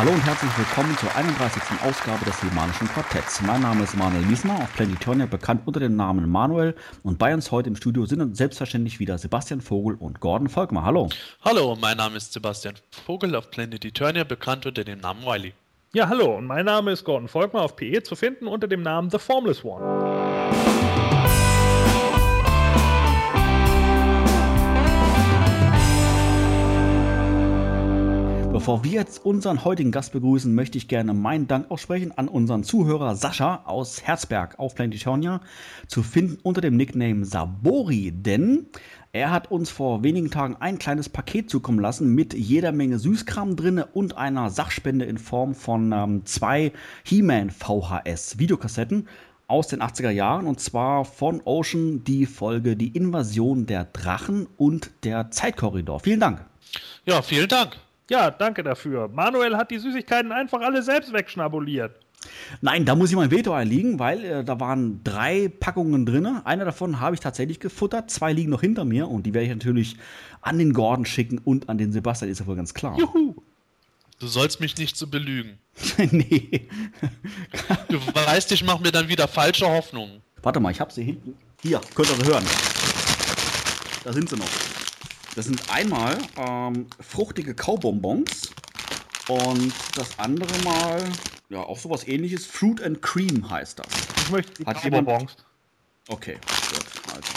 Hallo 0.00 0.12
und 0.12 0.24
herzlich 0.24 0.50
willkommen 0.56 0.96
zur 0.96 1.14
31. 1.14 1.62
Ausgabe 1.82 2.24
des 2.24 2.42
Limanischen 2.42 2.88
Quartetts. 2.88 3.42
Mein 3.42 3.60
Name 3.60 3.84
ist 3.84 3.94
Manuel 3.94 4.26
Wiesner, 4.30 4.54
auf 4.54 4.72
Planetonia 4.72 5.26
bekannt 5.26 5.60
unter 5.66 5.78
dem 5.78 5.94
Namen 5.94 6.26
Manuel. 6.26 6.74
Und 7.02 7.18
bei 7.18 7.34
uns 7.34 7.50
heute 7.50 7.68
im 7.68 7.76
Studio 7.76 8.06
sind 8.06 8.34
selbstverständlich 8.34 8.98
wieder 8.98 9.18
Sebastian 9.18 9.60
Vogel 9.60 9.96
und 9.96 10.20
Gordon 10.20 10.48
Volkmar. 10.48 10.86
Hallo. 10.86 11.10
Hallo, 11.44 11.76
mein 11.78 11.98
Name 11.98 12.16
ist 12.16 12.32
Sebastian 12.32 12.76
Vogel, 12.90 13.36
auf 13.36 13.50
Planet 13.50 13.84
Eternia 13.84 14.24
bekannt 14.24 14.64
unter 14.64 14.84
dem 14.84 15.00
Namen 15.00 15.22
Wiley. 15.26 15.52
Ja, 15.92 16.08
hallo, 16.08 16.34
und 16.38 16.46
mein 16.46 16.64
Name 16.64 16.92
ist 16.92 17.04
Gordon 17.04 17.28
Volkmar, 17.28 17.64
auf 17.64 17.76
PE 17.76 18.02
zu 18.02 18.16
finden 18.16 18.46
unter 18.46 18.68
dem 18.68 18.80
Namen 18.80 19.10
The 19.10 19.18
Formless 19.18 19.62
One. 19.62 20.29
Bevor 28.60 28.84
wir 28.84 28.90
jetzt 28.90 29.24
unseren 29.24 29.64
heutigen 29.64 29.90
Gast 29.90 30.12
begrüßen, 30.12 30.54
möchte 30.54 30.76
ich 30.76 30.86
gerne 30.86 31.14
meinen 31.14 31.48
Dank 31.48 31.70
aussprechen 31.70 32.12
an 32.18 32.28
unseren 32.28 32.62
Zuhörer 32.62 33.16
Sascha 33.16 33.62
aus 33.64 34.02
Herzberg 34.02 34.58
auf 34.58 34.74
Planetonia, 34.74 35.40
zu 35.86 36.02
finden 36.02 36.36
unter 36.42 36.60
dem 36.60 36.76
Nickname 36.76 37.24
Sabori, 37.24 38.12
denn 38.12 38.66
er 39.12 39.30
hat 39.30 39.50
uns 39.50 39.70
vor 39.70 40.04
wenigen 40.04 40.30
Tagen 40.30 40.56
ein 40.60 40.78
kleines 40.78 41.08
Paket 41.08 41.48
zukommen 41.48 41.78
lassen 41.78 42.14
mit 42.14 42.34
jeder 42.34 42.70
Menge 42.70 42.98
Süßkram 42.98 43.56
drin 43.56 43.82
und 43.94 44.18
einer 44.18 44.50
Sachspende 44.50 45.06
in 45.06 45.16
Form 45.16 45.54
von 45.54 45.92
ähm, 45.92 46.26
zwei 46.26 46.72
He-Man 47.04 47.48
VHS 47.48 48.38
Videokassetten 48.38 49.08
aus 49.46 49.68
den 49.68 49.80
80er 49.80 50.10
Jahren 50.10 50.46
und 50.46 50.60
zwar 50.60 51.06
von 51.06 51.40
Ocean 51.46 52.04
die 52.04 52.26
Folge 52.26 52.76
Die 52.76 52.94
Invasion 52.94 53.64
der 53.64 53.86
Drachen 53.86 54.48
und 54.58 54.90
der 55.04 55.30
Zeitkorridor. 55.30 56.00
Vielen 56.00 56.20
Dank. 56.20 56.44
Ja, 57.06 57.22
vielen 57.22 57.48
Dank. 57.48 57.78
Ja, 58.10 58.28
danke 58.28 58.64
dafür. 58.64 59.06
Manuel 59.06 59.56
hat 59.56 59.70
die 59.70 59.78
Süßigkeiten 59.78 60.32
einfach 60.32 60.60
alle 60.62 60.82
selbst 60.82 61.12
wegschnabuliert. 61.12 61.94
Nein, 62.60 62.84
da 62.84 62.96
muss 62.96 63.10
ich 63.10 63.16
mein 63.16 63.30
Veto 63.30 63.52
einlegen, 63.54 64.00
weil 64.00 64.24
äh, 64.24 64.44
da 64.44 64.58
waren 64.58 65.02
drei 65.04 65.48
Packungen 65.48 66.04
drin. 66.04 66.26
Eine 66.44 66.64
davon 66.64 67.00
habe 67.00 67.14
ich 67.14 67.20
tatsächlich 67.20 67.60
gefuttert, 67.60 68.10
zwei 68.10 68.32
liegen 68.32 68.50
noch 68.50 68.62
hinter 68.62 68.84
mir 68.84 69.08
und 69.08 69.22
die 69.22 69.32
werde 69.32 69.46
ich 69.46 69.52
natürlich 69.52 69.96
an 70.40 70.58
den 70.58 70.72
Gordon 70.72 71.06
schicken 71.06 71.38
und 71.38 71.68
an 71.68 71.78
den 71.78 71.92
Sebastian, 71.92 72.30
ist 72.32 72.40
ja 72.40 72.46
wohl 72.48 72.56
ganz 72.56 72.74
klar. 72.74 72.98
Juhu! 72.98 73.36
Du 74.18 74.26
sollst 74.26 74.60
mich 74.60 74.76
nicht 74.76 74.96
so 74.96 75.06
belügen. 75.06 75.58
nee. 76.10 76.68
du 77.88 77.98
weißt, 78.12 78.50
ich 78.50 78.64
mache 78.64 78.82
mir 78.82 78.90
dann 78.90 79.08
wieder 79.08 79.28
falsche 79.28 79.66
Hoffnungen. 79.66 80.20
Warte 80.42 80.58
mal, 80.58 80.72
ich 80.72 80.80
habe 80.80 80.92
sie 80.92 81.04
hinten. 81.04 81.36
Hier, 81.62 81.80
könnt 81.94 82.10
ihr 82.10 82.16
sie 82.16 82.30
hören. 82.30 82.44
Da 84.02 84.12
sind 84.12 84.28
sie 84.28 84.36
noch. 84.36 84.79
Das 85.36 85.46
sind 85.46 85.62
einmal 85.72 86.18
ähm, 86.36 86.86
fruchtige 87.00 87.54
Kaubonbons 87.54 88.50
und 89.28 89.72
das 89.94 90.18
andere 90.18 90.58
Mal, 90.64 91.02
ja, 91.50 91.60
auch 91.60 91.78
sowas 91.78 92.06
ähnliches. 92.08 92.46
Fruit 92.46 92.82
and 92.82 93.00
Cream 93.00 93.48
heißt 93.48 93.78
das. 93.78 93.86
Ich 94.16 94.30
möchte 94.30 94.52
die 94.54 94.66
Hat 94.66 94.82
Kaubonbons. 94.82 95.36
Okay, 96.08 96.34
gut. 96.34 96.84
Also, 97.14 97.32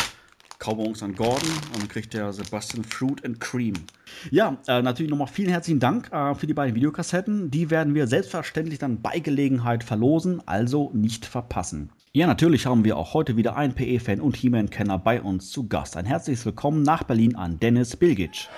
Kaubonbons 0.58 1.03
an 1.03 1.14
Gordon 1.16 1.50
und 1.74 1.82
dann 1.82 1.88
kriegt 1.88 2.14
der 2.14 2.34
Sebastian 2.34 2.84
Fruit 2.84 3.24
and 3.24 3.40
Cream. 3.40 3.74
Ja, 4.32 4.58
äh, 4.68 4.82
natürlich 4.82 5.09
nochmal 5.12 5.28
vielen 5.28 5.50
herzlichen 5.50 5.80
Dank 5.80 6.12
äh, 6.12 6.34
für 6.34 6.48
die 6.48 6.53
beiden 6.53 6.74
Videokassetten. 6.74 7.52
Die 7.52 7.70
werden 7.70 7.94
wir 7.94 8.08
selbstverständlich 8.08 8.80
dann 8.80 9.02
bei 9.02 9.20
Gelegenheit 9.20 9.84
verlosen, 9.84 10.42
also 10.48 10.90
nicht 10.94 11.26
verpassen. 11.26 11.92
Ja, 12.16 12.28
natürlich 12.28 12.68
haben 12.68 12.85
wir 12.85 12.96
auch 12.96 13.16
heute 13.16 13.38
wieder 13.38 13.56
einen 13.56 13.74
PE-Fan 13.74 14.22
und 14.22 14.35
He-Man-Kenner 14.35 15.00
bei 15.00 15.19
uns 15.19 15.50
zu 15.50 15.68
Gast. 15.68 15.97
Ein 15.97 16.06
herzliches 16.06 16.46
Willkommen 16.46 16.84
nach 16.84 17.01
Berlin 17.01 17.35
an 17.35 17.59
Dennis 17.59 17.96
Bilgic. 17.96 18.50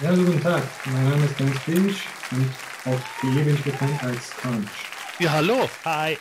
Ja, 0.00 0.14
guten 0.14 0.40
Tag. 0.40 0.62
Mein 0.86 1.10
Name 1.10 1.26
ist 1.26 1.38
Dennis 1.38 1.58
Bilgic 1.66 1.96
und 2.30 2.50
auf 2.86 3.20
PE 3.20 3.44
bin 3.44 3.54
ich 3.54 3.64
bekannt 3.64 4.02
als 4.02 4.30
Crunch. 4.30 4.70
Ja, 5.18 5.32
hallo. 5.32 5.68
Hi. 5.84 6.16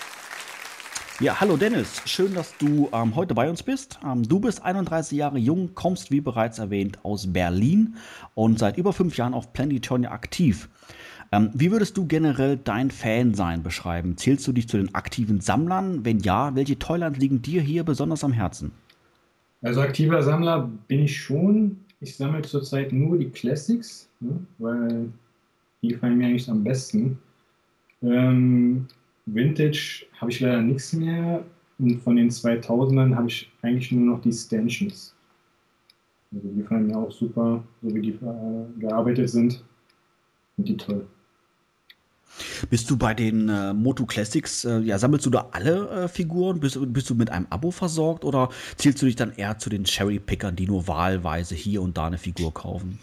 Ja, 1.21 1.39
hallo 1.39 1.55
Dennis. 1.55 2.01
Schön, 2.03 2.33
dass 2.33 2.57
du 2.57 2.89
ähm, 2.91 3.15
heute 3.15 3.33
bei 3.33 3.49
uns 3.49 3.63
bist. 3.63 3.99
Ähm, 4.05 4.23
du 4.23 4.41
bist 4.41 4.61
31 4.61 5.17
Jahre 5.17 5.37
jung, 5.37 5.75
kommst 5.75 6.11
wie 6.11 6.19
bereits 6.19 6.59
erwähnt 6.59 6.99
aus 7.03 7.31
Berlin 7.31 7.95
und 8.35 8.59
seit 8.59 8.75
über 8.75 8.91
fünf 8.91 9.15
Jahren 9.15 9.33
auf 9.33 9.53
Planetonia 9.53 10.11
aktiv. 10.11 10.67
Ähm, 11.31 11.51
wie 11.53 11.71
würdest 11.71 11.95
du 11.95 12.05
generell 12.07 12.57
dein 12.57 12.89
Fansein 12.89 13.61
beschreiben? 13.61 14.17
Zählst 14.17 14.47
du 14.47 14.51
dich 14.51 14.67
zu 14.67 14.77
den 14.77 14.95
aktiven 14.95 15.41
Sammlern? 15.41 16.03
Wenn 16.03 16.19
ja, 16.19 16.55
welche 16.55 16.79
Toyland 16.79 17.17
liegen 17.17 17.41
dir 17.41 17.61
hier 17.61 17.83
besonders 17.83 18.23
am 18.23 18.31
Herzen? 18.31 18.71
Also 19.61 19.81
aktiver 19.81 20.23
Sammler 20.23 20.69
bin 20.87 21.01
ich 21.01 21.21
schon. 21.21 21.77
Ich 21.99 22.15
sammle 22.15 22.41
zurzeit 22.41 22.93
nur 22.93 23.17
die 23.17 23.29
Classics, 23.29 24.09
ne, 24.21 24.39
weil 24.57 25.09
die 25.81 25.89
gefallen 25.89 26.17
mir 26.17 26.27
eigentlich 26.27 26.49
am 26.49 26.63
besten. 26.63 27.19
Ähm, 28.01 28.87
Vintage 29.25 30.05
habe 30.19 30.31
ich 30.31 30.39
leider 30.39 30.61
nichts 30.61 30.93
mehr. 30.93 31.43
Und 31.77 32.01
von 32.01 32.15
den 32.15 32.29
2000ern 32.29 33.15
habe 33.15 33.27
ich 33.27 33.51
eigentlich 33.61 33.91
nur 33.91 34.15
noch 34.15 34.21
die 34.21 34.31
Stanchions. 34.31 35.13
Also 36.33 36.47
die 36.47 36.61
gefallen 36.61 36.87
mir 36.87 36.97
auch 36.97 37.11
super, 37.11 37.63
so 37.81 37.93
wie 37.93 38.01
die 38.01 38.11
äh, 38.11 38.79
gearbeitet 38.79 39.29
sind. 39.29 39.63
Und 40.57 40.67
die 40.67 40.77
toll. 40.77 41.05
Bist 42.69 42.89
du 42.89 42.97
bei 42.97 43.13
den 43.13 43.49
äh, 43.49 43.73
Moto 43.73 44.05
Classics, 44.05 44.65
äh, 44.65 44.79
ja, 44.79 44.97
sammelst 44.97 45.25
du 45.25 45.29
da 45.29 45.49
alle 45.51 45.89
äh, 45.89 46.07
Figuren? 46.07 46.59
Bist, 46.59 46.79
bist, 46.93 47.09
du 47.09 47.15
mit 47.15 47.29
einem 47.29 47.47
Abo 47.49 47.71
versorgt 47.71 48.23
oder 48.23 48.49
zählst 48.77 49.01
du 49.01 49.05
dich 49.05 49.15
dann 49.15 49.33
eher 49.35 49.57
zu 49.57 49.69
den 49.69 49.83
Cherry-Pickern, 49.83 50.55
die 50.55 50.67
nur 50.67 50.87
wahlweise 50.87 51.55
hier 51.55 51.81
und 51.81 51.97
da 51.97 52.07
eine 52.07 52.17
Figur 52.17 52.53
kaufen? 52.53 52.99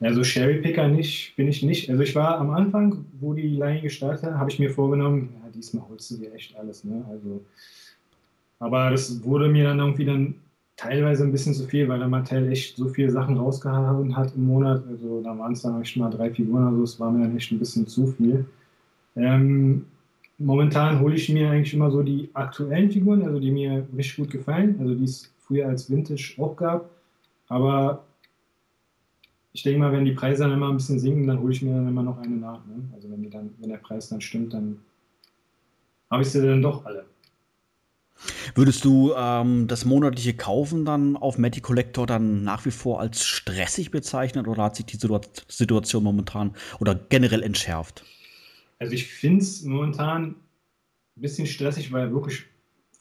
Also 0.00 0.22
Cherry-Picker 0.22 0.88
nicht, 0.88 1.36
bin 1.36 1.48
ich 1.48 1.62
nicht. 1.62 1.88
Also 1.88 2.02
ich 2.02 2.14
war 2.14 2.38
am 2.38 2.50
Anfang, 2.50 3.04
wo 3.20 3.34
die 3.34 3.48
Line 3.48 3.82
gestartet 3.82 4.24
hat, 4.24 4.34
habe 4.34 4.50
ich 4.50 4.58
mir 4.58 4.70
vorgenommen, 4.70 5.32
ja, 5.42 5.50
diesmal 5.50 5.84
holst 5.88 6.10
du 6.10 6.16
dir 6.16 6.34
echt 6.34 6.56
alles, 6.56 6.82
ne? 6.82 7.04
Also, 7.08 7.44
aber 8.58 8.90
das 8.90 9.22
wurde 9.22 9.48
mir 9.48 9.64
dann 9.64 9.78
irgendwie 9.78 10.04
dann 10.04 10.34
teilweise 10.82 11.22
ein 11.22 11.30
bisschen 11.30 11.54
zu 11.54 11.64
viel, 11.66 11.88
weil 11.88 12.00
der 12.00 12.08
Mattel 12.08 12.50
echt 12.50 12.76
so 12.76 12.88
viele 12.88 13.10
Sachen 13.10 13.36
rausgehauen 13.36 14.16
hat 14.16 14.34
im 14.34 14.46
Monat. 14.46 14.82
Also 14.88 15.22
da 15.22 15.38
waren 15.38 15.52
es 15.52 15.62
dann 15.62 15.80
echt 15.80 15.96
mal 15.96 16.10
drei 16.10 16.30
Figuren, 16.30 16.64
also 16.64 16.82
es 16.82 16.98
war 16.98 17.10
mir 17.10 17.22
dann 17.22 17.36
echt 17.36 17.52
ein 17.52 17.58
bisschen 17.58 17.86
zu 17.86 18.08
viel. 18.08 18.44
Ähm, 19.14 19.86
momentan 20.38 20.98
hole 21.00 21.14
ich 21.14 21.28
mir 21.28 21.50
eigentlich 21.50 21.74
immer 21.74 21.90
so 21.90 22.02
die 22.02 22.30
aktuellen 22.34 22.90
Figuren, 22.90 23.22
also 23.22 23.38
die 23.38 23.52
mir 23.52 23.86
richtig 23.96 24.16
gut 24.16 24.30
gefallen, 24.30 24.76
also 24.80 24.94
die 24.94 25.04
es 25.04 25.32
früher 25.38 25.68
als 25.68 25.88
Vintage 25.88 26.34
auch 26.38 26.56
gab. 26.56 26.90
Aber 27.48 28.04
ich 29.52 29.62
denke 29.62 29.78
mal, 29.78 29.92
wenn 29.92 30.04
die 30.04 30.12
Preise 30.12 30.42
dann 30.42 30.52
immer 30.52 30.70
ein 30.70 30.76
bisschen 30.76 30.98
sinken, 30.98 31.28
dann 31.28 31.40
hole 31.40 31.52
ich 31.52 31.62
mir 31.62 31.74
dann 31.74 31.86
immer 31.86 32.02
noch 32.02 32.18
eine 32.18 32.36
nach. 32.36 32.64
Ne? 32.66 32.82
Also 32.94 33.08
wenn, 33.08 33.30
dann, 33.30 33.50
wenn 33.60 33.68
der 33.68 33.76
Preis 33.76 34.08
dann 34.08 34.20
stimmt, 34.20 34.54
dann 34.54 34.78
habe 36.10 36.22
ich 36.22 36.30
sie 36.30 36.44
dann 36.44 36.62
doch 36.62 36.84
alle. 36.84 37.04
Würdest 38.54 38.84
du 38.84 39.12
ähm, 39.16 39.66
das 39.66 39.84
monatliche 39.84 40.34
Kaufen 40.34 40.84
dann 40.84 41.16
auf 41.16 41.38
Matty 41.38 41.60
Collector 41.60 42.06
dann 42.06 42.44
nach 42.44 42.64
wie 42.64 42.70
vor 42.70 43.00
als 43.00 43.24
stressig 43.24 43.90
bezeichnen 43.90 44.46
oder 44.46 44.64
hat 44.64 44.76
sich 44.76 44.86
die 44.86 44.98
Situation 45.48 46.04
momentan 46.04 46.54
oder 46.78 46.94
generell 46.94 47.42
entschärft? 47.42 48.04
Also 48.78 48.94
ich 48.94 49.06
finde 49.06 49.42
es 49.42 49.62
momentan 49.62 50.34
ein 51.16 51.20
bisschen 51.20 51.46
stressig, 51.46 51.92
weil 51.92 52.12
wirklich 52.12 52.44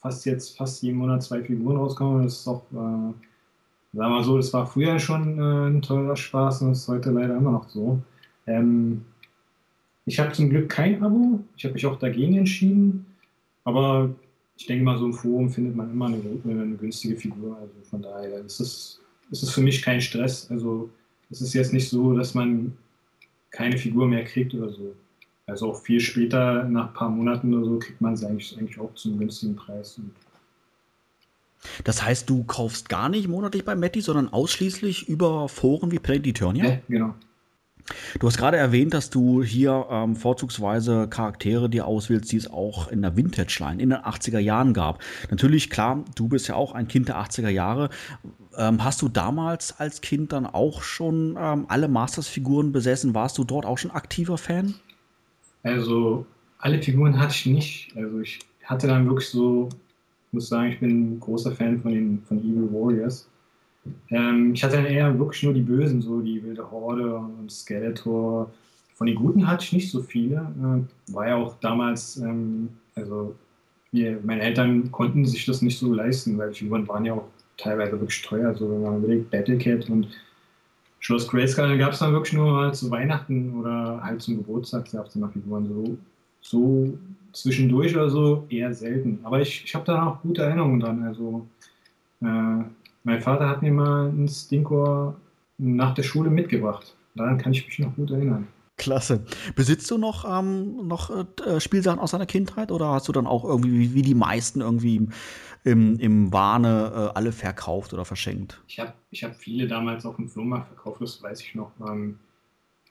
fast 0.01 0.25
jetzt 0.25 0.57
fast 0.57 0.81
jeden 0.83 0.97
Monat 0.97 1.23
zwei 1.23 1.41
Figuren 1.43 1.77
rauskommen. 1.77 2.23
Das 2.23 2.39
ist 2.39 2.47
auch, 2.47 2.63
äh, 2.71 2.75
sagen 2.75 3.15
wir 3.93 4.09
mal 4.09 4.23
so, 4.23 4.37
das 4.37 4.51
war 4.53 4.65
früher 4.65 4.99
schon 4.99 5.39
äh, 5.39 5.69
ein 5.69 5.81
teurer 5.81 6.15
Spaß 6.15 6.63
und 6.63 6.71
ist 6.71 6.87
heute 6.87 7.11
leider 7.11 7.37
immer 7.37 7.51
noch 7.51 7.69
so. 7.69 8.01
Ähm, 8.47 9.05
ich 10.05 10.19
habe 10.19 10.31
zum 10.31 10.49
Glück 10.49 10.69
kein 10.69 11.03
Abo. 11.03 11.39
Ich 11.55 11.63
habe 11.63 11.73
mich 11.73 11.85
auch 11.85 11.99
dagegen 11.99 12.37
entschieden. 12.37 13.05
Aber 13.63 14.09
ich 14.61 14.67
denke 14.67 14.83
mal, 14.83 14.99
so 14.99 15.05
im 15.05 15.13
Forum 15.13 15.49
findet 15.49 15.75
man 15.75 15.89
immer 15.89 16.05
eine, 16.05 16.21
eine 16.45 16.75
günstige 16.75 17.15
Figur. 17.15 17.57
Also 17.57 17.73
von 17.89 18.03
daher 18.03 18.45
ist 18.45 18.59
es, 18.59 19.01
ist 19.31 19.41
es 19.41 19.49
für 19.49 19.61
mich 19.61 19.81
kein 19.81 19.99
Stress. 19.99 20.51
Also 20.51 20.87
es 21.31 21.41
ist 21.41 21.55
jetzt 21.55 21.73
nicht 21.73 21.89
so, 21.89 22.15
dass 22.15 22.35
man 22.35 22.77
keine 23.49 23.79
Figur 23.79 24.07
mehr 24.07 24.23
kriegt 24.23 24.53
oder 24.53 24.69
so. 24.69 24.95
Also 25.47 25.71
auch 25.71 25.81
viel 25.81 25.99
später, 25.99 26.65
nach 26.65 26.89
ein 26.89 26.93
paar 26.93 27.09
Monaten 27.09 27.51
oder 27.55 27.65
so, 27.65 27.79
kriegt 27.79 28.01
man 28.01 28.13
es 28.13 28.23
eigentlich, 28.23 28.55
eigentlich 28.55 28.79
auch 28.79 28.93
zum 28.93 29.17
günstigen 29.17 29.55
Preis. 29.55 29.99
Das 31.83 32.05
heißt, 32.05 32.29
du 32.29 32.43
kaufst 32.43 32.87
gar 32.87 33.09
nicht 33.09 33.27
monatlich 33.27 33.65
bei 33.65 33.75
Matty, 33.75 34.01
sondern 34.01 34.29
ausschließlich 34.29 35.09
über 35.09 35.49
Foren 35.49 35.89
wie 35.89 35.97
Planet 35.97 36.27
Eternia? 36.27 36.65
Ja, 36.65 36.79
genau. 36.87 37.15
Du 38.19 38.27
hast 38.27 38.37
gerade 38.37 38.57
erwähnt, 38.57 38.93
dass 38.93 39.09
du 39.09 39.43
hier 39.43 39.87
ähm, 39.89 40.15
vorzugsweise 40.15 41.07
Charaktere 41.09 41.69
dir 41.69 41.85
auswählst, 41.85 42.31
die 42.31 42.37
es 42.37 42.51
auch 42.51 42.87
in 42.89 43.01
der 43.01 43.15
Vintage-Line 43.15 43.81
in 43.81 43.89
den 43.89 43.99
80er 43.99 44.39
Jahren 44.39 44.73
gab. 44.73 45.01
Natürlich, 45.29 45.69
klar, 45.69 46.03
du 46.15 46.27
bist 46.27 46.47
ja 46.47 46.55
auch 46.55 46.73
ein 46.73 46.87
Kind 46.87 47.07
der 47.07 47.17
80er 47.17 47.49
Jahre. 47.49 47.89
Ähm, 48.57 48.83
hast 48.83 49.01
du 49.01 49.09
damals 49.09 49.79
als 49.79 50.01
Kind 50.01 50.33
dann 50.33 50.45
auch 50.45 50.81
schon 50.81 51.37
ähm, 51.39 51.65
alle 51.67 51.87
Masters-Figuren 51.87 52.71
besessen? 52.71 53.13
Warst 53.13 53.37
du 53.37 53.43
dort 53.43 53.65
auch 53.65 53.77
schon 53.77 53.91
aktiver 53.91 54.37
Fan? 54.37 54.75
Also, 55.63 56.25
alle 56.59 56.81
Figuren 56.81 57.19
hatte 57.19 57.33
ich 57.33 57.45
nicht. 57.45 57.93
Also, 57.95 58.19
ich 58.19 58.39
hatte 58.63 58.87
dann 58.87 59.07
wirklich 59.07 59.29
so, 59.29 59.69
ich 60.27 60.33
muss 60.33 60.49
sagen, 60.49 60.71
ich 60.71 60.79
bin 60.79 61.15
ein 61.15 61.19
großer 61.19 61.51
Fan 61.51 61.81
von 61.81 61.91
den 61.91 62.23
von 62.27 62.39
Evil 62.39 62.69
Warriors. 62.71 63.27
Ähm, 64.09 64.53
ich 64.53 64.63
hatte 64.63 64.77
dann 64.77 64.85
eher 64.85 65.17
wirklich 65.17 65.43
nur 65.43 65.53
die 65.53 65.61
Bösen, 65.61 66.01
so 66.01 66.21
die 66.21 66.43
Wilde 66.43 66.69
Horde 66.69 67.15
und 67.15 67.51
Skeletor. 67.51 68.51
Von 68.95 69.07
den 69.07 69.15
Guten 69.15 69.47
hatte 69.47 69.63
ich 69.63 69.73
nicht 69.73 69.91
so 69.91 70.01
viele. 70.01 70.35
Äh, 70.35 71.13
war 71.13 71.27
ja 71.27 71.35
auch 71.35 71.59
damals, 71.59 72.17
ähm, 72.17 72.69
also 72.95 73.35
wir, 73.91 74.19
meine 74.23 74.41
Eltern 74.41 74.91
konnten 74.91 75.25
sich 75.25 75.45
das 75.45 75.61
nicht 75.61 75.79
so 75.79 75.93
leisten, 75.93 76.37
weil 76.37 76.51
die 76.51 76.59
Figuren 76.59 76.87
waren 76.87 77.05
ja 77.05 77.13
auch 77.13 77.27
teilweise 77.57 77.99
wirklich 77.99 78.21
teuer. 78.21 78.49
Also 78.49 78.69
wenn 78.69 78.81
man 78.81 78.97
überlegt, 78.99 79.31
Battlecat 79.31 79.89
und 79.89 80.07
Schloss 80.99 81.27
Grayskull, 81.27 81.77
gab 81.77 81.93
es 81.93 81.99
dann 81.99 82.13
wirklich 82.13 82.33
nur 82.33 82.55
halt 82.57 82.75
zu 82.75 82.91
Weihnachten 82.91 83.59
oder 83.59 84.01
halt 84.03 84.21
zum 84.21 84.37
Geburtstag 84.37 84.91
gab 84.91 85.07
es 85.07 85.13
dann 85.13 85.23
noch 85.23 85.33
Figuren. 85.33 85.67
So, 85.67 85.97
so 86.41 86.97
zwischendurch 87.33 87.95
oder 87.95 88.09
so 88.09 88.45
eher 88.49 88.73
selten. 88.73 89.19
Aber 89.23 89.41
ich, 89.41 89.63
ich 89.65 89.73
habe 89.73 89.85
da 89.85 90.05
auch 90.05 90.21
gute 90.21 90.43
Erinnerungen 90.43 90.79
dran. 90.79 91.03
Also 91.03 91.47
äh, 92.21 92.63
mein 93.03 93.21
Vater 93.21 93.50
hat 93.50 93.62
mir 93.62 93.71
mal 93.71 94.09
einen 94.09 94.27
Stinkor 94.27 95.15
nach 95.57 95.94
der 95.94 96.03
Schule 96.03 96.30
mitgebracht. 96.30 96.95
Daran 97.15 97.38
kann 97.38 97.53
ich 97.53 97.65
mich 97.65 97.80
noch 97.80 97.95
gut 97.95 98.12
erinnern. 98.12 98.48
Klasse. 98.77 99.24
Besitzt 99.56 99.92
du 99.92 99.98
noch, 99.98 100.25
ähm, 100.25 100.88
noch 100.88 101.12
äh, 101.45 101.59
Spielsachen 101.59 102.00
aus 102.00 102.12
deiner 102.12 102.25
Kindheit 102.25 102.71
oder 102.71 102.88
hast 102.88 103.07
du 103.07 103.12
dann 103.12 103.27
auch 103.27 103.44
irgendwie, 103.44 103.94
wie, 103.94 104.01
die 104.01 104.15
meisten, 104.15 104.62
irgendwie 104.62 105.07
im, 105.63 106.00
im 106.00 106.33
Wahne 106.33 106.92
äh, 106.94 107.18
alle 107.18 107.31
verkauft 107.31 107.94
oder 107.94 108.06
verschenkt? 108.06 108.59
Ich 108.68 108.80
habe 108.80 108.94
ich 109.12 109.24
hab 109.24 109.36
viele 109.36 109.68
damals 109.68 110.06
auf 110.06 110.15
dem 110.15 110.27
Flohmarkt 110.27 110.69
verkauft, 110.69 111.01
das 111.01 111.21
weiß 111.21 111.42
ich 111.42 111.53
noch. 111.53 111.71
Ähm, 111.88 112.18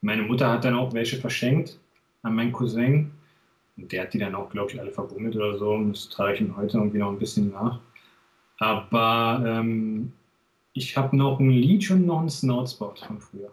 meine 0.00 0.22
Mutter 0.22 0.50
hat 0.50 0.64
dann 0.64 0.74
auch 0.74 0.92
welche 0.92 1.16
verschenkt 1.16 1.78
an 2.22 2.34
meinen 2.34 2.52
Cousin. 2.52 3.10
Und 3.76 3.90
der 3.92 4.02
hat 4.02 4.14
die 4.14 4.18
dann 4.18 4.34
auch, 4.34 4.50
glaube 4.50 4.70
ich, 4.70 4.80
alle 4.80 4.90
verbummelt 4.90 5.34
oder 5.36 5.58
so. 5.58 5.72
Und 5.72 5.92
das 5.92 6.08
trage 6.08 6.34
ich 6.34 6.40
ihm 6.40 6.56
heute 6.56 6.78
irgendwie 6.78 6.98
noch 6.98 7.10
ein 7.10 7.18
bisschen 7.18 7.50
nach. 7.50 7.80
Aber 8.60 9.42
ähm, 9.44 10.12
ich 10.72 10.96
habe 10.96 11.16
noch 11.16 11.40
ein 11.40 11.50
Leech 11.50 11.90
und 11.90 12.06
noch 12.06 12.20
einen 12.20 12.30
Snoutspot 12.30 13.00
von 13.00 13.18
früher. 13.18 13.50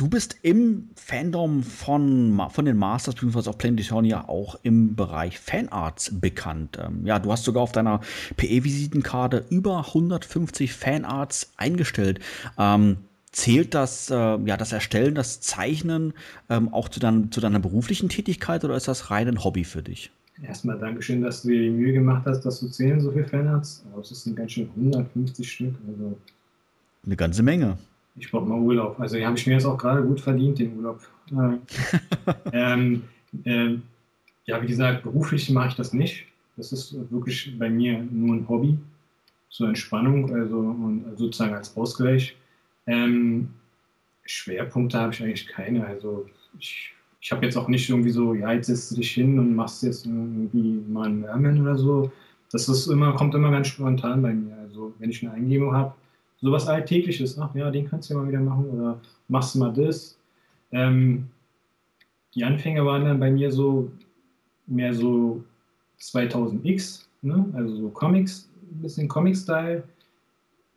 Du 0.00 0.08
bist 0.08 0.36
im 0.40 0.88
Fandom 0.96 1.62
von, 1.62 2.40
von 2.48 2.64
den 2.64 2.78
Masters 2.78 3.16
bzw. 3.16 3.50
auch 3.50 3.58
Planetonia 3.58 4.28
auch 4.30 4.58
im 4.62 4.96
Bereich 4.96 5.38
Fanarts 5.38 6.18
bekannt. 6.20 6.78
Ähm, 6.82 7.04
ja, 7.04 7.18
du 7.18 7.30
hast 7.30 7.44
sogar 7.44 7.62
auf 7.62 7.72
deiner 7.72 8.00
PE-Visitenkarte 8.38 9.44
über 9.50 9.88
150 9.88 10.72
Fanarts 10.72 11.52
eingestellt. 11.58 12.20
Ähm, 12.56 12.96
zählt 13.30 13.74
das, 13.74 14.08
äh, 14.08 14.14
ja, 14.14 14.56
das 14.56 14.72
Erstellen, 14.72 15.14
das 15.14 15.42
Zeichnen 15.42 16.14
ähm, 16.48 16.72
auch 16.72 16.88
zu, 16.88 16.98
dein, 16.98 17.30
zu 17.30 17.42
deiner 17.42 17.58
beruflichen 17.58 18.08
Tätigkeit 18.08 18.64
oder 18.64 18.76
ist 18.76 18.88
das 18.88 19.10
rein 19.10 19.28
ein 19.28 19.44
Hobby 19.44 19.64
für 19.64 19.82
dich? 19.82 20.10
Erstmal 20.42 20.78
Dankeschön, 20.78 21.20
dass 21.22 21.42
du 21.42 21.48
dir 21.48 21.62
die 21.62 21.70
Mühe 21.70 21.92
gemacht 21.92 22.22
hast, 22.26 22.42
dass 22.42 22.60
du 22.60 22.68
zählen 22.68 23.00
so 23.00 23.10
viele 23.10 23.26
Fanarts. 23.26 23.84
Aber 23.92 24.00
es 24.00 24.08
sind 24.08 24.36
ganz 24.36 24.52
schön 24.52 24.70
150 24.74 25.50
Stück. 25.50 25.74
Also 25.86 26.16
Eine 27.04 27.16
ganze 27.16 27.42
Menge. 27.42 27.76
Ich 28.16 28.30
brauche 28.30 28.46
mal 28.46 28.58
Urlaub. 28.58 28.98
Also 28.98 29.16
die 29.16 29.26
habe 29.26 29.36
ich 29.36 29.46
mir 29.46 29.54
jetzt 29.54 29.66
auch 29.66 29.76
gerade 29.76 30.02
gut 30.02 30.20
verdient, 30.20 30.58
den 30.58 30.76
Urlaub. 30.76 31.00
ähm, 32.52 33.04
äh, 33.44 33.76
ja, 34.46 34.62
wie 34.62 34.66
gesagt, 34.66 35.02
beruflich 35.02 35.50
mache 35.50 35.68
ich 35.68 35.74
das 35.74 35.92
nicht. 35.92 36.26
Das 36.56 36.72
ist 36.72 36.94
wirklich 37.10 37.56
bei 37.58 37.70
mir 37.70 38.02
nur 38.10 38.36
ein 38.36 38.48
Hobby. 38.48 38.78
Zur 39.50 39.68
Entspannung, 39.68 40.32
also 40.32 40.58
und 40.58 41.04
sozusagen 41.16 41.54
als 41.54 41.76
Ausgleich. 41.76 42.36
Ähm, 42.86 43.50
Schwerpunkte 44.24 44.98
habe 44.98 45.12
ich 45.12 45.22
eigentlich 45.22 45.46
keine. 45.48 45.86
Also 45.86 46.26
ich 46.58 46.92
ich 47.20 47.30
habe 47.32 47.44
jetzt 47.44 47.56
auch 47.56 47.68
nicht 47.68 47.88
irgendwie 47.88 48.10
so, 48.10 48.34
ja, 48.34 48.52
jetzt 48.52 48.68
setzt 48.68 48.90
du 48.92 48.96
dich 48.96 49.12
hin 49.12 49.38
und 49.38 49.54
machst 49.54 49.82
jetzt 49.82 50.06
irgendwie 50.06 50.82
mal 50.88 51.06
einen 51.06 51.20
Merman 51.20 51.60
oder 51.60 51.76
so. 51.76 52.10
Das 52.50 52.68
ist 52.68 52.86
immer, 52.86 53.12
kommt 53.14 53.34
immer 53.34 53.50
ganz 53.50 53.68
spontan 53.68 54.22
bei 54.22 54.32
mir. 54.32 54.56
Also 54.56 54.94
wenn 54.98 55.10
ich 55.10 55.22
eine 55.22 55.32
Eingebung 55.32 55.72
habe, 55.74 55.94
sowas 56.40 56.66
Alltägliches, 56.66 57.38
ach 57.38 57.54
ja, 57.54 57.70
den 57.70 57.88
kannst 57.88 58.08
du 58.08 58.14
ja 58.14 58.20
mal 58.20 58.28
wieder 58.28 58.40
machen 58.40 58.70
oder 58.70 59.00
machst 59.28 59.54
du 59.54 59.58
mal 59.58 59.72
das. 59.72 60.18
Ähm, 60.72 61.28
die 62.34 62.44
Anfänge 62.44 62.84
waren 62.86 63.04
dann 63.04 63.20
bei 63.20 63.30
mir 63.30 63.52
so 63.52 63.90
mehr 64.66 64.94
so 64.94 65.44
2000X, 66.00 67.04
ne? 67.22 67.44
also 67.52 67.76
so 67.76 67.88
Comics, 67.90 68.48
ein 68.72 68.80
bisschen 68.80 69.08
Comic-Style. 69.08 69.82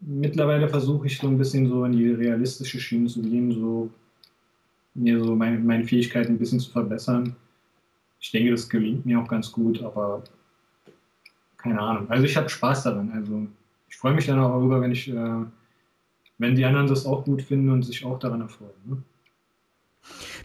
Mittlerweile 0.01 0.67
versuche 0.67 1.07
ich 1.07 1.17
so 1.17 1.27
ein 1.27 1.37
bisschen 1.37 1.69
so 1.69 1.85
in 1.85 1.93
die 1.93 2.09
realistische 2.09 2.79
Schiene 2.79 3.07
zu 3.07 3.21
gehen, 3.21 3.51
so 3.53 3.89
mir 4.95 5.23
so 5.23 5.35
meine, 5.35 5.59
meine 5.59 5.83
Fähigkeiten 5.83 6.33
ein 6.33 6.39
bisschen 6.39 6.59
zu 6.59 6.71
verbessern. 6.71 7.35
Ich 8.19 8.31
denke, 8.31 8.51
das 8.51 8.69
gelingt 8.69 9.05
mir 9.05 9.19
auch 9.19 9.27
ganz 9.27 9.51
gut, 9.51 9.81
aber 9.83 10.23
keine 11.57 11.79
Ahnung. 11.79 12.09
Also 12.09 12.25
ich 12.25 12.37
habe 12.37 12.49
Spaß 12.49 12.83
daran. 12.83 13.11
Also 13.13 13.47
ich 13.89 13.95
freue 13.95 14.13
mich 14.13 14.25
dann 14.25 14.39
auch 14.39 14.49
darüber, 14.49 14.81
wenn 14.81 14.91
ich, 14.91 15.09
äh, 15.09 15.45
wenn 16.37 16.55
die 16.55 16.65
anderen 16.65 16.87
das 16.87 17.05
auch 17.05 17.23
gut 17.23 17.41
finden 17.41 17.69
und 17.69 17.83
sich 17.83 18.05
auch 18.05 18.19
daran 18.19 18.41
erfreuen. 18.41 18.71
Ne? 18.85 18.97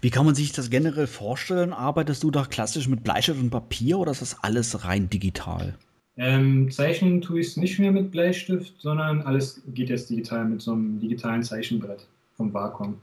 Wie 0.00 0.10
kann 0.10 0.24
man 0.24 0.34
sich 0.34 0.52
das 0.52 0.70
generell 0.70 1.06
vorstellen? 1.06 1.72
Arbeitest 1.72 2.22
du 2.22 2.30
da 2.30 2.44
klassisch 2.44 2.88
mit 2.88 3.02
Bleistift 3.02 3.40
und 3.40 3.50
Papier 3.50 3.98
oder 3.98 4.12
ist 4.12 4.22
das 4.22 4.42
alles 4.42 4.84
rein 4.84 5.10
digital? 5.10 5.76
Ähm, 6.16 6.70
zeichnen 6.70 7.20
tue 7.20 7.40
ich 7.40 7.48
es 7.48 7.56
nicht 7.56 7.78
mehr 7.78 7.92
mit 7.92 8.10
Bleistift, 8.10 8.74
sondern 8.80 9.22
alles 9.22 9.62
geht 9.68 9.88
jetzt 9.88 10.10
digital 10.10 10.44
mit 10.44 10.60
so 10.60 10.72
einem 10.72 11.00
digitalen 11.00 11.42
Zeichenbrett 11.42 12.06
vom 12.36 12.52
Wacom. 12.52 13.00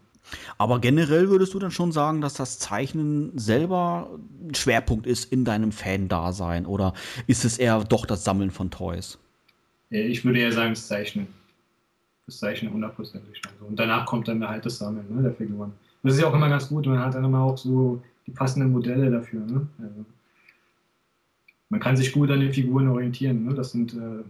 Aber 0.58 0.80
generell 0.80 1.30
würdest 1.30 1.54
du 1.54 1.60
dann 1.60 1.72
schon 1.72 1.92
sagen, 1.92 2.22
dass 2.22 2.34
das 2.34 2.60
Zeichnen 2.60 3.38
selber 3.38 4.10
ein 4.48 4.56
Schwerpunkt 4.56 5.08
ist 5.08 5.32
in 5.32 5.46
deinem 5.46 5.72
Fan-Dasein 5.72 6.66
oder 6.66 6.94
ist 7.28 7.46
es 7.46 7.58
eher 7.58 7.84
doch 7.84 8.06
das 8.06 8.24
Sammeln 8.24 8.52
von 8.52 8.72
Toys? 8.72 9.18
Ich 9.90 10.26
würde 10.26 10.40
eher 10.40 10.52
sagen, 10.52 10.72
das 10.72 10.88
Zeichnen. 10.88 11.28
Das 12.26 12.40
Zeichnen 12.40 12.74
hundertprozentig. 12.74 13.42
Also, 13.46 13.66
und 13.66 13.78
danach 13.78 14.06
kommt 14.06 14.28
dann 14.28 14.48
halt 14.48 14.66
das 14.66 14.80
Sammeln 14.80 15.06
ne, 15.16 15.22
der 15.22 15.34
Figuren. 15.34 15.74
Das 16.02 16.14
ist 16.14 16.22
ja 16.22 16.28
auch 16.28 16.34
immer 16.34 16.50
ganz 16.50 16.70
gut, 16.70 16.86
man 16.86 17.00
hat 17.00 17.16
dann 17.16 17.24
immer 17.24 17.42
auch 17.42 17.58
so 17.58 18.02
die 18.26 18.32
passenden 18.32 18.72
Modelle 18.72 19.12
dafür. 19.12 19.42
Ne? 19.42 19.68
Also, 19.80 20.06
man 21.70 21.80
kann 21.80 21.98
sich 21.98 22.12
gut 22.12 22.32
an 22.32 22.40
den 22.40 22.54
Figuren 22.54 22.88
orientieren. 22.88 23.46
Ne? 23.46 23.54
Das 23.54 23.72
sind, 23.72 23.94
äh, 23.94 24.24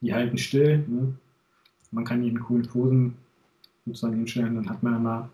die 0.00 0.14
halten 0.14 0.38
still. 0.38 0.84
Ne? 0.86 1.14
Man 1.90 2.04
kann 2.04 2.22
in 2.22 2.38
coolen 2.40 2.66
Posen 2.66 3.14
sozusagen 3.90 4.16
hinstellen, 4.16 4.54
dann 4.54 4.68
hat 4.68 4.82
man 4.82 4.96
immer 4.96 5.28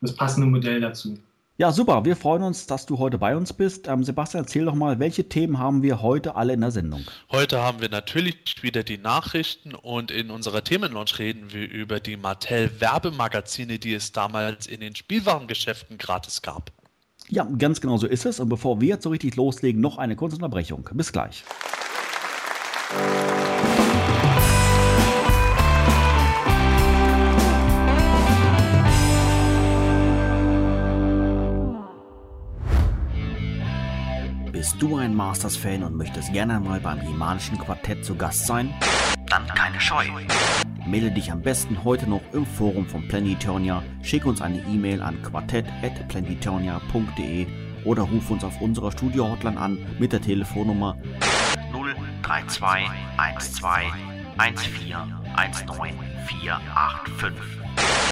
das 0.00 0.14
passende 0.14 0.46
Modell 0.46 0.80
dazu. 0.80 1.18
Ja, 1.58 1.70
super. 1.70 2.04
Wir 2.04 2.16
freuen 2.16 2.42
uns, 2.42 2.66
dass 2.66 2.86
du 2.86 2.98
heute 2.98 3.18
bei 3.18 3.36
uns 3.36 3.52
bist. 3.52 3.86
Ähm, 3.86 4.02
Sebastian, 4.02 4.44
erzähl 4.44 4.64
doch 4.64 4.74
mal, 4.74 4.98
welche 4.98 5.28
Themen 5.28 5.58
haben 5.58 5.82
wir 5.82 6.00
heute 6.02 6.34
alle 6.34 6.54
in 6.54 6.60
der 6.60 6.70
Sendung? 6.70 7.04
Heute 7.30 7.60
haben 7.60 7.80
wir 7.80 7.90
natürlich 7.90 8.62
wieder 8.62 8.82
die 8.82 8.98
Nachrichten 8.98 9.74
und 9.74 10.10
in 10.10 10.30
unserer 10.30 10.64
Themenlaunch 10.64 11.18
reden 11.18 11.52
wir 11.52 11.70
über 11.70 12.00
die 12.00 12.16
Mattel-Werbemagazine, 12.16 13.78
die 13.78 13.94
es 13.94 14.12
damals 14.12 14.66
in 14.66 14.80
den 14.80 14.96
Spielwarengeschäften 14.96 15.98
gratis 15.98 16.42
gab. 16.42 16.72
Ja, 17.28 17.44
ganz 17.44 17.80
genau 17.80 17.98
so 17.98 18.06
ist 18.06 18.26
es. 18.26 18.40
Und 18.40 18.48
bevor 18.48 18.80
wir 18.80 18.88
jetzt 18.88 19.04
so 19.04 19.10
richtig 19.10 19.36
loslegen, 19.36 19.80
noch 19.80 19.98
eine 19.98 20.16
kurze 20.16 20.36
Unterbrechung. 20.36 20.88
Bis 20.94 21.12
gleich. 21.12 21.44
Bist 34.62 34.80
du 34.80 34.96
ein 34.96 35.12
Masters-Fan 35.12 35.82
und 35.82 35.96
möchtest 35.96 36.32
gerne 36.32 36.60
mal 36.60 36.78
beim 36.78 37.00
Himanischen 37.00 37.58
Quartett 37.58 38.04
zu 38.04 38.14
Gast 38.14 38.46
sein? 38.46 38.72
Dann 39.26 39.44
keine 39.48 39.80
Scheu. 39.80 40.04
Melde 40.86 41.10
dich 41.10 41.32
am 41.32 41.42
besten 41.42 41.82
heute 41.82 42.08
noch 42.08 42.20
im 42.32 42.46
Forum 42.46 42.86
von 42.86 43.08
Planetonia, 43.08 43.82
schick 44.02 44.24
uns 44.24 44.40
eine 44.40 44.60
E-Mail 44.60 45.02
an 45.02 45.20
quartett.planetonia.de 45.20 47.48
oder 47.84 48.04
ruf 48.04 48.30
uns 48.30 48.44
auf 48.44 48.60
unserer 48.60 48.92
Studio-Hotline 48.92 49.58
an 49.58 49.84
mit 49.98 50.12
der 50.12 50.22
Telefonnummer 50.22 50.96
032 52.22 53.54
12 53.54 53.92
14 54.38 54.38
19 54.38 54.72
485. 56.26 58.11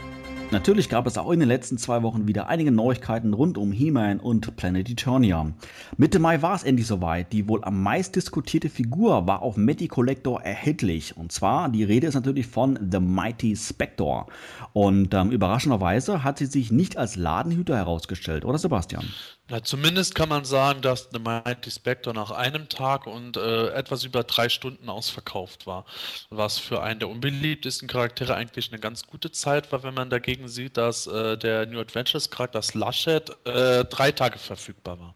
Natürlich 0.51 0.89
gab 0.89 1.07
es 1.07 1.17
auch 1.17 1.31
in 1.31 1.39
den 1.39 1.47
letzten 1.47 1.77
zwei 1.77 2.03
Wochen 2.03 2.27
wieder 2.27 2.49
einige 2.49 2.71
Neuigkeiten 2.71 3.33
rund 3.33 3.57
um 3.57 3.71
He-Man 3.71 4.19
und 4.19 4.57
Planet 4.57 4.89
Eternia. 4.89 5.53
Mitte 5.95 6.19
Mai 6.19 6.41
war 6.41 6.55
es 6.55 6.63
endlich 6.63 6.87
soweit. 6.87 7.31
Die 7.31 7.47
wohl 7.47 7.63
am 7.63 7.81
meist 7.81 8.17
diskutierte 8.17 8.67
Figur 8.67 9.27
war 9.27 9.43
auf 9.43 9.55
Matty 9.55 9.87
Collector 9.87 10.41
erhältlich. 10.41 11.15
Und 11.15 11.31
zwar, 11.31 11.69
die 11.69 11.85
Rede 11.85 12.07
ist 12.07 12.15
natürlich 12.15 12.47
von 12.47 12.77
The 12.91 12.99
Mighty 12.99 13.55
Spector. 13.55 14.27
Und 14.73 15.13
ähm, 15.13 15.31
überraschenderweise 15.31 16.25
hat 16.25 16.39
sie 16.39 16.47
sich 16.47 16.69
nicht 16.69 16.97
als 16.97 17.15
Ladenhüter 17.15 17.77
herausgestellt, 17.77 18.43
oder 18.43 18.57
Sebastian? 18.57 19.05
Na, 19.51 19.61
zumindest 19.61 20.15
kann 20.15 20.29
man 20.29 20.45
sagen, 20.45 20.81
dass 20.81 21.09
The 21.11 21.19
Mighty 21.19 21.69
Spectre 21.71 22.13
nach 22.13 22.31
einem 22.31 22.69
Tag 22.69 23.05
und 23.05 23.35
äh, 23.35 23.67
etwas 23.71 24.05
über 24.05 24.23
drei 24.23 24.47
Stunden 24.47 24.87
ausverkauft 24.87 25.67
war. 25.67 25.83
Was 26.29 26.57
für 26.57 26.81
einen 26.81 27.01
der 27.01 27.09
unbeliebtesten 27.09 27.89
Charaktere 27.89 28.33
eigentlich 28.33 28.71
eine 28.71 28.79
ganz 28.79 29.05
gute 29.05 29.29
Zeit 29.33 29.69
war, 29.73 29.83
wenn 29.83 29.93
man 29.93 30.09
dagegen 30.09 30.47
sieht, 30.47 30.77
dass 30.77 31.05
äh, 31.05 31.37
der 31.37 31.65
New 31.65 31.81
Adventures 31.81 32.29
Charakter 32.29 32.61
Slushed 32.61 33.35
äh, 33.43 33.83
drei 33.83 34.13
Tage 34.13 34.39
verfügbar 34.39 35.01
war. 35.01 35.15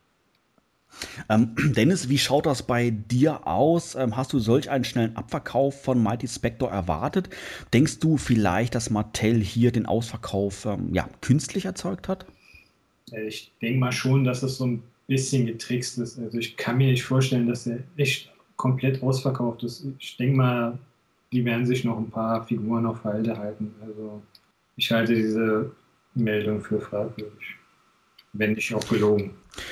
Ähm, 1.30 1.56
Dennis, 1.74 2.10
wie 2.10 2.18
schaut 2.18 2.46
das 2.46 2.64
bei 2.64 2.90
dir 2.90 3.48
aus? 3.48 3.96
Ähm, 3.96 4.18
hast 4.18 4.34
du 4.34 4.40
solch 4.40 4.70
einen 4.70 4.84
schnellen 4.84 5.16
Abverkauf 5.16 5.82
von 5.82 6.04
Mighty 6.04 6.28
Spectre 6.28 6.68
erwartet? 6.68 7.30
Denkst 7.72 8.00
du 8.00 8.18
vielleicht, 8.18 8.76
dass 8.76 8.90
Mattel 8.90 9.40
hier 9.40 9.72
den 9.72 9.86
Ausverkauf 9.86 10.66
ähm, 10.66 10.94
ja, 10.94 11.08
künstlich 11.22 11.64
erzeugt 11.64 12.10
hat? 12.10 12.26
Äh, 13.12 13.28
ich 13.28 13.52
denke 13.62 13.80
mal 13.80 13.92
schon, 13.92 14.24
dass 14.24 14.42
das 14.42 14.58
so 14.58 14.66
ein 14.66 14.84
bisschen 15.08 15.46
getrickst 15.46 15.98
ist. 16.00 16.20
Also 16.20 16.38
ich 16.38 16.58
kann 16.58 16.78
mir 16.78 16.92
nicht 16.92 17.04
vorstellen, 17.04 17.48
dass 17.48 17.68
er 17.68 17.80
echt 17.98 18.32
komplett 18.56 19.04
ausverkauft 19.04 19.64
ist. 19.64 19.86
Ich 20.00 20.18
denke 20.18 20.38
mal, 20.38 20.80
die 21.32 21.44
werden 21.46 21.66
sich 21.66 21.84
noch 21.84 21.98
ein 21.98 22.10
paar 22.10 22.46
Figuren 22.46 22.86
auf 22.86 23.04
Halde 23.04 23.38
halten. 23.38 23.74
Also 23.82 24.22
ich 24.78 24.92
halte 24.92 25.16
diese 25.16 25.72
Meldung 26.16 26.62
für 26.62 26.80
fragwürdig. 26.80 27.56
Wenn 28.34 28.54
nicht 28.54 28.74
auch 28.74 28.88
gelogen. 28.88 29.32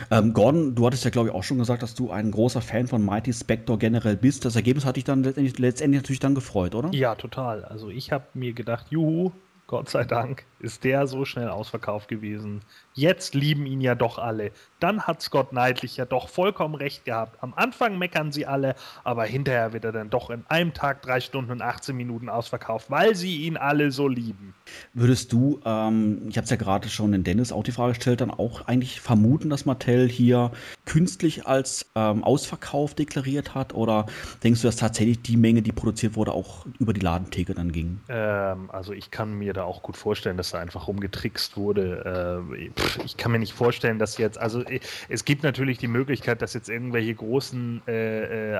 Ähm, 0.09 0.33
Gordon, 0.33 0.73
du 0.73 0.85
hattest 0.85 1.03
ja, 1.03 1.09
glaube 1.09 1.29
ich, 1.29 1.35
auch 1.35 1.43
schon 1.43 1.57
gesagt, 1.57 1.83
dass 1.83 1.95
du 1.95 2.11
ein 2.11 2.31
großer 2.31 2.61
Fan 2.61 2.87
von 2.87 3.03
Mighty 3.03 3.33
Spector 3.33 3.77
generell 3.77 4.15
bist. 4.15 4.45
Das 4.45 4.55
Ergebnis 4.55 4.85
hat 4.85 4.95
dich 4.95 5.03
dann 5.03 5.23
letztendlich, 5.23 5.59
letztendlich 5.59 6.01
natürlich 6.01 6.21
dann 6.21 6.35
gefreut, 6.35 6.73
oder? 6.73 6.89
Ja, 6.93 7.15
total. 7.15 7.65
Also 7.65 7.89
ich 7.89 8.13
habe 8.13 8.25
mir 8.33 8.53
gedacht, 8.53 8.87
juhu, 8.89 9.31
Gott 9.67 9.89
sei 9.89 10.05
Dank 10.05 10.45
ist 10.63 10.83
der 10.83 11.07
so 11.07 11.25
schnell 11.25 11.49
ausverkauft 11.49 12.07
gewesen. 12.07 12.61
Jetzt 12.93 13.35
lieben 13.35 13.65
ihn 13.65 13.81
ja 13.81 13.95
doch 13.95 14.17
alle. 14.17 14.51
Dann 14.79 15.01
hat 15.01 15.21
Scott 15.21 15.51
Neidlich 15.51 15.97
ja 15.97 16.05
doch 16.05 16.29
vollkommen 16.29 16.75
recht 16.75 17.05
gehabt. 17.05 17.41
Am 17.43 17.53
Anfang 17.53 17.97
meckern 17.97 18.31
sie 18.31 18.45
alle, 18.45 18.75
aber 19.03 19.25
hinterher 19.25 19.73
wird 19.73 19.83
er 19.83 19.91
dann 19.91 20.09
doch 20.09 20.29
in 20.29 20.45
einem 20.47 20.73
Tag 20.73 21.01
drei 21.01 21.19
Stunden 21.19 21.51
und 21.51 21.61
18 21.61 21.95
Minuten 21.95 22.29
ausverkauft, 22.29 22.89
weil 22.89 23.15
sie 23.15 23.43
ihn 23.43 23.57
alle 23.57 23.91
so 23.91 24.07
lieben. 24.07 24.53
Würdest 24.93 25.33
du, 25.33 25.59
ähm, 25.65 26.21
ich 26.29 26.37
habe 26.37 26.45
es 26.45 26.49
ja 26.49 26.55
gerade 26.55 26.87
schon 26.89 27.13
in 27.13 27.23
Dennis 27.23 27.51
auch 27.51 27.63
die 27.63 27.71
Frage 27.71 27.93
gestellt, 27.93 28.21
dann 28.21 28.31
auch 28.31 28.67
eigentlich 28.67 29.01
vermuten, 29.01 29.49
dass 29.49 29.65
Mattel 29.65 30.07
hier 30.07 30.51
künstlich 30.85 31.45
als 31.45 31.85
ähm, 31.95 32.23
Ausverkauf 32.23 32.93
deklariert 32.93 33.53
hat? 33.53 33.73
Oder 33.73 34.05
denkst 34.43 34.61
du, 34.61 34.67
dass 34.67 34.77
tatsächlich 34.77 35.21
die 35.21 35.37
Menge, 35.37 35.61
die 35.61 35.71
produziert 35.71 36.15
wurde, 36.15 36.31
auch 36.31 36.65
über 36.79 36.93
die 36.93 37.01
Ladentheke 37.01 37.53
dann 37.53 37.71
ging? 37.71 37.99
Ähm, 38.07 38.69
also 38.71 38.93
ich 38.93 39.11
kann 39.11 39.33
mir 39.33 39.53
da 39.53 39.63
auch 39.63 39.81
gut 39.81 39.97
vorstellen, 39.97 40.37
dass 40.37 40.52
da 40.53 40.59
einfach 40.59 40.87
rumgetrickst 40.87 41.57
wurde. 41.57 42.45
Äh, 42.55 42.69
ich 43.03 43.17
kann 43.17 43.31
mir 43.31 43.39
nicht 43.39 43.53
vorstellen, 43.53 43.99
dass 43.99 44.17
jetzt, 44.17 44.37
also 44.37 44.61
äh, 44.63 44.79
es 45.09 45.25
gibt 45.25 45.43
natürlich 45.43 45.77
die 45.77 45.87
Möglichkeit, 45.87 46.41
dass 46.41 46.53
jetzt 46.53 46.69
irgendwelche 46.69 47.13
großen 47.13 47.81
äh, 47.87 48.53
äh 48.53 48.59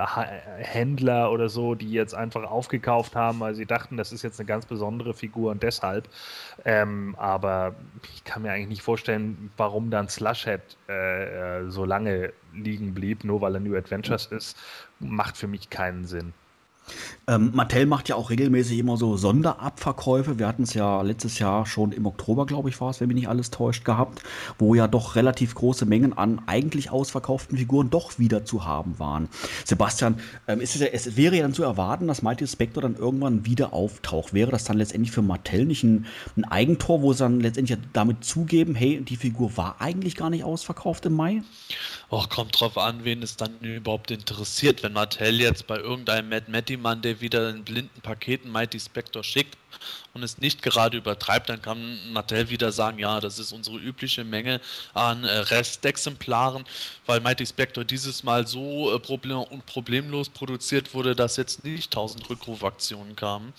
Händler 0.58 1.32
oder 1.32 1.50
so, 1.50 1.76
die 1.76 1.92
jetzt 1.92 2.14
einfach 2.14 2.44
aufgekauft 2.44 3.16
haben, 3.16 3.40
weil 3.40 3.56
sie 3.56 3.66
dachten, 3.66 3.98
das 3.98 4.12
ist 4.12 4.24
jetzt 4.24 4.40
eine 4.40 4.48
ganz 4.48 4.66
besondere 4.66 5.14
Figur 5.14 5.52
und 5.52 5.64
deshalb. 5.64 6.08
Ähm, 6.66 7.16
aber 7.18 7.76
ich 8.14 8.24
kann 8.24 8.42
mir 8.42 8.52
eigentlich 8.52 8.70
nicht 8.70 8.82
vorstellen, 8.82 9.52
warum 9.58 9.90
dann 9.90 10.10
Slushhead 10.10 10.62
äh, 10.90 11.60
äh, 11.60 11.70
so 11.70 11.86
lange 11.86 12.34
liegen 12.54 12.94
blieb, 12.94 13.24
nur 13.24 13.42
weil 13.42 13.56
er 13.56 13.60
New 13.60 13.76
Adventures 13.76 14.28
ist, 14.28 14.58
macht 15.00 15.38
für 15.38 15.48
mich 15.48 15.70
keinen 15.70 16.06
Sinn. 16.06 16.34
Ähm, 17.28 17.52
Mattel 17.54 17.86
macht 17.86 18.10
ja 18.10 18.16
auch 18.16 18.30
regelmäßig 18.30 18.80
immer 18.80 18.98
so 18.98 19.16
Sonderabverkäufe. 19.16 20.40
Wir 20.40 20.48
hatten 20.48 20.64
es 20.64 20.74
ja 20.74 21.02
letztes 21.02 21.40
Jahr 21.40 21.66
schon 21.66 21.92
im 21.92 22.06
Oktober, 22.06 22.46
glaube 22.46 22.70
ich, 22.70 22.80
war 22.82 22.90
es, 22.90 23.00
wenn 23.00 23.08
mich 23.08 23.16
nicht 23.16 23.30
alles 23.30 23.50
täuscht, 23.50 23.86
gehabt, 23.86 24.24
wo 24.60 24.76
ja 24.76 24.88
doch 24.88 25.16
relativ 25.16 25.56
große 25.56 25.86
Mengen 25.86 26.18
an 26.18 26.42
eigentlich 26.48 26.92
ausverkauften 26.92 27.58
Figuren 27.58 27.90
doch 27.90 28.20
wieder 28.20 28.46
zu 28.46 28.66
haben 28.66 29.00
waren. 29.00 29.30
Sebastian, 29.66 30.20
ähm, 30.48 30.60
es, 30.62 30.78
ja, 30.78 30.88
es 30.88 31.16
wäre 31.16 31.38
ja 31.38 31.44
dann 31.44 31.54
zu 31.54 31.64
erwarten, 31.64 32.08
dass 32.08 32.22
Mighty 32.22 32.46
Spectre 32.48 32.82
dann 32.82 32.96
irgendwann 32.96 33.46
wieder 33.46 33.74
auftaucht. 33.74 34.34
Wäre 34.34 34.52
das 34.52 34.66
dann 34.66 34.78
letztendlich 34.78 35.12
für 35.12 35.22
Mattel 35.22 35.66
nicht 35.66 35.84
ein, 35.84 36.06
ein 36.36 36.46
Eigentor, 36.46 37.02
wo 37.02 37.14
sie 37.14 37.20
dann 37.20 37.40
letztendlich 37.40 37.80
damit 37.94 38.24
zugeben, 38.26 38.76
hey, 38.76 39.02
die 39.02 39.16
Figur 39.16 39.56
war 39.56 39.78
eigentlich 39.80 40.16
gar 40.16 40.30
nicht 40.30 40.44
ausverkauft 40.44 41.06
im 41.06 41.14
Mai? 41.14 41.42
Och, 42.14 42.30
kommt 42.30 42.60
drauf 42.60 42.78
an, 42.78 43.04
wen 43.06 43.24
es 43.24 43.38
dann 43.38 43.60
überhaupt 43.62 44.12
interessiert. 44.12 44.84
Wenn 44.84 44.94
Mattel 44.94 45.42
jetzt 45.42 45.66
bei 45.66 45.78
irgendeinem 45.78 46.30
Mad 46.30 46.46
Matty 46.48 46.78
Mann, 46.78 47.02
der 47.02 47.22
wieder 47.22 47.50
in 47.50 47.64
blinden 47.64 48.02
Paketen 48.02 48.52
Mighty 48.52 48.80
Spectre 48.80 49.24
schickt 49.24 49.58
und 50.14 50.24
es 50.24 50.38
nicht 50.38 50.62
gerade 50.62 50.98
übertreibt, 50.98 51.50
dann 51.50 51.62
kann 51.62 52.00
Mattel 52.12 52.50
wieder 52.50 52.72
sagen, 52.72 53.00
ja, 53.00 53.20
das 53.20 53.40
ist 53.40 53.52
unsere 53.52 53.78
übliche 53.78 54.24
Menge 54.24 54.62
an 54.94 55.24
äh, 55.24 55.32
Restexemplaren, 55.32 56.66
weil 57.06 57.20
Mighty 57.20 57.46
Spectre 57.46 57.86
dieses 57.86 58.24
Mal 58.24 58.48
so 58.48 58.94
äh, 58.94 59.00
problem 59.00 59.46
problemlos 59.66 60.30
produziert 60.30 60.94
wurde, 60.94 61.16
dass 61.16 61.38
jetzt 61.38 61.64
nicht 61.64 61.92
1000 61.92 62.30
Rückrufaktionen 62.30 63.16
kamen. 63.16 63.54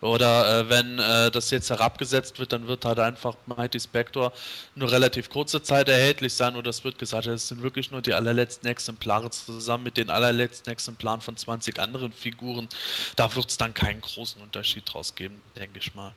Oder 0.00 0.60
äh, 0.60 0.68
wenn 0.68 0.98
äh, 0.98 1.30
das 1.30 1.50
jetzt 1.50 1.70
herabgesetzt 1.70 2.38
wird, 2.38 2.52
dann 2.52 2.66
wird 2.66 2.84
halt 2.84 2.98
einfach 2.98 3.36
Mighty 3.46 3.80
Spectre 3.80 4.32
nur 4.74 4.90
relativ 4.90 5.28
kurze 5.30 5.62
Zeit 5.62 5.88
erhältlich 5.88 6.34
sein 6.34 6.56
oder 6.56 6.70
es 6.70 6.84
wird 6.84 6.98
gesagt, 6.98 7.26
es 7.26 7.48
sind 7.48 7.62
wirklich 7.62 7.90
nur 7.90 8.02
die 8.02 8.14
allerletzten 8.14 8.68
Exemplare 8.68 9.30
zusammen 9.30 9.84
mit 9.84 9.96
den 9.96 10.10
allerletzten 10.10 10.72
Exemplaren 10.72 11.20
von 11.20 11.36
20 11.36 11.78
anderen 11.78 12.12
Figuren. 12.12 12.68
Da 13.16 13.34
wird 13.34 13.50
es 13.50 13.56
dann 13.56 13.74
keinen 13.74 14.00
großen 14.00 14.40
Unterschied 14.40 14.84
draus 14.86 15.14
geben, 15.14 15.40
denke 15.58 15.78
ich 15.78 15.94
mal. 15.94 16.14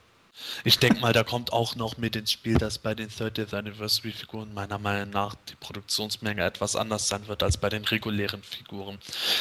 Ich 0.63 0.79
denke 0.79 0.99
mal, 0.99 1.13
da 1.13 1.23
kommt 1.23 1.51
auch 1.51 1.75
noch 1.75 1.97
mit 1.97 2.15
ins 2.15 2.31
Spiel, 2.31 2.57
dass 2.57 2.79
bei 2.79 2.95
den 2.95 3.09
30th 3.09 3.53
Anniversary 3.53 4.11
Figuren 4.11 4.53
meiner 4.53 4.77
Meinung 4.77 5.09
nach 5.09 5.35
die 5.49 5.55
Produktionsmenge 5.55 6.43
etwas 6.43 6.75
anders 6.75 7.07
sein 7.07 7.27
wird 7.27 7.43
als 7.43 7.57
bei 7.57 7.69
den 7.69 7.83
regulären 7.83 8.41
Figuren. 8.41 8.97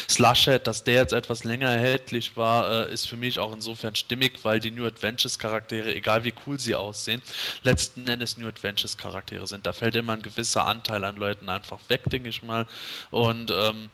Slushhead, 0.08 0.66
dass 0.66 0.84
der 0.84 0.94
jetzt 0.94 1.12
etwas 1.12 1.44
länger 1.44 1.70
erhältlich 1.70 2.36
war, 2.36 2.88
äh, 2.88 2.92
ist 2.92 3.08
für 3.08 3.16
mich 3.16 3.38
auch 3.38 3.52
insofern 3.52 3.94
stimmig, 3.94 4.40
weil 4.42 4.60
die 4.60 4.70
New 4.70 4.86
Adventures 4.86 5.38
Charaktere, 5.38 5.94
egal 5.94 6.24
wie 6.24 6.34
cool 6.46 6.58
sie 6.58 6.74
aussehen, 6.74 7.22
letzten 7.62 8.06
Endes 8.08 8.36
New 8.36 8.48
Adventures 8.48 8.96
Charaktere 8.96 9.46
sind. 9.46 9.66
Da 9.66 9.72
fällt 9.72 9.94
immer 9.94 10.14
ein 10.14 10.22
gewisser 10.22 10.66
Anteil 10.66 11.04
an 11.04 11.16
Leuten 11.16 11.48
einfach 11.48 11.78
weg, 11.88 12.02
denke 12.06 12.28
ich 12.28 12.42
mal. 12.42 12.66
Und 13.10 13.50
ähm, 13.50 13.90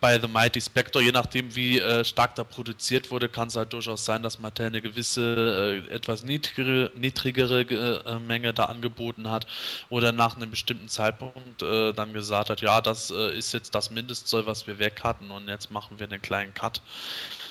bei 0.00 0.18
The 0.18 0.28
Mighty 0.28 0.60
Spectre, 0.60 1.02
je 1.02 1.12
nachdem 1.12 1.54
wie 1.54 1.78
äh, 1.78 2.04
stark 2.04 2.34
da 2.34 2.44
produziert 2.44 3.10
wurde, 3.10 3.28
kann 3.28 3.48
es 3.48 3.56
halt 3.56 3.72
durchaus 3.72 4.04
sein, 4.04 4.22
dass 4.22 4.38
Mattel 4.38 4.66
eine 4.66 4.80
gewisse, 4.80 5.82
äh, 5.88 5.94
etwas 5.94 6.22
niedrigere, 6.22 6.90
niedrigere 6.94 7.60
äh, 7.60 8.18
Menge 8.18 8.54
da 8.54 8.66
angeboten 8.66 9.30
hat 9.30 9.46
oder 9.88 10.12
nach 10.12 10.36
einem 10.36 10.50
bestimmten 10.50 10.88
Zeitpunkt 10.88 11.62
äh, 11.62 11.92
dann 11.92 12.12
gesagt 12.12 12.50
hat, 12.50 12.60
ja, 12.60 12.80
das 12.80 13.10
äh, 13.10 13.36
ist 13.36 13.52
jetzt 13.52 13.74
das 13.74 13.90
Mindestzoll, 13.90 14.46
was 14.46 14.66
wir 14.66 14.78
weg 14.78 15.00
hatten 15.02 15.30
und 15.30 15.48
jetzt 15.48 15.70
machen 15.70 15.98
wir 15.98 16.06
einen 16.08 16.22
kleinen 16.22 16.54
Cut. 16.54 16.80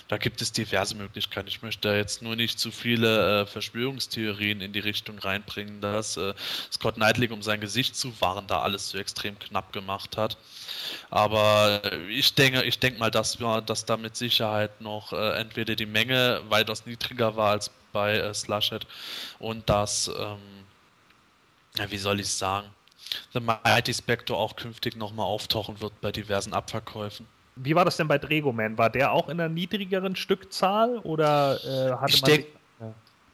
Da 0.07 0.17
gibt 0.17 0.41
es 0.41 0.53
diverse 0.53 0.95
Möglichkeiten. 0.95 1.49
Ich 1.49 1.61
möchte 1.61 1.89
jetzt 1.89 2.21
nur 2.21 2.37
nicht 2.37 2.59
zu 2.59 2.71
viele 2.71 3.41
äh, 3.41 3.45
Verschwörungstheorien 3.45 4.61
in 4.61 4.71
die 4.71 4.79
Richtung 4.79 5.19
reinbringen, 5.19 5.81
dass 5.81 6.15
äh, 6.15 6.33
Scott 6.71 6.95
Knightley, 6.95 7.29
um 7.29 7.41
sein 7.41 7.59
Gesicht 7.59 7.95
zu 7.95 8.19
wahren, 8.21 8.47
da 8.47 8.61
alles 8.61 8.89
so 8.89 8.97
extrem 8.97 9.37
knapp 9.37 9.73
gemacht 9.73 10.15
hat. 10.15 10.37
Aber 11.09 11.81
ich 12.09 12.33
denke, 12.35 12.63
ich 12.63 12.79
denke 12.79 12.99
mal, 12.99 13.11
dass 13.11 13.39
wir, 13.41 13.61
dass 13.61 13.85
da 13.85 13.97
mit 13.97 14.15
Sicherheit 14.15 14.79
noch 14.79 15.11
äh, 15.11 15.39
entweder 15.39 15.75
die 15.75 15.85
Menge 15.85 16.41
weitaus 16.47 16.85
niedriger 16.85 17.35
war 17.35 17.51
als 17.51 17.71
bei 17.91 18.17
äh, 18.17 18.33
Slushed 18.33 18.87
und 19.39 19.69
dass, 19.69 20.09
ähm, 20.17 20.39
wie 21.89 21.97
soll 21.97 22.21
ich 22.21 22.29
sagen, 22.29 22.69
The 23.33 23.39
Mighty 23.39 23.93
Spectre 23.93 24.35
auch 24.35 24.55
künftig 24.55 24.95
nochmal 24.95 25.25
auftauchen 25.25 25.81
wird 25.81 25.99
bei 26.01 26.11
diversen 26.11 26.53
Abverkäufen. 26.53 27.27
Wie 27.63 27.75
war 27.75 27.85
das 27.85 27.97
denn 27.97 28.07
bei 28.07 28.17
Dregoman? 28.17 28.77
War 28.77 28.89
der 28.89 29.11
auch 29.11 29.29
in 29.29 29.39
einer 29.39 29.49
niedrigeren 29.49 30.15
Stückzahl 30.15 30.97
oder 30.99 31.59
äh, 31.63 31.91
hatte 31.93 32.13
ich 32.13 32.21
man. 32.21 32.31
Denk, 32.31 32.47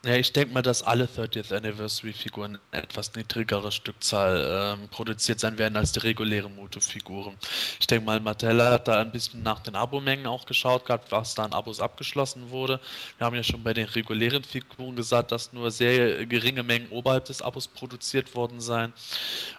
ja, 0.06 0.18
ich 0.18 0.34
denke 0.34 0.54
mal, 0.54 0.62
dass 0.62 0.84
alle 0.84 1.06
30th 1.06 1.56
Anniversary-Figuren 1.56 2.60
etwas 2.72 3.16
niedrigere 3.16 3.72
Stückzahl 3.72 4.76
ähm, 4.78 4.90
produziert 4.90 5.40
sein 5.40 5.58
werden 5.58 5.78
als 5.78 5.94
die 5.94 6.00
regulären 6.00 6.54
Moto-Figuren. 6.58 7.38
Ich 7.80 7.88
denke 7.88 8.06
mal, 8.06 8.20
Mattel 8.20 8.62
hat 8.62 8.90
da 8.90 9.00
ein 9.00 9.14
bisschen 9.14 9.44
nach 9.44 9.62
den 9.62 9.78
Abomengen 9.78 10.28
auch 10.28 10.46
geschaut 10.46 10.86
gehabt, 10.86 11.14
was 11.14 11.36
da 11.36 11.46
an 11.46 11.54
Abos 11.54 11.80
abgeschlossen 11.80 12.50
wurde. 12.50 12.82
Wir 13.18 13.26
haben 13.26 13.36
ja 13.38 13.44
schon 13.44 13.64
bei 13.64 13.74
den 13.74 13.86
regulären 13.86 14.44
Figuren 14.44 14.98
gesagt, 14.98 15.32
dass 15.32 15.54
nur 15.54 15.72
sehr 15.72 16.26
geringe 16.26 16.64
Mengen 16.64 16.90
oberhalb 16.90 17.24
des 17.24 17.42
Abos 17.42 17.70
produziert 17.70 18.36
worden 18.36 18.60
seien. 18.60 18.92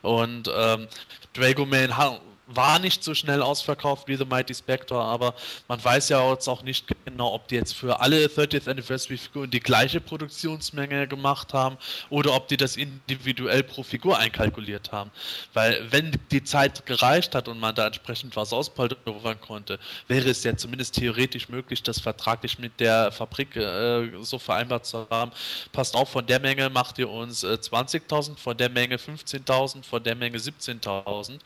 Und 0.02 0.52
ähm, 0.54 0.88
Dragoman 1.33 1.97
war 2.46 2.78
nicht 2.78 3.02
so 3.02 3.14
schnell 3.14 3.42
ausverkauft 3.42 4.08
wie 4.08 4.16
The 4.16 4.24
Mighty 4.24 4.54
Spectre, 4.54 5.00
aber 5.00 5.34
man 5.68 5.82
weiß 5.82 6.10
ja 6.10 6.30
jetzt 6.30 6.48
auch 6.48 6.62
nicht 6.62 6.86
genau, 7.04 7.32
ob 7.32 7.48
die 7.48 7.54
jetzt 7.54 7.74
für 7.74 8.00
alle 8.00 8.26
30th 8.26 8.68
Anniversary 8.68 9.16
Figuren 9.16 9.50
die 9.50 9.60
gleiche 9.60 10.00
Produktionsmenge 10.00 11.08
gemacht 11.08 11.54
haben 11.54 11.78
oder 12.10 12.34
ob 12.34 12.48
die 12.48 12.56
das 12.56 12.76
individuell 12.76 13.62
pro 13.62 13.82
Figur 13.82 14.18
einkalkuliert 14.18 14.92
haben. 14.92 15.10
Weil 15.54 15.90
wenn 15.90 16.12
die 16.30 16.44
Zeit 16.44 16.84
gereicht 16.86 17.34
hat 17.34 17.48
und 17.48 17.58
man 17.58 17.74
da 17.74 17.86
entsprechend 17.86 18.36
was 18.36 18.52
auspoltern 18.52 19.40
konnte, 19.40 19.78
wäre 20.08 20.28
es 20.28 20.44
ja 20.44 20.56
zumindest 20.56 20.96
theoretisch 20.96 21.48
möglich, 21.48 21.82
das 21.82 22.00
vertraglich 22.00 22.58
mit 22.58 22.78
der 22.80 23.12
Fabrik 23.12 23.56
äh, 23.56 24.10
so 24.22 24.38
vereinbart 24.38 24.86
zu 24.86 25.06
haben. 25.10 25.32
Passt 25.72 25.94
auf, 25.94 26.10
von 26.10 26.26
der 26.26 26.40
Menge 26.40 26.68
macht 26.70 26.98
ihr 26.98 27.08
uns 27.08 27.42
äh, 27.42 27.58
20.000, 27.60 28.36
von 28.36 28.56
der 28.56 28.68
Menge 28.68 28.96
15.000, 28.96 29.84
von 29.84 30.02
der 30.02 30.14
Menge 30.14 30.38
17.000. 30.38 31.38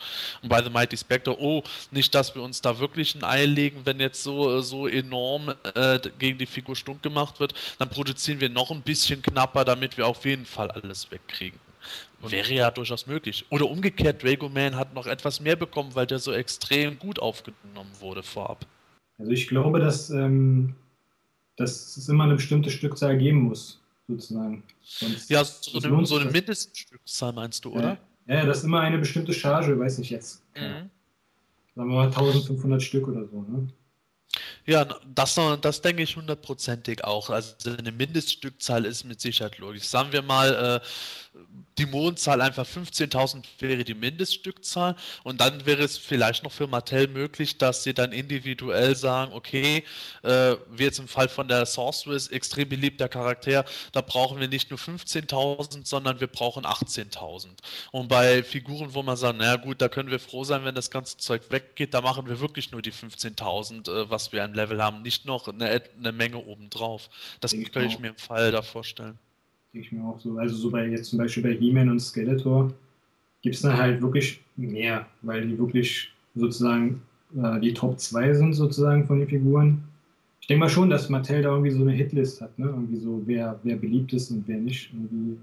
Und 0.43 0.49
bei 0.49 0.62
The 0.62 0.71
Mighty 0.71 0.88
Spectre, 0.97 1.37
oh, 1.40 1.62
nicht, 1.90 2.14
dass 2.14 2.35
wir 2.35 2.42
uns 2.42 2.61
da 2.61 2.78
wirklich 2.78 3.14
ein 3.14 3.25
Ei 3.25 3.45
legen, 3.45 3.80
wenn 3.85 4.00
jetzt 4.00 4.23
so, 4.23 4.61
so 4.61 4.87
enorm 4.87 5.54
äh, 5.75 5.99
gegen 6.18 6.38
die 6.38 6.47
Figur 6.47 6.76
stunk 6.76 7.02
gemacht 7.02 7.40
wird, 7.40 7.54
dann 7.78 7.88
produzieren 7.88 8.40
wir 8.40 8.49
noch 8.49 8.71
ein 8.71 8.83
bisschen 8.83 9.23
knapper, 9.23 9.64
damit 9.64 9.97
wir 9.97 10.07
auf 10.07 10.25
jeden 10.25 10.47
Fall 10.47 10.71
alles 10.71 11.11
wegkriegen. 11.11 11.59
Wäre 12.21 12.52
ja 12.52 12.71
durchaus 12.71 13.07
möglich. 13.07 13.45
Oder 13.50 13.71
umgekehrt, 13.71 14.23
Drago 14.23 14.49
Man 14.49 14.75
hat 14.75 14.92
noch 14.95 15.07
etwas 15.07 15.40
mehr 15.40 15.57
bekommen, 15.57 15.95
weil 15.95 16.07
der 16.07 16.18
so 16.18 16.33
extrem 16.33 16.99
gut 16.99 17.21
aufgenommen 17.21 17.90
wurde 18.00 18.23
vorab. 18.23 18.66
Also 19.18 19.30
ich 19.30 19.47
glaube, 19.49 19.78
dass, 19.78 20.11
ähm, 20.11 20.75
dass 21.57 21.97
es 21.97 22.09
immer 22.09 22.25
eine 22.25 22.35
bestimmte 22.35 22.71
Stückzahl 22.71 23.16
geben 23.18 23.42
muss, 23.42 23.80
sozusagen. 24.09 24.62
Sonst, 24.83 25.30
ja, 25.30 25.45
so, 25.45 25.78
eine, 25.78 26.07
so 26.07 26.16
eine 26.16 26.30
Mindeststückzahl 26.30 27.33
meinst 27.33 27.64
du, 27.64 27.73
oder? 27.73 27.90
Ja, 27.90 27.99
ja, 28.29 28.45
das 28.47 28.59
ist 28.59 28.65
immer 28.65 28.81
eine 28.81 28.99
bestimmte 28.99 29.33
Charge, 29.33 29.79
weiß 29.79 29.99
nicht 29.99 30.11
jetzt. 30.11 30.43
Mhm. 30.57 30.91
Sagen 31.75 31.91
wir 31.91 31.97
mal 31.97 32.07
1500 32.07 32.83
Stück 32.83 33.09
oder 33.09 33.27
so, 33.27 33.43
ne? 33.43 33.69
Ja, 34.69 34.85
das, 34.85 35.41
das 35.63 35.81
denke 35.81 36.03
ich 36.03 36.15
hundertprozentig 36.15 37.03
auch. 37.03 37.31
Also 37.31 37.55
eine 37.79 37.91
Mindeststückzahl 37.91 38.85
ist 38.85 39.05
mit 39.05 39.19
Sicherheit 39.19 39.57
logisch. 39.57 39.85
Sagen 39.85 40.13
wir 40.13 40.21
mal, 40.21 40.83
äh, 40.83 40.87
die 41.79 41.87
Mondzahl 41.87 42.41
einfach 42.41 42.67
15.000 42.67 43.45
wäre 43.61 43.85
die 43.85 43.95
Mindeststückzahl 43.95 44.97
und 45.23 45.41
dann 45.41 45.65
wäre 45.65 45.85
es 45.85 45.97
vielleicht 45.97 46.43
noch 46.43 46.53
für 46.53 46.67
Mattel 46.67 47.07
möglich, 47.07 47.57
dass 47.59 47.85
sie 47.85 47.95
dann 47.95 48.13
individuell 48.13 48.97
sagen, 48.97 49.33
okay, 49.33 49.85
äh, 50.23 50.57
wie 50.71 50.85
jetzt 50.85 50.99
im 50.99 51.07
Fall 51.09 51.29
von 51.29 51.47
der 51.47 51.65
Sorceress, 51.67 52.29
extrem 52.29 52.69
beliebter 52.69 53.09
Charakter, 53.09 53.65
da 53.93 54.01
brauchen 54.01 54.41
wir 54.41 54.49
nicht 54.49 54.71
nur 54.71 54.79
15.000, 54.79 55.87
sondern 55.87 56.21
wir 56.21 56.27
brauchen 56.27 56.65
18.000. 56.65 57.47
Und 57.93 58.09
bei 58.09 58.43
Figuren, 58.43 58.95
wo 58.95 59.03
man 59.03 59.17
sagt, 59.17 59.39
naja 59.39 59.57
gut, 59.57 59.81
da 59.81 59.89
können 59.89 60.11
wir 60.11 60.19
froh 60.19 60.45
sein, 60.45 60.65
wenn 60.65 60.75
das 60.75 60.91
ganze 60.91 61.17
Zeug 61.19 61.43
weggeht, 61.51 61.95
da 61.95 62.01
machen 62.01 62.29
wir 62.29 62.41
wirklich 62.41 62.73
nur 62.73 62.83
die 62.83 62.93
15.000, 62.93 63.89
äh, 63.89 64.11
was 64.11 64.33
wir 64.33 64.43
an 64.43 64.53
Level 64.59 64.83
haben, 64.83 65.03
nicht 65.03 65.25
noch 65.25 65.49
eine, 65.49 65.83
eine 65.99 66.12
Menge 66.12 66.38
obendrauf. 66.38 67.09
Das 67.41 67.53
könnte 67.53 67.87
ich 67.87 67.99
mir 67.99 68.09
im 68.09 68.17
Fall 68.17 68.53
da 68.53 68.62
vorstellen. 68.62 69.19
Denke 69.73 69.87
ich 69.87 69.93
mir 69.93 70.05
auch 70.05 70.19
so. 70.19 70.37
Also 70.38 70.57
so 70.57 70.71
bei 70.71 70.87
jetzt 70.87 71.11
zum 71.11 71.19
Beispiel 71.19 71.43
bei 71.43 71.55
He-Man 71.55 71.88
und 71.88 72.00
Skeletor 72.00 72.73
gibt 73.43 73.55
es 73.55 73.62
dann 73.62 73.77
halt 73.77 74.03
wirklich 74.03 74.41
mehr, 74.57 75.07
weil 75.23 75.47
die 75.47 75.59
wirklich 75.59 76.12
sozusagen 76.35 77.03
äh, 77.37 77.61
die 77.61 77.75
Top 77.75 77.99
2 77.99 78.35
sind 78.35 78.53
sozusagen 78.55 79.07
von 79.07 79.19
den 79.19 79.29
Figuren. 79.29 79.85
Ich 80.41 80.47
denke 80.47 80.61
mal 80.61 80.71
schon, 80.71 80.91
dass 80.91 81.09
Mattel 81.09 81.43
da 81.43 81.50
irgendwie 81.50 81.71
so 81.71 81.83
eine 81.83 81.93
Hitlist 81.93 82.41
hat, 82.41 82.59
ne? 82.59 82.67
Irgendwie 82.67 82.99
so, 82.99 83.23
wer, 83.27 83.59
wer 83.62 83.77
beliebt 83.77 84.12
ist 84.12 84.31
und 84.31 84.45
wer 84.47 84.57
nicht. 84.59 84.91
Irgendwie. 84.93 85.37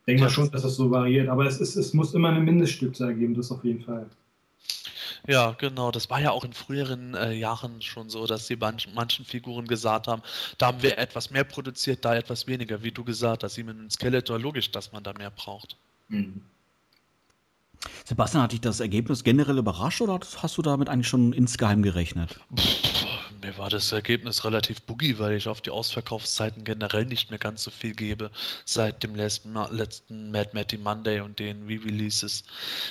Ich 0.00 0.06
denke 0.06 0.22
mal 0.24 0.30
schon, 0.30 0.50
dass 0.50 0.62
das 0.62 0.76
so 0.76 0.90
variiert. 0.90 1.28
Aber 1.28 1.46
es, 1.46 1.60
ist, 1.60 1.76
es 1.76 1.94
muss 1.94 2.12
immer 2.12 2.28
eine 2.28 2.40
Mindeststückzahl 2.40 3.14
geben, 3.14 3.34
das 3.34 3.50
auf 3.50 3.64
jeden 3.64 3.82
Fall. 3.82 4.06
Ja, 5.28 5.52
genau. 5.52 5.90
Das 5.92 6.10
war 6.10 6.20
ja 6.20 6.32
auch 6.32 6.44
in 6.44 6.52
früheren 6.52 7.14
äh, 7.14 7.32
Jahren 7.32 7.80
schon 7.80 8.10
so, 8.10 8.26
dass 8.26 8.46
sie 8.46 8.56
manch, 8.56 8.88
manchen 8.92 9.24
Figuren 9.24 9.66
gesagt 9.66 10.08
haben, 10.08 10.22
da 10.58 10.66
haben 10.66 10.82
wir 10.82 10.98
etwas 10.98 11.30
mehr 11.30 11.44
produziert, 11.44 12.04
da 12.04 12.16
etwas 12.16 12.46
weniger. 12.46 12.82
Wie 12.82 12.90
du 12.90 13.04
gesagt 13.04 13.44
hast, 13.44 13.56
mit 13.56 13.68
einem 13.68 13.90
Skeletor 13.90 14.38
logisch, 14.38 14.70
dass 14.72 14.92
man 14.92 15.04
da 15.04 15.12
mehr 15.12 15.30
braucht. 15.30 15.76
Mhm. 16.08 16.42
Sebastian, 18.04 18.42
hat 18.42 18.52
dich 18.52 18.60
das 18.60 18.80
Ergebnis 18.80 19.24
generell 19.24 19.58
überrascht 19.58 20.00
oder 20.00 20.20
hast 20.36 20.56
du 20.56 20.62
damit 20.62 20.88
eigentlich 20.88 21.08
schon 21.08 21.32
insgeheim 21.32 21.82
gerechnet? 21.82 22.38
Pff, 22.56 22.91
mir 23.42 23.58
war 23.58 23.68
das 23.68 23.92
Ergebnis 23.92 24.44
relativ 24.44 24.82
boogie, 24.82 25.18
weil 25.18 25.32
ich 25.32 25.48
auf 25.48 25.60
die 25.60 25.70
Ausverkaufszeiten 25.70 26.64
generell 26.64 27.04
nicht 27.04 27.30
mehr 27.30 27.38
ganz 27.38 27.62
so 27.64 27.70
viel 27.70 27.94
gebe 27.94 28.30
seit 28.64 29.02
dem 29.02 29.14
letzten, 29.14 29.54
letzten 29.70 30.30
Mad 30.30 30.50
Matty 30.52 30.78
Monday 30.78 31.20
und 31.20 31.38
den 31.38 31.66
Re-Releases. 31.66 32.44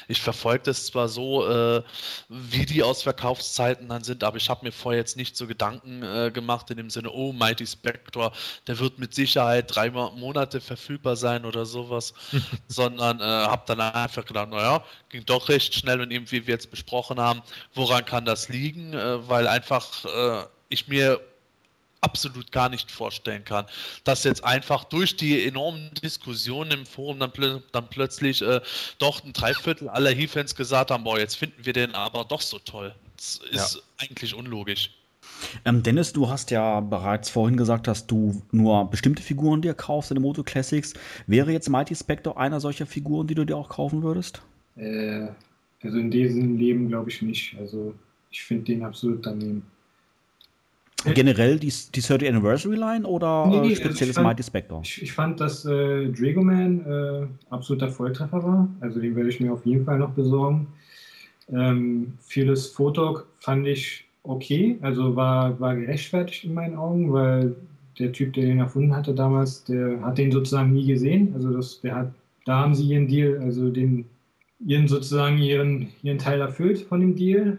Ich 0.07 0.21
verfolge 0.21 0.65
das 0.65 0.85
zwar 0.87 1.07
so, 1.07 1.47
äh, 1.47 1.81
wie 2.29 2.65
die 2.65 2.83
Ausverkaufszeiten 2.83 3.87
dann 3.89 4.03
sind, 4.03 4.23
aber 4.23 4.37
ich 4.37 4.49
habe 4.49 4.65
mir 4.65 4.71
vorher 4.71 4.99
jetzt 4.99 5.17
nicht 5.17 5.37
so 5.37 5.47
Gedanken 5.47 6.03
äh, 6.03 6.31
gemacht 6.31 6.69
in 6.69 6.77
dem 6.77 6.89
Sinne, 6.89 7.11
oh, 7.11 7.31
Mighty 7.31 7.65
Spectre, 7.65 8.31
der 8.67 8.79
wird 8.79 8.99
mit 8.99 9.13
Sicherheit 9.13 9.73
drei 9.73 9.89
Monate 9.89 10.61
verfügbar 10.61 11.15
sein 11.15 11.45
oder 11.45 11.65
sowas, 11.65 12.13
sondern 12.67 13.19
äh, 13.19 13.23
habe 13.23 13.63
dann 13.65 13.79
einfach 13.79 14.25
gedacht, 14.25 14.49
naja, 14.49 14.83
ging 15.11 15.25
doch 15.25 15.49
recht 15.49 15.73
schnell 15.75 16.01
und 16.01 16.11
eben 16.11 16.29
wie 16.31 16.47
wir 16.47 16.53
jetzt 16.53 16.71
besprochen 16.71 17.19
haben, 17.19 17.41
woran 17.75 18.05
kann 18.05 18.25
das 18.25 18.49
liegen, 18.49 18.93
äh, 18.93 19.27
weil 19.27 19.47
einfach 19.47 20.05
äh, 20.05 20.45
ich 20.69 20.87
mir 20.87 21.19
absolut 22.01 22.51
gar 22.51 22.69
nicht 22.69 22.89
vorstellen 22.89 23.45
kann, 23.45 23.65
dass 24.03 24.23
jetzt 24.23 24.43
einfach 24.43 24.83
durch 24.85 25.15
die 25.15 25.45
enormen 25.45 25.91
Diskussionen 26.01 26.71
im 26.71 26.85
Forum 26.85 27.19
dann, 27.19 27.31
pl 27.31 27.61
dann 27.71 27.87
plötzlich 27.89 28.41
äh, 28.41 28.59
doch 28.97 29.23
ein 29.23 29.33
Dreiviertel 29.33 29.87
aller 29.87 30.09
He-Fans 30.09 30.55
gesagt 30.55 30.91
haben, 30.91 31.03
boah, 31.03 31.19
jetzt 31.19 31.35
finden 31.35 31.63
wir 31.63 31.73
den 31.73 31.93
aber 31.93 32.25
doch 32.25 32.41
so 32.41 32.57
toll. 32.59 32.93
Das 33.15 33.39
ist 33.51 33.75
ja. 33.75 33.81
eigentlich 33.97 34.33
unlogisch. 34.33 34.89
Ähm, 35.65 35.83
Dennis, 35.83 36.13
du 36.13 36.29
hast 36.29 36.51
ja 36.51 36.79
bereits 36.79 37.29
vorhin 37.29 37.57
gesagt, 37.57 37.87
dass 37.87 38.07
du 38.07 38.41
nur 38.51 38.89
bestimmte 38.89 39.21
Figuren 39.21 39.61
dir 39.61 39.73
kaufst 39.73 40.11
in 40.11 40.15
den 40.15 40.23
Moto 40.23 40.43
Classics. 40.43 40.93
Wäre 41.27 41.51
jetzt 41.51 41.69
Mighty 41.69 41.95
Spectre 41.95 42.37
einer 42.37 42.59
solcher 42.59 42.87
Figuren, 42.87 43.27
die 43.27 43.35
du 43.35 43.45
dir 43.45 43.55
auch 43.55 43.69
kaufen 43.69 44.01
würdest? 44.01 44.41
Äh, 44.75 45.27
also 45.83 45.97
in 45.97 46.11
diesem 46.11 46.57
Leben 46.57 46.87
glaube 46.87 47.09
ich 47.09 47.21
nicht. 47.21 47.55
Also 47.59 47.93
ich 48.29 48.43
finde 48.43 48.65
den 48.65 48.83
absolut 48.83 49.25
daneben. 49.25 49.63
Generell 51.03 51.57
die, 51.57 51.73
die 51.95 52.01
30 52.01 52.29
Anniversary 52.29 52.75
Line 52.75 53.07
oder 53.07 53.47
nee, 53.47 53.59
nee, 53.59 53.75
spezielles 53.75 54.17
also 54.17 54.27
Mighty 54.27 54.43
Spectre? 54.43 54.81
Ich, 54.83 55.01
ich, 55.01 55.11
fand, 55.11 55.39
dass 55.39 55.65
äh, 55.65 56.09
Dragoman 56.09 56.85
äh, 56.85 57.27
absoluter 57.49 57.89
Volltreffer 57.89 58.43
war. 58.43 58.69
Also 58.81 58.99
den 58.99 59.15
werde 59.15 59.29
ich 59.29 59.39
mir 59.39 59.51
auf 59.51 59.65
jeden 59.65 59.83
Fall 59.83 59.97
noch 59.97 60.11
besorgen. 60.11 60.67
Ähm, 61.51 62.13
vieles 62.21 62.67
Fotok 62.67 63.27
fand 63.39 63.65
ich 63.65 64.05
okay, 64.23 64.77
also 64.81 65.15
war, 65.15 65.59
war 65.59 65.75
gerechtfertigt 65.75 66.43
in 66.43 66.53
meinen 66.53 66.75
Augen, 66.75 67.11
weil 67.11 67.55
der 67.99 68.11
Typ, 68.11 68.33
der 68.33 68.45
den 68.45 68.59
erfunden 68.59 68.95
hatte 68.95 69.13
damals, 69.13 69.63
der 69.63 70.01
hat 70.01 70.17
den 70.17 70.31
sozusagen 70.31 70.73
nie 70.73 70.85
gesehen. 70.85 71.33
Also 71.33 71.51
das, 71.51 71.81
der 71.81 71.95
hat, 71.95 72.13
da 72.45 72.59
haben 72.59 72.75
sie 72.75 72.85
ihren 72.85 73.07
Deal, 73.07 73.39
also 73.41 73.69
den, 73.69 74.05
ihren 74.65 74.87
sozusagen 74.87 75.37
ihren, 75.37 75.91
ihren 76.03 76.17
Teil 76.17 76.41
erfüllt 76.41 76.81
von 76.81 76.99
dem 76.99 77.15
Deal. 77.15 77.57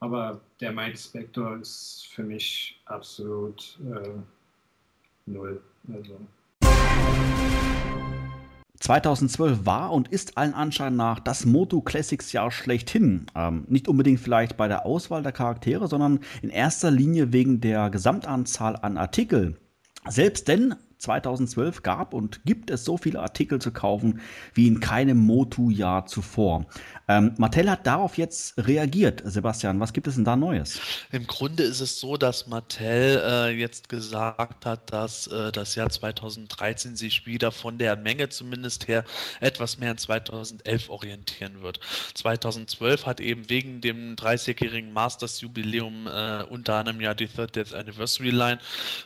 Aber 0.00 0.40
der 0.60 0.72
Mike 0.72 0.96
Spector 0.96 1.58
ist 1.58 2.08
für 2.12 2.22
mich 2.22 2.80
absolut 2.86 3.78
äh, 3.84 4.08
null. 5.26 5.60
Also. 5.92 6.18
2012 8.80 9.66
war 9.66 9.92
und 9.92 10.08
ist 10.08 10.38
allen 10.38 10.54
Anschein 10.54 10.94
nach 10.94 11.18
das 11.18 11.44
Moto 11.44 11.80
Classics 11.80 12.32
Jahr 12.32 12.50
schlechthin. 12.50 13.26
Ähm, 13.34 13.64
nicht 13.68 13.88
unbedingt 13.88 14.20
vielleicht 14.20 14.56
bei 14.56 14.68
der 14.68 14.86
Auswahl 14.86 15.22
der 15.22 15.32
Charaktere, 15.32 15.88
sondern 15.88 16.20
in 16.42 16.50
erster 16.50 16.90
Linie 16.90 17.32
wegen 17.32 17.60
der 17.60 17.90
Gesamtanzahl 17.90 18.76
an 18.76 18.96
Artikeln. 18.96 19.56
Selbst 20.08 20.46
denn 20.46 20.76
2012 20.98 21.82
gab 21.82 22.14
und 22.14 22.44
gibt 22.44 22.70
es 22.70 22.84
so 22.84 22.96
viele 22.96 23.20
Artikel 23.20 23.60
zu 23.60 23.72
kaufen 23.72 24.20
wie 24.54 24.66
in 24.66 24.80
keinem 24.80 25.18
Motu-Jahr 25.18 26.06
zuvor. 26.06 26.66
Ähm, 27.08 27.34
Mattel 27.38 27.70
hat 27.70 27.86
darauf 27.86 28.18
jetzt 28.18 28.58
reagiert. 28.58 29.22
Sebastian, 29.24 29.80
was 29.80 29.92
gibt 29.92 30.06
es 30.06 30.16
denn 30.16 30.24
da 30.24 30.36
Neues? 30.36 30.78
Im 31.10 31.26
Grunde 31.26 31.62
ist 31.62 31.80
es 31.80 31.98
so, 31.98 32.16
dass 32.16 32.46
Mattel 32.46 33.22
äh, 33.24 33.48
jetzt 33.50 33.88
gesagt 33.88 34.66
hat, 34.66 34.92
dass 34.92 35.26
äh, 35.28 35.50
das 35.52 35.74
Jahr 35.74 35.88
2013 35.88 36.96
sich 36.96 37.26
wieder 37.26 37.50
von 37.50 37.78
der 37.78 37.96
Menge 37.96 38.28
zumindest 38.28 38.88
her 38.88 39.04
etwas 39.40 39.78
mehr 39.78 39.92
an 39.92 39.98
2011 39.98 40.90
orientieren 40.90 41.62
wird. 41.62 41.80
2012 42.14 43.06
hat 43.06 43.20
eben 43.20 43.48
wegen 43.48 43.80
dem 43.80 44.16
30-jährigen 44.16 44.92
Masters-Jubiläum 44.92 46.06
äh, 46.06 46.42
unter 46.44 46.74
anderem 46.74 47.00
ja 47.00 47.14
die 47.14 47.28
30th 47.28 47.74
Anniversary 47.74 48.30
Line 48.30 48.58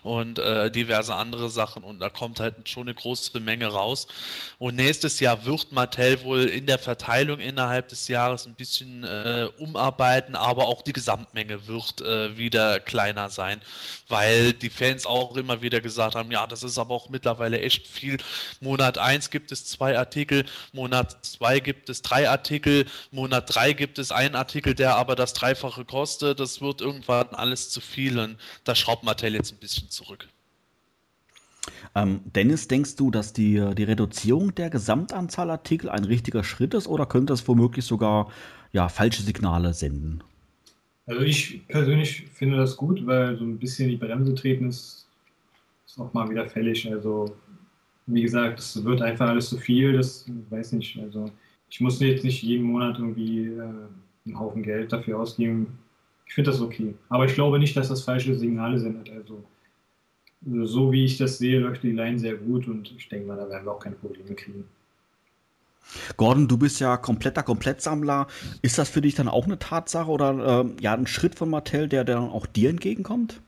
und 0.02 0.38
äh, 0.38 0.70
diverse 0.70 1.14
andere 1.14 1.50
Sachen 1.50 1.81
machen 1.82 1.84
und 1.84 2.00
da 2.00 2.08
kommt 2.08 2.40
halt 2.40 2.68
schon 2.68 2.84
eine 2.84 2.94
große 2.94 3.38
Menge 3.40 3.66
raus. 3.66 4.06
Und 4.58 4.76
nächstes 4.76 5.20
Jahr 5.20 5.44
wird 5.44 5.72
Mattel 5.72 6.22
wohl 6.22 6.44
in 6.44 6.66
der 6.66 6.78
Verteilung 6.78 7.40
innerhalb 7.40 7.88
des 7.88 8.08
Jahres 8.08 8.46
ein 8.46 8.54
bisschen 8.54 9.04
äh, 9.04 9.48
umarbeiten, 9.58 10.34
aber 10.36 10.66
auch 10.66 10.82
die 10.82 10.92
Gesamtmenge 10.92 11.66
wird 11.66 12.00
äh, 12.00 12.36
wieder 12.36 12.80
kleiner 12.80 13.30
sein, 13.30 13.60
weil 14.08 14.52
die 14.52 14.70
Fans 14.70 15.06
auch 15.06 15.36
immer 15.36 15.62
wieder 15.62 15.80
gesagt 15.80 16.14
haben, 16.14 16.30
ja, 16.30 16.46
das 16.46 16.62
ist 16.62 16.78
aber 16.78 16.94
auch 16.94 17.08
mittlerweile 17.08 17.60
echt 17.60 17.86
viel. 17.86 18.18
Monat 18.60 18.98
1 18.98 19.30
gibt 19.30 19.52
es 19.52 19.66
zwei 19.66 19.98
Artikel, 19.98 20.44
Monat 20.72 21.24
2 21.24 21.60
gibt 21.60 21.88
es 21.88 22.02
drei 22.02 22.28
Artikel, 22.28 22.86
Monat 23.10 23.54
3 23.54 23.72
gibt 23.72 23.98
es 23.98 24.12
einen 24.12 24.34
Artikel, 24.34 24.74
der 24.74 24.96
aber 24.96 25.16
das 25.16 25.32
Dreifache 25.32 25.84
kostet. 25.84 26.40
Das 26.40 26.60
wird 26.60 26.80
irgendwann 26.80 27.28
alles 27.34 27.70
zu 27.70 27.80
viel 27.80 28.18
und 28.18 28.38
da 28.64 28.74
schraubt 28.74 29.04
Mattel 29.04 29.34
jetzt 29.34 29.52
ein 29.52 29.58
bisschen 29.58 29.90
zurück. 29.90 30.28
Ähm, 31.94 32.20
Dennis, 32.24 32.68
denkst 32.68 32.96
du, 32.96 33.10
dass 33.10 33.32
die, 33.32 33.62
die 33.76 33.84
Reduzierung 33.84 34.54
der 34.54 34.70
Gesamtanzahl 34.70 35.50
Artikel 35.50 35.88
ein 35.88 36.04
richtiger 36.04 36.44
Schritt 36.44 36.74
ist 36.74 36.86
oder 36.86 37.06
könnte 37.06 37.32
es 37.32 37.46
womöglich 37.46 37.84
sogar 37.84 38.30
ja, 38.72 38.88
falsche 38.88 39.22
Signale 39.22 39.74
senden? 39.74 40.22
Also 41.06 41.22
ich 41.22 41.66
persönlich 41.68 42.26
finde 42.32 42.58
das 42.58 42.76
gut, 42.76 43.04
weil 43.06 43.36
so 43.36 43.44
ein 43.44 43.58
bisschen 43.58 43.88
die 43.88 43.96
Bremse 43.96 44.34
treten 44.34 44.68
ist, 44.68 45.06
ist 45.84 45.98
auch 45.98 46.12
mal 46.12 46.28
wieder 46.30 46.48
fällig. 46.48 46.90
Also 46.90 47.34
wie 48.06 48.22
gesagt, 48.22 48.60
es 48.60 48.84
wird 48.84 49.02
einfach 49.02 49.28
alles 49.28 49.48
zu 49.48 49.58
viel, 49.58 49.92
das 49.92 50.26
weiß 50.50 50.72
nicht. 50.72 50.98
Also 50.98 51.30
ich 51.68 51.80
muss 51.80 52.00
jetzt 52.00 52.24
nicht 52.24 52.42
jeden 52.42 52.64
Monat 52.64 52.98
irgendwie 52.98 53.46
äh, 53.46 53.62
einen 54.26 54.38
Haufen 54.38 54.62
Geld 54.62 54.92
dafür 54.92 55.18
ausgeben. 55.18 55.78
Ich 56.26 56.34
finde 56.34 56.50
das 56.50 56.60
okay. 56.60 56.94
Aber 57.08 57.24
ich 57.24 57.34
glaube 57.34 57.58
nicht, 57.58 57.76
dass 57.76 57.88
das 57.88 58.02
falsche 58.02 58.34
Signale 58.34 58.78
sendet. 58.78 59.10
Also 59.10 59.42
so 60.44 60.92
wie 60.92 61.04
ich 61.04 61.18
das 61.18 61.38
sehe, 61.38 61.60
läuft 61.60 61.82
die 61.82 61.92
Line 61.92 62.18
sehr 62.18 62.36
gut 62.36 62.66
und 62.66 62.92
ich 62.96 63.08
denke 63.08 63.26
mal, 63.26 63.36
da 63.36 63.48
werden 63.48 63.64
wir 63.64 63.72
auch 63.72 63.80
keine 63.80 63.96
Probleme 63.96 64.34
kriegen. 64.34 64.64
Gordon, 66.16 66.48
du 66.48 66.56
bist 66.56 66.80
ja 66.80 66.96
kompletter 66.96 67.42
Komplettsammler. 67.42 68.26
Ist 68.62 68.78
das 68.78 68.88
für 68.88 69.00
dich 69.00 69.14
dann 69.14 69.28
auch 69.28 69.46
eine 69.46 69.58
Tatsache 69.58 70.10
oder 70.10 70.64
äh, 70.64 70.82
ja 70.82 70.94
ein 70.94 71.06
Schritt 71.06 71.34
von 71.34 71.50
Mattel, 71.50 71.88
der, 71.88 72.04
der 72.04 72.16
dann 72.16 72.30
auch 72.30 72.46
dir 72.46 72.70
entgegenkommt? 72.70 73.40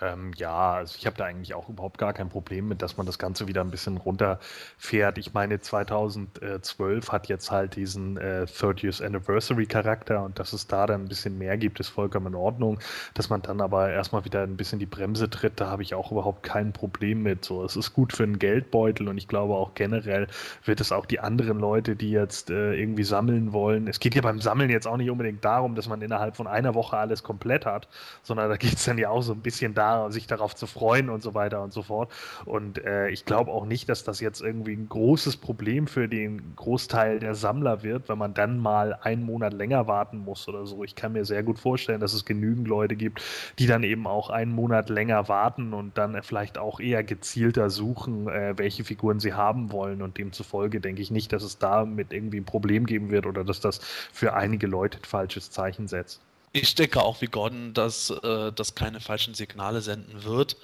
Ähm, 0.00 0.32
ja, 0.36 0.74
also 0.74 0.94
ich 0.96 1.06
habe 1.06 1.16
da 1.16 1.24
eigentlich 1.24 1.54
auch 1.54 1.68
überhaupt 1.68 1.98
gar 1.98 2.12
kein 2.12 2.28
Problem 2.28 2.68
mit, 2.68 2.82
dass 2.82 2.96
man 2.96 3.06
das 3.06 3.18
Ganze 3.18 3.48
wieder 3.48 3.62
ein 3.62 3.70
bisschen 3.70 3.96
runterfährt. 3.96 5.18
Ich 5.18 5.34
meine, 5.34 5.60
2012 5.60 7.10
hat 7.10 7.28
jetzt 7.28 7.50
halt 7.50 7.76
diesen 7.76 8.16
äh, 8.16 8.46
30th 8.48 9.04
Anniversary 9.04 9.66
Charakter 9.66 10.22
und 10.24 10.38
dass 10.38 10.52
es 10.52 10.66
da 10.66 10.86
dann 10.86 11.02
ein 11.02 11.08
bisschen 11.08 11.38
mehr 11.38 11.56
gibt, 11.56 11.80
ist 11.80 11.88
vollkommen 11.88 12.28
in 12.28 12.34
Ordnung. 12.34 12.78
Dass 13.14 13.28
man 13.30 13.42
dann 13.42 13.60
aber 13.60 13.90
erstmal 13.90 14.24
wieder 14.24 14.42
ein 14.42 14.56
bisschen 14.56 14.78
die 14.78 14.86
Bremse 14.86 15.28
tritt, 15.30 15.60
da 15.60 15.68
habe 15.68 15.82
ich 15.82 15.94
auch 15.94 16.12
überhaupt 16.12 16.42
kein 16.42 16.72
Problem 16.72 17.22
mit. 17.22 17.44
So, 17.44 17.64
es 17.64 17.76
ist 17.76 17.92
gut 17.92 18.12
für 18.12 18.22
einen 18.24 18.38
Geldbeutel 18.38 19.08
und 19.08 19.18
ich 19.18 19.28
glaube 19.28 19.54
auch 19.54 19.74
generell 19.74 20.28
wird 20.64 20.80
es 20.80 20.92
auch 20.92 21.06
die 21.06 21.20
anderen 21.20 21.58
Leute, 21.58 21.96
die 21.96 22.10
jetzt 22.10 22.50
äh, 22.50 22.74
irgendwie 22.74 23.04
sammeln 23.04 23.52
wollen. 23.52 23.88
Es 23.88 24.00
geht 24.00 24.14
ja 24.14 24.22
beim 24.22 24.40
Sammeln 24.40 24.70
jetzt 24.70 24.86
auch 24.86 24.96
nicht 24.96 25.10
unbedingt 25.10 25.44
darum, 25.44 25.74
dass 25.74 25.88
man 25.88 26.02
innerhalb 26.02 26.36
von 26.36 26.46
einer 26.46 26.74
Woche 26.74 26.96
alles 26.96 27.22
komplett 27.22 27.66
hat, 27.66 27.88
sondern 28.22 28.48
da 28.48 28.56
geht 28.56 28.74
es 28.74 28.84
dann 28.84 28.98
ja 28.98 29.10
auch 29.10 29.22
so 29.22 29.32
ein 29.32 29.40
bisschen 29.40 29.74
darum, 29.74 29.87
sich 30.10 30.26
darauf 30.26 30.54
zu 30.54 30.66
freuen 30.66 31.08
und 31.10 31.22
so 31.22 31.34
weiter 31.34 31.62
und 31.62 31.72
so 31.72 31.82
fort. 31.82 32.12
Und 32.44 32.84
äh, 32.84 33.08
ich 33.08 33.24
glaube 33.24 33.50
auch 33.50 33.66
nicht, 33.66 33.88
dass 33.88 34.04
das 34.04 34.20
jetzt 34.20 34.40
irgendwie 34.40 34.74
ein 34.74 34.88
großes 34.88 35.36
Problem 35.36 35.86
für 35.86 36.08
den 36.08 36.54
Großteil 36.56 37.18
der 37.18 37.34
Sammler 37.34 37.82
wird, 37.82 38.08
wenn 38.08 38.18
man 38.18 38.34
dann 38.34 38.58
mal 38.58 38.98
einen 39.02 39.22
Monat 39.24 39.52
länger 39.52 39.86
warten 39.86 40.18
muss 40.18 40.48
oder 40.48 40.66
so. 40.66 40.84
Ich 40.84 40.94
kann 40.94 41.12
mir 41.12 41.24
sehr 41.24 41.42
gut 41.42 41.58
vorstellen, 41.58 42.00
dass 42.00 42.12
es 42.12 42.24
genügend 42.24 42.68
Leute 42.68 42.96
gibt, 42.96 43.22
die 43.58 43.66
dann 43.66 43.82
eben 43.82 44.06
auch 44.06 44.30
einen 44.30 44.52
Monat 44.52 44.88
länger 44.88 45.28
warten 45.28 45.72
und 45.72 45.98
dann 45.98 46.22
vielleicht 46.22 46.58
auch 46.58 46.80
eher 46.80 47.04
gezielter 47.04 47.70
suchen, 47.70 48.28
äh, 48.28 48.54
welche 48.56 48.84
Figuren 48.84 49.20
sie 49.20 49.34
haben 49.34 49.72
wollen. 49.72 50.02
Und 50.02 50.18
demzufolge 50.18 50.80
denke 50.80 51.02
ich 51.02 51.10
nicht, 51.10 51.32
dass 51.32 51.42
es 51.42 51.58
damit 51.58 52.12
irgendwie 52.12 52.38
ein 52.40 52.44
Problem 52.44 52.86
geben 52.86 53.10
wird 53.10 53.26
oder 53.26 53.44
dass 53.44 53.60
das 53.60 53.78
für 54.12 54.34
einige 54.34 54.66
Leute 54.66 54.98
ein 54.98 55.04
falsches 55.04 55.50
Zeichen 55.50 55.88
setzt. 55.88 56.27
Ich 56.52 56.74
denke 56.74 57.02
auch 57.02 57.20
wie 57.20 57.26
Gordon, 57.26 57.74
dass 57.74 58.10
äh, 58.10 58.52
das 58.52 58.74
keine 58.74 59.00
falschen 59.00 59.34
Signale 59.34 59.80
senden 59.80 60.24
wird. 60.24 60.56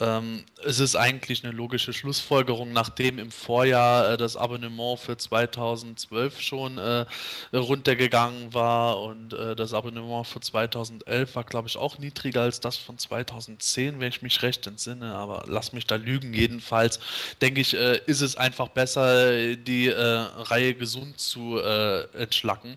Ähm, 0.00 0.44
es 0.64 0.80
ist 0.80 0.96
eigentlich 0.96 1.44
eine 1.44 1.52
logische 1.52 1.92
Schlussfolgerung, 1.92 2.72
nachdem 2.72 3.18
im 3.18 3.30
Vorjahr 3.30 4.12
äh, 4.12 4.16
das 4.16 4.36
Abonnement 4.36 4.98
für 4.98 5.16
2012 5.16 6.40
schon 6.40 6.78
äh, 6.78 7.06
runtergegangen 7.52 8.52
war 8.52 9.00
und 9.02 9.32
äh, 9.32 9.56
das 9.56 9.72
Abonnement 9.72 10.26
für 10.26 10.40
2011 10.40 11.34
war, 11.34 11.44
glaube 11.44 11.68
ich, 11.68 11.76
auch 11.76 11.98
niedriger 11.98 12.42
als 12.42 12.60
das 12.60 12.76
von 12.76 12.98
2010, 12.98 14.00
wenn 14.00 14.08
ich 14.08 14.22
mich 14.22 14.42
recht 14.42 14.66
entsinne, 14.66 15.14
aber 15.14 15.44
lass 15.46 15.72
mich 15.72 15.86
da 15.86 15.96
lügen. 15.96 16.34
Jedenfalls 16.34 17.00
denke 17.40 17.60
ich, 17.60 17.74
äh, 17.74 18.00
ist 18.06 18.20
es 18.20 18.36
einfach 18.36 18.68
besser, 18.68 19.56
die 19.56 19.88
äh, 19.88 19.94
Reihe 19.94 20.74
gesund 20.74 21.18
zu 21.18 21.58
äh, 21.58 22.02
entschlacken, 22.16 22.76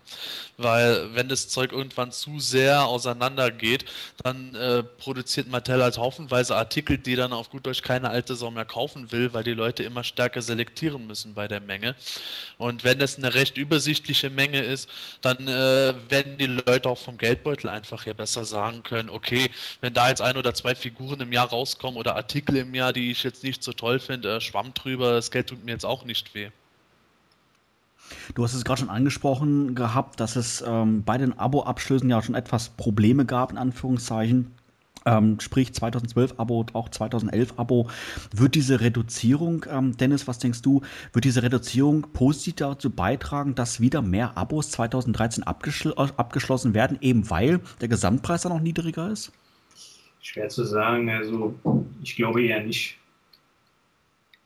weil 0.56 1.14
wenn 1.14 1.28
das 1.28 1.48
Zeug 1.48 1.72
irgendwann 1.72 2.12
zu 2.12 2.40
sehr 2.40 2.86
auseinander 2.86 3.50
geht, 3.50 3.84
dann 4.22 4.56
produziert 4.98 5.48
Mattel 5.48 5.82
halt 5.82 5.98
haufenweise 5.98 6.56
Artikel, 6.56 6.98
die 7.06 7.16
dann 7.16 7.32
auf 7.32 7.50
gut 7.50 7.66
Deutsch 7.66 7.82
keine 7.82 8.10
alte 8.10 8.34
Sau 8.34 8.50
mehr 8.50 8.64
kaufen 8.64 9.12
will, 9.12 9.32
weil 9.32 9.44
die 9.44 9.52
Leute 9.52 9.82
immer 9.82 10.04
stärker 10.04 10.42
selektieren 10.42 11.06
müssen 11.06 11.34
bei 11.34 11.48
der 11.48 11.60
Menge. 11.60 11.94
Und 12.58 12.84
wenn 12.84 12.98
das 12.98 13.18
eine 13.18 13.34
recht 13.34 13.56
übersichtliche 13.56 14.30
Menge 14.30 14.60
ist, 14.60 14.88
dann 15.20 15.48
äh, 15.48 15.94
werden 16.08 16.38
die 16.38 16.46
Leute 16.46 16.88
auch 16.88 16.98
vom 16.98 17.18
Geldbeutel 17.18 17.68
einfach 17.68 18.04
hier 18.04 18.14
besser 18.14 18.44
sagen 18.44 18.82
können, 18.82 19.10
okay, 19.10 19.50
wenn 19.80 19.94
da 19.94 20.08
jetzt 20.08 20.22
ein 20.22 20.36
oder 20.36 20.54
zwei 20.54 20.74
Figuren 20.74 21.20
im 21.20 21.32
Jahr 21.32 21.48
rauskommen 21.48 21.98
oder 21.98 22.16
Artikel 22.16 22.56
im 22.56 22.74
Jahr, 22.74 22.92
die 22.92 23.10
ich 23.10 23.22
jetzt 23.22 23.44
nicht 23.44 23.62
so 23.62 23.72
toll 23.72 23.98
finde, 23.98 24.36
äh, 24.36 24.40
schwamm 24.40 24.74
drüber, 24.74 25.12
das 25.12 25.30
Geld 25.30 25.48
tut 25.48 25.64
mir 25.64 25.72
jetzt 25.72 25.86
auch 25.86 26.04
nicht 26.04 26.34
weh. 26.34 26.50
Du 28.34 28.44
hast 28.44 28.54
es 28.54 28.64
gerade 28.64 28.80
schon 28.80 28.90
angesprochen 28.90 29.74
gehabt, 29.74 30.20
dass 30.20 30.36
es 30.36 30.62
ähm, 30.66 31.02
bei 31.04 31.18
den 31.18 31.38
Abo-Abschlüssen 31.38 32.10
ja 32.10 32.22
schon 32.22 32.34
etwas 32.34 32.70
Probleme 32.70 33.24
gab, 33.24 33.50
in 33.50 33.58
Anführungszeichen. 33.58 34.52
Ähm, 35.04 35.40
sprich 35.40 35.72
2012 35.72 36.34
Abo, 36.38 36.64
auch 36.72 36.88
2011 36.88 37.54
Abo. 37.58 37.88
Wird 38.34 38.54
diese 38.54 38.80
Reduzierung, 38.80 39.66
ähm, 39.70 39.96
Dennis, 39.96 40.28
was 40.28 40.38
denkst 40.38 40.62
du, 40.62 40.82
wird 41.12 41.24
diese 41.24 41.42
Reduzierung 41.42 42.02
positiv 42.12 42.56
dazu 42.56 42.90
beitragen, 42.90 43.54
dass 43.54 43.80
wieder 43.80 44.02
mehr 44.02 44.36
Abos 44.36 44.70
2013 44.70 45.44
abgeschl 45.44 45.92
abgeschlossen 45.96 46.74
werden, 46.74 46.98
eben 47.00 47.28
weil 47.30 47.60
der 47.80 47.88
Gesamtpreis 47.88 48.42
dann 48.42 48.52
auch 48.52 48.60
niedriger 48.60 49.10
ist? 49.10 49.32
Schwer 50.20 50.48
zu 50.48 50.64
sagen, 50.64 51.10
also 51.10 51.54
ich 52.02 52.14
glaube 52.14 52.42
eher 52.44 52.62
nicht. 52.62 52.96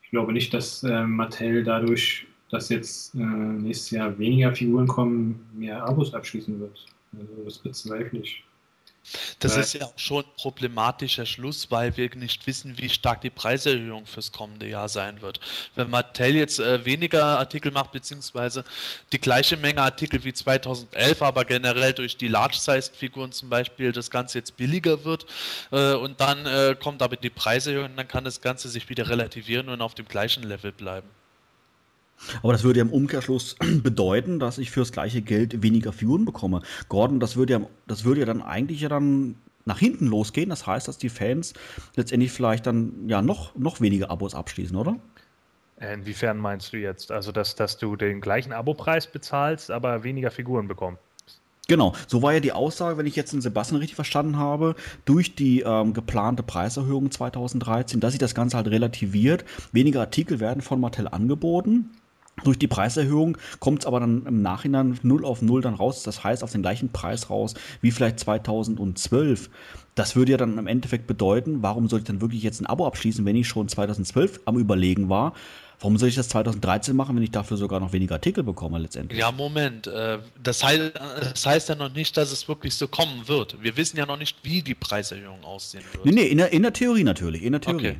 Ich 0.02 0.10
glaube 0.10 0.32
nicht, 0.32 0.54
dass 0.54 0.82
äh, 0.84 1.02
Mattel 1.02 1.64
dadurch, 1.64 2.26
dass 2.50 2.70
jetzt 2.70 3.14
äh, 3.14 3.18
nächstes 3.18 3.90
Jahr 3.90 4.18
weniger 4.18 4.54
Figuren 4.54 4.86
kommen, 4.86 5.44
mehr 5.52 5.84
Abos 5.84 6.14
abschließen 6.14 6.58
wird. 6.60 6.86
Also 7.12 7.44
das 7.44 7.58
bezweifle 7.58 8.20
ich. 8.20 8.42
Das 9.38 9.54
ja. 9.54 9.60
ist 9.60 9.74
ja 9.74 9.86
auch 9.86 9.98
schon 9.98 10.24
ein 10.24 10.30
problematischer 10.36 11.26
Schluss, 11.26 11.70
weil 11.70 11.96
wir 11.96 12.14
nicht 12.16 12.46
wissen, 12.46 12.78
wie 12.78 12.88
stark 12.88 13.20
die 13.20 13.30
Preiserhöhung 13.30 14.06
fürs 14.06 14.32
kommende 14.32 14.68
Jahr 14.68 14.88
sein 14.88 15.22
wird. 15.22 15.40
Wenn 15.74 15.90
Mattel 15.90 16.34
jetzt 16.34 16.58
äh, 16.58 16.84
weniger 16.84 17.38
Artikel 17.38 17.70
macht, 17.70 17.92
beziehungsweise 17.92 18.64
die 19.12 19.20
gleiche 19.20 19.56
Menge 19.56 19.82
Artikel 19.82 20.24
wie 20.24 20.32
2011, 20.32 21.22
aber 21.22 21.44
generell 21.44 21.92
durch 21.92 22.16
die 22.16 22.28
Large-Sized-Figuren 22.28 23.32
zum 23.32 23.48
Beispiel 23.48 23.92
das 23.92 24.10
Ganze 24.10 24.38
jetzt 24.38 24.56
billiger 24.56 25.04
wird 25.04 25.26
äh, 25.70 25.94
und 25.94 26.20
dann 26.20 26.46
äh, 26.46 26.76
kommt 26.78 27.02
aber 27.02 27.16
die 27.16 27.30
Preiserhöhung, 27.30 27.96
dann 27.96 28.08
kann 28.08 28.24
das 28.24 28.40
Ganze 28.40 28.68
sich 28.68 28.88
wieder 28.88 29.08
relativieren 29.08 29.68
und 29.68 29.80
auf 29.80 29.94
dem 29.94 30.08
gleichen 30.08 30.42
Level 30.42 30.72
bleiben. 30.72 31.08
Aber 32.42 32.52
das 32.52 32.64
würde 32.64 32.78
ja 32.80 32.84
im 32.84 32.92
Umkehrschluss 32.92 33.56
bedeuten, 33.82 34.38
dass 34.38 34.58
ich 34.58 34.70
fürs 34.70 34.92
gleiche 34.92 35.22
Geld 35.22 35.62
weniger 35.62 35.92
Figuren 35.92 36.24
bekomme. 36.24 36.62
Gordon, 36.88 37.20
das 37.20 37.36
würde 37.36 37.52
ja, 37.54 37.60
das 37.86 38.04
würde 38.04 38.20
ja 38.20 38.26
dann 38.26 38.42
eigentlich 38.42 38.80
ja 38.80 38.88
dann 38.88 39.36
nach 39.64 39.78
hinten 39.78 40.06
losgehen. 40.06 40.48
Das 40.48 40.66
heißt, 40.66 40.88
dass 40.88 40.98
die 40.98 41.08
Fans 41.08 41.52
letztendlich 41.96 42.32
vielleicht 42.32 42.66
dann 42.66 43.08
ja 43.08 43.20
noch, 43.20 43.54
noch 43.56 43.80
weniger 43.80 44.10
Abos 44.10 44.34
abschließen, 44.34 44.76
oder? 44.76 44.96
Inwiefern 45.78 46.38
meinst 46.38 46.72
du 46.72 46.78
jetzt? 46.78 47.12
Also, 47.12 47.32
dass, 47.32 47.54
dass 47.54 47.76
du 47.76 47.96
den 47.96 48.22
gleichen 48.22 48.54
Abopreis 48.54 49.06
bezahlst, 49.06 49.70
aber 49.70 50.04
weniger 50.04 50.30
Figuren 50.30 50.68
bekommst? 50.68 51.02
Genau, 51.68 51.94
so 52.06 52.22
war 52.22 52.32
ja 52.32 52.40
die 52.40 52.52
Aussage, 52.52 52.96
wenn 52.96 53.06
ich 53.06 53.16
jetzt 53.16 53.32
den 53.32 53.40
Sebastian 53.40 53.80
richtig 53.80 53.96
verstanden 53.96 54.38
habe, 54.38 54.76
durch 55.04 55.34
die 55.34 55.62
ähm, 55.62 55.94
geplante 55.94 56.44
Preiserhöhung 56.44 57.10
2013, 57.10 57.98
dass 57.98 58.12
sich 58.12 58.20
das 58.20 58.36
Ganze 58.36 58.56
halt 58.56 58.68
relativiert. 58.68 59.44
Weniger 59.72 60.00
Artikel 60.00 60.38
werden 60.38 60.62
von 60.62 60.80
Mattel 60.80 61.08
angeboten 61.08 61.90
durch 62.44 62.58
die 62.58 62.66
Preiserhöhung 62.66 63.38
kommt 63.60 63.80
es 63.80 63.86
aber 63.86 64.00
dann 64.00 64.26
im 64.26 64.42
Nachhinein 64.42 64.98
0 65.02 65.24
auf 65.24 65.42
0 65.42 65.62
dann 65.62 65.74
raus. 65.74 66.02
Das 66.02 66.22
heißt, 66.22 66.44
auf 66.44 66.52
den 66.52 66.62
gleichen 66.62 66.90
Preis 66.90 67.30
raus 67.30 67.54
wie 67.80 67.90
vielleicht 67.90 68.20
2012. 68.20 69.48
Das 69.94 70.14
würde 70.14 70.32
ja 70.32 70.38
dann 70.38 70.58
im 70.58 70.66
Endeffekt 70.66 71.06
bedeuten, 71.06 71.62
warum 71.62 71.88
soll 71.88 72.00
ich 72.00 72.04
dann 72.04 72.20
wirklich 72.20 72.42
jetzt 72.42 72.60
ein 72.60 72.66
Abo 72.66 72.86
abschließen, 72.86 73.24
wenn 73.24 73.36
ich 73.36 73.48
schon 73.48 73.68
2012 73.68 74.40
am 74.44 74.58
Überlegen 74.58 75.08
war? 75.08 75.32
Warum 75.80 75.98
soll 75.98 76.08
ich 76.08 76.14
das 76.14 76.28
2013 76.30 76.96
machen, 76.96 77.16
wenn 77.16 77.22
ich 77.22 77.30
dafür 77.30 77.56
sogar 77.58 77.80
noch 77.80 77.92
weniger 77.92 78.14
Artikel 78.14 78.42
bekomme 78.42 78.78
letztendlich? 78.78 79.18
Ja, 79.18 79.30
Moment. 79.30 79.86
Äh, 79.86 80.18
das 80.42 80.62
heißt, 80.62 80.92
das 81.20 81.46
heißt 81.46 81.68
ja 81.68 81.74
noch 81.74 81.92
nicht, 81.92 82.16
dass 82.16 82.32
es 82.32 82.48
wirklich 82.48 82.74
so 82.74 82.88
kommen 82.88 83.28
wird. 83.28 83.62
Wir 83.62 83.76
wissen 83.76 83.98
ja 83.98 84.06
noch 84.06 84.18
nicht, 84.18 84.38
wie 84.42 84.62
die 84.62 84.74
Preiserhöhung 84.74 85.44
aussehen 85.44 85.84
wird. 85.92 86.04
Nee, 86.06 86.12
nee, 86.12 86.26
in 86.26 86.38
der, 86.38 86.52
in 86.52 86.62
der 86.62 86.72
Theorie 86.72 87.04
natürlich. 87.04 87.42
In 87.42 87.52
der 87.52 87.60
Theorie. 87.60 87.88
Okay. 87.88 87.98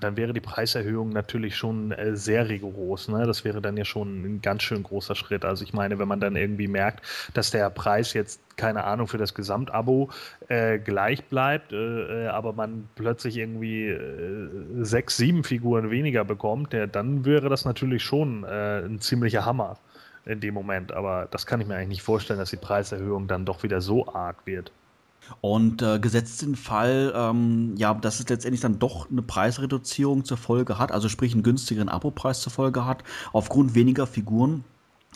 Dann 0.00 0.16
wäre 0.16 0.32
die 0.32 0.40
Preiserhöhung 0.40 1.10
natürlich 1.10 1.56
schon 1.56 1.92
äh, 1.92 2.16
sehr 2.16 2.48
rigoros. 2.48 3.08
Ne? 3.08 3.26
Das 3.26 3.44
wäre 3.44 3.60
dann 3.60 3.76
ja 3.76 3.84
schon 3.84 4.22
ein 4.22 4.42
ganz 4.42 4.62
schön 4.62 4.82
großer 4.82 5.14
Schritt. 5.14 5.44
Also 5.44 5.64
ich 5.64 5.72
meine, 5.72 5.98
wenn 5.98 6.08
man 6.08 6.20
dann 6.20 6.36
irgendwie 6.36 6.68
merkt, 6.68 7.04
dass 7.34 7.50
der 7.50 7.70
Preis 7.70 8.12
jetzt, 8.12 8.40
keine 8.56 8.84
Ahnung, 8.84 9.08
für 9.08 9.18
das 9.18 9.34
Gesamtabo 9.34 10.10
äh, 10.48 10.78
gleich 10.78 11.24
bleibt, 11.24 11.72
äh, 11.72 12.24
äh 12.24 12.28
aber 12.28 12.52
man 12.52 12.88
plötzlich 12.94 13.36
irgendwie 13.36 13.88
äh, 13.88 14.48
sechs, 14.82 15.16
sieben 15.16 15.44
Figuren 15.44 15.90
weniger 15.90 16.24
bekommt, 16.24 16.72
ja, 16.72 16.86
dann 16.86 17.24
wäre 17.24 17.48
das 17.48 17.64
natürlich 17.64 18.02
schon 18.02 18.44
äh, 18.44 18.80
ein 18.80 19.00
ziemlicher 19.00 19.44
Hammer 19.44 19.78
in 20.24 20.40
dem 20.40 20.54
Moment. 20.54 20.92
Aber 20.92 21.28
das 21.30 21.46
kann 21.46 21.60
ich 21.60 21.66
mir 21.66 21.76
eigentlich 21.76 21.88
nicht 21.88 22.02
vorstellen, 22.02 22.38
dass 22.38 22.50
die 22.50 22.56
Preiserhöhung 22.56 23.28
dann 23.28 23.44
doch 23.44 23.62
wieder 23.62 23.80
so 23.80 24.08
arg 24.12 24.46
wird. 24.46 24.72
Und 25.40 25.82
äh, 25.82 25.98
gesetzt 25.98 26.42
den 26.42 26.56
Fall, 26.56 27.12
ähm, 27.14 27.74
ja, 27.76 27.94
dass 27.94 28.20
es 28.20 28.28
letztendlich 28.28 28.60
dann 28.60 28.78
doch 28.78 29.10
eine 29.10 29.22
Preisreduzierung 29.22 30.24
zur 30.24 30.36
Folge 30.36 30.78
hat, 30.78 30.92
also 30.92 31.08
sprich 31.08 31.32
einen 31.32 31.42
günstigeren 31.42 31.88
Abopreis 31.88 32.40
zur 32.40 32.52
Folge 32.52 32.84
hat, 32.84 33.02
aufgrund 33.32 33.74
weniger 33.74 34.06
Figuren, 34.06 34.64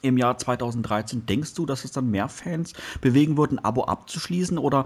im 0.02 0.16
Jahr 0.16 0.38
2013. 0.38 1.26
Denkst 1.26 1.54
du, 1.54 1.66
dass 1.66 1.84
es 1.84 1.92
dann 1.92 2.10
mehr 2.10 2.28
Fans 2.28 2.72
bewegen 3.00 3.36
wird, 3.36 3.52
ein 3.52 3.58
Abo 3.58 3.84
abzuschließen 3.84 4.58
oder 4.58 4.84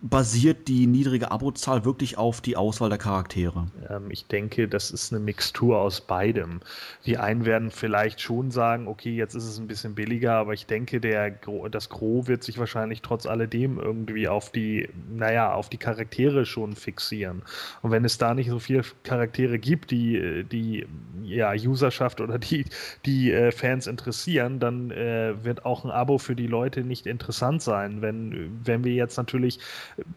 basiert 0.00 0.68
die 0.68 0.86
niedrige 0.86 1.30
Abozahl 1.30 1.84
wirklich 1.84 2.18
auf 2.18 2.40
die 2.40 2.56
Auswahl 2.56 2.88
der 2.88 2.98
Charaktere? 2.98 3.66
Ähm, 3.88 4.10
ich 4.10 4.26
denke, 4.26 4.68
das 4.68 4.90
ist 4.90 5.12
eine 5.12 5.22
Mixtur 5.22 5.78
aus 5.80 6.00
beidem. 6.00 6.60
Die 7.06 7.18
einen 7.18 7.44
werden 7.44 7.70
vielleicht 7.70 8.20
schon 8.20 8.50
sagen, 8.50 8.88
okay, 8.88 9.14
jetzt 9.14 9.34
ist 9.34 9.44
es 9.44 9.58
ein 9.58 9.66
bisschen 9.66 9.94
billiger, 9.94 10.34
aber 10.34 10.52
ich 10.52 10.66
denke, 10.66 11.00
der, 11.00 11.30
das 11.70 11.88
Gros 11.88 12.26
wird 12.26 12.42
sich 12.42 12.58
wahrscheinlich 12.58 13.02
trotz 13.02 13.26
alledem 13.26 13.78
irgendwie 13.78 14.28
auf 14.28 14.52
die, 14.52 14.88
naja, 15.10 15.52
auf 15.52 15.68
die 15.68 15.78
Charaktere 15.78 16.44
schon 16.46 16.74
fixieren. 16.74 17.42
Und 17.82 17.90
wenn 17.90 18.04
es 18.04 18.18
da 18.18 18.34
nicht 18.34 18.50
so 18.50 18.58
viele 18.58 18.82
Charaktere 19.02 19.58
gibt, 19.58 19.90
die 19.90 20.44
die 20.44 20.86
ja, 21.22 21.52
Userschaft 21.52 22.20
oder 22.20 22.38
die, 22.38 22.64
die 23.04 23.32
äh, 23.32 23.50
Fans 23.50 23.86
interessieren, 23.86 24.55
dann 24.60 24.90
äh, 24.90 25.44
wird 25.44 25.64
auch 25.64 25.84
ein 25.84 25.90
Abo 25.90 26.18
für 26.18 26.36
die 26.36 26.46
Leute 26.46 26.82
nicht 26.82 27.06
interessant 27.06 27.62
sein. 27.62 28.02
Wenn, 28.02 28.60
wenn 28.64 28.84
wir 28.84 28.92
jetzt 28.92 29.16
natürlich, 29.16 29.58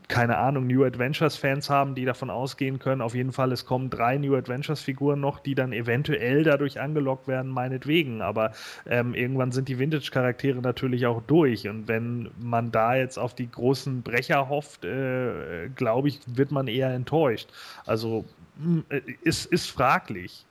keine 0.07 0.37
Ahnung, 0.37 0.67
New 0.67 0.83
Adventures-Fans 0.83 1.69
haben, 1.69 1.95
die 1.95 2.05
davon 2.05 2.29
ausgehen 2.29 2.79
können, 2.79 3.01
auf 3.01 3.15
jeden 3.15 3.31
Fall, 3.31 3.51
es 3.51 3.65
kommen 3.65 3.89
drei 3.89 4.17
New 4.17 4.35
Adventures-Figuren 4.35 5.19
noch, 5.19 5.39
die 5.39 5.55
dann 5.55 5.73
eventuell 5.73 6.43
dadurch 6.43 6.79
angelockt 6.79 7.27
werden, 7.27 7.51
meinetwegen. 7.51 8.21
Aber 8.21 8.51
ähm, 8.85 9.13
irgendwann 9.13 9.51
sind 9.51 9.67
die 9.67 9.79
Vintage-Charaktere 9.79 10.61
natürlich 10.61 11.05
auch 11.05 11.21
durch. 11.21 11.67
Und 11.67 11.87
wenn 11.87 12.29
man 12.39 12.71
da 12.71 12.95
jetzt 12.95 13.17
auf 13.17 13.33
die 13.33 13.49
großen 13.49 14.01
Brecher 14.01 14.49
hofft, 14.49 14.85
äh, 14.85 15.69
glaube 15.75 16.09
ich, 16.09 16.19
wird 16.27 16.51
man 16.51 16.67
eher 16.67 16.93
enttäuscht. 16.93 17.49
Also 17.85 18.25
hm, 18.61 18.83
äh, 18.89 19.01
ist, 19.23 19.45
ist 19.45 19.69
fraglich. 19.69 20.45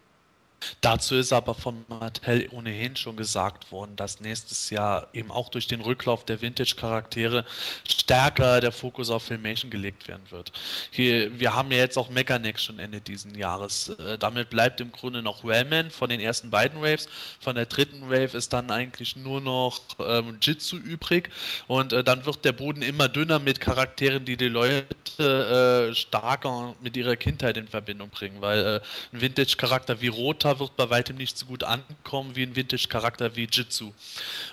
Dazu 0.81 1.17
ist 1.17 1.33
aber 1.33 1.55
von 1.55 1.85
Mattel 1.89 2.49
ohnehin 2.51 2.97
schon 2.97 3.17
gesagt 3.17 3.71
worden, 3.73 3.97
dass 3.97 4.21
nächstes 4.21 4.71
Jahr 4.71 5.09
eben 5.13 5.31
auch 5.31 5.49
durch 5.49 5.67
den 5.67 5.81
Rücklauf 5.81 6.25
der 6.25 6.41
Vintage-Charaktere 6.41 7.45
stärker 7.89 8.61
der 8.61 8.73
Fokus 8.73 9.11
auf 9.11 9.25
Filmation 9.25 9.71
gelegt 9.71 10.09
werden 10.09 10.25
wird. 10.31 10.53
Hier, 10.91 11.39
wir 11.39 11.55
haben 11.55 11.71
ja 11.71 11.79
jetzt 11.79 11.97
auch 11.97 12.11
Mechanex 12.11 12.65
schon 12.65 12.79
Ende 12.79 13.01
diesen 13.01 13.37
Jahres. 13.37 13.91
Äh, 13.91 14.19
damit 14.19 14.51
bleibt 14.51 14.81
im 14.81 14.93
Grunde 14.93 15.23
noch 15.23 15.45
Wellman 15.45 15.91
von 15.91 16.09
den 16.09 16.21
ersten 16.21 16.51
beiden 16.51 16.81
Waves. 16.81 17.09
Von 17.41 17.55
der 17.55 17.67
dritten 17.67 18.11
Wave 18.11 18.37
ist 18.37 18.53
dann 18.53 18.71
eigentlich 18.71 19.17
nur 19.17 19.41
noch 19.41 19.81
ähm, 20.01 20.39
Jitsu 20.41 20.77
übrig 20.77 21.31
und 21.67 21.93
äh, 21.93 22.03
dann 22.03 22.25
wird 22.27 22.45
der 22.45 22.53
Boden 22.53 22.83
immer 22.83 23.09
dünner 23.09 23.39
mit 23.39 23.61
Charakteren, 23.61 24.25
die 24.25 24.37
die 24.37 24.49
Leute 24.49 24.87
äh, 25.19 25.95
stärker 25.95 26.75
mit 26.81 26.97
ihrer 26.97 27.17
Kindheit 27.17 27.57
in 27.57 27.69
Verbindung 27.69 28.11
bringen, 28.11 28.41
weil 28.41 28.59
äh, 28.61 28.81
ein 29.13 29.21
Vintage-Charakter 29.21 30.01
wie 30.01 30.09
Rota 30.09 30.48
Avatar 30.49 30.61
wird 30.61 30.77
bei 30.77 30.91
weitem 30.91 31.17
nicht 31.17 31.37
so 31.37 31.47
gut 31.47 31.65
ankommen 31.65 32.35
wie 32.35 32.43
ein 32.43 32.57
Vintage-Charakter 32.57 33.37
wie 33.37 33.49
Jitsu. 33.51 33.93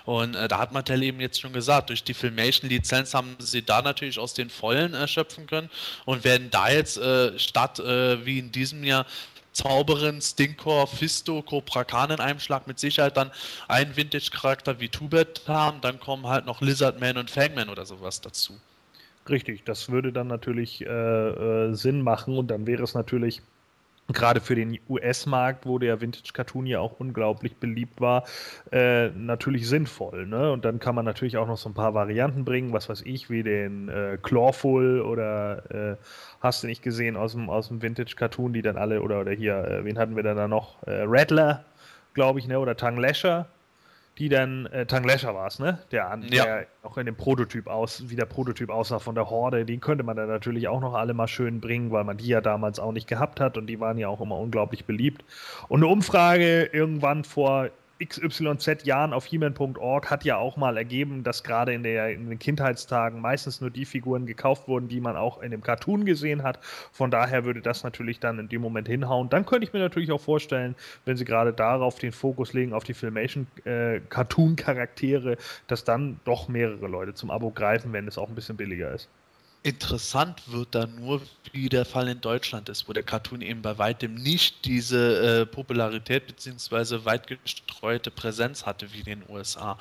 Und 0.04 0.34
äh, 0.34 0.48
da 0.48 0.58
hat 0.58 0.72
Mattel 0.72 1.02
eben 1.02 1.20
jetzt 1.20 1.40
schon 1.40 1.52
gesagt, 1.52 1.90
durch 1.90 2.04
die 2.04 2.14
Filmation-Lizenz 2.14 3.14
haben 3.14 3.36
sie 3.38 3.62
da 3.62 3.82
natürlich 3.82 4.18
aus 4.18 4.34
den 4.34 4.50
Vollen 4.50 4.94
erschöpfen 4.94 5.46
können 5.46 5.70
und 6.04 6.24
werden 6.24 6.50
da 6.50 6.68
jetzt 6.70 6.98
äh, 6.98 7.38
statt 7.38 7.78
äh, 7.78 8.24
wie 8.24 8.38
in 8.38 8.52
diesem 8.52 8.84
Jahr 8.84 9.06
Zauberin, 9.52 10.20
Stinkor, 10.20 10.86
Fisto, 10.86 11.40
Cobra 11.40 11.84
Khan 11.84 12.10
in 12.10 12.20
einem 12.20 12.40
Schlag 12.40 12.66
mit 12.66 12.78
Sicherheit 12.78 13.16
dann 13.16 13.30
einen 13.68 13.96
Vintage-Charakter 13.96 14.80
wie 14.80 14.90
Tubet 14.90 15.42
haben, 15.48 15.80
dann 15.80 15.98
kommen 15.98 16.26
halt 16.26 16.44
noch 16.44 16.60
Lizardman 16.60 17.16
und 17.16 17.30
Fangman 17.30 17.70
oder 17.70 17.86
sowas 17.86 18.20
dazu. 18.20 18.60
Richtig, 19.28 19.64
das 19.64 19.90
würde 19.90 20.12
dann 20.12 20.26
natürlich 20.26 20.84
äh, 20.84 20.88
äh, 20.88 21.74
Sinn 21.74 22.02
machen 22.02 22.36
und 22.36 22.48
dann 22.48 22.66
wäre 22.66 22.82
es 22.82 22.92
natürlich 22.92 23.40
gerade 24.12 24.40
für 24.40 24.54
den 24.54 24.78
US-Markt, 24.88 25.66
wo 25.66 25.78
der 25.78 26.00
Vintage 26.00 26.32
Cartoon 26.32 26.66
ja 26.66 26.80
auch 26.80 26.98
unglaublich 26.98 27.56
beliebt 27.56 28.00
war, 28.00 28.24
äh, 28.72 29.08
natürlich 29.10 29.68
sinnvoll. 29.68 30.26
Ne? 30.26 30.52
Und 30.52 30.64
dann 30.64 30.78
kann 30.78 30.94
man 30.94 31.04
natürlich 31.04 31.36
auch 31.36 31.46
noch 31.46 31.56
so 31.56 31.68
ein 31.68 31.74
paar 31.74 31.94
Varianten 31.94 32.44
bringen, 32.44 32.72
was 32.72 32.88
weiß 32.88 33.02
ich, 33.04 33.30
wie 33.30 33.42
den 33.42 33.88
äh, 33.88 34.18
Clawful 34.22 35.00
oder 35.00 35.70
äh, 35.70 35.96
hast 36.40 36.62
du 36.62 36.66
nicht 36.66 36.82
gesehen 36.82 37.16
aus 37.16 37.32
dem, 37.32 37.50
aus 37.50 37.68
dem 37.68 37.82
Vintage 37.82 38.14
Cartoon, 38.16 38.52
die 38.52 38.62
dann 38.62 38.76
alle, 38.76 39.02
oder, 39.02 39.20
oder 39.20 39.32
hier, 39.32 39.56
äh, 39.56 39.84
wen 39.84 39.98
hatten 39.98 40.16
wir 40.16 40.22
dann 40.22 40.36
da 40.36 40.48
noch? 40.48 40.82
Äh, 40.86 41.02
Rattler, 41.06 41.64
glaube 42.14 42.38
ich, 42.38 42.46
ne? 42.46 42.60
oder 42.60 42.76
Tongue 42.76 43.00
Lasher 43.00 43.46
die 44.18 44.28
dann, 44.28 44.66
äh, 44.66 44.86
Tanglescher 44.86 45.34
war 45.34 45.46
es, 45.46 45.58
ne? 45.58 45.78
Der, 45.92 46.16
der 46.16 46.30
ja. 46.30 46.66
auch 46.82 46.96
in 46.96 47.06
dem 47.06 47.16
Prototyp 47.16 47.66
aus, 47.66 48.04
wie 48.08 48.16
der 48.16 48.24
Prototyp 48.24 48.70
aussah 48.70 48.98
von 48.98 49.14
der 49.14 49.28
Horde, 49.28 49.64
den 49.66 49.80
könnte 49.80 50.04
man 50.04 50.16
dann 50.16 50.28
natürlich 50.28 50.68
auch 50.68 50.80
noch 50.80 50.94
alle 50.94 51.12
mal 51.12 51.28
schön 51.28 51.60
bringen, 51.60 51.90
weil 51.90 52.04
man 52.04 52.16
die 52.16 52.28
ja 52.28 52.40
damals 52.40 52.80
auch 52.80 52.92
nicht 52.92 53.08
gehabt 53.08 53.40
hat 53.40 53.58
und 53.58 53.66
die 53.66 53.78
waren 53.78 53.98
ja 53.98 54.08
auch 54.08 54.20
immer 54.20 54.38
unglaublich 54.38 54.86
beliebt. 54.86 55.24
Und 55.68 55.80
eine 55.82 55.92
Umfrage 55.92 56.64
irgendwann 56.72 57.24
vor 57.24 57.68
XYZ 58.04 58.84
Jahren 58.84 59.12
auf 59.12 59.26
He-Man.org 59.26 60.10
hat 60.10 60.24
ja 60.24 60.36
auch 60.36 60.56
mal 60.56 60.76
ergeben, 60.76 61.24
dass 61.24 61.42
gerade 61.42 61.72
in, 61.72 61.84
in 61.84 62.28
den 62.28 62.38
Kindheitstagen 62.38 63.20
meistens 63.20 63.60
nur 63.60 63.70
die 63.70 63.84
Figuren 63.84 64.26
gekauft 64.26 64.68
wurden, 64.68 64.88
die 64.88 65.00
man 65.00 65.16
auch 65.16 65.40
in 65.40 65.50
dem 65.50 65.62
Cartoon 65.62 66.04
gesehen 66.04 66.42
hat. 66.42 66.58
Von 66.92 67.10
daher 67.10 67.44
würde 67.44 67.62
das 67.62 67.84
natürlich 67.84 68.20
dann 68.20 68.38
in 68.38 68.48
dem 68.48 68.60
Moment 68.60 68.88
hinhauen. 68.88 69.30
Dann 69.30 69.46
könnte 69.46 69.66
ich 69.66 69.72
mir 69.72 69.78
natürlich 69.78 70.12
auch 70.12 70.20
vorstellen, 70.20 70.74
wenn 71.04 71.16
sie 71.16 71.24
gerade 71.24 71.52
darauf 71.52 71.98
den 71.98 72.12
Fokus 72.12 72.52
legen, 72.52 72.74
auf 72.74 72.84
die 72.84 72.94
Filmation-Cartoon-Charaktere, 72.94 75.32
äh, 75.32 75.36
dass 75.66 75.84
dann 75.84 76.20
doch 76.24 76.48
mehrere 76.48 76.88
Leute 76.88 77.14
zum 77.14 77.30
Abo 77.30 77.50
greifen, 77.50 77.92
wenn 77.92 78.06
es 78.06 78.18
auch 78.18 78.28
ein 78.28 78.34
bisschen 78.34 78.56
billiger 78.56 78.92
ist. 78.92 79.08
Interessant 79.66 80.42
wird 80.46 80.76
da 80.76 80.86
nur, 80.86 81.20
wie 81.50 81.68
der 81.68 81.84
Fall 81.84 82.06
in 82.06 82.20
Deutschland 82.20 82.68
ist, 82.68 82.88
wo 82.88 82.92
der 82.92 83.02
Cartoon 83.02 83.40
eben 83.40 83.62
bei 83.62 83.76
weitem 83.78 84.14
nicht 84.14 84.64
diese 84.64 85.40
äh, 85.40 85.46
Popularität 85.46 86.24
bzw. 86.28 87.04
weit 87.04 87.26
gestreute 87.26 88.12
Präsenz 88.12 88.64
hatte 88.64 88.92
wie 88.92 89.00
in 89.00 89.06
den 89.06 89.24
USA. 89.28 89.76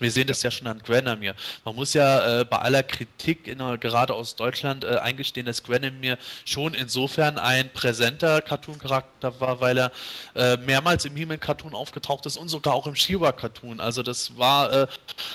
Wir 0.00 0.10
sehen 0.10 0.26
das 0.26 0.42
ja 0.42 0.50
schon 0.50 0.66
an 0.66 0.80
Grenamir. 0.80 1.36
Man 1.64 1.76
muss 1.76 1.94
ja 1.94 2.40
äh, 2.40 2.44
bei 2.46 2.58
aller 2.58 2.82
Kritik 2.82 3.46
in, 3.46 3.58
gerade 3.78 4.12
aus 4.12 4.34
Deutschland 4.34 4.82
äh, 4.82 4.96
eingestehen, 4.96 5.46
dass 5.46 5.62
Grenamir 5.62 6.18
schon 6.44 6.74
insofern 6.74 7.38
ein 7.38 7.72
präsenter 7.72 8.42
Cartoon-Charakter 8.42 9.40
war, 9.40 9.60
weil 9.60 9.78
er 9.78 9.92
äh, 10.34 10.56
mehrmals 10.56 11.04
im 11.04 11.14
He-Man-Cartoon 11.14 11.74
aufgetaucht 11.74 12.26
ist 12.26 12.38
und 12.38 12.48
sogar 12.48 12.74
auch 12.74 12.88
im 12.88 12.96
She-Ra-Cartoon. 12.96 13.78
Also 13.78 14.02
das 14.02 14.36
war 14.36 14.72
äh, 14.72 14.86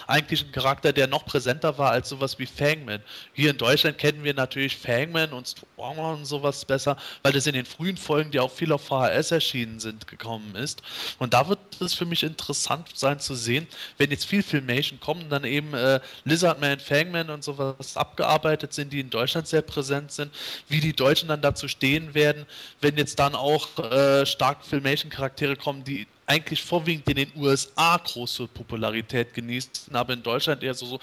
eigentlich 0.07 0.43
ein 0.43 0.51
Charakter, 0.51 0.91
der 0.91 1.07
noch 1.07 1.25
präsenter 1.25 1.77
war 1.77 1.91
als 1.91 2.09
sowas 2.09 2.37
wie 2.37 2.45
Fangman. 2.45 3.01
Hier 3.31 3.51
in 3.51 3.57
Deutschland 3.57 3.92
Kennen 3.93 4.23
wir 4.23 4.33
natürlich 4.33 4.77
Fangman 4.77 5.33
und 5.33 5.47
Stormer 5.47 6.13
und 6.13 6.25
sowas 6.25 6.65
besser, 6.65 6.97
weil 7.21 7.31
das 7.31 7.47
in 7.47 7.53
den 7.53 7.65
frühen 7.65 7.97
Folgen, 7.97 8.31
die 8.31 8.39
auch 8.39 8.51
viel 8.51 8.71
auf 8.71 8.85
VHS 8.85 9.31
erschienen 9.31 9.79
sind, 9.79 10.07
gekommen 10.07 10.55
ist. 10.55 10.81
Und 11.19 11.33
da 11.33 11.47
wird 11.47 11.59
es 11.79 11.93
für 11.93 12.05
mich 12.05 12.23
interessant 12.23 12.87
sein 12.95 13.19
zu 13.19 13.35
sehen, 13.35 13.67
wenn 13.97 14.11
jetzt 14.11 14.25
viel 14.25 14.43
Filmation 14.43 14.99
kommen, 14.99 15.29
dann 15.29 15.43
eben 15.43 15.73
äh, 15.73 15.99
Lizardman, 16.25 16.79
Fangman 16.79 17.29
und 17.29 17.43
sowas 17.43 17.97
abgearbeitet 17.97 18.73
sind, 18.73 18.93
die 18.93 18.99
in 18.99 19.09
Deutschland 19.09 19.47
sehr 19.47 19.61
präsent 19.61 20.11
sind, 20.11 20.31
wie 20.67 20.79
die 20.79 20.93
Deutschen 20.93 21.29
dann 21.29 21.41
dazu 21.41 21.67
stehen 21.67 22.13
werden, 22.13 22.45
wenn 22.81 22.97
jetzt 22.97 23.19
dann 23.19 23.35
auch 23.35 23.67
äh, 23.79 24.25
stark 24.25 24.65
Filmation-Charaktere 24.65 25.55
kommen, 25.55 25.83
die 25.83 26.07
eigentlich 26.25 26.63
vorwiegend 26.63 27.09
in 27.09 27.15
den 27.15 27.31
USA 27.35 27.97
große 27.97 28.47
Popularität 28.47 29.33
genießt, 29.33 29.89
aber 29.93 30.13
in 30.13 30.23
Deutschland 30.23 30.63
eher 30.63 30.73
so, 30.73 30.85
so 30.85 30.99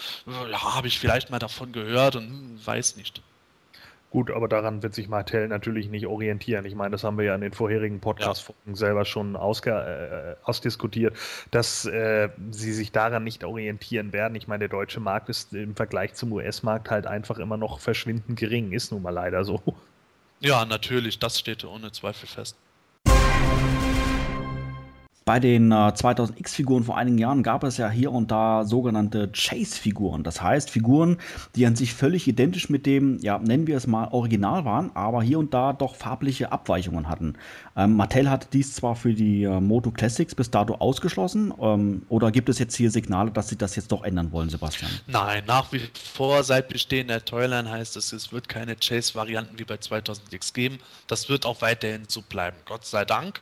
ja, 0.51 0.75
habe 0.75 0.89
ich 0.89 0.99
vielleicht 0.99 1.31
mal 1.31 1.39
davon 1.39 1.73
gehört 1.73 2.17
und 2.17 2.29
hm, 2.29 2.61
weiß 2.65 2.97
nicht. 2.97 3.23
Gut, 4.11 4.33
aber 4.33 4.49
daran 4.49 4.83
wird 4.83 4.93
sich 4.93 5.09
Martell 5.09 5.47
natürlich 5.47 5.89
nicht 5.89 6.05
orientieren. 6.05 6.65
Ich 6.65 6.75
meine, 6.75 6.91
das 6.91 7.05
haben 7.05 7.17
wir 7.17 7.25
ja 7.27 7.35
in 7.37 7.43
den 7.43 7.53
vorherigen 7.53 8.01
Podcast-Folgen 8.01 8.73
ja. 8.73 8.75
selber 8.75 9.05
schon 9.05 9.37
äh, 9.37 10.35
ausdiskutiert, 10.43 11.17
dass 11.53 11.85
äh, 11.85 12.29
sie 12.51 12.73
sich 12.73 12.91
daran 12.91 13.23
nicht 13.23 13.45
orientieren 13.45 14.13
werden. 14.13 14.35
Ich 14.35 14.49
meine, 14.49 14.61
der 14.61 14.69
deutsche 14.69 14.99
Markt 14.99 15.29
ist 15.29 15.53
im 15.53 15.77
Vergleich 15.77 16.15
zum 16.15 16.33
US-Markt 16.33 16.91
halt 16.91 17.07
einfach 17.07 17.39
immer 17.39 17.57
noch 17.57 17.79
verschwindend 17.79 18.37
gering, 18.37 18.73
ist 18.73 18.91
nun 18.91 19.03
mal 19.03 19.11
leider 19.11 19.45
so. 19.45 19.63
Ja, 20.41 20.65
natürlich, 20.65 21.21
das 21.21 21.39
steht 21.39 21.65
ohne 21.65 21.93
Zweifel 21.93 22.27
fest. 22.27 22.57
Bei 25.25 25.39
den 25.39 25.71
äh, 25.71 25.75
2000X-Figuren 25.75 26.85
vor 26.85 26.97
einigen 26.97 27.19
Jahren 27.19 27.43
gab 27.43 27.63
es 27.63 27.77
ja 27.77 27.91
hier 27.91 28.11
und 28.11 28.31
da 28.31 28.65
sogenannte 28.65 29.31
Chase-Figuren. 29.33 30.23
Das 30.23 30.43
heißt, 30.43 30.71
Figuren, 30.71 31.19
die 31.55 31.67
an 31.67 31.77
sich 31.77 31.95
völlig 31.95 32.27
identisch 32.27 32.71
mit 32.71 32.87
dem, 32.87 33.19
ja, 33.21 33.39
nennen 33.39 33.67
wir 33.67 33.77
es 33.77 33.87
mal, 33.87 34.09
Original 34.13 34.65
waren, 34.65 34.91
aber 34.95 35.23
hier 35.23 35.39
und 35.39 35.53
da 35.53 35.73
doch 35.73 35.95
farbliche 35.95 36.53
Abweichungen 36.53 37.09
hatten. 37.09 37.35
Ähm, 37.77 37.97
Mattel 37.97 38.31
hat 38.31 38.53
dies 38.55 38.75
zwar 38.75 38.97
für 38.97 39.13
die 39.13 39.45
äh, 39.45 39.61
Moto 39.61 39.91
Classics 39.91 40.35
bis 40.35 40.51
dato 40.51 40.75
ausgeschlossen, 40.77 41.53
ähm, 41.61 42.03
oder 42.09 42.31
gibt 42.33 42.49
es 42.49 42.59
jetzt 42.59 42.75
hier 42.77 42.91
Signale, 42.91 43.31
dass 43.31 43.49
sie 43.49 43.57
das 43.57 43.77
jetzt 43.77 43.93
doch 43.93 44.03
ändern 44.03 44.33
wollen, 44.33 44.49
Sebastian? 44.49 44.91
Nein, 45.07 45.45
nach 45.47 45.71
wie 45.73 45.83
vor 46.15 46.43
seit 46.45 46.69
Bestehen 46.69 47.09
der 47.09 47.25
Toyline 47.25 47.71
heißt 47.71 47.97
es, 47.97 48.13
es 48.13 48.33
wird 48.33 48.49
keine 48.49 48.75
Chase-Varianten 48.75 49.59
wie 49.59 49.65
bei 49.65 49.77
2000X 49.77 50.55
geben. 50.55 50.79
Das 51.07 51.29
wird 51.29 51.47
auch 51.47 51.61
weiterhin 51.61 52.05
so 52.09 52.23
bleiben, 52.23 52.57
Gott 52.65 52.85
sei 52.87 53.05
Dank. 53.05 53.41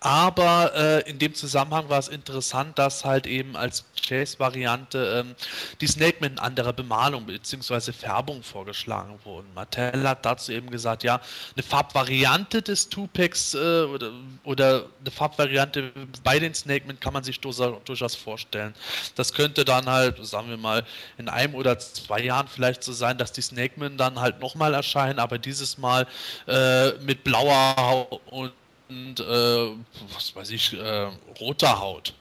Aber 0.00 0.72
äh, 0.74 1.05
in 1.06 1.18
dem 1.18 1.34
Zusammenhang 1.34 1.88
war 1.88 1.98
es 1.98 2.08
interessant, 2.08 2.78
dass 2.78 3.04
halt 3.04 3.26
eben 3.26 3.56
als 3.56 3.84
Chase-Variante 4.06 5.24
ähm, 5.24 5.34
die 5.80 5.86
Snakeman 5.86 6.32
in 6.32 6.38
anderer 6.38 6.72
Bemalung 6.72 7.26
bzw. 7.26 7.92
Färbung 7.92 8.42
vorgeschlagen 8.42 9.18
wurden. 9.24 9.46
Mattel 9.54 10.06
hat 10.08 10.26
dazu 10.26 10.52
eben 10.52 10.70
gesagt, 10.70 11.04
ja, 11.04 11.20
eine 11.54 11.62
Farbvariante 11.62 12.62
des 12.62 12.88
Tupacs 12.88 13.54
äh, 13.54 13.58
oder, 13.84 14.12
oder 14.44 14.86
eine 15.00 15.10
Farbvariante 15.10 15.92
bei 16.22 16.38
den 16.38 16.54
Snakemen 16.54 16.98
kann 17.00 17.12
man 17.12 17.24
sich 17.24 17.40
durchaus 17.40 18.14
vorstellen. 18.14 18.74
Das 19.14 19.32
könnte 19.32 19.64
dann 19.64 19.86
halt, 19.86 20.24
sagen 20.26 20.48
wir 20.48 20.56
mal, 20.56 20.84
in 21.18 21.28
einem 21.28 21.54
oder 21.54 21.78
zwei 21.78 22.20
Jahren 22.20 22.48
vielleicht 22.48 22.82
so 22.82 22.92
sein, 22.92 23.18
dass 23.18 23.32
die 23.32 23.42
Snakemen 23.42 23.96
dann 23.96 24.20
halt 24.20 24.40
nochmal 24.40 24.74
erscheinen, 24.74 25.18
aber 25.18 25.38
dieses 25.38 25.78
Mal 25.78 26.06
äh, 26.46 26.92
mit 26.98 27.24
blauer 27.24 27.76
Haut 27.76 28.20
und 28.26 28.52
und 28.88 29.20
äh, 29.20 29.68
was 30.14 30.34
weiß 30.34 30.50
ich, 30.50 30.74
äh, 30.78 31.08
roter 31.40 31.80
Haut. 31.80 32.14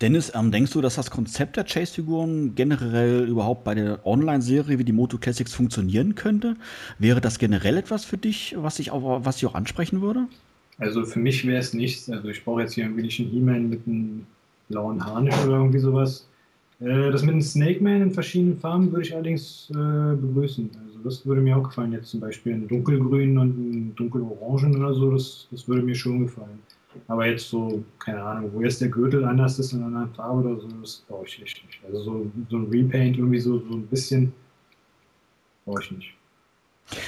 Dennis, 0.00 0.32
ähm, 0.34 0.50
denkst 0.50 0.72
du, 0.72 0.80
dass 0.80 0.94
das 0.94 1.10
Konzept 1.10 1.56
der 1.56 1.64
Chase-Figuren 1.64 2.54
generell 2.54 3.26
überhaupt 3.28 3.64
bei 3.64 3.74
der 3.74 4.06
Online-Serie 4.06 4.78
wie 4.78 4.84
die 4.84 4.92
Moto 4.92 5.18
Classics 5.18 5.52
funktionieren 5.52 6.14
könnte? 6.14 6.56
Wäre 6.98 7.20
das 7.20 7.38
generell 7.38 7.76
etwas 7.76 8.04
für 8.04 8.16
dich, 8.16 8.54
was 8.56 8.78
ich 8.78 8.90
auch, 8.90 9.24
was 9.24 9.36
ich 9.36 9.46
auch 9.46 9.54
ansprechen 9.54 10.00
würde? 10.00 10.26
Also 10.78 11.04
für 11.04 11.18
mich 11.18 11.46
wäre 11.46 11.58
es 11.58 11.74
nichts. 11.74 12.08
Also 12.08 12.28
ich 12.28 12.42
brauche 12.42 12.62
jetzt 12.62 12.74
hier 12.74 12.84
irgendwie 12.84 13.02
nicht 13.02 13.20
einen 13.20 13.30
He-Man 13.30 13.70
mit 13.70 13.86
einem 13.86 14.26
blauen 14.68 15.04
Harnisch 15.04 15.36
oder 15.44 15.58
irgendwie 15.58 15.78
sowas. 15.78 16.26
Äh, 16.80 17.10
das 17.10 17.22
mit 17.22 17.32
einem 17.32 17.42
Snake 17.42 17.82
Man 17.82 18.02
in 18.02 18.10
verschiedenen 18.10 18.58
Farben 18.58 18.90
würde 18.90 19.06
ich 19.06 19.14
allerdings 19.14 19.68
äh, 19.70 20.16
begrüßen. 20.16 20.70
Also 20.84 20.93
das 21.04 21.24
würde 21.26 21.40
mir 21.40 21.56
auch 21.56 21.62
gefallen. 21.62 21.92
Jetzt 21.92 22.08
zum 22.08 22.20
Beispiel 22.20 22.54
ein 22.54 22.66
dunkelgrün 22.66 23.38
und 23.38 23.58
ein 23.58 23.94
dunkelorangen 23.94 24.76
oder 24.76 24.94
so, 24.94 25.12
das, 25.12 25.46
das 25.50 25.68
würde 25.68 25.82
mir 25.82 25.94
schon 25.94 26.20
gefallen. 26.20 26.58
Aber 27.08 27.26
jetzt 27.26 27.48
so, 27.48 27.84
keine 27.98 28.22
Ahnung, 28.22 28.50
wo 28.54 28.62
jetzt 28.62 28.80
der 28.80 28.88
Gürtel 28.88 29.24
anders 29.24 29.58
ist 29.58 29.72
in 29.72 29.80
einer 29.80 29.86
anderen 29.86 30.14
Farbe 30.14 30.48
oder 30.48 30.60
so, 30.60 30.68
das 30.80 31.04
brauche 31.08 31.26
ich 31.26 31.42
echt 31.42 31.64
nicht. 31.66 31.80
Also 31.84 32.02
so, 32.02 32.30
so 32.48 32.56
ein 32.56 32.68
Repaint 32.70 33.18
irgendwie 33.18 33.40
so, 33.40 33.58
so 33.58 33.74
ein 33.74 33.86
bisschen 33.86 34.32
brauche 35.64 35.82
ich 35.82 35.90
nicht. 35.90 36.14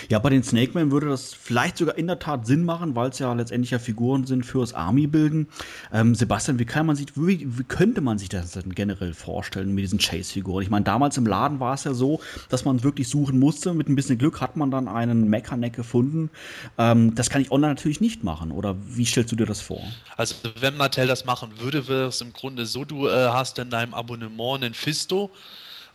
Ja, 0.09 0.19
bei 0.19 0.31
den 0.31 0.43
Snake 0.43 0.73
Man 0.75 0.91
würde 0.91 1.09
das 1.09 1.35
vielleicht 1.35 1.77
sogar 1.79 1.99
in 1.99 2.07
der 2.07 2.19
Tat 2.19 2.47
Sinn 2.47 2.65
machen, 2.65 2.95
weil 2.95 3.11
es 3.11 3.19
ja 3.19 3.33
letztendlich 3.33 3.71
ja 3.71 3.79
Figuren 3.79 4.27
sind 4.27 4.45
fürs 4.45 4.73
Army-Bilden. 4.73 5.49
Ähm, 5.93 6.15
Sebastian, 6.15 6.59
wie 6.59 6.65
kann 6.65 6.87
man 6.87 6.97
sich, 6.97 7.09
wie, 7.15 7.47
wie, 7.59 7.65
könnte 7.65 8.01
man 8.01 8.19
sich 8.19 8.29
das 8.29 8.53
denn 8.53 8.75
generell 8.75 9.13
vorstellen 9.13 9.75
mit 9.75 9.85
diesen 9.85 9.99
Chase-Figuren? 9.99 10.63
Ich 10.63 10.71
meine, 10.71 10.85
damals 10.85 11.17
im 11.19 11.27
Laden 11.27 11.61
war 11.61 11.75
es 11.75 11.85
ja 11.85 11.95
so, 11.95 12.21
dass 12.49 12.65
man 12.65 12.83
wirklich 12.83 13.09
suchen 13.09 13.39
musste. 13.39 13.75
Mit 13.75 13.89
ein 13.89 13.95
bisschen 13.95 14.19
Glück 14.19 14.41
hat 14.41 14.57
man 14.57 14.71
dann 14.71 14.89
einen 14.89 15.29
Mechaneck 15.29 15.75
gefunden. 15.75 16.31
Ähm, 16.79 17.15
das 17.15 17.29
kann 17.29 17.43
ich 17.43 17.51
online 17.53 17.75
natürlich 17.75 18.01
nicht 18.01 18.25
machen. 18.25 18.53
Oder 18.53 18.77
wie 18.87 19.05
stellst 19.05 19.31
du 19.33 19.37
dir 19.37 19.47
das 19.47 19.61
vor? 19.61 19.83
Also, 20.17 20.37
wenn 20.61 20.77
Mattel 20.77 21.07
das 21.07 21.27
machen 21.27 21.51
würde, 21.59 21.87
wäre 21.89 22.07
es 22.07 22.21
im 22.21 22.33
Grunde 22.33 22.67
so, 22.67 22.85
du 22.85 23.09
äh, 23.09 23.29
hast 23.29 23.59
in 23.59 23.71
deinem 23.71 23.95
Abonnement 23.95 24.65
einen 24.65 24.75
Fisto 24.75 25.31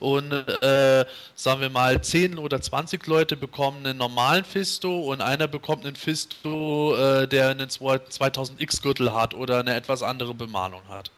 und 0.02 0.32
äh, 0.32 1.06
sagen 1.36 1.62
wir 1.62 1.70
mal 1.70 2.02
10 2.02 2.40
oder 2.40 2.60
20 2.60 3.06
Leute 3.06 3.38
bekommen 3.38 3.86
einen 3.86 4.00
normalen 4.00 4.44
Fisto 4.44 5.00
und 5.02 5.22
einer 5.22 5.48
bekommt 5.48 5.86
einen 5.86 5.96
Fisto, 5.96 6.96
äh, 6.96 7.28
der 7.28 7.50
einen 7.50 7.70
2000X 7.70 8.82
Gürtel 8.82 9.14
hat 9.14 9.36
oder 9.36 9.60
eine 9.60 9.76
etwas 9.76 10.02
andere 10.02 10.34
Bemalung 10.34 10.82
hat. 10.90 11.12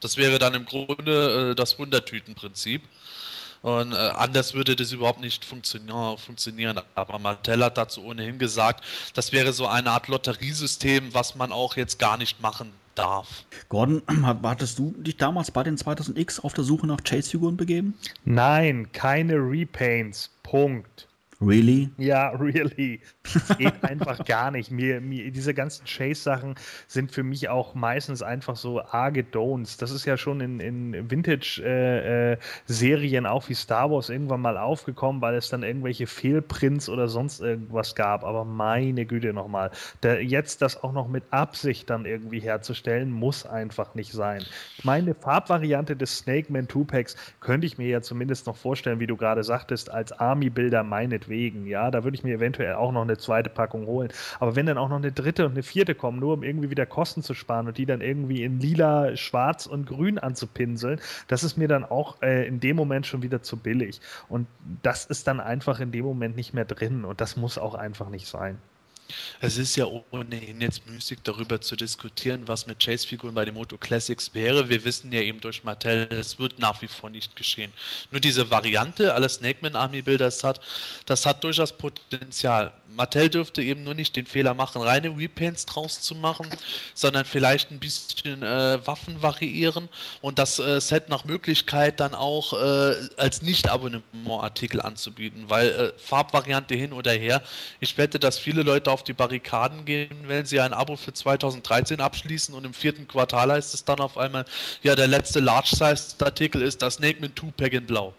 Das 0.00 0.16
wäre 0.16 0.38
dann 0.38 0.54
im 0.54 0.66
Grunde 0.66 1.50
äh, 1.50 1.54
das 1.56 1.80
Wundertütenprinzip. 1.80 2.82
Und 3.62 3.92
äh, 3.92 3.96
anders 3.96 4.54
würde 4.54 4.76
das 4.76 4.92
überhaupt 4.92 5.20
nicht 5.20 5.44
funktionieren. 5.44 6.80
Aber 6.94 7.18
Mattel 7.18 7.64
hat 7.64 7.76
dazu 7.76 8.04
ohnehin 8.04 8.38
gesagt, 8.38 8.84
das 9.14 9.32
wäre 9.32 9.52
so 9.52 9.66
eine 9.66 9.90
Art 9.90 10.06
Lotteriesystem, 10.06 11.12
was 11.12 11.34
man 11.34 11.50
auch 11.50 11.76
jetzt 11.76 11.98
gar 11.98 12.16
nicht 12.16 12.40
machen 12.40 12.72
darf. 12.98 13.44
Gordon, 13.68 14.02
hattest 14.42 14.78
du 14.78 14.94
dich 14.98 15.16
damals 15.16 15.50
bei 15.50 15.62
den 15.62 15.76
2000X 15.76 16.40
auf 16.40 16.54
der 16.54 16.64
Suche 16.64 16.86
nach 16.86 17.02
Chase-Figuren 17.02 17.56
begeben? 17.56 17.94
Nein, 18.24 18.90
keine 18.92 19.34
Repaints. 19.34 20.30
Punkt. 20.42 21.07
Really? 21.40 21.88
Ja, 21.98 22.30
really. 22.30 23.00
Das 23.22 23.56
geht 23.58 23.84
einfach 23.84 24.24
gar 24.24 24.50
nicht. 24.50 24.72
Mir, 24.72 25.00
mir, 25.00 25.30
diese 25.30 25.54
ganzen 25.54 25.84
Chase-Sachen 25.84 26.56
sind 26.88 27.12
für 27.12 27.22
mich 27.22 27.48
auch 27.48 27.76
meistens 27.76 28.22
einfach 28.22 28.56
so 28.56 28.82
arge 28.82 29.20
Don'ts. 29.20 29.78
Das 29.78 29.92
ist 29.92 30.04
ja 30.04 30.16
schon 30.16 30.40
in, 30.40 30.58
in 30.58 31.10
Vintage-Serien, 31.10 33.24
äh, 33.24 33.28
äh, 33.28 33.30
auch 33.30 33.48
wie 33.48 33.54
Star 33.54 33.88
Wars, 33.88 34.08
irgendwann 34.08 34.40
mal 34.40 34.58
aufgekommen, 34.58 35.22
weil 35.22 35.36
es 35.36 35.48
dann 35.48 35.62
irgendwelche 35.62 36.08
Fehlprints 36.08 36.88
oder 36.88 37.06
sonst 37.06 37.40
irgendwas 37.40 37.94
gab. 37.94 38.24
Aber 38.24 38.44
meine 38.44 39.06
Güte 39.06 39.32
nochmal. 39.32 39.70
jetzt 40.02 40.60
das 40.60 40.82
auch 40.82 40.92
noch 40.92 41.06
mit 41.06 41.22
Absicht 41.30 41.88
dann 41.88 42.04
irgendwie 42.04 42.40
herzustellen, 42.40 43.12
muss 43.12 43.46
einfach 43.46 43.94
nicht 43.94 44.10
sein. 44.10 44.42
Meine 44.82 45.14
Farbvariante 45.14 45.94
des 45.94 46.18
Snake 46.18 46.52
Man 46.52 46.66
2-Packs 46.66 47.14
könnte 47.38 47.68
ich 47.68 47.78
mir 47.78 47.86
ja 47.86 48.02
zumindest 48.02 48.48
noch 48.48 48.56
vorstellen, 48.56 48.98
wie 48.98 49.06
du 49.06 49.16
gerade 49.16 49.44
sagtest, 49.44 49.88
als 49.88 50.10
Army-Bilder 50.10 50.82
meinetwegen 50.82 51.27
meinetwegen, 51.28 51.66
ja, 51.66 51.90
da 51.90 52.04
würde 52.04 52.16
ich 52.16 52.24
mir 52.24 52.34
eventuell 52.34 52.74
auch 52.74 52.92
noch 52.92 53.02
eine 53.02 53.18
zweite 53.18 53.50
Packung 53.50 53.86
holen. 53.86 54.10
Aber 54.40 54.56
wenn 54.56 54.66
dann 54.66 54.78
auch 54.78 54.88
noch 54.88 54.96
eine 54.96 55.12
dritte 55.12 55.46
und 55.46 55.52
eine 55.52 55.62
vierte 55.62 55.94
kommen, 55.94 56.18
nur 56.18 56.34
um 56.34 56.42
irgendwie 56.42 56.70
wieder 56.70 56.86
Kosten 56.86 57.22
zu 57.22 57.34
sparen 57.34 57.66
und 57.68 57.78
die 57.78 57.86
dann 57.86 58.00
irgendwie 58.00 58.42
in 58.42 58.60
lila, 58.60 59.16
schwarz 59.16 59.66
und 59.66 59.86
grün 59.86 60.18
anzupinseln, 60.18 61.00
das 61.28 61.44
ist 61.44 61.56
mir 61.56 61.68
dann 61.68 61.84
auch 61.84 62.20
äh, 62.22 62.46
in 62.46 62.60
dem 62.60 62.76
Moment 62.76 63.06
schon 63.06 63.22
wieder 63.22 63.42
zu 63.42 63.56
billig. 63.56 64.00
Und 64.28 64.46
das 64.82 65.06
ist 65.06 65.26
dann 65.26 65.40
einfach 65.40 65.80
in 65.80 65.92
dem 65.92 66.04
Moment 66.04 66.36
nicht 66.36 66.54
mehr 66.54 66.64
drin 66.64 67.04
und 67.04 67.20
das 67.20 67.36
muss 67.36 67.58
auch 67.58 67.74
einfach 67.74 68.08
nicht 68.08 68.26
sein. 68.26 68.58
Es 69.40 69.56
ist 69.56 69.76
ja 69.76 69.86
ohnehin 70.10 70.60
jetzt 70.60 70.86
müßig 70.86 71.20
darüber 71.22 71.60
zu 71.60 71.76
diskutieren, 71.76 72.46
was 72.46 72.66
mit 72.66 72.80
Chase-Figuren 72.80 73.34
bei 73.34 73.44
den 73.44 73.54
Moto 73.54 73.78
Classics 73.78 74.34
wäre. 74.34 74.68
Wir 74.68 74.84
wissen 74.84 75.12
ja 75.12 75.20
eben 75.20 75.40
durch 75.40 75.64
Mattel, 75.64 76.08
es 76.10 76.38
wird 76.38 76.58
nach 76.58 76.82
wie 76.82 76.88
vor 76.88 77.10
nicht 77.10 77.34
geschehen. 77.36 77.72
Nur 78.10 78.20
diese 78.20 78.50
Variante 78.50 79.14
aller 79.14 79.28
Snakeman 79.28 79.76
Army 79.76 80.02
Builders 80.02 80.44
hat, 80.44 80.60
das 81.06 81.24
hat 81.24 81.42
durchaus 81.44 81.72
Potenzial. 81.72 82.72
Mattel 82.94 83.28
dürfte 83.28 83.62
eben 83.62 83.84
nur 83.84 83.94
nicht 83.94 84.16
den 84.16 84.26
Fehler 84.26 84.54
machen, 84.54 84.82
reine 84.82 85.16
Repaints 85.16 85.66
draus 85.66 86.00
zu 86.00 86.14
machen, 86.14 86.48
sondern 86.94 87.24
vielleicht 87.24 87.70
ein 87.70 87.78
bisschen 87.78 88.42
äh, 88.42 88.86
Waffen 88.86 89.22
variieren 89.22 89.88
und 90.20 90.38
das 90.38 90.58
äh, 90.58 90.80
Set 90.80 91.08
nach 91.08 91.24
Möglichkeit 91.24 92.00
dann 92.00 92.14
auch 92.14 92.52
äh, 92.54 92.94
als 93.16 93.42
Nicht-Abonnement-Artikel 93.42 94.80
anzubieten, 94.80 95.44
weil 95.48 95.68
äh, 95.68 95.92
Farbvariante 95.98 96.74
hin 96.74 96.92
oder 96.92 97.12
her, 97.12 97.42
ich 97.80 97.96
wette, 97.98 98.18
dass 98.18 98.38
viele 98.38 98.62
Leute 98.62 98.90
auf 98.90 99.04
die 99.04 99.12
Barrikaden 99.12 99.84
gehen, 99.84 100.24
wenn 100.26 100.46
sie 100.46 100.60
ein 100.60 100.72
Abo 100.72 100.96
für 100.96 101.12
2013 101.12 102.00
abschließen 102.00 102.54
und 102.54 102.64
im 102.64 102.74
vierten 102.74 103.06
Quartal 103.06 103.52
heißt 103.52 103.74
es 103.74 103.84
dann 103.84 104.00
auf 104.00 104.18
einmal, 104.18 104.44
ja, 104.82 104.94
der 104.94 105.08
letzte 105.08 105.40
Large-Sized-Artikel 105.40 106.62
ist 106.62 106.82
das 106.82 106.94
Snake 106.94 107.20
mit 107.20 107.36
Two-Pack 107.36 107.72
in 107.72 107.86
Blau. 107.86 108.14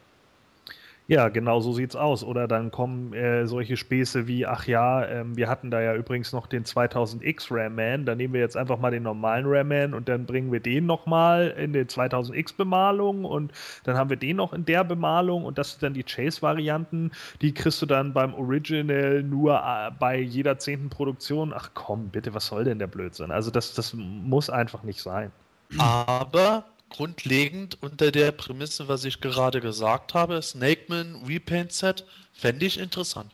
Ja, 1.10 1.30
genau 1.30 1.60
so 1.60 1.74
sieht's 1.74 1.96
aus. 1.96 2.24
Oder 2.24 2.48
dann 2.48 2.70
kommen 2.70 3.14
äh, 3.14 3.48
solche 3.48 3.78
Späße 3.78 4.28
wie, 4.28 4.46
ach 4.46 4.68
ja, 4.68 5.04
ähm, 5.08 5.36
wir 5.36 5.50
hatten 5.50 5.72
da 5.72 5.82
ja 5.82 5.96
übrigens 5.96 6.34
noch 6.34 6.46
den 6.46 6.66
2000X 6.66 7.48
Ram 7.50 7.74
Man, 7.74 8.06
dann 8.06 8.20
nehmen 8.20 8.36
wir 8.36 8.42
jetzt 8.42 8.56
einfach 8.56 8.78
mal 8.78 8.92
den 8.92 9.02
normalen 9.02 9.46
Ram 9.48 9.70
Man 9.70 9.96
und 9.96 10.08
dann 10.08 10.28
bringen 10.28 10.52
wir 10.52 10.60
den 10.60 10.86
nochmal 10.86 11.48
in 11.58 11.74
die 11.74 11.80
2000X 11.80 12.56
Bemalung 12.56 13.26
und 13.26 13.52
dann 13.86 13.98
haben 13.98 14.12
wir 14.12 14.18
den 14.18 14.36
noch 14.36 14.54
in 14.54 14.66
der 14.66 14.84
Bemalung 14.84 15.46
und 15.46 15.58
das 15.58 15.72
sind 15.72 15.82
dann 15.82 15.94
die 15.96 16.04
Chase-Varianten, 16.04 17.10
die 17.42 17.56
kriegst 17.56 17.82
du 17.82 17.88
dann 17.88 18.14
beim 18.14 18.36
Original 18.36 19.24
nur 19.24 19.56
äh, 19.56 19.90
bei 19.98 20.20
jeder 20.20 20.60
zehnten 20.60 20.92
Produktion. 20.92 21.54
Ach 21.56 21.72
komm, 21.74 22.10
bitte, 22.10 22.36
was 22.36 22.46
soll 22.46 22.66
denn 22.66 22.78
der 22.78 22.86
Blödsinn? 22.86 23.32
Also 23.32 23.50
das, 23.50 23.74
das 23.74 23.96
muss 23.96 24.52
einfach 24.52 24.84
nicht 24.84 25.02
sein. 25.02 25.32
Aber 25.80 26.66
grundlegend 26.90 27.78
unter 27.82 28.12
der 28.12 28.32
Prämisse, 28.32 28.88
was 28.88 29.06
ich 29.06 29.22
gerade 29.22 29.62
gesagt 29.62 30.14
habe, 30.14 30.42
Snakeman 30.42 31.24
Repaint 31.28 31.72
Set, 31.72 32.06
fände 32.34 32.66
ich 32.66 32.80
interessant. 32.80 33.32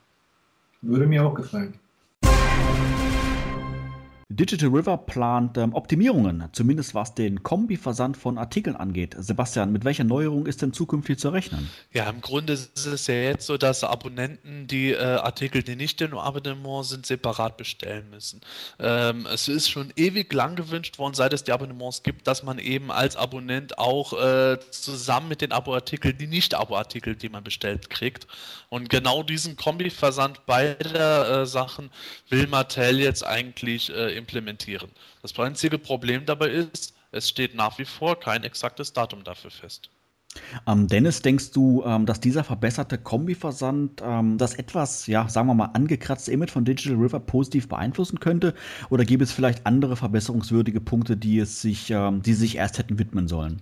Würde 0.81 1.07
mir 1.07 1.25
auch 1.25 1.33
gefallen. 1.33 1.79
Digital 4.29 4.69
River 4.69 4.97
plant 4.97 5.56
ähm, 5.56 5.75
Optimierungen, 5.75 6.50
zumindest 6.52 6.95
was 6.95 7.13
den 7.13 7.43
Kombi-Versand 7.43 8.17
von 8.17 8.39
Artikeln 8.39 8.75
angeht. 8.75 9.15
Sebastian, 9.19 9.71
mit 9.71 9.85
welcher 9.85 10.04
Neuerung 10.04 10.47
ist 10.47 10.63
denn 10.63 10.73
zukünftig 10.73 11.19
zu 11.19 11.29
rechnen? 11.29 11.69
Ja, 11.93 12.10
im 12.10 12.21
Grunde 12.21 12.54
ist 12.54 12.87
es 12.87 13.06
ja 13.06 13.13
jetzt 13.13 13.45
so, 13.45 13.58
dass 13.58 13.83
Abonnenten 13.83 14.65
die 14.65 14.93
äh, 14.93 14.97
Artikel, 14.97 15.62
die 15.62 15.75
nicht 15.75 16.02
im 16.02 16.17
Abonnement 16.17 16.87
sind, 16.87 17.06
separat 17.06 17.56
bestellen 17.56 18.10
müssen. 18.10 18.41
Ähm, 18.79 19.27
es 19.31 19.47
ist 19.47 19.69
schon 19.69 19.93
ewig 19.95 20.33
lang 20.33 20.56
gewünscht 20.56 20.97
worden, 20.97 21.13
seit 21.13 21.31
es 21.31 21.43
die 21.43 21.52
Abonnements 21.52 22.02
gibt, 22.02 22.25
dass 22.25 22.41
man 22.41 22.58
eben 22.58 22.89
als 22.89 23.15
Abonnent 23.15 23.77
auch 23.77 24.13
äh, 24.13 24.58
zusammen 24.71 25.27
mit 25.27 25.41
den 25.41 25.52
Abo-Artikeln 25.52 26.17
die 26.17 26.25
Nicht-Abo-Artikel, 26.25 27.15
die 27.15 27.29
man 27.29 27.43
bestellt, 27.43 27.91
kriegt. 27.91 28.25
Und 28.69 28.89
genau 28.89 29.21
diesen 29.21 29.56
Kombi-Versand 29.56 30.47
beider 30.47 31.43
äh, 31.43 31.45
Sachen 31.45 31.91
will 32.29 32.47
Mattel 32.47 33.00
jetzt 33.00 33.23
eigentlich 33.23 33.93
äh, 33.93 34.14
implementieren. 34.15 34.89
Das 35.21 35.37
einzige 35.37 35.77
Problem 35.77 36.25
dabei 36.25 36.49
ist, 36.49 36.93
es 37.11 37.29
steht 37.29 37.55
nach 37.55 37.77
wie 37.79 37.85
vor 37.85 38.19
kein 38.19 38.43
exaktes 38.43 38.93
Datum 38.93 39.23
dafür 39.23 39.51
fest. 39.51 39.89
Ähm, 40.67 40.87
Dennis, 40.87 41.21
denkst 41.21 41.51
du, 41.51 41.83
ähm, 41.85 42.05
dass 42.05 42.19
dieser 42.19 42.43
verbesserte 42.43 42.97
Kombi-Versand 42.97 44.01
ähm, 44.03 44.37
das 44.37 44.55
etwas, 44.55 45.07
ja, 45.07 45.27
sagen 45.29 45.47
wir 45.47 45.53
mal, 45.53 45.65
angekratzte 45.67 46.31
Image 46.31 46.51
von 46.51 46.65
Digital 46.65 46.97
River 46.97 47.19
positiv 47.19 47.69
beeinflussen 47.69 48.19
könnte? 48.19 48.53
Oder 48.89 49.05
gäbe 49.05 49.23
es 49.23 49.31
vielleicht 49.31 49.65
andere 49.65 49.95
verbesserungswürdige 49.95 50.81
Punkte, 50.81 51.15
die 51.17 51.39
es 51.39 51.61
sich, 51.61 51.89
ähm, 51.91 52.21
die 52.21 52.33
sich 52.33 52.57
erst 52.57 52.77
hätten 52.77 52.99
widmen 52.99 53.27
sollen? 53.27 53.61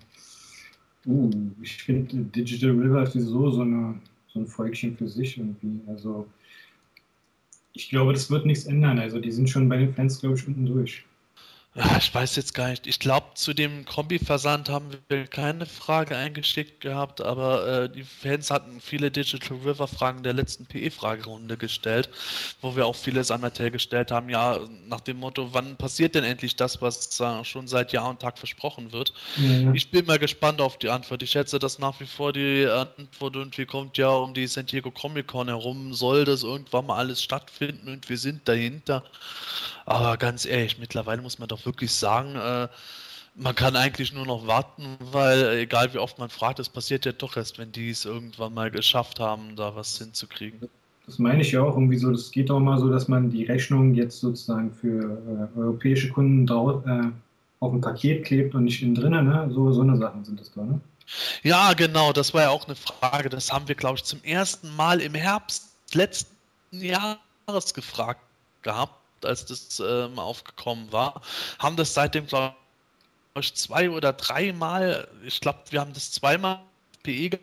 Uh, 1.05 1.29
ich 1.61 1.83
finde 1.83 2.15
Digital 2.15 2.71
River 2.71 3.03
ist 3.03 3.13
sowieso 3.13 3.51
so, 3.51 3.61
eine, 3.61 3.95
so 4.33 4.39
ein 4.39 4.47
Volkchen 4.47 4.95
für 4.97 5.07
sich 5.07 5.37
irgendwie. 5.37 5.81
Also 5.87 6.25
ich 7.73 7.89
glaube, 7.89 8.13
das 8.13 8.29
wird 8.31 8.45
nichts 8.45 8.65
ändern. 8.65 8.99
Also 8.99 9.19
die 9.19 9.31
sind 9.31 9.49
schon 9.49 9.69
bei 9.69 9.77
den 9.77 9.93
Fans, 9.93 10.19
glaube 10.19 10.35
ich, 10.35 10.47
unten 10.47 10.65
durch. 10.65 11.05
Ja, 11.75 11.97
ich 11.97 12.13
weiß 12.13 12.35
jetzt 12.35 12.53
gar 12.53 12.69
nicht. 12.69 12.85
Ich 12.85 12.99
glaube, 12.99 13.25
zu 13.33 13.51
dem 13.55 13.85
Kombi-Versand 13.85 14.69
haben 14.69 14.89
wir 15.09 15.25
keine 15.25 15.65
Frage 15.65 16.15
eingeschickt 16.15 16.81
gehabt, 16.81 17.19
aber 17.19 17.67
äh, 17.67 17.89
die 17.89 18.03
Fans 18.03 18.51
hatten 18.51 18.79
viele 18.79 19.09
Digital 19.09 19.57
River-Fragen 19.57 20.21
der 20.21 20.33
letzten 20.33 20.67
PE-Fragerunde 20.67 21.57
gestellt, 21.57 22.09
wo 22.61 22.75
wir 22.75 22.85
auch 22.85 22.95
vieles 22.95 23.31
an 23.31 23.41
Mattel 23.41 23.71
gestellt 23.71 24.11
haben. 24.11 24.29
Ja, 24.29 24.59
nach 24.87 25.01
dem 25.01 25.17
Motto, 25.17 25.51
wann 25.53 25.75
passiert 25.75 26.13
denn 26.13 26.23
endlich 26.23 26.55
das, 26.55 26.79
was 26.79 27.19
äh, 27.19 27.43
schon 27.43 27.67
seit 27.67 27.91
Jahr 27.91 28.07
und 28.07 28.21
Tag 28.21 28.37
versprochen 28.37 28.91
wird? 28.91 29.11
Ja. 29.37 29.73
Ich 29.73 29.89
bin 29.89 30.05
mal 30.05 30.19
gespannt 30.19 30.61
auf 30.61 30.77
die 30.77 30.89
Antwort. 30.89 31.23
Ich 31.23 31.31
schätze, 31.31 31.57
dass 31.57 31.79
nach 31.79 31.99
wie 31.99 32.05
vor 32.05 32.33
die 32.33 32.67
Antwort 32.67 33.35
irgendwie 33.35 33.65
kommt, 33.65 33.97
ja, 33.97 34.09
um 34.09 34.35
die 34.35 34.45
San 34.45 34.67
Diego 34.67 34.91
Comic 34.91 35.25
Con 35.25 35.47
herum 35.47 35.95
soll 35.95 36.23
das 36.23 36.43
irgendwann 36.43 36.85
mal 36.85 36.97
alles 36.97 37.23
stattfinden 37.23 37.87
und 37.87 38.09
wir 38.09 38.17
sind 38.19 38.47
dahinter. 38.47 39.03
Aber 39.85 40.17
ganz 40.17 40.45
ehrlich, 40.45 40.77
mittlerweile 40.77 41.21
muss 41.21 41.39
man 41.39 41.49
doch 41.49 41.62
wirklich 41.65 41.91
sagen, 41.91 42.35
äh, 42.35 42.67
man 43.35 43.55
kann 43.55 43.75
eigentlich 43.75 44.13
nur 44.13 44.25
noch 44.25 44.45
warten, 44.47 44.97
weil 44.99 45.43
äh, 45.43 45.61
egal 45.61 45.93
wie 45.93 45.97
oft 45.97 46.19
man 46.19 46.29
fragt, 46.29 46.59
es 46.59 46.69
passiert 46.69 47.05
ja 47.05 47.11
doch 47.11 47.35
erst, 47.35 47.57
wenn 47.57 47.71
die 47.71 47.89
es 47.89 48.05
irgendwann 48.05 48.53
mal 48.53 48.69
geschafft 48.69 49.19
haben, 49.19 49.55
da 49.55 49.75
was 49.75 49.97
hinzukriegen. 49.97 50.69
Das 51.05 51.19
meine 51.19 51.41
ich 51.41 51.51
ja 51.51 51.61
auch 51.61 51.75
irgendwie 51.75 51.97
so. 51.97 52.11
Das 52.11 52.31
geht 52.31 52.49
auch 52.49 52.59
mal 52.59 52.79
so, 52.79 52.89
dass 52.89 53.07
man 53.07 53.29
die 53.29 53.43
Rechnung 53.43 53.93
jetzt 53.93 54.19
sozusagen 54.19 54.71
für 54.71 55.49
äh, 55.55 55.59
europäische 55.59 56.09
Kunden 56.09 56.47
äh, 56.47 57.11
auf 57.59 57.73
ein 57.73 57.81
Paket 57.81 58.25
klebt 58.25 58.55
und 58.55 58.63
nicht 58.63 58.81
innen 58.81 58.95
drinnen. 58.95 59.25
Ne? 59.25 59.49
So, 59.53 59.71
so 59.73 59.81
eine 59.81 59.97
Sachen 59.97 60.23
sind 60.23 60.39
das 60.39 60.51
da, 60.53 60.63
ne? 60.63 60.79
Ja, 61.43 61.73
genau, 61.73 62.13
das 62.13 62.33
war 62.33 62.43
ja 62.43 62.49
auch 62.49 62.65
eine 62.65 62.77
Frage. 62.77 63.27
Das 63.27 63.51
haben 63.51 63.67
wir, 63.67 63.75
glaube 63.75 63.97
ich, 63.97 64.05
zum 64.05 64.23
ersten 64.23 64.73
Mal 64.77 65.01
im 65.01 65.13
Herbst 65.13 65.75
letzten 65.93 66.35
Jahres 66.71 67.73
gefragt 67.73 68.21
gehabt 68.61 69.02
als 69.25 69.45
das 69.45 69.81
ähm, 69.85 70.19
aufgekommen 70.19 70.91
war. 70.91 71.21
Haben 71.59 71.75
das 71.75 71.93
seitdem, 71.93 72.27
glaube 72.27 72.55
ich, 73.39 73.53
zwei 73.55 73.89
oder 73.89 74.13
dreimal, 74.13 75.07
ich 75.25 75.39
glaube, 75.39 75.59
wir 75.69 75.81
haben 75.81 75.93
das 75.93 76.11
zweimal 76.11 76.59
PE 77.03 77.39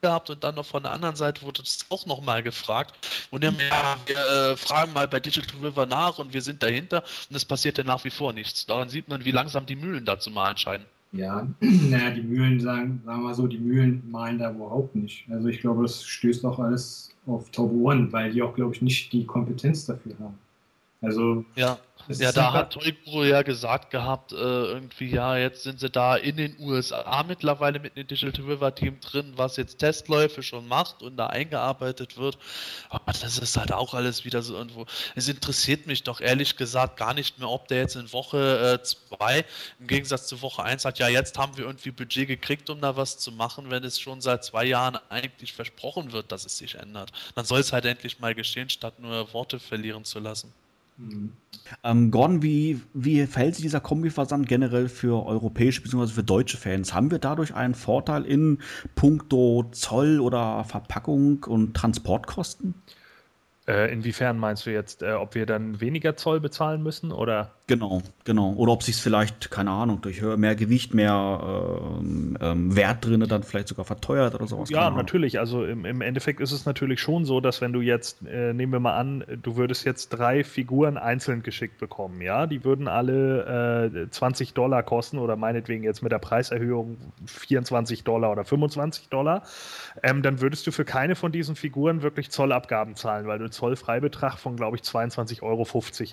gehabt 0.00 0.30
und 0.30 0.42
dann 0.42 0.56
noch 0.56 0.66
von 0.66 0.82
der 0.82 0.92
anderen 0.92 1.16
Seite 1.16 1.42
wurde 1.42 1.62
das 1.62 1.86
auch 1.88 2.06
nochmal 2.06 2.42
gefragt. 2.42 2.94
Und 3.30 3.44
dann, 3.44 3.56
ja, 3.58 3.96
wir 4.06 4.16
äh, 4.16 4.56
fragen 4.56 4.92
mal 4.92 5.06
bei 5.08 5.20
Digital 5.20 5.58
River 5.62 5.86
nach 5.86 6.18
und 6.18 6.34
wir 6.34 6.42
sind 6.42 6.62
dahinter 6.62 7.04
und 7.30 7.36
es 7.36 7.44
passiert 7.44 7.78
ja 7.78 7.84
nach 7.84 8.04
wie 8.04 8.10
vor 8.10 8.32
nichts. 8.32 8.66
Daran 8.66 8.88
sieht 8.88 9.08
man, 9.08 9.24
wie 9.24 9.30
langsam 9.30 9.64
die 9.64 9.76
Mühlen 9.76 10.04
dazu 10.04 10.30
mal 10.30 10.50
entscheiden. 10.50 10.86
Ja, 11.12 11.46
naja, 11.60 12.10
die 12.10 12.22
Mühlen 12.22 12.58
sagen, 12.58 13.00
sagen 13.04 13.20
wir 13.20 13.28
mal 13.28 13.34
so, 13.34 13.46
die 13.46 13.58
Mühlen 13.58 14.02
malen 14.10 14.38
da 14.38 14.50
überhaupt 14.50 14.96
nicht. 14.96 15.24
Also 15.30 15.48
ich 15.48 15.60
glaube, 15.60 15.82
das 15.82 16.04
stößt 16.04 16.44
auch 16.44 16.58
alles 16.58 17.10
auf 17.26 17.50
Top 17.50 17.70
One, 17.70 18.12
weil 18.12 18.32
die 18.32 18.42
auch, 18.42 18.54
glaube 18.54 18.74
ich, 18.74 18.82
nicht 18.82 19.12
die 19.12 19.24
Kompetenz 19.24 19.86
dafür 19.86 20.14
haben. 20.18 20.38
Also 21.02 21.44
ja. 21.56 21.78
Ja, 22.08 22.32
da 22.32 22.52
hat 22.52 22.72
Toybro 22.72 23.24
ja 23.24 23.42
gesagt 23.42 23.90
gehabt, 23.90 24.32
äh, 24.32 24.36
irgendwie, 24.36 25.10
ja, 25.10 25.36
jetzt 25.36 25.62
sind 25.62 25.78
sie 25.78 25.88
da 25.88 26.16
in 26.16 26.36
den 26.36 26.56
USA 26.58 27.22
mittlerweile 27.22 27.78
mit 27.78 27.96
dem 27.96 28.06
Digital 28.06 28.44
River 28.44 28.74
Team 28.74 28.98
drin, 29.00 29.34
was 29.36 29.56
jetzt 29.56 29.78
Testläufe 29.78 30.42
schon 30.42 30.66
macht 30.66 31.02
und 31.02 31.16
da 31.16 31.28
eingearbeitet 31.28 32.18
wird. 32.18 32.38
Aber 32.90 33.12
das 33.12 33.38
ist 33.38 33.56
halt 33.56 33.72
auch 33.72 33.94
alles 33.94 34.24
wieder 34.24 34.42
so 34.42 34.54
irgendwo. 34.54 34.86
Es 35.14 35.28
interessiert 35.28 35.86
mich 35.86 36.02
doch 36.02 36.20
ehrlich 36.20 36.56
gesagt 36.56 36.96
gar 36.96 37.14
nicht 37.14 37.38
mehr, 37.38 37.48
ob 37.48 37.68
der 37.68 37.78
jetzt 37.78 37.96
in 37.96 38.12
Woche 38.12 38.80
2 38.82 39.38
äh, 39.38 39.44
im 39.78 39.86
Gegensatz 39.86 40.26
zu 40.26 40.42
Woche 40.42 40.62
1 40.64 40.84
hat, 40.84 40.98
ja, 40.98 41.08
jetzt 41.08 41.38
haben 41.38 41.56
wir 41.56 41.66
irgendwie 41.66 41.92
Budget 41.92 42.26
gekriegt, 42.26 42.68
um 42.70 42.80
da 42.80 42.96
was 42.96 43.18
zu 43.18 43.30
machen, 43.32 43.70
wenn 43.70 43.84
es 43.84 44.00
schon 44.00 44.20
seit 44.20 44.44
zwei 44.44 44.64
Jahren 44.64 44.98
eigentlich 45.08 45.52
versprochen 45.52 46.12
wird, 46.12 46.32
dass 46.32 46.44
es 46.44 46.58
sich 46.58 46.74
ändert. 46.74 47.12
Dann 47.34 47.44
soll 47.44 47.60
es 47.60 47.72
halt 47.72 47.84
endlich 47.84 48.18
mal 48.18 48.34
geschehen, 48.34 48.68
statt 48.68 48.98
nur 48.98 49.32
Worte 49.32 49.60
verlieren 49.60 50.04
zu 50.04 50.18
lassen. 50.18 50.52
Mhm. 51.08 51.32
Ähm, 51.84 52.10
Gordon, 52.10 52.42
wie, 52.42 52.80
wie 52.92 53.26
verhält 53.26 53.54
sich 53.54 53.62
dieser 53.62 53.80
Kombiversand 53.80 54.48
generell 54.48 54.88
für 54.88 55.24
europäische 55.24 55.82
bzw. 55.82 56.08
für 56.08 56.22
deutsche 56.22 56.56
Fans? 56.56 56.92
Haben 56.92 57.10
wir 57.10 57.18
dadurch 57.18 57.54
einen 57.54 57.74
Vorteil 57.74 58.24
in 58.24 58.58
puncto 58.94 59.64
Zoll 59.72 60.20
oder 60.20 60.64
Verpackung 60.64 61.44
und 61.44 61.74
Transportkosten? 61.74 62.74
Äh, 63.66 63.92
inwiefern 63.92 64.38
meinst 64.38 64.66
du 64.66 64.70
jetzt, 64.70 65.02
äh, 65.02 65.12
ob 65.12 65.34
wir 65.34 65.46
dann 65.46 65.80
weniger 65.80 66.16
Zoll 66.16 66.40
bezahlen 66.40 66.82
müssen 66.82 67.12
oder? 67.12 67.52
Genau, 67.72 68.02
genau. 68.24 68.52
Oder 68.52 68.72
ob 68.72 68.82
sich 68.82 68.96
es 68.96 69.00
vielleicht, 69.00 69.50
keine 69.50 69.70
Ahnung, 69.70 70.02
durch 70.02 70.20
mehr 70.20 70.54
Gewicht, 70.54 70.92
mehr 70.92 71.40
ähm, 71.98 72.36
ähm, 72.38 72.76
Wert 72.76 73.06
drin 73.06 73.24
dann 73.26 73.42
vielleicht 73.44 73.68
sogar 73.68 73.86
verteuert 73.86 74.34
oder 74.34 74.46
sowas. 74.46 74.68
Ja, 74.68 74.90
natürlich. 74.90 75.38
Also 75.38 75.64
im, 75.64 75.86
im, 75.86 76.02
Endeffekt 76.02 76.40
ist 76.42 76.52
es 76.52 76.66
natürlich 76.66 77.00
schon 77.00 77.24
so, 77.24 77.40
dass 77.40 77.62
wenn 77.62 77.72
du 77.72 77.80
jetzt, 77.80 78.26
äh, 78.26 78.52
nehmen 78.52 78.72
wir 78.72 78.80
mal 78.80 78.98
an, 78.98 79.24
du 79.42 79.56
würdest 79.56 79.86
jetzt 79.86 80.10
drei 80.10 80.44
Figuren 80.44 80.98
einzeln 80.98 81.42
geschickt 81.42 81.78
bekommen, 81.78 82.20
ja, 82.20 82.46
die 82.46 82.62
würden 82.62 82.88
alle 82.88 83.90
äh, 83.90 84.10
20 84.10 84.52
Dollar 84.52 84.82
kosten 84.82 85.18
oder 85.18 85.36
meinetwegen 85.36 85.82
jetzt 85.82 86.02
mit 86.02 86.12
der 86.12 86.18
Preiserhöhung 86.18 86.98
24 87.24 88.04
Dollar 88.04 88.32
oder 88.32 88.44
25 88.44 89.08
Dollar, 89.08 89.44
ähm, 90.02 90.20
dann 90.20 90.42
würdest 90.42 90.66
du 90.66 90.72
für 90.72 90.84
keine 90.84 91.14
von 91.14 91.32
diesen 91.32 91.56
Figuren 91.56 92.02
wirklich 92.02 92.30
Zollabgaben 92.30 92.96
zahlen, 92.96 93.26
weil 93.26 93.38
du 93.38 93.48
Zollfreibetrag 93.48 94.38
von, 94.38 94.56
glaube 94.56 94.76
ich, 94.76 94.82
22,50 94.82 95.42
Euro 95.42 95.66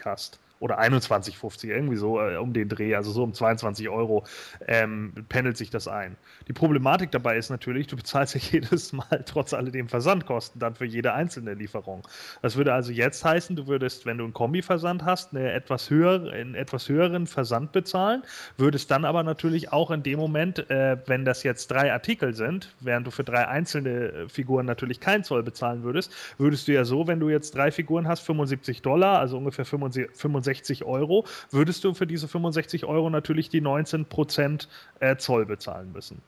hast 0.05 0.39
oder 0.59 0.79
21,50, 0.79 1.67
irgendwie 1.67 1.95
so 1.95 2.19
äh, 2.19 2.37
um 2.37 2.53
den 2.53 2.69
Dreh, 2.69 2.95
also 2.95 3.11
so 3.11 3.23
um 3.23 3.33
22 3.33 3.89
Euro 3.89 4.25
ähm, 4.67 5.13
pendelt 5.29 5.57
sich 5.57 5.69
das 5.69 5.87
ein. 5.87 6.17
Die 6.47 6.53
Problematik 6.53 7.11
dabei 7.11 7.37
ist 7.37 7.49
natürlich, 7.49 7.87
du 7.87 7.95
bezahlst 7.95 8.35
ja 8.35 8.41
jedes 8.51 8.93
Mal 8.93 9.23
trotz 9.25 9.53
alledem 9.53 9.87
Versandkosten 9.87 10.59
dann 10.59 10.75
für 10.75 10.85
jede 10.85 11.13
einzelne 11.13 11.53
Lieferung. 11.53 12.07
Das 12.41 12.57
würde 12.57 12.73
also 12.73 12.91
jetzt 12.91 13.23
heißen, 13.23 13.55
du 13.55 13.67
würdest, 13.67 14.05
wenn 14.05 14.17
du 14.17 14.25
einen 14.25 14.33
Kombi-Versand 14.33 15.05
hast, 15.05 15.33
eine 15.33 15.51
etwas 15.53 15.89
höher, 15.89 16.31
einen 16.31 16.55
etwas 16.55 16.89
höheren 16.89 17.27
Versand 17.27 17.71
bezahlen, 17.71 18.23
würdest 18.57 18.91
dann 18.91 19.05
aber 19.05 19.23
natürlich 19.23 19.71
auch 19.71 19.91
in 19.91 20.03
dem 20.03 20.19
Moment, 20.19 20.69
äh, 20.69 20.97
wenn 21.05 21.23
das 21.23 21.43
jetzt 21.43 21.71
drei 21.71 21.93
Artikel 21.93 22.33
sind, 22.33 22.75
während 22.81 23.07
du 23.07 23.11
für 23.11 23.23
drei 23.23 23.47
einzelne 23.47 23.89
äh, 23.89 24.29
Figuren 24.29 24.65
natürlich 24.65 24.99
keinen 24.99 25.23
Zoll 25.23 25.43
bezahlen 25.43 25.83
würdest, 25.83 26.11
würdest 26.37 26.67
du 26.67 26.73
ja 26.73 26.83
so, 26.83 27.07
wenn 27.07 27.19
du 27.19 27.29
jetzt 27.29 27.55
drei 27.55 27.71
Figuren 27.71 28.07
hast, 28.07 28.21
75 28.21 28.81
Dollar, 28.81 29.19
also 29.19 29.37
ungefähr 29.37 29.65
65 29.65 30.09
65 30.49 30.83
Euro, 30.83 31.25
würdest 31.51 31.83
du 31.83 31.93
für 31.93 32.07
diese 32.07 32.27
65 32.27 32.85
Euro 32.85 33.09
natürlich 33.09 33.49
die 33.49 33.61
19% 33.61 34.67
äh, 34.99 35.17
Zoll 35.17 35.45
bezahlen 35.45 35.91
müssen. 35.91 36.21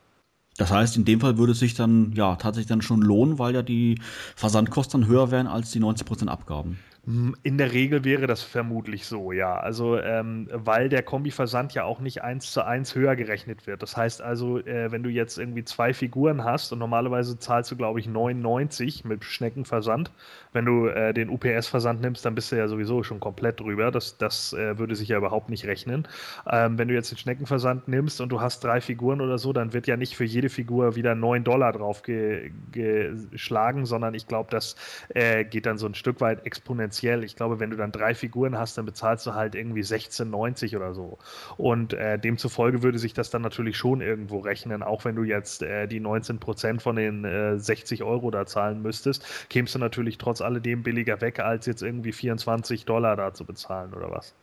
Das 0.58 0.70
heißt, 0.70 0.96
in 0.96 1.04
dem 1.04 1.20
Fall 1.20 1.38
würde 1.38 1.52
es 1.52 1.58
sich 1.58 1.74
dann 1.74 2.12
ja 2.12 2.36
tatsächlich 2.36 2.68
dann 2.68 2.82
schon 2.82 3.00
lohnen, 3.00 3.38
weil 3.38 3.54
ja 3.54 3.62
die 3.62 3.98
Versandkosten 4.36 5.06
höher 5.06 5.30
wären 5.30 5.46
als 5.46 5.70
die 5.70 5.80
19% 5.80 6.28
Abgaben. 6.28 6.78
Hm, 7.04 7.34
in 7.42 7.58
der 7.58 7.72
Regel 7.72 8.04
wäre 8.04 8.28
das 8.28 8.44
vermutlich 8.44 9.06
so, 9.06 9.32
ja. 9.32 9.56
Also, 9.58 9.98
ähm, 9.98 10.48
weil 10.52 10.88
der 10.88 11.02
Kombiversand 11.02 11.74
ja 11.74 11.82
auch 11.82 11.98
nicht 11.98 12.22
eins 12.22 12.52
zu 12.52 12.64
eins 12.64 12.94
höher 12.94 13.16
gerechnet 13.16 13.66
wird. 13.66 13.82
Das 13.82 13.96
heißt 13.96 14.22
also, 14.22 14.60
äh, 14.60 14.92
wenn 14.92 15.02
du 15.02 15.10
jetzt 15.10 15.36
irgendwie 15.36 15.64
zwei 15.64 15.94
Figuren 15.94 16.44
hast 16.44 16.72
und 16.72 16.78
normalerweise 16.78 17.36
zahlst 17.40 17.72
du, 17.72 17.76
glaube 17.76 17.98
ich, 17.98 18.06
99 18.06 19.04
mit 19.04 19.24
Schneckenversand. 19.24 20.12
Wenn 20.52 20.64
du 20.64 20.86
äh, 20.86 21.12
den 21.12 21.28
UPS-Versand 21.28 22.00
nimmst, 22.02 22.24
dann 22.24 22.36
bist 22.36 22.52
du 22.52 22.56
ja 22.56 22.68
sowieso 22.68 23.02
schon 23.02 23.18
komplett 23.18 23.58
drüber. 23.58 23.90
Das, 23.90 24.16
das 24.18 24.52
äh, 24.52 24.78
würde 24.78 24.94
sich 24.94 25.08
ja 25.08 25.16
überhaupt 25.18 25.50
nicht 25.50 25.64
rechnen. 25.66 26.06
Ähm, 26.48 26.78
wenn 26.78 26.86
du 26.86 26.94
jetzt 26.94 27.10
den 27.10 27.18
Schneckenversand 27.18 27.88
nimmst 27.88 28.20
und 28.20 28.28
du 28.28 28.40
hast 28.40 28.62
drei 28.62 28.80
Figuren 28.80 29.20
oder 29.20 29.38
so, 29.38 29.52
dann 29.52 29.72
wird 29.72 29.88
ja 29.88 29.96
nicht 29.96 30.14
für 30.16 30.24
jede 30.24 30.48
Figur 30.48 30.94
wieder 30.94 31.16
9 31.16 31.42
Dollar 31.42 31.72
drauf 31.72 32.02
ge 32.04 32.52
geschlagen, 32.70 33.86
sondern 33.86 34.14
ich 34.14 34.28
glaube, 34.28 34.50
das 34.50 34.76
äh, 35.08 35.44
geht 35.44 35.66
dann 35.66 35.78
so 35.78 35.86
ein 35.86 35.94
Stück 35.94 36.20
weit 36.20 36.46
exponentiell 36.46 36.91
exponentiell. 36.92 37.24
Ich 37.24 37.36
glaube, 37.36 37.60
wenn 37.60 37.70
du 37.70 37.76
dann 37.76 37.92
drei 37.92 38.14
Figuren 38.14 38.58
hast, 38.58 38.78
dann 38.78 38.84
bezahlst 38.84 39.26
du 39.26 39.34
halt 39.34 39.54
irgendwie 39.54 39.80
16,90 39.80 40.76
oder 40.76 40.94
so. 40.94 41.18
Und 41.56 41.94
äh, 41.94 42.18
demzufolge 42.18 42.82
würde 42.82 42.98
sich 42.98 43.14
das 43.14 43.30
dann 43.30 43.42
natürlich 43.42 43.76
schon 43.76 44.00
irgendwo 44.00 44.38
rechnen, 44.38 44.82
auch 44.82 45.04
wenn 45.04 45.16
du 45.16 45.24
jetzt 45.24 45.62
äh, 45.62 45.86
die 45.86 46.00
19 46.00 46.38
Prozent 46.38 46.82
von 46.82 46.96
den 46.96 47.24
äh, 47.24 47.58
60 47.58 48.02
Euro 48.02 48.30
da 48.30 48.46
zahlen 48.46 48.82
müsstest, 48.82 49.24
kämst 49.48 49.74
du 49.74 49.78
natürlich 49.78 50.18
trotz 50.18 50.40
alledem 50.40 50.82
billiger 50.82 51.20
weg, 51.20 51.40
als 51.40 51.66
jetzt 51.66 51.82
irgendwie 51.82 52.12
24 52.12 52.84
Dollar 52.84 53.16
da 53.16 53.32
zu 53.32 53.44
bezahlen 53.44 53.94
oder 53.94 54.10
was. 54.10 54.34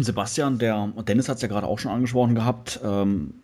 Sebastian, 0.00 0.58
der 0.58 0.92
Dennis 1.06 1.28
hat 1.28 1.36
es 1.36 1.42
ja 1.42 1.48
gerade 1.48 1.66
auch 1.66 1.78
schon 1.78 1.92
angesprochen 1.92 2.34
gehabt. 2.34 2.80
Ähm, 2.82 3.34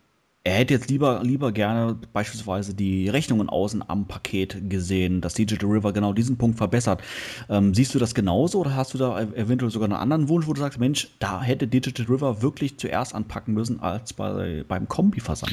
er 0.44 0.54
hätte 0.54 0.74
jetzt 0.74 0.88
lieber, 0.88 1.20
lieber 1.22 1.52
gerne 1.52 1.98
beispielsweise 2.12 2.72
die 2.74 3.08
Rechnungen 3.08 3.48
außen 3.48 3.84
am 3.88 4.06
Paket 4.06 4.70
gesehen, 4.70 5.20
dass 5.20 5.34
Digital 5.34 5.68
River 5.68 5.92
genau 5.92 6.12
diesen 6.12 6.38
Punkt 6.38 6.56
verbessert. 6.56 7.02
Ähm, 7.50 7.74
siehst 7.74 7.94
du 7.94 7.98
das 7.98 8.14
genauso 8.14 8.60
oder 8.60 8.74
hast 8.74 8.94
du 8.94 8.98
da 8.98 9.20
eventuell 9.20 9.70
sogar 9.70 9.86
einen 9.86 9.98
anderen 9.98 10.28
Wunsch, 10.28 10.46
wo 10.46 10.52
du 10.54 10.60
sagst, 10.60 10.78
Mensch, 10.78 11.08
da 11.18 11.42
hätte 11.42 11.66
Digital 11.66 12.06
River 12.06 12.40
wirklich 12.40 12.78
zuerst 12.78 13.14
anpacken 13.14 13.52
müssen 13.52 13.80
als 13.80 14.12
bei, 14.14 14.64
beim 14.66 14.88
Kombi-Versand? 14.88 15.52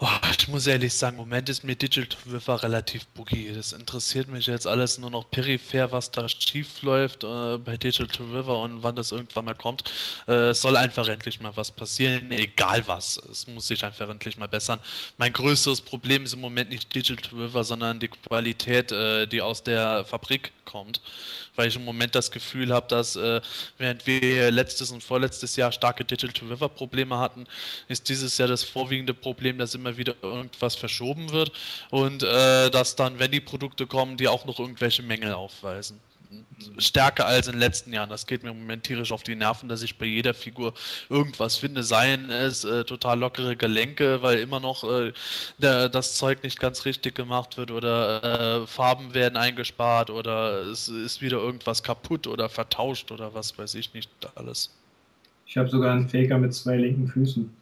Oh, 0.00 0.06
ich 0.38 0.46
muss 0.46 0.68
ehrlich 0.68 0.94
sagen, 0.94 1.16
im 1.16 1.24
Moment 1.24 1.48
ist 1.48 1.64
mir 1.64 1.74
Digital 1.74 2.16
River 2.32 2.62
relativ 2.62 3.06
buggy. 3.06 3.52
Das 3.52 3.72
interessiert 3.72 4.28
mich 4.28 4.46
jetzt 4.46 4.68
alles 4.68 4.98
nur 4.98 5.10
noch 5.10 5.28
peripher, 5.28 5.90
was 5.90 6.12
da 6.12 6.28
schief 6.28 6.82
läuft 6.82 7.24
äh, 7.24 7.58
bei 7.58 7.76
Digital 7.76 8.26
River 8.32 8.60
und 8.62 8.84
wann 8.84 8.94
das 8.94 9.10
irgendwann 9.10 9.46
mal 9.46 9.56
kommt. 9.56 9.90
Äh, 10.28 10.50
es 10.50 10.60
soll 10.60 10.76
einfach 10.76 11.08
endlich 11.08 11.40
mal 11.40 11.56
was 11.56 11.72
passieren, 11.72 12.30
egal 12.30 12.84
was. 12.86 13.20
Es 13.28 13.48
muss 13.48 13.66
sich 13.66 13.84
einfach 13.84 14.08
endlich 14.18 14.36
mal 14.36 14.48
bessern. 14.48 14.80
Mein 15.16 15.32
größeres 15.32 15.80
Problem 15.80 16.24
ist 16.24 16.34
im 16.34 16.40
Moment 16.40 16.70
nicht 16.70 16.92
Digital 16.92 17.38
River, 17.38 17.62
sondern 17.62 18.00
die 18.00 18.08
Qualität, 18.08 18.90
äh, 18.90 19.26
die 19.26 19.40
aus 19.40 19.62
der 19.62 20.04
Fabrik 20.04 20.52
kommt. 20.64 21.00
Weil 21.54 21.68
ich 21.68 21.76
im 21.76 21.84
Moment 21.84 22.14
das 22.14 22.30
Gefühl 22.30 22.72
habe, 22.72 22.88
dass 22.88 23.16
äh, 23.16 23.40
während 23.78 24.06
wir 24.06 24.50
letztes 24.50 24.90
und 24.90 25.02
vorletztes 25.02 25.56
Jahr 25.56 25.72
starke 25.72 26.04
Digital 26.04 26.48
River 26.48 26.68
Probleme 26.68 27.18
hatten, 27.18 27.46
ist 27.86 28.08
dieses 28.08 28.38
Jahr 28.38 28.48
das 28.48 28.64
vorwiegende 28.64 29.14
Problem, 29.14 29.58
dass 29.58 29.74
immer 29.74 29.96
wieder 29.96 30.14
irgendwas 30.22 30.74
verschoben 30.74 31.30
wird 31.30 31.52
und 31.90 32.22
äh, 32.22 32.70
dass 32.70 32.96
dann, 32.96 33.18
wenn 33.18 33.30
die 33.30 33.40
Produkte 33.40 33.86
kommen, 33.86 34.16
die 34.16 34.28
auch 34.28 34.44
noch 34.44 34.58
irgendwelche 34.58 35.02
Mängel 35.02 35.32
aufweisen 35.32 36.00
stärker 36.78 37.26
als 37.26 37.46
in 37.46 37.54
den 37.54 37.60
letzten 37.60 37.92
Jahren. 37.92 38.10
Das 38.10 38.26
geht 38.26 38.42
mir 38.42 38.50
im 38.50 39.12
auf 39.12 39.22
die 39.22 39.34
Nerven, 39.34 39.68
dass 39.68 39.82
ich 39.82 39.98
bei 39.98 40.06
jeder 40.06 40.34
Figur 40.34 40.74
irgendwas 41.08 41.56
finde. 41.56 41.82
Seien 41.82 42.30
es 42.30 42.64
äh, 42.64 42.84
total 42.84 43.18
lockere 43.18 43.56
Gelenke, 43.56 44.22
weil 44.22 44.38
immer 44.38 44.60
noch 44.60 44.84
äh, 44.84 45.12
der, 45.58 45.88
das 45.88 46.14
Zeug 46.14 46.42
nicht 46.42 46.60
ganz 46.60 46.84
richtig 46.84 47.14
gemacht 47.14 47.56
wird 47.56 47.70
oder 47.70 48.62
äh, 48.62 48.66
Farben 48.66 49.14
werden 49.14 49.36
eingespart 49.36 50.10
oder 50.10 50.62
es 50.62 50.88
ist 50.88 51.22
wieder 51.22 51.38
irgendwas 51.38 51.82
kaputt 51.82 52.26
oder 52.26 52.48
vertauscht 52.48 53.10
oder 53.10 53.34
was 53.34 53.56
weiß 53.58 53.74
ich 53.74 53.94
nicht 53.94 54.10
alles. 54.34 54.70
Ich 55.46 55.56
habe 55.56 55.68
sogar 55.68 55.92
einen 55.92 56.08
Faker 56.08 56.38
mit 56.38 56.52
zwei 56.54 56.76
linken 56.76 57.08
Füßen. 57.08 57.57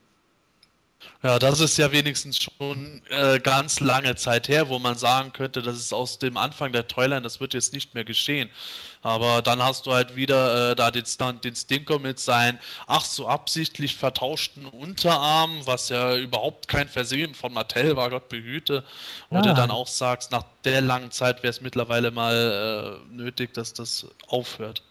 Ja, 1.22 1.38
das 1.38 1.60
ist 1.60 1.76
ja 1.76 1.92
wenigstens 1.92 2.38
schon 2.38 3.02
äh, 3.10 3.40
ganz 3.40 3.80
lange 3.80 4.16
Zeit 4.16 4.48
her, 4.48 4.68
wo 4.68 4.78
man 4.78 4.96
sagen 4.96 5.32
könnte, 5.32 5.62
das 5.62 5.76
ist 5.76 5.92
aus 5.92 6.18
dem 6.18 6.36
Anfang 6.36 6.72
der 6.72 6.88
Toyline, 6.88 7.22
das 7.22 7.40
wird 7.40 7.54
jetzt 7.54 7.72
nicht 7.72 7.94
mehr 7.94 8.04
geschehen. 8.04 8.50
Aber 9.02 9.42
dann 9.42 9.62
hast 9.62 9.86
du 9.86 9.92
halt 9.92 10.16
wieder 10.16 10.72
äh, 10.72 10.76
da 10.76 10.90
den, 10.90 11.04
den 11.42 11.56
Stinker 11.56 11.98
mit 11.98 12.18
seinen 12.18 12.58
ach 12.86 13.04
so 13.04 13.28
absichtlich 13.28 13.96
vertauschten 13.96 14.66
Unterarmen, 14.66 15.66
was 15.66 15.88
ja 15.88 16.16
überhaupt 16.16 16.68
kein 16.68 16.88
Versehen 16.88 17.34
von 17.34 17.52
Mattel 17.52 17.96
war, 17.96 18.10
Gott 18.10 18.28
behüte. 18.28 18.84
Und 19.28 19.44
ja. 19.44 19.52
du 19.52 19.54
dann 19.54 19.70
auch 19.70 19.88
sagst, 19.88 20.32
nach 20.32 20.44
der 20.64 20.80
langen 20.80 21.10
Zeit 21.10 21.42
wäre 21.42 21.50
es 21.50 21.60
mittlerweile 21.60 22.10
mal 22.10 23.00
äh, 23.08 23.14
nötig, 23.14 23.54
dass 23.54 23.72
das 23.72 24.06
aufhört. 24.28 24.82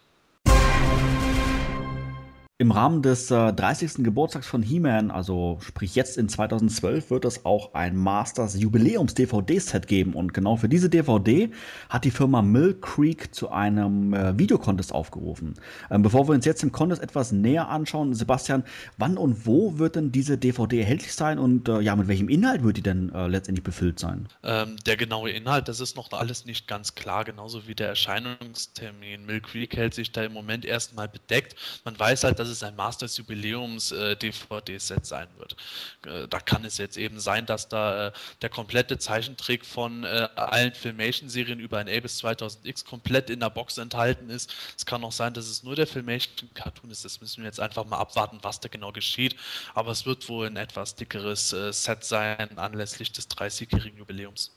Im 2.58 2.70
Rahmen 2.70 3.02
des 3.02 3.30
äh, 3.30 3.52
30. 3.52 4.02
Geburtstags 4.02 4.46
von 4.46 4.62
He-Man, 4.62 5.10
also 5.10 5.58
sprich 5.60 5.94
jetzt 5.94 6.16
in 6.16 6.26
2012, 6.26 7.10
wird 7.10 7.26
es 7.26 7.44
auch 7.44 7.74
ein 7.74 7.94
Masters 7.94 8.58
Jubiläums 8.58 9.12
DVD-Set 9.12 9.86
geben. 9.86 10.14
Und 10.14 10.32
genau 10.32 10.56
für 10.56 10.70
diese 10.70 10.88
DVD 10.88 11.50
hat 11.90 12.06
die 12.06 12.10
Firma 12.10 12.40
Mill 12.40 12.72
Creek 12.80 13.34
zu 13.34 13.50
einem 13.50 14.14
äh, 14.14 14.38
Videocontest 14.38 14.94
aufgerufen. 14.94 15.56
Ähm, 15.90 16.00
bevor 16.00 16.28
wir 16.28 16.34
uns 16.34 16.46
jetzt 16.46 16.62
im 16.62 16.72
Contest 16.72 17.02
etwas 17.02 17.30
näher 17.30 17.68
anschauen, 17.68 18.14
Sebastian, 18.14 18.64
wann 18.96 19.18
und 19.18 19.44
wo 19.44 19.78
wird 19.78 19.96
denn 19.96 20.10
diese 20.10 20.38
DVD 20.38 20.80
erhältlich 20.80 21.12
sein 21.12 21.38
und 21.38 21.68
äh, 21.68 21.80
ja, 21.80 21.94
mit 21.94 22.08
welchem 22.08 22.30
Inhalt 22.30 22.64
wird 22.64 22.78
die 22.78 22.82
denn 22.82 23.12
äh, 23.14 23.26
letztendlich 23.26 23.64
befüllt 23.64 23.98
sein? 23.98 24.28
Ähm, 24.42 24.76
der 24.86 24.96
genaue 24.96 25.28
Inhalt, 25.28 25.68
das 25.68 25.80
ist 25.80 25.94
noch 25.94 26.10
alles 26.10 26.46
nicht 26.46 26.66
ganz 26.66 26.94
klar, 26.94 27.26
genauso 27.26 27.68
wie 27.68 27.74
der 27.74 27.88
Erscheinungstermin. 27.88 29.26
Mill 29.26 29.42
Creek 29.42 29.76
hält 29.76 29.92
sich 29.92 30.10
da 30.10 30.24
im 30.24 30.32
Moment 30.32 30.64
erstmal 30.64 31.06
bedeckt. 31.06 31.54
Man 31.84 31.98
weiß 31.98 32.24
halt, 32.24 32.38
dass 32.38 32.45
dass 32.46 32.56
es 32.56 32.62
ein 32.62 32.76
Masters 32.76 33.16
Jubiläums 33.16 33.90
äh, 33.90 34.16
DVD-Set 34.16 35.04
sein 35.04 35.28
wird. 35.36 35.56
Äh, 36.06 36.28
da 36.28 36.38
kann 36.38 36.64
es 36.64 36.78
jetzt 36.78 36.96
eben 36.96 37.18
sein, 37.18 37.44
dass 37.44 37.68
da 37.68 38.08
äh, 38.08 38.12
der 38.40 38.50
komplette 38.50 38.98
Zeichentrick 38.98 39.64
von 39.64 40.04
allen 40.04 40.72
Filmation-Serien 40.74 41.58
über 41.58 41.78
ein 41.78 41.88
A 41.88 42.00
bis 42.00 42.22
2000X 42.22 42.84
komplett 42.84 43.30
in 43.30 43.40
der 43.40 43.50
Box 43.50 43.78
enthalten 43.78 44.30
ist. 44.30 44.54
Es 44.76 44.86
kann 44.86 45.02
auch 45.04 45.12
sein, 45.12 45.34
dass 45.34 45.46
es 45.46 45.62
nur 45.62 45.74
der 45.74 45.86
Filmation-Cartoon 45.86 46.90
ist. 46.90 47.04
Das 47.04 47.20
müssen 47.20 47.42
wir 47.42 47.46
jetzt 47.46 47.60
einfach 47.60 47.84
mal 47.84 47.98
abwarten, 47.98 48.38
was 48.42 48.60
da 48.60 48.68
genau 48.68 48.92
geschieht. 48.92 49.36
Aber 49.74 49.90
es 49.90 50.06
wird 50.06 50.28
wohl 50.28 50.46
ein 50.46 50.56
etwas 50.56 50.94
dickeres 50.94 51.50
Set 51.50 52.04
sein 52.04 52.58
anlässlich 52.58 53.12
des 53.12 53.28
30-jährigen 53.30 53.98
Jubiläums. 53.98 54.52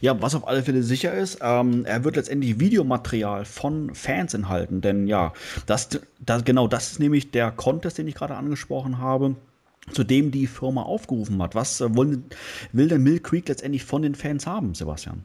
Ja, 0.00 0.20
was 0.20 0.34
auf 0.34 0.46
alle 0.48 0.62
Fälle 0.62 0.82
sicher 0.82 1.14
ist, 1.14 1.38
ähm, 1.42 1.84
er 1.84 2.04
wird 2.04 2.16
letztendlich 2.16 2.58
Videomaterial 2.58 3.44
von 3.44 3.94
Fans 3.94 4.34
enthalten, 4.34 4.80
denn 4.80 5.06
ja, 5.06 5.32
das, 5.66 5.88
das, 6.20 6.44
genau 6.44 6.68
das 6.68 6.92
ist 6.92 7.00
nämlich 7.00 7.30
der 7.30 7.50
Contest, 7.50 7.98
den 7.98 8.08
ich 8.08 8.14
gerade 8.14 8.36
angesprochen 8.36 8.98
habe, 8.98 9.36
zu 9.92 10.04
dem 10.04 10.30
die 10.30 10.46
Firma 10.46 10.82
aufgerufen 10.82 11.42
hat. 11.42 11.54
Was 11.54 11.80
äh, 11.80 11.94
wollen, 11.94 12.24
will 12.72 12.88
denn 12.88 13.02
Mill 13.02 13.20
Creek 13.20 13.48
letztendlich 13.48 13.84
von 13.84 14.02
den 14.02 14.14
Fans 14.14 14.46
haben, 14.46 14.74
Sebastian? 14.74 15.24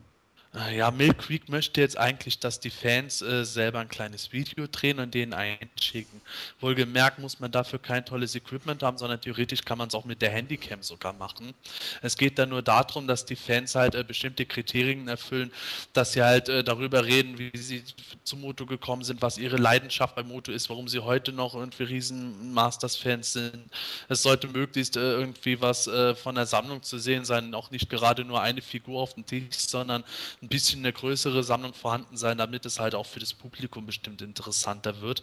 Äh, 0.56 0.78
ja, 0.78 0.89
Mill 0.89 1.14
Creek 1.14 1.47
möchte 1.47 1.80
jetzt 1.80 1.97
eigentlich, 1.97 2.39
dass 2.39 2.60
die 2.60 2.72
Fans 2.72 3.22
äh, 3.22 3.45
selber 3.45 3.80
ein 3.80 3.88
kleines 3.88 4.32
Video 4.32 4.66
drehen 4.66 5.00
und 5.00 5.14
den 5.14 5.34
einschicken. 5.34 6.22
Wohlgemerkt 6.60 7.20
muss 7.20 7.39
man 7.39 7.52
dafür 7.52 7.78
kein 7.78 8.04
tolles 8.04 8.34
Equipment 8.34 8.82
haben, 8.82 8.97
sondern 8.97 9.22
theoretisch 9.22 9.64
kann 9.64 9.78
man 9.78 9.89
es 9.89 9.93
auch 9.93 10.06
mit 10.06 10.24
der 10.24 10.32
Handycam 10.32 10.82
sogar 10.82 11.14
machen. 11.14 11.54
Es 12.02 12.18
geht 12.18 12.39
dann 12.39 12.50
nur 12.50 12.64
darum, 12.64 13.06
dass 13.06 13.26
die 13.26 13.36
Fans 13.36 13.76
halt 13.76 13.93
äh, 13.93 14.04
bestimmte 14.04 14.47
Kriterien 14.47 15.08
erfüllen, 15.08 15.52
dass 15.93 16.14
sie 16.14 16.24
halt 16.24 16.50
äh, 16.50 16.64
darüber 16.64 17.06
reden, 17.06 17.38
wie 17.38 17.56
sie 17.56 17.84
zu 18.24 18.36
Moto 18.36 18.66
gekommen 18.66 19.04
sind, 19.04 19.22
was 19.22 19.38
ihre 19.38 19.58
Leidenschaft 19.58 20.16
bei 20.16 20.24
Moto 20.24 20.52
ist, 20.52 20.68
warum 20.70 20.88
sie 20.88 21.00
heute 21.00 21.32
noch 21.32 21.54
irgendwie 21.54 21.84
riesen 21.84 22.54
Masters-Fans 22.54 23.34
sind. 23.34 23.70
Es 24.08 24.24
sollte 24.24 24.47
möglichst 24.47 24.97
äh, 24.97 25.12
irgendwie 25.12 25.62
was 25.62 25.86
äh, 25.86 26.16
von 26.16 26.34
der 26.34 26.47
Sammlung 26.47 26.82
zu 26.82 26.97
sehen 26.97 27.24
sein, 27.24 27.54
auch 27.54 27.70
nicht 27.70 27.88
gerade 27.88 28.26
nur 28.26 28.41
eine 28.41 28.64
Figur 28.64 29.00
auf 29.00 29.14
dem 29.14 29.28
Tisch, 29.28 29.45
sondern 29.52 30.04
ein 30.42 30.48
bisschen 30.48 30.80
eine 30.80 30.94
größere 30.94 31.44
Sammlung 31.44 31.74
vorhanden 31.74 32.16
sein, 32.16 32.38
damit 32.38 32.66
es 32.66 32.80
halt 32.80 32.96
auch 32.96 33.06
für 33.06 33.20
das 33.20 33.34
Publikum 33.34 33.86
bestimmt 33.86 34.22
interessanter 34.22 35.02
wird. 35.02 35.22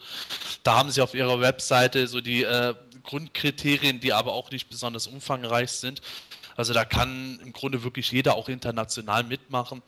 Da 0.62 0.77
haben 0.79 0.91
sie 0.91 1.01
auf 1.01 1.14
ihrer 1.14 1.41
Webseite 1.41 2.07
so 2.07 2.21
die 2.21 2.43
äh, 2.43 2.75
Grundkriterien, 3.03 4.01
die 4.01 4.12
aber 4.12 4.33
auch 4.33 4.51
nicht 4.51 4.69
besonders 4.69 5.07
umfangreich 5.07 5.71
sind. 5.71 6.03
Also 6.57 6.73
da 6.73 6.85
kann 6.85 7.39
im 7.43 7.53
Grunde 7.53 7.83
wirklich 7.85 8.11
jeder 8.11 8.35
auch 8.37 8.49
international 8.49 9.25
mitmachen. 9.25 9.83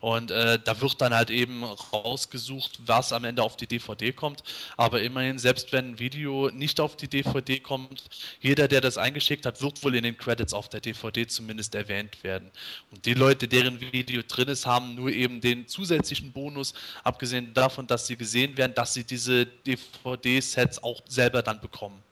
Und 0.00 0.30
äh, 0.30 0.58
da 0.62 0.80
wird 0.80 1.00
dann 1.00 1.14
halt 1.14 1.30
eben 1.30 1.64
rausgesucht, 1.64 2.80
was 2.86 3.12
am 3.12 3.24
Ende 3.24 3.42
auf 3.42 3.56
die 3.56 3.66
DVD 3.66 4.12
kommt. 4.12 4.42
Aber 4.76 5.00
immerhin, 5.02 5.38
selbst 5.38 5.72
wenn 5.72 5.92
ein 5.92 5.98
Video 5.98 6.50
nicht 6.50 6.80
auf 6.80 6.96
die 6.96 7.08
DVD 7.08 7.60
kommt, 7.60 8.04
jeder, 8.40 8.68
der 8.68 8.80
das 8.80 8.98
eingeschickt 8.98 9.46
hat, 9.46 9.62
wird 9.62 9.82
wohl 9.84 9.94
in 9.94 10.02
den 10.02 10.16
Credits 10.16 10.52
auf 10.52 10.68
der 10.68 10.80
DVD 10.80 11.26
zumindest 11.26 11.74
erwähnt 11.74 12.22
werden. 12.24 12.50
Und 12.90 13.06
die 13.06 13.14
Leute, 13.14 13.48
deren 13.48 13.80
Video 13.80 14.22
drin 14.26 14.48
ist, 14.48 14.66
haben 14.66 14.94
nur 14.94 15.10
eben 15.10 15.40
den 15.40 15.66
zusätzlichen 15.68 16.32
Bonus, 16.32 16.74
abgesehen 17.04 17.54
davon, 17.54 17.86
dass 17.86 18.06
sie 18.06 18.16
gesehen 18.16 18.56
werden, 18.56 18.74
dass 18.74 18.94
sie 18.94 19.04
diese 19.04 19.46
DVD-Sets 19.46 20.82
auch 20.82 21.00
selber 21.06 21.42
dann 21.42 21.60
bekommen. 21.60 22.02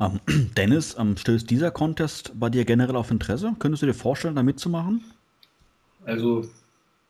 Ähm, 0.00 0.20
Dennis, 0.56 0.96
ähm, 0.98 1.16
stößt 1.16 1.48
dieser 1.48 1.70
Contest 1.70 2.32
bei 2.38 2.50
dir 2.50 2.64
generell 2.64 2.96
auf 2.96 3.10
Interesse? 3.10 3.54
Könntest 3.58 3.82
du 3.82 3.86
dir 3.86 3.94
vorstellen, 3.94 4.34
da 4.34 4.42
mitzumachen? 4.42 5.04
Also 6.04 6.48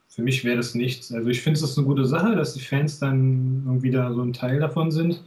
für 0.09 0.23
mich 0.23 0.45
wäre 0.45 0.57
das 0.57 0.75
nichts. 0.75 1.13
Also 1.13 1.29
ich 1.29 1.41
finde 1.41 1.61
es 1.61 1.79
eine 1.79 1.87
gute 1.87 2.05
Sache, 2.05 2.35
dass 2.35 2.55
die 2.55 2.61
Fans 2.61 2.99
dann 2.99 3.63
irgendwie 3.67 3.91
da 3.91 4.13
so 4.13 4.23
ein 4.23 4.33
Teil 4.33 4.59
davon 4.59 4.91
sind. 4.91 5.23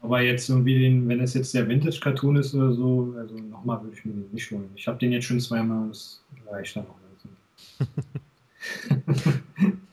Aber 0.00 0.20
jetzt 0.20 0.50
irgendwie, 0.50 0.78
den, 0.78 1.08
wenn 1.08 1.20
es 1.20 1.34
jetzt 1.34 1.54
der 1.54 1.66
Vintage-Cartoon 1.66 2.36
ist 2.36 2.54
oder 2.54 2.72
so, 2.72 3.14
also 3.18 3.38
nochmal 3.38 3.82
würde 3.82 3.96
ich 3.96 4.04
mir 4.04 4.12
den 4.12 4.30
nicht 4.32 4.50
holen. 4.50 4.68
Ich 4.76 4.86
habe 4.86 4.98
den 4.98 5.12
jetzt 5.12 5.24
schon 5.24 5.40
zweimal, 5.40 5.88
das 5.88 6.22
reicht 6.50 6.76
dann 6.76 6.86
auch. 6.86 6.98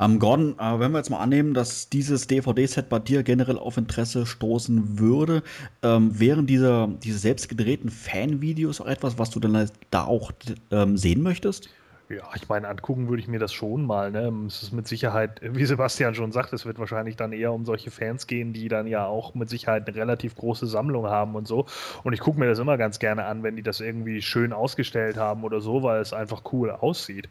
Ähm, 0.00 0.18
Gordon, 0.18 0.58
äh, 0.58 0.78
wenn 0.78 0.92
wir 0.92 0.98
jetzt 0.98 1.10
mal 1.10 1.18
annehmen, 1.18 1.54
dass 1.54 1.88
dieses 1.88 2.26
DVD-Set 2.26 2.88
bei 2.88 2.98
dir 2.98 3.22
generell 3.22 3.58
auf 3.58 3.76
Interesse 3.76 4.26
stoßen 4.26 4.98
würde, 4.98 5.42
ähm, 5.82 6.18
wären 6.18 6.46
diese, 6.46 6.88
diese 7.02 7.18
selbst 7.18 7.48
gedrehten 7.48 7.90
Fanvideos 7.90 8.80
auch 8.80 8.86
etwas, 8.86 9.18
was 9.18 9.30
du 9.30 9.40
dann 9.40 9.70
da 9.90 10.04
auch 10.04 10.32
ähm, 10.70 10.96
sehen 10.96 11.22
möchtest? 11.22 11.68
Ja, 12.12 12.28
ich 12.34 12.46
meine, 12.46 12.68
angucken 12.68 13.08
würde 13.08 13.22
ich 13.22 13.28
mir 13.28 13.38
das 13.38 13.54
schon 13.54 13.86
mal. 13.86 14.10
Ne? 14.10 14.30
Es 14.46 14.62
ist 14.62 14.72
mit 14.72 14.86
Sicherheit, 14.86 15.40
wie 15.42 15.64
Sebastian 15.64 16.14
schon 16.14 16.30
sagt, 16.30 16.52
es 16.52 16.66
wird 16.66 16.78
wahrscheinlich 16.78 17.16
dann 17.16 17.32
eher 17.32 17.52
um 17.52 17.64
solche 17.64 17.90
Fans 17.90 18.26
gehen, 18.26 18.52
die 18.52 18.68
dann 18.68 18.86
ja 18.86 19.06
auch 19.06 19.34
mit 19.34 19.48
Sicherheit 19.48 19.88
eine 19.88 19.96
relativ 19.96 20.34
große 20.34 20.66
Sammlung 20.66 21.06
haben 21.06 21.34
und 21.34 21.48
so. 21.48 21.64
Und 22.02 22.12
ich 22.12 22.20
gucke 22.20 22.38
mir 22.38 22.46
das 22.46 22.58
immer 22.58 22.76
ganz 22.76 22.98
gerne 22.98 23.24
an, 23.24 23.42
wenn 23.42 23.56
die 23.56 23.62
das 23.62 23.80
irgendwie 23.80 24.20
schön 24.20 24.52
ausgestellt 24.52 25.16
haben 25.16 25.42
oder 25.42 25.62
so, 25.62 25.82
weil 25.82 26.02
es 26.02 26.12
einfach 26.12 26.42
cool 26.52 26.70
aussieht. 26.70 27.30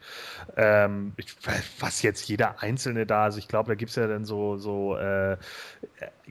Ähm, 0.57 1.13
ich, 1.17 1.35
was 1.79 2.01
jetzt 2.01 2.27
jeder 2.27 2.63
Einzelne 2.63 3.05
da, 3.05 3.25
also 3.25 3.37
ich 3.37 3.47
glaube, 3.47 3.67
da 3.67 3.75
gibt 3.75 3.91
es 3.91 3.97
ja 3.97 4.07
dann 4.07 4.25
so, 4.25 4.57
so 4.57 4.97
äh, 4.97 5.37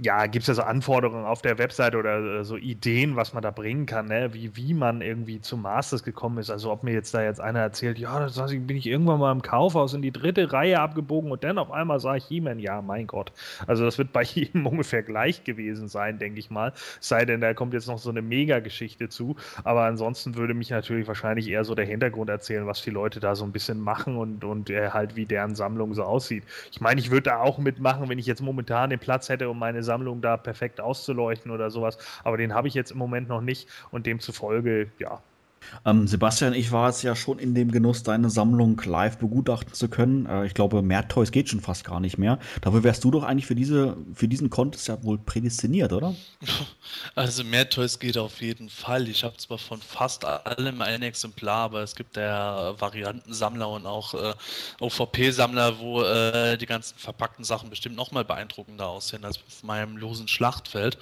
ja, 0.03 0.26
gibt 0.26 0.42
es 0.42 0.48
ja 0.48 0.55
so 0.55 0.62
Anforderungen 0.62 1.24
auf 1.26 1.42
der 1.42 1.59
Webseite 1.59 1.98
oder 1.98 2.44
so 2.44 2.57
Ideen, 2.57 3.16
was 3.16 3.34
man 3.34 3.42
da 3.42 3.51
bringen 3.51 3.86
kann, 3.86 4.07
ne? 4.07 4.32
wie, 4.32 4.57
wie 4.57 4.74
man 4.74 5.03
irgendwie 5.03 5.40
zum 5.40 5.62
Masters 5.62 6.03
gekommen 6.03 6.38
ist. 6.38 6.51
Also 6.51 6.70
ob 6.70 6.82
mir 6.82 6.92
jetzt 6.92 7.12
da 7.12 7.22
jetzt 7.22 7.40
einer 7.40 7.61
erzählt, 7.61 7.98
ja, 7.98 8.18
das 8.20 8.36
bin 8.51 8.76
ich 8.76 8.86
irgendwann 8.86 9.20
mal 9.20 9.32
im 9.32 9.42
Kaufhaus 9.42 9.94
in 9.94 10.03
die 10.03 10.12
dritte 10.12 10.53
Reihe 10.53 10.80
abgebogen 10.80 11.30
und 11.30 11.44
dann 11.44 11.59
auf 11.59 11.70
einmal 11.70 12.01
sah 12.01 12.16
ich 12.16 12.24
He-Man, 12.24 12.59
ja, 12.59 12.80
mein 12.82 13.07
Gott. 13.07 13.32
Also 13.66 13.84
das 13.84 13.98
wird 13.98 14.12
bei 14.12 14.22
jedem 14.40 14.66
ungefähr 14.66 15.03
gleich 15.03 15.44
gewesen 15.44 15.88
sein, 15.88 16.18
denke 16.18 16.38
ich 16.38 16.51
mal. 16.51 16.72
Sei 17.01 17.24
denn, 17.24 17.40
da 17.40 17.53
kommt 17.53 17.74
jetzt 17.74 17.88
noch 17.88 17.98
so 17.98 18.11
eine 18.11 18.22
Mega-Geschichte 18.22 19.09
zu. 19.09 19.36
Aber 19.64 19.84
ansonsten 19.84 20.36
würde 20.36 20.55
mich 20.55 20.70
natürlich 20.70 21.07
wahrscheinlich 21.07 21.48
eher 21.48 21.64
so 21.64 21.74
der 21.74 21.84
Hintergrund 21.84 22.30
erzählen, 22.30 22.66
was 22.66 22.82
die 22.82 22.90
Leute 22.90 23.20
da 23.20 23.34
so 23.34 23.44
ein 23.44 23.53
bisschen 23.53 23.80
machen 23.80 24.16
und, 24.16 24.44
und 24.44 24.70
äh, 24.70 24.90
halt 24.90 25.16
wie 25.16 25.26
deren 25.26 25.55
Sammlung 25.55 25.94
so 25.94 26.05
aussieht. 26.05 26.44
Ich 26.70 26.80
meine, 26.80 27.01
ich 27.01 27.11
würde 27.11 27.30
da 27.30 27.40
auch 27.40 27.59
mitmachen, 27.59 28.09
wenn 28.09 28.18
ich 28.18 28.26
jetzt 28.26 28.40
momentan 28.40 28.90
den 28.90 28.98
Platz 28.98 29.28
hätte, 29.28 29.51
um 29.51 29.59
meine 29.59 29.82
Sammlung 29.91 30.20
da 30.20 30.36
perfekt 30.36 30.80
auszuleuchten 30.80 31.51
oder 31.51 31.68
sowas. 31.68 31.99
Aber 32.22 32.36
den 32.36 32.55
habe 32.55 32.68
ich 32.68 32.74
jetzt 32.74 32.93
im 32.93 32.99
Moment 32.99 33.28
noch 33.28 33.41
nicht 33.41 33.68
und 33.91 34.07
demzufolge, 34.07 34.93
ja, 35.01 35.20
ähm, 35.84 36.06
Sebastian, 36.06 36.54
ich 36.54 36.72
war 36.72 36.88
es 36.88 37.02
ja 37.02 37.16
schon 37.16 37.38
in 37.38 37.54
dem 37.54 37.70
Genuss, 37.70 38.02
deine 38.02 38.30
Sammlung 38.30 38.80
live 38.84 39.18
begutachten 39.18 39.72
zu 39.72 39.88
können. 39.88 40.26
Äh, 40.26 40.46
ich 40.46 40.54
glaube, 40.54 40.82
mehr 40.82 41.08
Toys 41.08 41.32
geht 41.32 41.48
schon 41.48 41.60
fast 41.60 41.84
gar 41.84 42.00
nicht 42.00 42.18
mehr. 42.18 42.38
Dafür 42.60 42.82
wärst 42.84 43.04
du 43.04 43.10
doch 43.10 43.24
eigentlich 43.24 43.46
für, 43.46 43.54
diese, 43.54 43.96
für 44.14 44.28
diesen 44.28 44.50
Contest 44.50 44.88
ja 44.88 45.02
wohl 45.02 45.18
prädestiniert, 45.18 45.92
oder? 45.92 46.14
Also 47.14 47.44
mehr 47.44 47.68
Toys 47.68 47.98
geht 47.98 48.18
auf 48.18 48.40
jeden 48.40 48.68
Fall. 48.68 49.08
Ich 49.08 49.22
habe 49.22 49.36
zwar 49.36 49.58
von 49.58 49.80
fast 49.80 50.24
allem 50.24 50.82
ein 50.82 51.02
Exemplar, 51.02 51.64
aber 51.64 51.82
es 51.82 51.94
gibt 51.94 52.16
ja 52.16 52.74
Variantensammler 52.80 53.68
und 53.68 53.86
auch 53.86 54.14
äh, 54.14 54.34
OVP-Sammler, 54.80 55.78
wo 55.78 56.02
äh, 56.02 56.56
die 56.56 56.66
ganzen 56.66 56.98
verpackten 56.98 57.44
Sachen 57.44 57.70
bestimmt 57.70 57.94
nochmal 57.94 58.24
beeindruckender 58.24 58.88
aussehen 58.88 59.24
als 59.24 59.36
auf 59.36 59.62
meinem 59.62 59.96
losen 59.96 60.26
Schlachtfeld. 60.26 60.98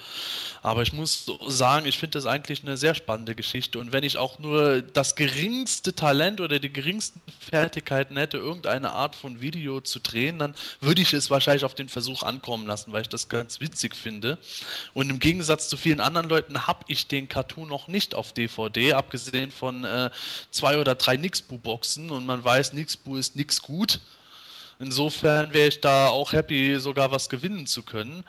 Aber 0.63 0.83
ich 0.83 0.93
muss 0.93 1.31
sagen, 1.47 1.87
ich 1.87 1.99
finde 1.99 2.19
das 2.19 2.27
eigentlich 2.27 2.63
eine 2.63 2.77
sehr 2.77 2.95
spannende 2.95 3.35
Geschichte. 3.35 3.79
Und 3.79 3.93
wenn 3.93 4.05
ich 4.05 4.19
auch 4.19 4.39
nur 4.39 4.58
nur 4.59 4.83
das 4.83 5.15
geringste 5.15 5.95
Talent 5.95 6.41
oder 6.41 6.59
die 6.59 6.73
geringsten 6.73 7.21
Fertigkeiten 7.39 8.17
hätte, 8.17 8.39
irgendeine 8.39 8.93
Art 8.93 9.15
von 9.15 9.41
Video 9.41 9.81
zu 9.81 10.01
drehen, 10.01 10.39
dann 10.39 10.55
würde 10.81 11.03
ich 11.03 11.13
es 11.13 11.31
wahrscheinlich 11.31 11.65
auf 11.65 11.75
den 11.75 11.89
Versuch 11.89 12.23
ankommen 12.23 12.67
lassen, 12.67 12.93
weil 12.93 13.03
ich 13.03 13.09
das 13.09 13.29
ganz 13.29 13.61
witzig 13.61 13.95
finde. 13.95 14.39
Und 14.95 15.11
im 15.11 15.19
Gegensatz 15.19 15.69
zu 15.69 15.77
vielen 15.77 16.01
anderen 16.01 16.29
Leuten 16.29 16.67
habe 16.67 16.85
ich 16.89 17.07
den 17.07 17.29
Cartoon 17.29 17.69
noch 17.69 17.89
nicht 17.89 18.15
auf 18.15 18.33
DVD, 18.33 18.95
abgesehen 18.95 19.51
von 19.51 19.85
äh, 19.85 20.11
zwei 20.51 20.79
oder 20.79 20.95
drei 20.95 21.17
Nixbu-Boxen 21.17 22.11
und 22.11 22.27
man 22.27 22.43
weiß, 22.43 22.73
Nixbu 22.73 23.17
ist 23.17 23.37
nix 23.37 23.63
gut. 23.63 24.01
Insofern 24.81 25.53
wäre 25.53 25.69
ich 25.69 25.81
da 25.81 26.09
auch 26.09 26.33
happy, 26.33 26.79
sogar 26.79 27.11
was 27.11 27.29
gewinnen 27.29 27.67
zu 27.67 27.83
können. 27.83 28.25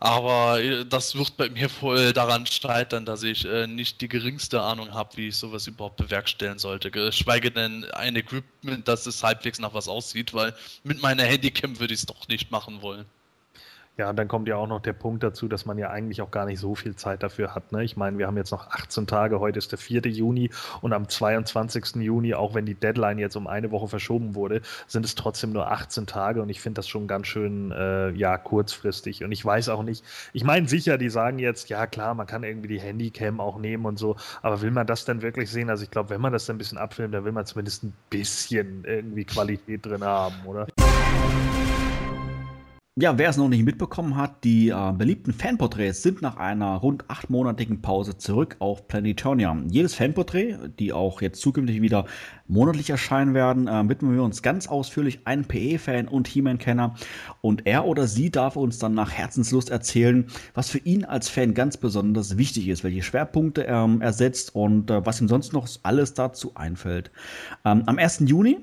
Aber 0.00 0.60
äh, 0.60 0.84
das 0.84 1.14
wird 1.14 1.36
bei 1.38 1.48
mir 1.48 1.70
wohl 1.80 2.12
daran 2.12 2.46
scheitern, 2.46 3.06
dass 3.06 3.22
ich 3.22 3.46
äh, 3.46 3.66
nicht 3.66 4.00
die 4.02 4.08
geringste 4.08 4.60
Ahnung 4.60 4.92
habe, 4.92 5.16
wie 5.16 5.28
ich 5.28 5.36
sowas 5.36 5.66
überhaupt 5.66 5.96
bewerkstelligen 5.96 6.58
sollte. 6.58 6.90
Geschweige 6.90 7.50
denn 7.50 7.84
ein 7.92 8.16
Equipment, 8.16 8.86
dass 8.86 9.06
es 9.06 9.22
halbwegs 9.22 9.58
nach 9.58 9.72
was 9.72 9.88
aussieht, 9.88 10.34
weil 10.34 10.54
mit 10.82 11.00
meiner 11.00 11.24
Handycam 11.24 11.80
würde 11.80 11.94
ich 11.94 12.00
es 12.00 12.06
doch 12.06 12.28
nicht 12.28 12.50
machen 12.50 12.82
wollen. 12.82 13.06
Ja, 13.96 14.10
und 14.10 14.16
dann 14.16 14.26
kommt 14.26 14.48
ja 14.48 14.56
auch 14.56 14.66
noch 14.66 14.80
der 14.80 14.92
Punkt 14.92 15.22
dazu, 15.22 15.46
dass 15.46 15.66
man 15.66 15.78
ja 15.78 15.88
eigentlich 15.90 16.20
auch 16.20 16.32
gar 16.32 16.46
nicht 16.46 16.58
so 16.58 16.74
viel 16.74 16.96
Zeit 16.96 17.22
dafür 17.22 17.54
hat. 17.54 17.70
Ne? 17.70 17.84
Ich 17.84 17.96
meine, 17.96 18.18
wir 18.18 18.26
haben 18.26 18.36
jetzt 18.36 18.50
noch 18.50 18.68
18 18.68 19.06
Tage, 19.06 19.38
heute 19.38 19.58
ist 19.58 19.70
der 19.70 19.78
4. 19.78 20.02
Juni 20.06 20.50
und 20.80 20.92
am 20.92 21.08
22. 21.08 22.02
Juni, 22.02 22.34
auch 22.34 22.54
wenn 22.54 22.66
die 22.66 22.74
Deadline 22.74 23.18
jetzt 23.18 23.36
um 23.36 23.46
eine 23.46 23.70
Woche 23.70 23.86
verschoben 23.86 24.34
wurde, 24.34 24.62
sind 24.88 25.04
es 25.04 25.14
trotzdem 25.14 25.52
nur 25.52 25.70
18 25.70 26.06
Tage 26.06 26.42
und 26.42 26.48
ich 26.48 26.60
finde 26.60 26.80
das 26.80 26.88
schon 26.88 27.06
ganz 27.06 27.28
schön, 27.28 27.70
äh, 27.70 28.10
ja, 28.10 28.36
kurzfristig. 28.36 29.22
Und 29.22 29.30
ich 29.30 29.44
weiß 29.44 29.68
auch 29.68 29.84
nicht, 29.84 30.04
ich 30.32 30.42
meine 30.42 30.66
sicher, 30.66 30.98
die 30.98 31.08
sagen 31.08 31.38
jetzt, 31.38 31.68
ja 31.68 31.86
klar, 31.86 32.14
man 32.14 32.26
kann 32.26 32.42
irgendwie 32.42 32.68
die 32.68 32.80
Handycam 32.80 33.38
auch 33.38 33.60
nehmen 33.60 33.86
und 33.86 34.00
so, 34.00 34.16
aber 34.42 34.60
will 34.60 34.72
man 34.72 34.88
das 34.88 35.04
denn 35.04 35.22
wirklich 35.22 35.52
sehen? 35.52 35.70
Also 35.70 35.84
ich 35.84 35.90
glaube, 35.92 36.10
wenn 36.10 36.20
man 36.20 36.32
das 36.32 36.46
dann 36.46 36.56
ein 36.56 36.58
bisschen 36.58 36.78
abfilmt, 36.78 37.14
dann 37.14 37.24
will 37.24 37.32
man 37.32 37.46
zumindest 37.46 37.84
ein 37.84 37.94
bisschen 38.10 38.82
irgendwie 38.84 39.24
Qualität 39.24 39.86
drin 39.86 40.02
haben, 40.02 40.34
oder? 40.46 40.66
Ja, 42.96 43.18
wer 43.18 43.28
es 43.28 43.36
noch 43.36 43.48
nicht 43.48 43.64
mitbekommen 43.64 44.16
hat, 44.16 44.44
die 44.44 44.68
äh, 44.68 44.92
beliebten 44.96 45.32
Fanporträts 45.32 46.00
sind 46.04 46.22
nach 46.22 46.36
einer 46.36 46.76
rund 46.76 47.10
achtmonatigen 47.10 47.82
Pause 47.82 48.18
zurück 48.18 48.54
auf 48.60 48.86
Planetonia. 48.86 49.60
Jedes 49.68 49.96
Fanporträt, 49.96 50.58
die 50.78 50.92
auch 50.92 51.20
jetzt 51.20 51.40
zukünftig 51.40 51.82
wieder 51.82 52.06
monatlich 52.46 52.90
erscheinen 52.90 53.34
werden, 53.34 53.66
äh, 53.66 53.88
widmen 53.88 54.14
wir 54.14 54.22
uns 54.22 54.42
ganz 54.42 54.68
ausführlich 54.68 55.26
einem 55.26 55.44
PE-Fan 55.44 56.06
und 56.06 56.28
He-Man-Kenner 56.28 56.94
und 57.40 57.66
er 57.66 57.84
oder 57.84 58.06
sie 58.06 58.30
darf 58.30 58.54
uns 58.54 58.78
dann 58.78 58.94
nach 58.94 59.10
Herzenslust 59.10 59.70
erzählen, 59.70 60.28
was 60.54 60.70
für 60.70 60.78
ihn 60.78 61.04
als 61.04 61.28
Fan 61.28 61.52
ganz 61.52 61.76
besonders 61.76 62.38
wichtig 62.38 62.68
ist, 62.68 62.84
welche 62.84 63.02
Schwerpunkte 63.02 63.64
ähm, 63.66 64.02
er 64.02 64.12
setzt 64.12 64.54
und 64.54 64.92
äh, 64.92 65.04
was 65.04 65.20
ihm 65.20 65.26
sonst 65.26 65.52
noch 65.52 65.66
alles 65.82 66.14
dazu 66.14 66.54
einfällt. 66.54 67.10
Ähm, 67.64 67.82
am 67.86 67.98
1. 67.98 68.20
Juni 68.26 68.58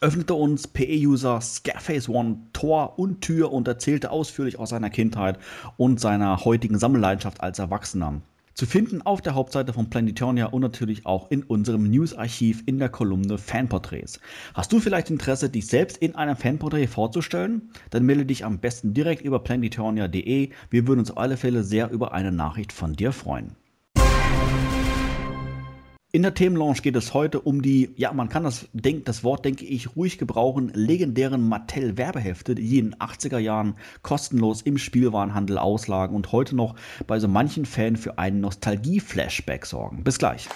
öffnete 0.00 0.34
uns 0.34 0.66
PE-User 0.68 1.40
Scareface 1.40 2.08
One 2.08 2.38
Tor 2.52 2.98
und 2.98 3.22
Tür 3.22 3.52
und 3.52 3.66
erzählte 3.66 4.10
ausführlich 4.10 4.58
aus 4.58 4.70
seiner 4.70 4.90
Kindheit 4.90 5.38
und 5.76 6.00
seiner 6.00 6.44
heutigen 6.44 6.78
Sammelleidenschaft 6.78 7.40
als 7.40 7.58
Erwachsener. 7.58 8.20
Zu 8.54 8.66
finden 8.66 9.02
auf 9.02 9.20
der 9.20 9.34
Hauptseite 9.34 9.72
von 9.72 9.90
Planetonia 9.90 10.46
und 10.46 10.62
natürlich 10.62 11.04
auch 11.04 11.30
in 11.30 11.42
unserem 11.42 11.90
News-Archiv 11.90 12.62
in 12.66 12.78
der 12.78 12.88
Kolumne 12.88 13.36
Fanporträts. 13.36 14.20
Hast 14.54 14.72
du 14.72 14.80
vielleicht 14.80 15.10
Interesse, 15.10 15.50
dich 15.50 15.66
selbst 15.66 15.98
in 15.98 16.14
einem 16.14 16.36
Fanporträt 16.36 16.86
vorzustellen? 16.86 17.70
Dann 17.90 18.06
melde 18.06 18.24
dich 18.26 18.44
am 18.44 18.58
besten 18.58 18.94
direkt 18.94 19.22
über 19.22 19.40
planetonia.de. 19.40 20.50
Wir 20.70 20.86
würden 20.88 21.00
uns 21.00 21.10
auf 21.10 21.18
alle 21.18 21.36
Fälle 21.36 21.64
sehr 21.64 21.90
über 21.90 22.12
eine 22.12 22.32
Nachricht 22.32 22.72
von 22.72 22.94
dir 22.94 23.12
freuen. 23.12 23.56
In 26.16 26.22
der 26.22 26.32
Themenlaunch 26.32 26.80
geht 26.80 26.96
es 26.96 27.12
heute 27.12 27.40
um 27.40 27.60
die, 27.60 27.90
ja, 27.96 28.10
man 28.10 28.30
kann 28.30 28.42
das, 28.42 28.68
denk, 28.72 29.04
das 29.04 29.22
Wort, 29.22 29.44
denke 29.44 29.66
ich, 29.66 29.96
ruhig 29.96 30.16
gebrauchen, 30.16 30.70
legendären 30.72 31.46
Mattel-Werbehefte, 31.46 32.54
die 32.54 32.78
in 32.78 32.92
den 32.92 32.94
80er 32.94 33.36
Jahren 33.36 33.74
kostenlos 34.00 34.62
im 34.62 34.78
Spielwarenhandel 34.78 35.58
auslagen 35.58 36.16
und 36.16 36.32
heute 36.32 36.56
noch 36.56 36.74
bei 37.06 37.18
so 37.18 37.28
manchen 37.28 37.66
Fan 37.66 37.96
für 37.96 38.18
einen 38.18 38.40
Nostalgie-Flashback 38.40 39.66
sorgen. 39.66 40.04
Bis 40.04 40.16
gleich. 40.16 40.48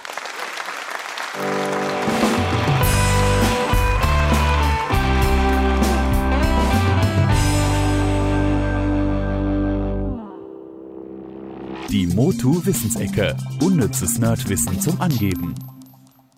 Die 11.91 12.07
Motu 12.07 12.65
Wissensecke. 12.65 13.37
Unnützes 13.61 14.19
Nerdwissen 14.19 14.81
zum 14.81 15.01
Angeben. 15.01 15.57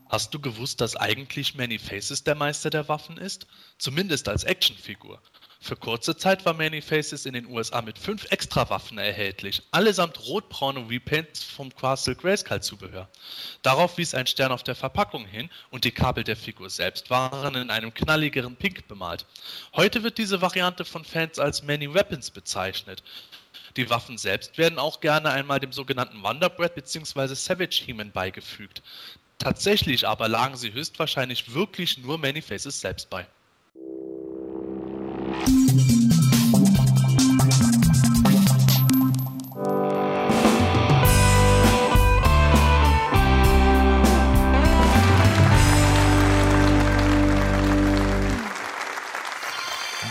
Hast 0.08 0.32
du 0.32 0.40
gewusst, 0.40 0.80
dass 0.80 0.96
eigentlich 0.96 1.54
Many 1.54 1.78
Faces 1.78 2.24
der 2.24 2.34
Meister 2.34 2.70
der 2.70 2.88
Waffen 2.88 3.18
ist? 3.18 3.46
Zumindest 3.76 4.30
als 4.30 4.44
Actionfigur. 4.44 5.20
Für 5.60 5.76
kurze 5.76 6.16
Zeit 6.16 6.46
war 6.46 6.54
Many 6.54 6.80
Faces 6.80 7.26
in 7.26 7.34
den 7.34 7.46
USA 7.46 7.82
mit 7.82 7.98
fünf 7.98 8.24
Extrawaffen 8.30 8.96
erhältlich, 8.96 9.62
allesamt 9.72 10.26
rotbraune 10.26 10.88
Repaints 10.88 11.42
vom 11.44 11.72
Castle 11.74 12.16
Grayskull 12.16 12.62
Zubehör. 12.62 13.10
Darauf 13.60 13.98
wies 13.98 14.14
ein 14.14 14.26
Stern 14.26 14.52
auf 14.52 14.62
der 14.62 14.74
Verpackung 14.74 15.26
hin 15.26 15.50
und 15.70 15.84
die 15.84 15.92
Kabel 15.92 16.24
der 16.24 16.36
Figur 16.36 16.70
selbst 16.70 17.10
waren 17.10 17.56
in 17.56 17.68
einem 17.68 17.92
knalligeren 17.92 18.56
Pink 18.56 18.88
bemalt. 18.88 19.26
Heute 19.76 20.02
wird 20.02 20.16
diese 20.16 20.40
Variante 20.40 20.86
von 20.86 21.04
Fans 21.04 21.38
als 21.38 21.62
Many 21.62 21.92
Weapons 21.92 22.30
bezeichnet. 22.30 23.02
Die 23.76 23.88
Waffen 23.88 24.18
selbst 24.18 24.58
werden 24.58 24.78
auch 24.78 25.00
gerne 25.00 25.30
einmal 25.30 25.60
dem 25.60 25.72
sogenannten 25.72 26.22
Wonderbread 26.22 26.74
bzw. 26.74 27.34
Savage 27.34 27.82
Heman 27.86 28.12
beigefügt. 28.12 28.82
Tatsächlich 29.38 30.06
aber 30.06 30.28
lagen 30.28 30.56
sie 30.56 30.72
höchstwahrscheinlich 30.72 31.54
wirklich 31.54 31.98
nur 31.98 32.18
Many-Faces 32.18 32.80
selbst 32.80 33.10
bei. 33.10 33.26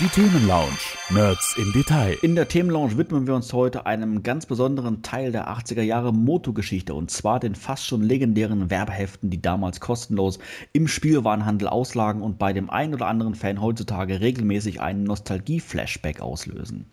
Die 0.01 0.07
Themenlounge. 0.07 0.79
Nerds 1.11 1.55
im 1.59 1.73
Detail. 1.73 2.17
In 2.23 2.33
der 2.33 2.47
Themenlounge 2.47 2.97
widmen 2.97 3.27
wir 3.27 3.35
uns 3.35 3.53
heute 3.53 3.85
einem 3.85 4.23
ganz 4.23 4.47
besonderen 4.47 5.03
Teil 5.03 5.31
der 5.31 5.47
80er 5.47 5.83
Jahre 5.83 6.11
Moto-Geschichte 6.11 6.95
und 6.95 7.11
zwar 7.11 7.39
den 7.39 7.53
fast 7.53 7.85
schon 7.85 8.01
legendären 8.01 8.71
Werbeheften, 8.71 9.29
die 9.29 9.43
damals 9.43 9.79
kostenlos 9.79 10.39
im 10.73 10.87
Spielwarenhandel 10.87 11.67
auslagen 11.67 12.23
und 12.23 12.39
bei 12.39 12.51
dem 12.51 12.71
einen 12.71 12.95
oder 12.95 13.05
anderen 13.05 13.35
Fan 13.35 13.61
heutzutage 13.61 14.21
regelmäßig 14.21 14.81
einen 14.81 15.03
Nostalgie-Flashback 15.03 16.19
auslösen. 16.19 16.87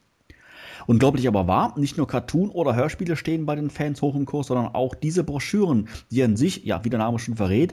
Unglaublich 0.86 1.26
aber 1.28 1.46
wahr, 1.46 1.72
nicht 1.78 1.96
nur 1.96 2.08
Cartoon 2.08 2.50
oder 2.50 2.76
Hörspiele 2.76 3.16
stehen 3.16 3.46
bei 3.46 3.56
den 3.56 3.70
Fans 3.70 4.02
hoch 4.02 4.16
im 4.16 4.26
Kurs, 4.26 4.48
sondern 4.48 4.74
auch 4.74 4.94
diese 4.94 5.24
Broschüren, 5.24 5.88
die 6.10 6.22
an 6.22 6.36
sich, 6.36 6.66
ja, 6.66 6.84
wie 6.84 6.90
der 6.90 6.98
Name 6.98 7.18
schon 7.18 7.36
verrät, 7.36 7.72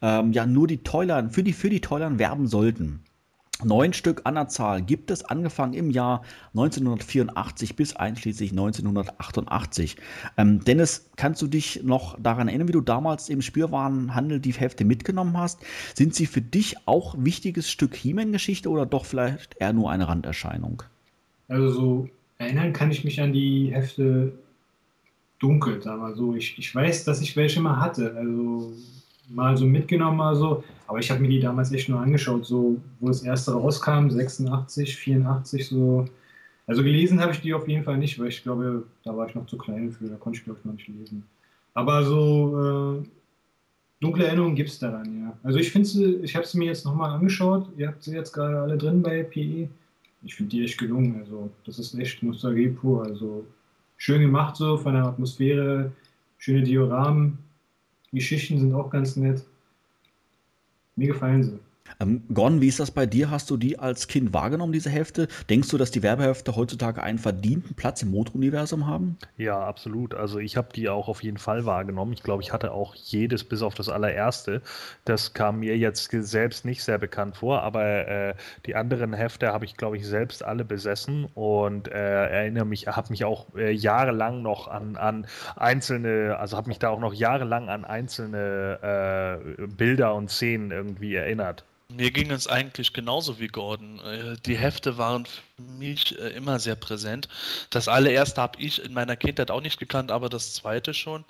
ähm, 0.00 0.32
ja 0.32 0.46
nur 0.46 0.66
die 0.66 0.82
Toylern, 0.82 1.28
für 1.28 1.42
die, 1.42 1.52
für 1.52 1.68
die 1.68 1.82
Toylern 1.82 2.18
werben 2.18 2.46
sollten. 2.46 3.02
Neun 3.64 3.92
Stück 3.92 4.22
an 4.24 4.34
der 4.34 4.48
Zahl 4.48 4.82
gibt 4.82 5.10
es, 5.10 5.24
angefangen 5.24 5.74
im 5.74 5.90
Jahr 5.90 6.22
1984 6.54 7.76
bis 7.76 7.96
einschließlich 7.96 8.50
1988. 8.50 9.96
Ähm, 10.36 10.64
Dennis, 10.64 11.10
kannst 11.16 11.42
du 11.42 11.46
dich 11.46 11.82
noch 11.82 12.18
daran 12.20 12.48
erinnern, 12.48 12.68
wie 12.68 12.72
du 12.72 12.80
damals 12.80 13.28
im 13.28 13.42
Spielwarenhandel 13.42 14.40
die 14.40 14.52
Hefte 14.52 14.84
mitgenommen 14.84 15.36
hast? 15.36 15.60
Sind 15.94 16.14
sie 16.14 16.26
für 16.26 16.42
dich 16.42 16.76
auch 16.86 17.14
wichtiges 17.18 17.70
Stück 17.70 17.94
He-Man-Geschichte 17.94 18.68
oder 18.68 18.86
doch 18.86 19.04
vielleicht 19.04 19.56
eher 19.58 19.72
nur 19.72 19.90
eine 19.90 20.08
Randerscheinung? 20.08 20.82
Also 21.48 21.70
so 21.70 22.08
erinnern 22.38 22.72
kann 22.72 22.90
ich 22.90 23.04
mich 23.04 23.20
an 23.20 23.32
die 23.32 23.72
Hefte 23.72 24.32
dunkel, 25.40 25.84
wir 25.84 26.14
so. 26.14 26.34
Ich, 26.34 26.58
ich 26.58 26.74
weiß, 26.74 27.04
dass 27.04 27.20
ich 27.20 27.36
welche 27.36 27.60
mal 27.60 27.80
hatte. 27.80 28.14
Also 28.16 28.72
mal 29.30 29.56
so 29.56 29.66
mitgenommen, 29.66 30.16
mal. 30.16 30.62
Aber 30.86 30.98
ich 30.98 31.10
habe 31.10 31.20
mir 31.20 31.28
die 31.28 31.40
damals 31.40 31.72
echt 31.72 31.88
nur 31.88 32.00
angeschaut, 32.00 32.44
so 32.44 32.76
wo 32.98 33.08
das 33.08 33.22
erste 33.22 33.52
rauskam, 33.52 34.10
86, 34.10 34.96
84, 34.96 35.68
so. 35.68 36.04
Also 36.66 36.84
gelesen 36.84 37.20
habe 37.20 37.32
ich 37.32 37.40
die 37.40 37.52
auf 37.52 37.66
jeden 37.66 37.82
Fall 37.82 37.98
nicht, 37.98 38.18
weil 38.18 38.28
ich 38.28 38.42
glaube, 38.42 38.84
da 39.02 39.16
war 39.16 39.28
ich 39.28 39.34
noch 39.34 39.46
zu 39.46 39.58
klein 39.58 39.90
für, 39.90 40.06
da 40.06 40.16
konnte 40.16 40.38
ich 40.38 40.44
glaube 40.44 40.60
ich 40.60 40.64
noch 40.64 40.74
nicht 40.74 40.88
lesen. 40.88 41.24
Aber 41.74 42.04
so 42.04 43.00
äh, 43.02 43.08
dunkle 44.00 44.26
Erinnerungen 44.26 44.54
gibt 44.54 44.68
es 44.68 44.78
daran, 44.78 45.20
ja. 45.20 45.36
Also 45.42 45.58
ich 45.58 45.72
finde 45.72 45.88
ich 46.22 46.36
habe 46.36 46.46
sie 46.46 46.58
mir 46.58 46.66
jetzt 46.66 46.84
nochmal 46.84 47.10
angeschaut, 47.10 47.68
ihr 47.76 47.88
habt 47.88 48.02
sie 48.02 48.14
jetzt 48.14 48.32
gerade 48.32 48.60
alle 48.60 48.78
drin 48.78 49.02
bei 49.02 49.22
PE. 49.22 49.68
Ich 50.22 50.34
finde 50.34 50.50
die 50.50 50.64
echt 50.64 50.78
gelungen, 50.78 51.20
also 51.20 51.50
das 51.64 51.78
ist 51.78 51.94
echt 51.94 52.22
Nostalgie 52.22 52.68
pur, 52.68 53.04
also 53.04 53.44
schön 53.96 54.20
gemacht 54.20 54.56
so 54.56 54.76
von 54.76 54.94
der 54.94 55.04
Atmosphäre, 55.04 55.90
schöne 56.38 56.62
Dioramen, 56.62 57.38
die 58.12 58.18
Geschichten 58.18 58.58
sind 58.58 58.74
auch 58.74 58.90
ganz 58.90 59.16
nett. 59.16 59.44
Mir 60.96 61.08
gefallen 61.08 61.42
sie. 61.42 61.58
Ähm, 61.98 62.22
Gon, 62.32 62.60
wie 62.60 62.68
ist 62.68 62.80
das 62.80 62.90
bei 62.90 63.06
dir? 63.06 63.30
Hast 63.30 63.50
du 63.50 63.56
die 63.56 63.78
als 63.78 64.08
Kind 64.08 64.32
wahrgenommen, 64.32 64.72
diese 64.72 64.90
Hefte? 64.90 65.28
Denkst 65.48 65.68
du, 65.68 65.78
dass 65.78 65.90
die 65.90 66.02
Werbehefte 66.02 66.56
heutzutage 66.56 67.02
einen 67.02 67.18
verdienten 67.18 67.74
Platz 67.74 68.02
im 68.02 68.10
Motor-Universum 68.10 68.86
haben? 68.86 69.18
Ja, 69.36 69.58
absolut. 69.60 70.14
Also 70.14 70.38
ich 70.38 70.56
habe 70.56 70.68
die 70.74 70.88
auch 70.88 71.08
auf 71.08 71.22
jeden 71.22 71.38
Fall 71.38 71.66
wahrgenommen. 71.66 72.12
Ich 72.12 72.22
glaube, 72.22 72.42
ich 72.42 72.52
hatte 72.52 72.72
auch 72.72 72.94
jedes 72.94 73.44
bis 73.44 73.62
auf 73.62 73.74
das 73.74 73.88
allererste. 73.88 74.62
Das 75.04 75.34
kam 75.34 75.60
mir 75.60 75.76
jetzt 75.76 76.10
selbst 76.10 76.64
nicht 76.64 76.82
sehr 76.82 76.98
bekannt 76.98 77.36
vor, 77.36 77.62
aber 77.62 77.84
äh, 78.08 78.34
die 78.66 78.76
anderen 78.76 79.12
Hefte 79.12 79.52
habe 79.52 79.64
ich, 79.64 79.76
glaube 79.76 79.96
ich, 79.96 80.06
selbst 80.06 80.44
alle 80.44 80.64
besessen 80.64 81.26
und 81.34 81.88
äh, 81.88 82.26
erinnere 82.26 82.64
mich, 82.64 82.86
habe 82.86 83.10
mich 83.10 83.24
auch 83.24 83.46
äh, 83.56 83.70
jahrelang 83.72 84.42
noch 84.42 84.68
an, 84.68 84.96
an 84.96 85.26
einzelne, 85.56 86.36
also 86.38 86.56
habe 86.56 86.68
mich 86.68 86.78
da 86.78 86.90
auch 86.90 87.00
noch 87.00 87.14
jahrelang 87.14 87.68
an 87.68 87.84
einzelne 87.84 89.40
äh, 89.58 89.66
Bilder 89.66 90.14
und 90.14 90.30
Szenen 90.30 90.70
irgendwie 90.70 91.14
erinnert. 91.14 91.64
Mir 91.96 92.10
ging 92.12 92.30
es 92.30 92.46
eigentlich 92.46 92.92
genauso 92.92 93.40
wie 93.40 93.48
Gordon. 93.48 93.98
Äh, 94.00 94.36
die 94.46 94.56
Hefte 94.56 94.96
waren 94.96 95.26
für 95.26 95.62
mich 95.62 96.18
äh, 96.18 96.28
immer 96.30 96.58
sehr 96.60 96.76
präsent. 96.76 97.28
Das 97.70 97.88
allererste 97.88 98.40
habe 98.40 98.60
ich 98.60 98.84
in 98.84 98.92
meiner 98.92 99.16
Kindheit 99.16 99.50
auch 99.50 99.60
nicht 99.60 99.78
gekannt, 99.78 100.12
aber 100.12 100.28
das 100.28 100.54
zweite 100.54 100.94
schon. 100.94 101.24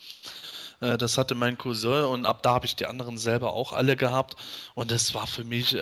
Äh, 0.80 0.98
das 0.98 1.16
hatte 1.16 1.34
mein 1.34 1.56
Cousin 1.56 2.04
und 2.04 2.26
ab 2.26 2.42
da 2.42 2.52
habe 2.54 2.66
ich 2.66 2.76
die 2.76 2.84
anderen 2.84 3.16
selber 3.16 3.54
auch 3.54 3.72
alle 3.72 3.96
gehabt. 3.96 4.36
Und 4.74 4.92
es 4.92 5.14
war 5.14 5.26
für 5.26 5.44
mich, 5.44 5.76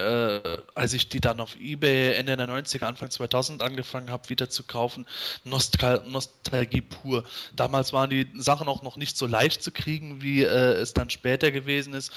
als 0.74 0.92
ich 0.92 1.08
die 1.08 1.20
dann 1.20 1.40
auf 1.40 1.56
Ebay 1.56 2.14
Ende 2.14 2.36
der 2.36 2.48
90er, 2.48 2.84
Anfang 2.84 3.10
2000 3.10 3.62
angefangen 3.62 4.10
habe, 4.10 4.28
wieder 4.28 4.48
zu 4.48 4.62
kaufen, 4.62 5.06
Nostal 5.44 6.04
Nostalgie 6.06 6.82
pur. 6.82 7.24
Damals 7.54 7.92
waren 7.92 8.10
die 8.10 8.28
Sachen 8.36 8.68
auch 8.68 8.82
noch 8.82 8.96
nicht 8.96 9.16
so 9.16 9.26
leicht 9.26 9.62
zu 9.62 9.72
kriegen, 9.72 10.22
wie 10.22 10.44
es 10.44 10.94
dann 10.94 11.10
später 11.10 11.50
gewesen 11.50 11.94
ist. 11.94 12.12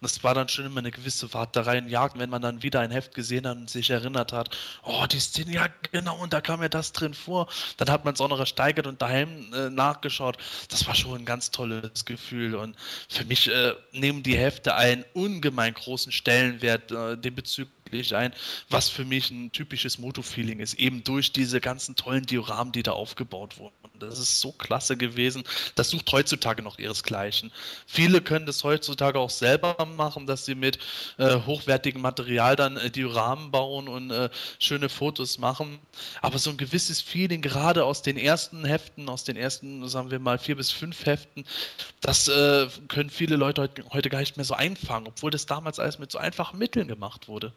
Das 0.00 0.22
war 0.22 0.34
dann 0.34 0.48
schon 0.48 0.66
immer 0.66 0.80
eine 0.80 0.90
gewisse 0.90 1.32
Warterei 1.32 1.78
und 1.78 1.88
Jagd, 1.88 2.18
wenn 2.18 2.30
man 2.30 2.42
dann 2.42 2.62
wieder 2.62 2.80
ein 2.80 2.90
Heft 2.90 3.14
gesehen 3.14 3.46
hat 3.46 3.56
und 3.56 3.70
sich 3.70 3.90
erinnert 3.90 4.32
hat, 4.32 4.56
oh, 4.82 5.06
die 5.06 5.20
Szene, 5.20 5.52
ja 5.52 5.68
genau, 5.92 6.16
und 6.18 6.32
da 6.32 6.40
kam 6.40 6.62
ja 6.62 6.68
das 6.68 6.92
drin 6.92 7.14
vor. 7.14 7.48
Dann 7.76 7.90
hat 7.90 8.04
man 8.04 8.14
es 8.14 8.20
auch 8.20 8.28
noch 8.28 8.38
ersteigert 8.38 8.86
und 8.86 9.00
daheim 9.02 9.52
äh, 9.52 9.70
nachgeschaut. 9.70 10.38
Das 10.68 10.86
war 10.86 10.94
schon 10.94 11.20
ein 11.20 11.24
ganz 11.24 11.50
tolles 11.50 12.04
Gefühl 12.04 12.54
und 12.54 12.76
für 13.08 13.24
mich 13.24 13.48
äh, 13.48 13.74
nehmen 13.92 14.22
die 14.22 14.36
Hefte 14.36 14.74
einen 14.74 15.04
ungemein 15.14 15.74
großen 15.74 16.12
Stellenwert 16.12 16.92
äh, 16.92 17.16
dem 17.16 17.34
Bezug 17.34 17.68
ein, 18.12 18.32
was 18.68 18.88
für 18.88 19.04
mich 19.04 19.30
ein 19.30 19.52
typisches 19.52 19.98
Moto-Feeling 19.98 20.58
ist, 20.60 20.74
eben 20.74 21.04
durch 21.04 21.32
diese 21.32 21.60
ganzen 21.60 21.94
tollen 21.94 22.26
Dioramen, 22.26 22.72
die 22.72 22.82
da 22.82 22.92
aufgebaut 22.92 23.58
wurden. 23.58 23.74
Das 23.98 24.18
ist 24.18 24.40
so 24.40 24.52
klasse 24.52 24.96
gewesen. 24.96 25.44
Das 25.74 25.90
sucht 25.90 26.10
heutzutage 26.12 26.62
noch 26.62 26.78
ihresgleichen. 26.78 27.52
Viele 27.86 28.20
können 28.20 28.46
das 28.46 28.64
heutzutage 28.64 29.18
auch 29.18 29.30
selber 29.30 29.76
machen, 29.96 30.26
dass 30.26 30.44
sie 30.44 30.54
mit 30.54 30.78
äh, 31.18 31.36
hochwertigem 31.46 32.02
Material 32.02 32.56
dann 32.56 32.76
äh, 32.76 32.90
Dioramen 32.90 33.50
bauen 33.50 33.88
und 33.88 34.10
äh, 34.10 34.30
schöne 34.58 34.88
Fotos 34.88 35.38
machen. 35.38 35.78
Aber 36.22 36.38
so 36.38 36.50
ein 36.50 36.56
gewisses 36.56 37.00
Feeling, 37.00 37.42
gerade 37.42 37.84
aus 37.84 38.02
den 38.02 38.16
ersten 38.16 38.64
Heften, 38.64 39.08
aus 39.08 39.24
den 39.24 39.36
ersten, 39.36 39.86
sagen 39.88 40.10
wir 40.10 40.18
mal, 40.18 40.38
vier 40.38 40.56
bis 40.56 40.70
fünf 40.70 41.06
Heften, 41.06 41.44
das 42.00 42.28
äh, 42.28 42.66
können 42.88 43.10
viele 43.10 43.36
Leute 43.36 43.70
heute 43.92 44.10
gar 44.10 44.20
nicht 44.20 44.36
mehr 44.36 44.44
so 44.44 44.54
einfangen, 44.54 45.08
obwohl 45.08 45.30
das 45.30 45.46
damals 45.46 45.78
alles 45.78 45.98
mit 45.98 46.10
so 46.10 46.18
einfachen 46.18 46.58
Mitteln 46.58 46.88
gemacht 46.88 47.28
wurde. 47.28 47.52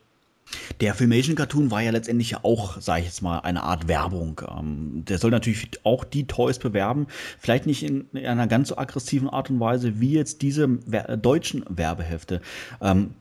Der 0.81 0.93
Filmation-Cartoon 0.95 1.71
war 1.71 1.81
ja 1.81 1.91
letztendlich 1.91 2.43
auch, 2.43 2.79
sage 2.81 3.01
ich 3.01 3.07
jetzt 3.07 3.21
mal, 3.21 3.39
eine 3.39 3.63
Art 3.63 3.87
Werbung. 3.87 4.41
Ähm, 4.49 5.03
der 5.05 5.17
soll 5.17 5.31
natürlich 5.31 5.69
auch 5.83 6.03
die 6.03 6.27
Toys 6.27 6.59
bewerben, 6.59 7.07
vielleicht 7.37 7.65
nicht 7.65 7.83
in, 7.83 8.09
in 8.13 8.25
einer 8.25 8.47
ganz 8.47 8.69
so 8.69 8.77
aggressiven 8.77 9.29
Art 9.29 9.49
und 9.49 9.59
Weise 9.59 9.99
wie 9.99 10.13
jetzt 10.13 10.41
diese 10.41 10.67
wer 10.85 11.17
deutschen 11.17 11.65
Werbehefte. 11.69 12.41
Ähm, 12.81 13.15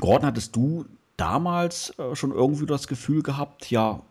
Gordon, 0.00 0.26
hattest 0.26 0.56
du 0.56 0.86
damals 1.16 1.96
äh, 1.98 2.14
schon 2.14 2.32
irgendwie 2.32 2.66
das 2.66 2.88
Gefühl 2.88 3.22
gehabt, 3.22 3.70
ja, 3.70 4.02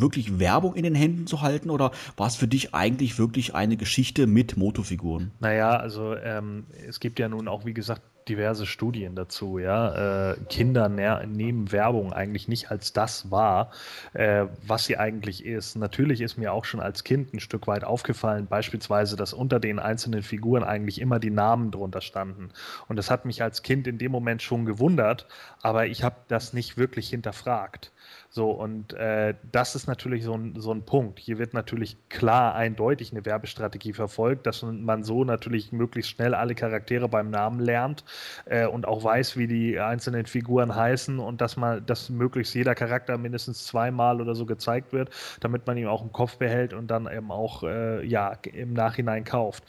wirklich 0.00 0.38
Werbung 0.38 0.74
in 0.74 0.82
den 0.82 0.94
Händen 0.94 1.26
zu 1.26 1.42
halten 1.42 1.70
oder 1.70 1.92
war 2.16 2.26
es 2.26 2.36
für 2.36 2.48
dich 2.48 2.74
eigentlich 2.74 3.18
wirklich 3.18 3.54
eine 3.54 3.76
Geschichte 3.76 4.26
mit 4.26 4.56
Motofiguren? 4.56 5.30
Naja, 5.40 5.70
also 5.76 6.14
ähm, 6.16 6.66
es 6.86 7.00
gibt 7.00 7.18
ja 7.18 7.28
nun 7.28 7.48
auch, 7.48 7.64
wie 7.64 7.74
gesagt, 7.74 8.02
diverse 8.28 8.66
Studien 8.66 9.14
dazu, 9.14 9.58
ja. 9.58 10.32
Äh, 10.32 10.36
Kinder 10.48 10.88
nehmen 10.88 11.72
Werbung 11.72 12.12
eigentlich 12.12 12.48
nicht 12.48 12.70
als 12.70 12.92
das 12.92 13.30
wahr, 13.30 13.70
äh, 14.12 14.46
was 14.66 14.86
sie 14.86 14.96
eigentlich 14.96 15.44
ist. 15.44 15.76
Natürlich 15.76 16.20
ist 16.20 16.36
mir 16.36 16.52
auch 16.52 16.64
schon 16.64 16.80
als 16.80 17.04
Kind 17.04 17.34
ein 17.34 17.40
Stück 17.40 17.66
weit 17.66 17.84
aufgefallen, 17.84 18.46
beispielsweise, 18.46 19.16
dass 19.16 19.32
unter 19.32 19.60
den 19.60 19.78
einzelnen 19.78 20.22
Figuren 20.22 20.64
eigentlich 20.64 21.00
immer 21.00 21.18
die 21.18 21.30
Namen 21.30 21.70
drunter 21.70 22.00
standen. 22.00 22.50
Und 22.88 22.96
das 22.96 23.10
hat 23.10 23.24
mich 23.24 23.42
als 23.42 23.62
Kind 23.62 23.86
in 23.86 23.98
dem 23.98 24.12
Moment 24.12 24.42
schon 24.42 24.64
gewundert, 24.64 25.26
aber 25.62 25.86
ich 25.86 26.02
habe 26.02 26.16
das 26.28 26.52
nicht 26.52 26.76
wirklich 26.78 27.08
hinterfragt. 27.08 27.92
So, 28.30 28.50
und 28.50 28.94
äh, 28.94 29.34
das 29.52 29.74
ist 29.74 29.86
natürlich 29.86 30.24
so 30.24 30.34
ein, 30.34 30.54
so 30.58 30.72
ein 30.72 30.82
Punkt. 30.84 31.18
Hier 31.18 31.38
wird 31.38 31.54
natürlich 31.54 31.96
klar 32.08 32.54
eindeutig 32.54 33.12
eine 33.12 33.24
Werbestrategie 33.24 33.92
verfolgt, 33.92 34.46
dass 34.46 34.62
man 34.62 35.04
so 35.04 35.24
natürlich 35.24 35.72
möglichst 35.72 36.10
schnell 36.10 36.34
alle 36.34 36.54
Charaktere 36.54 37.08
beim 37.08 37.30
Namen 37.30 37.60
lernt 37.60 38.04
äh, 38.46 38.66
und 38.66 38.86
auch 38.86 39.04
weiß, 39.04 39.36
wie 39.36 39.46
die 39.46 39.78
einzelnen 39.78 40.26
Figuren 40.26 40.74
heißen 40.74 41.18
und 41.18 41.40
dass 41.40 41.56
man, 41.56 41.86
dass 41.86 42.10
möglichst 42.10 42.54
jeder 42.54 42.74
Charakter 42.74 43.18
mindestens 43.18 43.66
zweimal 43.66 44.20
oder 44.20 44.34
so 44.34 44.46
gezeigt 44.46 44.92
wird, 44.92 45.10
damit 45.40 45.66
man 45.66 45.76
ihn 45.76 45.86
auch 45.86 46.02
im 46.02 46.12
Kopf 46.12 46.36
behält 46.36 46.72
und 46.72 46.88
dann 46.88 47.06
eben 47.06 47.30
auch 47.30 47.62
äh, 47.62 48.04
ja, 48.04 48.36
im 48.52 48.72
Nachhinein 48.72 49.24
kauft. 49.24 49.64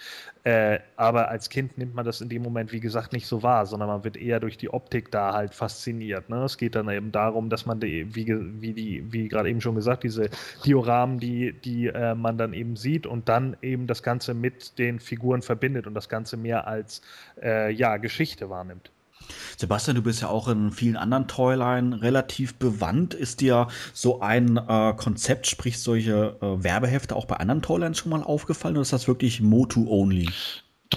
Äh, 0.45 0.79
aber 0.95 1.29
als 1.29 1.49
Kind 1.49 1.75
nimmt 1.79 1.95
man 1.95 2.05
das 2.05 2.21
in 2.21 2.29
dem 2.29 2.43
Moment, 2.43 2.71
wie 2.71 2.79
gesagt, 2.79 3.13
nicht 3.13 3.25
so 3.25 3.41
wahr, 3.41 3.65
sondern 3.65 3.89
man 3.89 4.03
wird 4.03 4.15
eher 4.15 4.39
durch 4.39 4.57
die 4.57 4.71
Optik 4.71 5.09
da 5.09 5.33
halt 5.33 5.55
fasziniert. 5.55 6.29
Ne? 6.29 6.43
Es 6.43 6.59
geht 6.59 6.75
dann 6.75 6.87
eben 6.87 7.11
darum, 7.11 7.49
dass 7.49 7.65
man, 7.65 7.79
die, 7.79 8.13
wie, 8.13 8.25
wie, 8.41 8.73
die, 8.73 9.11
wie 9.11 9.27
gerade 9.27 9.49
eben 9.49 9.61
schon 9.61 9.75
gesagt, 9.75 10.03
diese 10.03 10.29
Dioramen, 10.65 11.19
die, 11.19 11.53
die 11.53 11.87
äh, 11.87 12.15
man 12.15 12.37
dann 12.37 12.53
eben 12.53 12.75
sieht 12.75 13.07
und 13.07 13.29
dann 13.29 13.57
eben 13.61 13.87
das 13.87 14.03
Ganze 14.03 14.33
mit 14.33 14.77
den 14.77 14.99
Figuren 14.99 15.41
verbindet 15.41 15.87
und 15.87 15.93
das 15.93 16.09
Ganze 16.09 16.37
mehr 16.37 16.67
als 16.67 17.01
äh, 17.41 17.71
ja, 17.71 17.97
Geschichte 17.97 18.49
wahrnimmt. 18.49 18.91
Sebastian, 19.57 19.95
du 19.95 20.03
bist 20.03 20.21
ja 20.21 20.27
auch 20.27 20.47
in 20.47 20.71
vielen 20.71 20.97
anderen 20.97 21.27
Toyline 21.27 22.01
relativ 22.01 22.55
bewandt. 22.55 23.13
Ist 23.13 23.41
dir 23.41 23.67
so 23.93 24.21
ein 24.21 24.57
äh, 24.57 24.93
Konzept, 24.95 25.47
sprich 25.47 25.79
solche 25.79 26.35
äh, 26.41 26.63
Werbehefte 26.63 27.15
auch 27.15 27.25
bei 27.25 27.37
anderen 27.37 27.61
Toylines 27.61 27.97
schon 27.97 28.11
mal 28.11 28.23
aufgefallen 28.23 28.75
oder 28.75 28.81
ist 28.81 28.93
das 28.93 29.07
wirklich 29.07 29.41
Motu-only? 29.41 30.29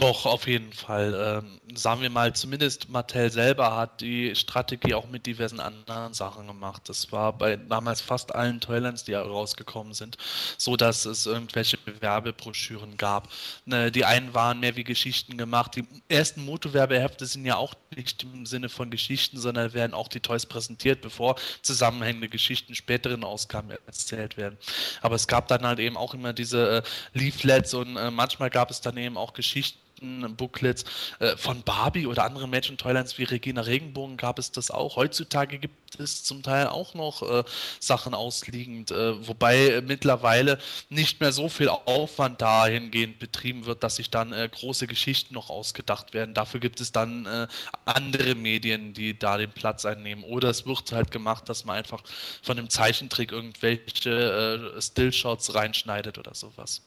Doch, 0.01 0.27
auf 0.27 0.47
jeden 0.47 0.73
Fall. 0.73 1.43
Ähm, 1.43 1.77
sagen 1.77 2.03
wir 2.03 2.11
mal, 2.11 2.33
zumindest 2.33 2.89
Mattel 2.89 3.31
selber 3.33 3.77
hat 3.77 4.01
die 4.01 4.35
Strategie 4.37 4.95
auch 4.95 5.09
mit 5.09 5.27
diversen 5.27 5.59
anderen 5.59 6.15
Sachen 6.15 6.47
gemacht. 6.47 6.83
Das 6.89 7.11
war 7.11 7.33
bei 7.33 7.57
damals 7.57 8.01
fast 8.01 8.33
allen 8.33 8.61
Toylands, 8.61 9.03
die 9.03 9.15
rausgekommen 9.15 9.95
sind, 9.95 10.17
so 10.57 10.77
dass 10.77 11.05
es 11.05 11.27
irgendwelche 11.27 11.79
Werbebroschüren 12.01 12.97
gab. 12.97 13.29
Ne, 13.65 13.91
die 13.91 14.05
einen 14.05 14.35
waren 14.35 14.61
mehr 14.61 14.77
wie 14.77 14.85
Geschichten 14.85 15.37
gemacht. 15.37 15.75
Die 15.75 15.85
ersten 16.09 16.45
Moto-Werbehefte 16.45 17.27
sind 17.27 17.45
ja 17.45 17.57
auch 17.57 17.75
nicht 17.97 18.23
im 18.23 18.47
Sinne 18.47 18.69
von 18.69 18.91
Geschichten, 18.91 19.39
sondern 19.39 19.73
werden 19.73 19.95
auch 19.95 20.09
die 20.09 20.21
Toys 20.21 20.47
präsentiert, 20.47 21.01
bevor 21.01 21.35
zusammenhängende 21.63 22.29
Geschichten 22.29 22.77
späteren 22.77 23.25
Ausgaben 23.25 23.71
erzählt 23.87 24.37
werden. 24.37 24.59
Aber 25.03 25.17
es 25.17 25.27
gab 25.27 25.49
dann 25.49 25.67
halt 25.67 25.81
eben 25.81 25.97
auch 25.97 26.15
immer 26.15 26.33
diese 26.33 26.85
äh, 26.85 27.19
Leaflets 27.19 27.75
und 27.75 27.97
äh, 27.97 28.13
manchmal 28.13 28.51
gab 28.51 28.71
es 28.71 28.81
dann 28.81 28.97
eben 28.97 29.17
auch 29.17 29.33
Geschichten, 29.33 29.88
Booklets 30.37 30.85
äh, 31.19 31.37
von 31.37 31.63
Barbie 31.63 32.07
oder 32.07 32.25
anderen 32.25 32.51
Mädchen 32.51 32.77
Toylands 32.77 33.19
wie 33.19 33.25
Regina 33.25 33.63
Regenbogen 33.63 34.17
gab 34.17 34.39
es 34.39 34.53
das 34.53 34.71
auch. 34.71 34.97
Heutzutage 34.97 35.59
gibt 35.59 36.01
es 36.01 36.25
zum 36.25 36.43
Teil 36.43 36.67
auch 36.67 36.95
noch 36.95 37.23
äh, 37.23 37.45
Sachen 37.81 38.15
ausliegend, 38.15 38.91
äh, 38.91 39.27
wobei 39.27 39.83
mittlerweile 39.87 40.59
nicht 40.89 41.21
mehr 41.21 41.33
so 41.33 41.49
viel 41.49 41.69
Aufwand 41.69 42.41
dahingehend 42.41 43.19
betrieben 43.19 43.67
wird, 43.67 43.83
dass 43.83 43.97
sich 43.97 44.11
dann 44.11 44.33
äh, 44.33 44.49
große 44.51 44.87
Geschichten 44.87 45.35
noch 45.35 45.51
ausgedacht 45.51 46.15
werden. 46.15 46.35
Dafür 46.35 46.61
gibt 46.61 46.81
es 46.81 46.93
dann 46.93 47.27
äh, 47.27 47.47
andere 47.85 48.35
Medien, 48.35 48.93
die 48.95 49.19
da 49.19 49.39
den 49.39 49.51
Platz 49.51 49.85
einnehmen. 49.85 50.25
Oder 50.25 50.51
es 50.51 50.67
wird 50.67 50.93
halt 50.93 51.11
gemacht, 51.11 51.49
dass 51.49 51.65
man 51.65 51.77
einfach 51.77 52.03
von 52.43 52.57
dem 52.57 52.71
Zeichentrick 52.71 53.33
irgendwelche 53.33 54.75
äh, 54.77 54.81
Stillshots 54.81 55.55
reinschneidet 55.55 56.19
oder 56.19 56.35
sowas. 56.35 56.83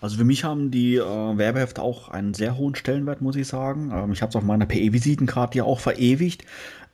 Also 0.00 0.18
für 0.18 0.24
mich 0.24 0.44
haben 0.44 0.70
die 0.70 0.96
äh, 0.96 1.02
Werbehefte 1.38 1.82
auch 1.82 2.08
einen 2.08 2.34
sehr 2.34 2.56
hohen 2.56 2.74
Stellenwert, 2.74 3.20
muss 3.20 3.36
ich 3.36 3.48
sagen. 3.48 3.90
Ähm, 3.92 4.12
ich 4.12 4.22
habe 4.22 4.30
es 4.30 4.36
auf 4.36 4.44
meiner 4.44 4.66
PE-Visitenkarte 4.66 5.58
ja 5.58 5.64
auch 5.64 5.80
verewigt. 5.80 6.44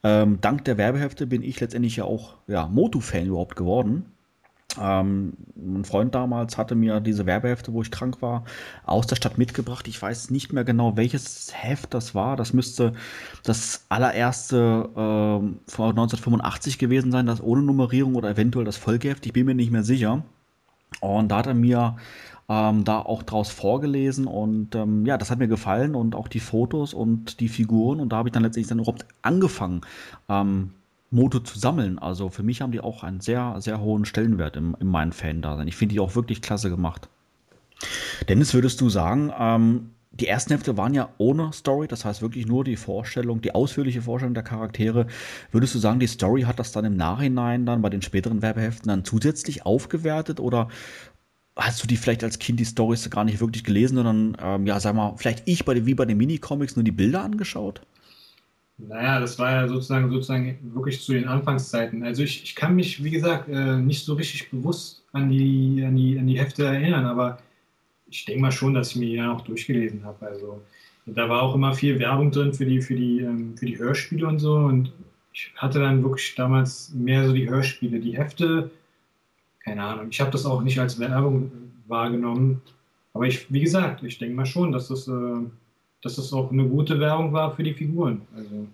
Ähm, 0.03 0.39
dank 0.41 0.64
der 0.64 0.78
Werbehefte 0.78 1.26
bin 1.26 1.43
ich 1.43 1.61
letztendlich 1.61 1.97
ja 1.97 2.05
auch 2.05 2.35
ja, 2.47 2.66
Motu-Fan 2.66 3.26
überhaupt 3.26 3.57
geworden. 3.57 4.07
Ähm, 4.80 5.35
ein 5.57 5.85
Freund 5.85 6.14
damals 6.14 6.59
hatte 6.59 6.74
mir 6.74 7.01
diese 7.01 7.26
Werbehefte, 7.26 7.72
wo 7.72 7.82
ich 7.82 7.91
krank 7.91 8.20
war, 8.22 8.45
aus 8.85 9.07
der 9.07 9.16
Stadt 9.16 9.39
mitgebracht. 9.39 9.87
Ich 9.89 10.01
weiß 10.01 10.30
nicht 10.30 10.53
mehr 10.53 10.64
genau, 10.64 10.97
welches 10.97 11.53
Heft 11.55 11.95
das 11.95 12.14
war. 12.14 12.37
Das 12.37 12.53
müsste 12.53 12.95
das 13.45 13.85
allererste 13.89 14.89
äh, 14.93 15.70
von 15.70 15.91
1985 15.91 16.78
gewesen 16.78 17.12
sein, 17.12 17.26
das 17.26 17.43
ohne 17.43 17.62
Nummerierung 17.62 18.14
oder 18.16 18.30
eventuell 18.30 18.64
das 18.64 18.76
Folgeheft. 18.76 19.26
Ich 19.26 19.32
bin 19.32 19.47
mir 19.47 19.55
nicht 19.55 19.70
mehr 19.70 19.85
sicher. 19.85 20.22
Und 21.01 21.28
da 21.28 21.39
hat 21.39 21.47
er 21.47 21.55
mir 21.55 21.97
ähm, 22.49 22.84
da 22.84 23.01
auch 23.01 23.22
draus 23.22 23.51
vorgelesen 23.51 24.26
und 24.26 24.74
ähm, 24.74 25.07
ja, 25.07 25.16
das 25.16 25.30
hat 25.30 25.38
mir 25.38 25.49
gefallen 25.49 25.95
und 25.95 26.14
auch 26.14 26.28
die 26.28 26.40
Fotos 26.40 26.92
und 26.92 27.40
die 27.40 27.49
Figuren 27.49 28.01
und 28.01 28.11
da 28.11 28.18
habe 28.18 28.28
ich 28.28 28.32
dann 28.32 28.42
letztendlich 28.42 28.68
dann 28.68 28.80
überhaupt 28.80 29.07
angefangen, 29.22 29.80
ähm, 30.28 30.70
Moto 31.11 31.38
zu 31.38 31.59
sammeln. 31.59 31.99
Also 31.99 32.28
für 32.28 32.42
mich 32.42 32.61
haben 32.61 32.72
die 32.72 32.80
auch 32.80 33.03
einen 33.03 33.20
sehr, 33.20 33.57
sehr 33.61 33.80
hohen 33.80 34.05
Stellenwert 34.05 34.57
in, 34.57 34.74
in 34.80 34.88
meinen 34.88 35.12
Fan-Dasein. 35.12 35.68
Ich 35.68 35.76
finde 35.76 35.95
die 35.95 36.01
auch 36.01 36.16
wirklich 36.16 36.42
klasse 36.42 36.70
gemacht. 36.70 37.09
Dennis, 38.28 38.53
würdest 38.53 38.80
du 38.80 38.88
sagen, 38.88 39.32
ähm, 39.38 39.90
die 40.20 40.28
ersten 40.28 40.53
Hefte 40.53 40.76
waren 40.76 40.95
ja 40.95 41.09
ohne 41.18 41.53
Story, 41.53 41.88
das 41.88 42.05
heißt 42.05 42.22
wirklich 42.22 42.47
nur 42.47 42.62
die 42.62 42.76
Vorstellung, 42.76 43.40
die 43.40 43.55
ausführliche 43.55 44.03
Vorstellung 44.03 44.34
der 44.34 44.45
Charaktere. 44.45 45.07
Würdest 45.51 45.74
du 45.74 45.80
sagen, 45.80 45.99
die 45.99 46.07
Story 46.07 46.42
hat 46.42 46.61
das 46.61 46.70
dann 46.70 46.84
im 46.84 46.97
Nachhinein 46.97 47.66
dann 47.66 47.82
bei 47.82 47.90
den 47.90 48.03
späteren 48.03 48.40
Werbeheften 48.40 48.88
dann 48.88 49.05
zusätzlich 49.05 49.66
aufgewertet 49.66 50.38
oder 50.38 50.68
hast 51.57 51.83
du 51.83 51.87
die 51.87 51.97
vielleicht 51.97 52.25
als 52.25 52.39
Kind 52.39 52.59
die 52.59 52.65
Storys 52.65 53.09
gar 53.11 53.25
nicht 53.25 53.41
wirklich 53.41 53.65
gelesen, 53.65 53.97
sondern, 53.97 54.37
ähm, 54.43 54.67
ja, 54.67 54.81
sag 54.81 54.95
mal, 54.95 55.15
vielleicht 55.17 55.43
ich 55.47 55.65
bei, 55.65 55.87
wie 55.87 55.95
bei 55.95 56.05
den 56.05 56.17
Minicomics 56.19 56.77
nur 56.77 56.85
die 56.85 56.91
Bilder 56.91 57.23
angeschaut? 57.23 57.81
Naja, 58.77 59.21
das 59.21 59.39
war 59.39 59.53
ja 59.53 59.69
sozusagen, 59.69 60.11
sozusagen 60.11 60.59
wirklich 60.75 61.01
zu 61.01 61.13
den 61.13 61.29
Anfangszeiten. 61.29 62.03
Also 62.03 62.25
ich, 62.25 62.43
ich 62.43 62.57
kann 62.57 62.75
mich, 62.75 63.05
wie 63.05 63.11
gesagt, 63.11 63.49
äh, 63.49 63.77
nicht 63.77 64.05
so 64.05 64.15
richtig 64.15 64.51
bewusst 64.51 65.05
an 65.13 65.31
die, 65.31 65.85
an, 65.87 65.95
die, 65.95 66.19
an 66.19 66.27
die 66.27 66.39
Hefte 66.39 66.65
erinnern, 66.65 67.05
aber 67.05 67.39
ich 68.11 68.25
denke 68.25 68.43
mal 68.43 68.53
schon, 68.53 68.75
dass 68.75 68.91
ich 68.91 68.97
mir 68.97 69.07
die 69.07 69.15
ja 69.15 69.33
auch 69.33 69.43
durchgelesen 69.43 70.05
habe. 70.05 70.27
Also 70.27 70.61
da 71.07 71.29
war 71.29 71.43
auch 71.43 71.55
immer 71.55 71.75
viel 71.75 71.99
Werbung 72.01 72.33
drin 72.33 72.53
für 72.53 72.67
die, 72.67 72.81
für 72.81 72.97
die, 72.97 73.21
ähm, 73.21 73.57
für 73.57 73.67
die 73.67 73.79
Hörspiele 73.79 74.27
und 74.27 74.41
so. 74.41 74.57
Und 74.57 74.93
ich 75.33 75.53
hatte 75.57 75.79
dann 75.79 76.03
wirklich 76.03 76.35
damals 76.35 76.93
mehr 76.95 77.27
so 77.27 77.33
die 77.33 77.49
Hörspiele. 77.49 78.01
Die 78.01 78.17
Hefte 78.17 78.71
keine 79.65 79.83
Ahnung. 79.83 80.09
Ich 80.11 80.21
habe 80.21 80.31
das 80.31 80.45
auch 80.45 80.62
nicht 80.62 80.79
als 80.79 80.99
Werbung 80.99 81.51
wahrgenommen. 81.87 82.61
Aber 83.15 83.27
ich, 83.27 83.51
wie 83.53 83.61
gesagt, 83.61 84.03
ich 84.03 84.19
denke 84.19 84.35
mal 84.35 84.47
schon, 84.47 84.73
dass 84.73 84.89
das, 84.89 85.09
äh, 85.09 85.41
dass 86.03 86.17
das 86.17 86.33
auch 86.33 86.53
eine 86.53 86.69
gute 86.69 87.01
Werbung 87.01 87.33
war 87.33 87.55
für 87.55 87.62
die 87.62 87.73
Figuren. 87.73 88.23
Also 88.37 88.67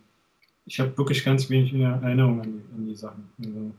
ich 0.67 0.81
habe 0.81 0.97
wirklich 0.99 1.25
ganz 1.25 1.49
wenig 1.49 1.73
Erinnerung 1.75 2.41
an 2.41 2.53
die, 2.53 2.75
an 2.77 2.87
die 2.87 2.95
Sachen. 2.95 3.29
Also, 3.39 3.71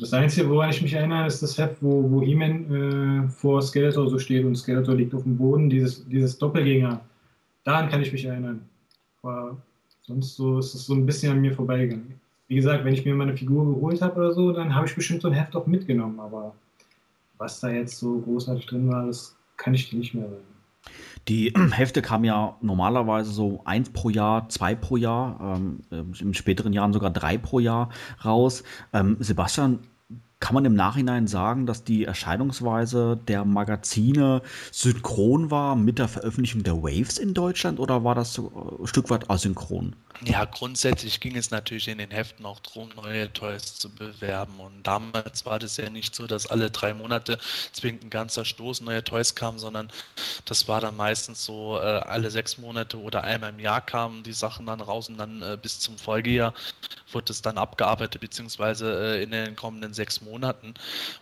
das 0.00 0.12
Einzige, 0.12 0.48
woran 0.48 0.70
ich 0.70 0.80
mich 0.80 0.92
erinnere, 0.92 1.26
ist 1.26 1.42
das 1.42 1.58
Heft, 1.58 1.82
wo, 1.82 2.08
wo 2.08 2.22
He-Man 2.22 3.26
äh, 3.26 3.28
vor 3.28 3.60
Skeletor 3.60 4.08
so 4.08 4.16
steht 4.18 4.44
und 4.44 4.54
Skeletor 4.54 4.94
liegt 4.94 5.12
auf 5.12 5.24
dem 5.24 5.36
Boden, 5.36 5.68
dieses, 5.68 6.06
dieses 6.06 6.38
Doppelgänger. 6.38 7.00
Daran 7.64 7.88
kann 7.88 8.02
ich 8.02 8.12
mich 8.12 8.24
erinnern. 8.24 8.60
Aber 9.22 9.56
sonst 10.02 10.36
so 10.36 10.60
ist 10.60 10.74
es 10.74 10.86
so 10.86 10.94
ein 10.94 11.04
bisschen 11.04 11.32
an 11.32 11.40
mir 11.40 11.52
vorbeigegangen 11.52 12.20
wie 12.48 12.56
gesagt, 12.56 12.84
wenn 12.84 12.94
ich 12.94 13.04
mir 13.04 13.14
meine 13.14 13.36
Figur 13.36 13.74
geholt 13.74 14.00
habe 14.00 14.16
oder 14.16 14.32
so, 14.32 14.52
dann 14.52 14.74
habe 14.74 14.86
ich 14.86 14.94
bestimmt 14.94 15.22
so 15.22 15.28
ein 15.28 15.34
Heft 15.34 15.54
auch 15.54 15.66
mitgenommen. 15.66 16.18
Aber 16.18 16.54
was 17.36 17.60
da 17.60 17.68
jetzt 17.68 17.98
so 17.98 18.20
großartig 18.20 18.66
drin 18.66 18.88
war, 18.88 19.06
das 19.06 19.36
kann 19.56 19.74
ich 19.74 19.90
dir 19.90 19.98
nicht 19.98 20.14
mehr 20.14 20.28
sagen. 20.28 20.42
Die 21.28 21.52
Hefte 21.72 22.00
kamen 22.00 22.24
ja 22.24 22.56
normalerweise 22.62 23.30
so 23.30 23.60
eins 23.66 23.90
pro 23.90 24.08
Jahr, 24.08 24.48
zwei 24.48 24.74
pro 24.74 24.96
Jahr, 24.96 25.58
ähm, 25.90 26.12
in 26.18 26.32
späteren 26.32 26.72
Jahren 26.72 26.94
sogar 26.94 27.10
drei 27.10 27.36
pro 27.36 27.58
Jahr 27.58 27.90
raus. 28.24 28.64
Ähm, 28.94 29.18
Sebastian, 29.20 29.80
kann 30.40 30.54
man 30.54 30.64
im 30.64 30.74
Nachhinein 30.74 31.26
sagen, 31.26 31.66
dass 31.66 31.82
die 31.82 32.04
Erscheinungsweise 32.04 33.18
der 33.26 33.44
Magazine 33.44 34.42
synchron 34.70 35.50
war 35.50 35.74
mit 35.74 35.98
der 35.98 36.06
Veröffentlichung 36.06 36.62
der 36.62 36.76
Waves 36.82 37.18
in 37.18 37.34
Deutschland 37.34 37.80
oder 37.80 38.04
war 38.04 38.14
das 38.14 38.32
so 38.34 38.78
ein 38.80 38.86
Stück 38.86 39.10
weit 39.10 39.28
asynchron? 39.28 39.96
Ja, 40.24 40.44
grundsätzlich 40.44 41.20
ging 41.20 41.36
es 41.36 41.52
natürlich 41.52 41.86
in 41.86 41.98
den 41.98 42.10
Heften 42.10 42.44
auch 42.44 42.58
darum, 42.58 42.88
neue 42.96 43.32
Toys 43.32 43.76
zu 43.76 43.88
bewerben. 43.88 44.58
Und 44.58 44.84
damals 44.84 45.46
war 45.46 45.60
das 45.60 45.76
ja 45.76 45.90
nicht 45.90 46.14
so, 46.14 46.26
dass 46.26 46.46
alle 46.48 46.70
drei 46.70 46.92
Monate 46.92 47.38
zwingend 47.72 48.04
ein 48.04 48.10
ganzer 48.10 48.44
Stoß 48.44 48.80
neue 48.80 49.04
Toys 49.04 49.36
kam, 49.36 49.60
sondern 49.60 49.90
das 50.44 50.66
war 50.66 50.80
dann 50.80 50.96
meistens 50.96 51.44
so, 51.44 51.78
äh, 51.78 51.82
alle 51.82 52.32
sechs 52.32 52.58
Monate 52.58 52.98
oder 52.98 53.22
einmal 53.22 53.50
im 53.50 53.60
Jahr 53.60 53.80
kamen 53.80 54.24
die 54.24 54.32
Sachen 54.32 54.66
dann 54.66 54.80
raus 54.80 55.08
und 55.08 55.18
dann 55.18 55.40
äh, 55.42 55.56
bis 55.60 55.78
zum 55.78 55.96
Folgejahr 55.98 56.52
wurde 57.12 57.32
es 57.32 57.40
dann 57.40 57.56
abgearbeitet, 57.56 58.20
beziehungsweise 58.20 59.18
äh, 59.18 59.22
in 59.22 59.30
den 59.30 59.54
kommenden 59.54 59.94
sechs 59.94 60.20
Monaten. 60.20 60.27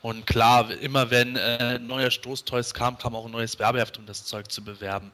Und 0.02 0.26
klar, 0.26 0.70
immer 0.80 1.10
wenn 1.10 1.36
äh, 1.36 1.78
neuer 1.78 2.10
Stoßtoys 2.10 2.74
kam, 2.74 2.98
kam 2.98 3.14
auch 3.14 3.26
ein 3.26 3.32
neues 3.32 3.58
Werbeheft, 3.58 3.98
um 3.98 4.06
das 4.06 4.24
Zeug 4.24 4.50
zu 4.50 4.62
bewerben. 4.62 5.12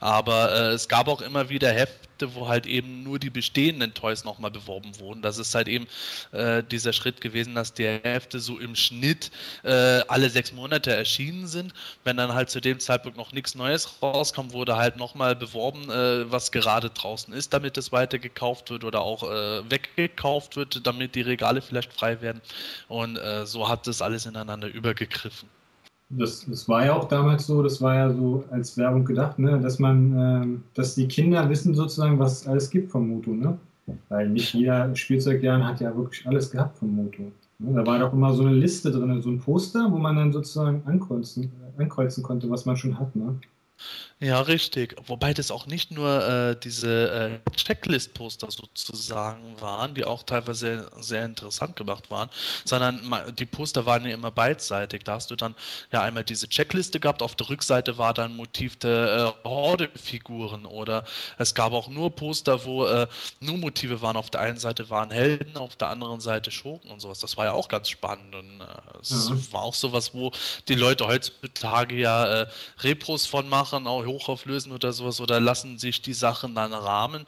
Aber 0.00 0.52
äh, 0.52 0.72
es 0.72 0.88
gab 0.88 1.08
auch 1.08 1.20
immer 1.20 1.48
wieder 1.48 1.70
Hefte, 1.70 2.08
wo 2.20 2.48
halt 2.48 2.66
eben 2.66 3.02
nur 3.02 3.18
die 3.18 3.30
bestehenden 3.30 3.94
Toys 3.94 4.24
nochmal 4.24 4.50
beworben 4.50 4.98
wurden. 4.98 5.22
Das 5.22 5.38
ist 5.38 5.54
halt 5.54 5.68
eben 5.68 5.86
äh, 6.32 6.62
dieser 6.62 6.92
Schritt 6.92 7.20
gewesen, 7.20 7.54
dass 7.54 7.74
die 7.74 7.86
Hefte 7.86 8.40
so 8.40 8.58
im 8.58 8.76
Schnitt 8.76 9.30
äh, 9.62 10.00
alle 10.08 10.30
sechs 10.30 10.52
Monate 10.52 10.94
erschienen 10.94 11.46
sind. 11.46 11.72
Wenn 12.04 12.16
dann 12.16 12.34
halt 12.34 12.50
zu 12.50 12.60
dem 12.60 12.80
Zeitpunkt 12.80 13.18
noch 13.18 13.32
nichts 13.32 13.54
Neues 13.54 14.02
rauskam, 14.02 14.52
wurde 14.52 14.76
halt 14.76 14.96
nochmal 14.96 15.34
beworben, 15.36 15.90
äh, 15.90 16.30
was 16.30 16.52
gerade 16.52 16.90
draußen 16.90 17.34
ist, 17.34 17.52
damit 17.52 17.76
es 17.76 17.92
weiter 17.92 18.18
gekauft 18.18 18.70
wird 18.70 18.84
oder 18.84 19.00
auch 19.02 19.22
äh, 19.24 19.70
weggekauft 19.70 20.56
wird, 20.56 20.86
damit 20.86 21.14
die 21.14 21.22
Regale 21.22 21.62
vielleicht 21.62 21.92
frei 21.92 22.20
werden. 22.20 22.40
Und 22.88 23.16
äh, 23.16 23.46
so 23.46 23.68
hat 23.68 23.86
das 23.86 24.02
alles 24.02 24.26
ineinander 24.26 24.68
übergegriffen. 24.68 25.48
Das, 26.10 26.44
das 26.46 26.68
war 26.68 26.84
ja 26.84 26.94
auch 26.94 27.08
damals 27.08 27.46
so, 27.46 27.62
das 27.62 27.80
war 27.80 27.94
ja 27.94 28.12
so 28.12 28.44
als 28.50 28.76
Werbung 28.76 29.04
gedacht, 29.04 29.38
ne? 29.38 29.58
dass 29.60 29.78
man, 29.78 30.16
äh, 30.16 30.58
dass 30.74 30.94
die 30.94 31.08
Kinder 31.08 31.48
wissen 31.48 31.74
sozusagen, 31.74 32.18
was 32.18 32.42
es 32.42 32.46
alles 32.46 32.70
gibt 32.70 32.90
vom 32.90 33.08
Moto, 33.08 33.32
ne? 33.32 33.58
Weil 34.08 34.30
nicht 34.30 34.54
jeder 34.54 34.94
Spielzeugjahren 34.96 35.66
hat 35.66 35.80
ja 35.80 35.94
wirklich 35.94 36.26
alles 36.26 36.50
gehabt 36.50 36.78
vom 36.78 36.94
Moto. 36.94 37.32
Ne? 37.58 37.74
Da 37.74 37.86
war 37.86 37.98
doch 37.98 38.12
immer 38.12 38.32
so 38.32 38.42
eine 38.42 38.54
Liste 38.54 38.90
drin, 38.90 39.20
so 39.20 39.30
ein 39.30 39.40
Poster, 39.40 39.90
wo 39.90 39.98
man 39.98 40.16
dann 40.16 40.32
sozusagen 40.32 40.82
ankreuzen, 40.86 41.52
ankreuzen 41.76 42.22
konnte, 42.22 42.48
was 42.48 42.64
man 42.64 42.76
schon 42.76 42.98
hat, 42.98 43.14
ne? 43.14 43.38
Ja, 44.24 44.40
richtig. 44.40 44.96
Wobei 45.06 45.34
das 45.34 45.50
auch 45.50 45.66
nicht 45.66 45.90
nur 45.90 46.26
äh, 46.26 46.56
diese 46.58 47.40
äh, 47.44 47.50
Checklist-Poster 47.56 48.50
sozusagen 48.50 49.60
waren, 49.60 49.94
die 49.94 50.06
auch 50.06 50.22
teilweise 50.22 50.90
sehr 50.98 51.26
interessant 51.26 51.76
gemacht 51.76 52.10
waren, 52.10 52.30
sondern 52.64 53.02
die 53.38 53.44
Poster 53.44 53.84
waren 53.84 54.06
ja 54.06 54.14
immer 54.14 54.30
beidseitig. 54.30 55.04
Da 55.04 55.16
hast 55.16 55.30
du 55.30 55.36
dann 55.36 55.54
ja 55.92 56.00
einmal 56.00 56.24
diese 56.24 56.48
Checkliste 56.48 57.00
gehabt, 57.00 57.20
auf 57.20 57.34
der 57.34 57.50
Rückseite 57.50 57.98
war 57.98 58.14
dann 58.14 58.34
Motiv 58.34 58.76
der 58.76 59.34
äh, 59.44 59.46
Horde-Figuren 59.46 60.64
oder 60.64 61.04
es 61.36 61.54
gab 61.54 61.74
auch 61.74 61.88
nur 61.88 62.10
Poster, 62.16 62.64
wo 62.64 62.86
äh, 62.86 63.06
nur 63.40 63.58
Motive 63.58 64.00
waren. 64.00 64.16
Auf 64.16 64.30
der 64.30 64.40
einen 64.40 64.58
Seite 64.58 64.88
waren 64.88 65.10
Helden, 65.10 65.58
auf 65.58 65.76
der 65.76 65.88
anderen 65.88 66.20
Seite 66.20 66.50
Schurken 66.50 66.90
und 66.90 67.00
sowas. 67.00 67.18
Das 67.18 67.36
war 67.36 67.44
ja 67.44 67.52
auch 67.52 67.68
ganz 67.68 67.90
spannend 67.90 68.34
und 68.34 68.62
äh, 68.62 68.64
es 69.02 69.28
mhm. 69.28 69.52
war 69.52 69.64
auch 69.64 69.74
sowas, 69.74 70.14
wo 70.14 70.32
die 70.66 70.76
Leute 70.76 71.06
heutzutage 71.06 71.96
ja 71.96 72.42
äh, 72.42 72.46
Repros 72.80 73.26
von 73.26 73.50
machen, 73.50 73.86
auch 73.86 74.13
hochauflösen 74.14 74.72
oder 74.72 74.92
sowas 74.92 75.20
oder 75.20 75.40
lassen 75.40 75.78
sich 75.78 76.00
die 76.02 76.12
Sachen 76.12 76.54
dann 76.54 76.72
rahmen, 76.72 77.24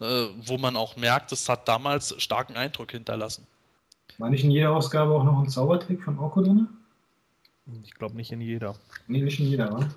äh, 0.00 0.26
wo 0.44 0.58
man 0.58 0.76
auch 0.76 0.96
merkt, 0.96 1.32
es 1.32 1.48
hat 1.48 1.66
damals 1.66 2.14
starken 2.18 2.56
Eindruck 2.56 2.92
hinterlassen. 2.92 3.46
War 4.18 4.30
nicht 4.30 4.44
in 4.44 4.50
jeder 4.50 4.72
Ausgabe 4.72 5.14
auch 5.14 5.24
noch 5.24 5.40
ein 5.40 5.48
Zaubertrick 5.48 6.02
von 6.02 6.18
Orko 6.18 6.42
drin? 6.42 6.68
Ich 7.84 7.94
glaube 7.94 8.16
nicht 8.16 8.32
in 8.32 8.40
jeder. 8.40 8.74
Nee, 9.06 9.22
nicht 9.22 9.40
in 9.40 9.46
jeder, 9.46 9.72
wa? 9.72 9.88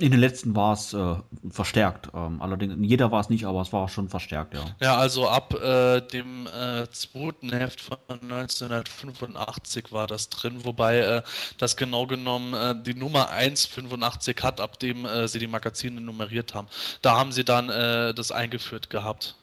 In 0.00 0.10
den 0.10 0.18
letzten 0.18 0.56
war 0.56 0.72
es 0.72 0.92
äh, 0.92 1.14
verstärkt. 1.50 2.08
Ähm, 2.12 2.42
allerdings, 2.42 2.74
in 2.74 2.82
jeder 2.82 3.12
war 3.12 3.20
es 3.20 3.28
nicht, 3.28 3.44
aber 3.44 3.60
es 3.60 3.72
war 3.72 3.88
schon 3.88 4.08
verstärkt, 4.08 4.54
ja. 4.54 4.64
Ja, 4.80 4.96
also 4.96 5.28
ab 5.28 5.54
äh, 5.54 6.00
dem 6.00 6.48
äh, 6.48 6.88
zweiten 6.90 7.52
Heft 7.52 7.80
von 7.80 7.98
1985 8.08 9.92
war 9.92 10.08
das 10.08 10.30
drin, 10.30 10.64
wobei 10.64 10.98
äh, 10.98 11.22
das 11.58 11.76
genau 11.76 12.08
genommen 12.08 12.54
äh, 12.54 12.74
die 12.82 12.94
Nummer 12.94 13.30
185 13.30 14.42
hat, 14.42 14.60
ab 14.60 14.80
dem 14.80 15.04
äh, 15.04 15.28
sie 15.28 15.38
die 15.38 15.46
Magazine 15.46 16.00
nummeriert 16.00 16.54
haben. 16.54 16.66
Da 17.02 17.16
haben 17.16 17.30
sie 17.30 17.44
dann 17.44 17.68
das 17.68 18.32
eingeführt 18.32 18.90
gehabt. 18.90 19.36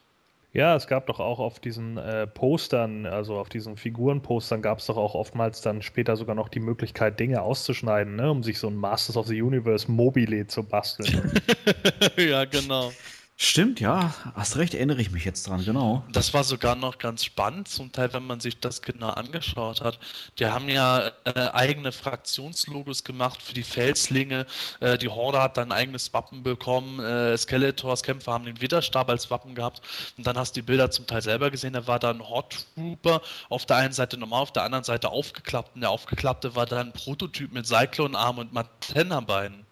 Ja, 0.56 0.74
es 0.74 0.88
gab 0.88 1.08
doch 1.08 1.20
auch 1.20 1.40
auf 1.40 1.60
diesen 1.60 1.98
äh, 1.98 2.26
Postern, 2.28 3.06
also 3.06 3.36
auf 3.36 3.50
diesen 3.50 3.76
Figurenpostern 3.76 4.62
gab 4.62 4.80
es 4.80 4.86
doch 4.86 4.96
auch 4.96 5.14
oftmals 5.14 5.60
dann 5.60 5.82
später 5.82 6.16
sogar 6.16 6.34
noch 6.34 6.48
die 6.48 6.62
Möglichkeit, 6.62 7.20
Dinge 7.20 7.42
auszuschneiden, 7.42 8.16
ne, 8.16 8.32
um 8.32 8.42
sich 8.42 8.58
so 8.58 8.68
ein 8.68 8.76
Masters 8.78 9.18
of 9.18 9.28
the 9.28 9.42
Universe 9.42 9.92
Mobile 9.92 10.48
zu 10.48 10.64
basteln. 10.64 11.42
ja, 12.18 12.46
genau. 12.46 12.94
Stimmt, 13.38 13.82
ja, 13.82 14.14
hast 14.34 14.56
recht, 14.56 14.74
erinnere 14.74 15.02
ich 15.02 15.12
mich 15.12 15.26
jetzt 15.26 15.50
dran, 15.50 15.66
genau. 15.66 16.06
Das 16.10 16.34
war 16.34 16.46
sogar 16.46 16.78
noch 16.78 16.98
ganz 16.98 17.26
spannend, 17.26 17.68
zum 17.68 17.92
Teil, 17.92 18.14
wenn 18.14 18.26
man 18.26 18.40
sich 18.40 18.62
das 18.62 18.82
genau 18.82 19.10
angeschaut 19.10 19.82
hat. 19.82 20.00
Die 20.40 20.46
haben 20.46 20.70
ja 20.70 21.12
äh, 21.26 21.50
eigene 21.52 21.92
Fraktionslogos 21.92 23.04
gemacht 23.04 23.42
für 23.42 23.54
die 23.54 23.64
Felslinge. 23.64 24.46
Äh, 24.80 24.98
die 24.98 25.10
Horde 25.10 25.42
hat 25.42 25.58
dann 25.58 25.74
ein 25.74 25.78
eigenes 25.78 26.14
Wappen 26.14 26.44
bekommen. 26.44 27.02
Äh, 27.02 27.38
Skeletors 27.38 28.04
Kämpfer 28.04 28.32
haben 28.32 28.46
den 28.46 28.62
Widerstab 28.62 29.10
als 29.10 29.30
Wappen 29.30 29.54
gehabt. 29.54 29.82
Und 30.18 30.26
dann 30.26 30.38
hast 30.38 30.56
du 30.56 30.62
die 30.62 30.66
Bilder 30.66 30.90
zum 30.90 31.06
Teil 31.06 31.22
selber 31.22 31.52
gesehen. 31.52 31.74
Da 31.74 31.86
war 31.88 32.00
dann 32.00 32.22
Hot 32.30 32.66
Trooper 32.76 33.22
auf 33.50 33.66
der 33.66 33.76
einen 33.76 33.94
Seite 33.94 34.18
normal, 34.18 34.44
auf 34.44 34.54
der 34.54 34.64
anderen 34.64 34.86
Seite 34.86 35.10
aufgeklappt. 35.10 35.76
Und 35.76 35.82
der 35.82 35.90
aufgeklappte 35.90 36.56
war 36.56 36.68
dann 36.68 36.88
ein 36.88 36.94
Prototyp 36.94 37.52
mit 37.52 37.68
Cyclone-Arm 37.68 38.38
und 38.38 38.54
Matenna-Beinen. 38.54 39.65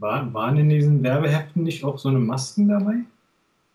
War, 0.00 0.32
waren 0.32 0.56
in 0.56 0.70
diesen 0.70 1.02
Werbeheften 1.02 1.62
nicht 1.62 1.84
auch 1.84 1.98
so 1.98 2.08
eine 2.08 2.18
Masken 2.18 2.68
dabei? 2.68 2.96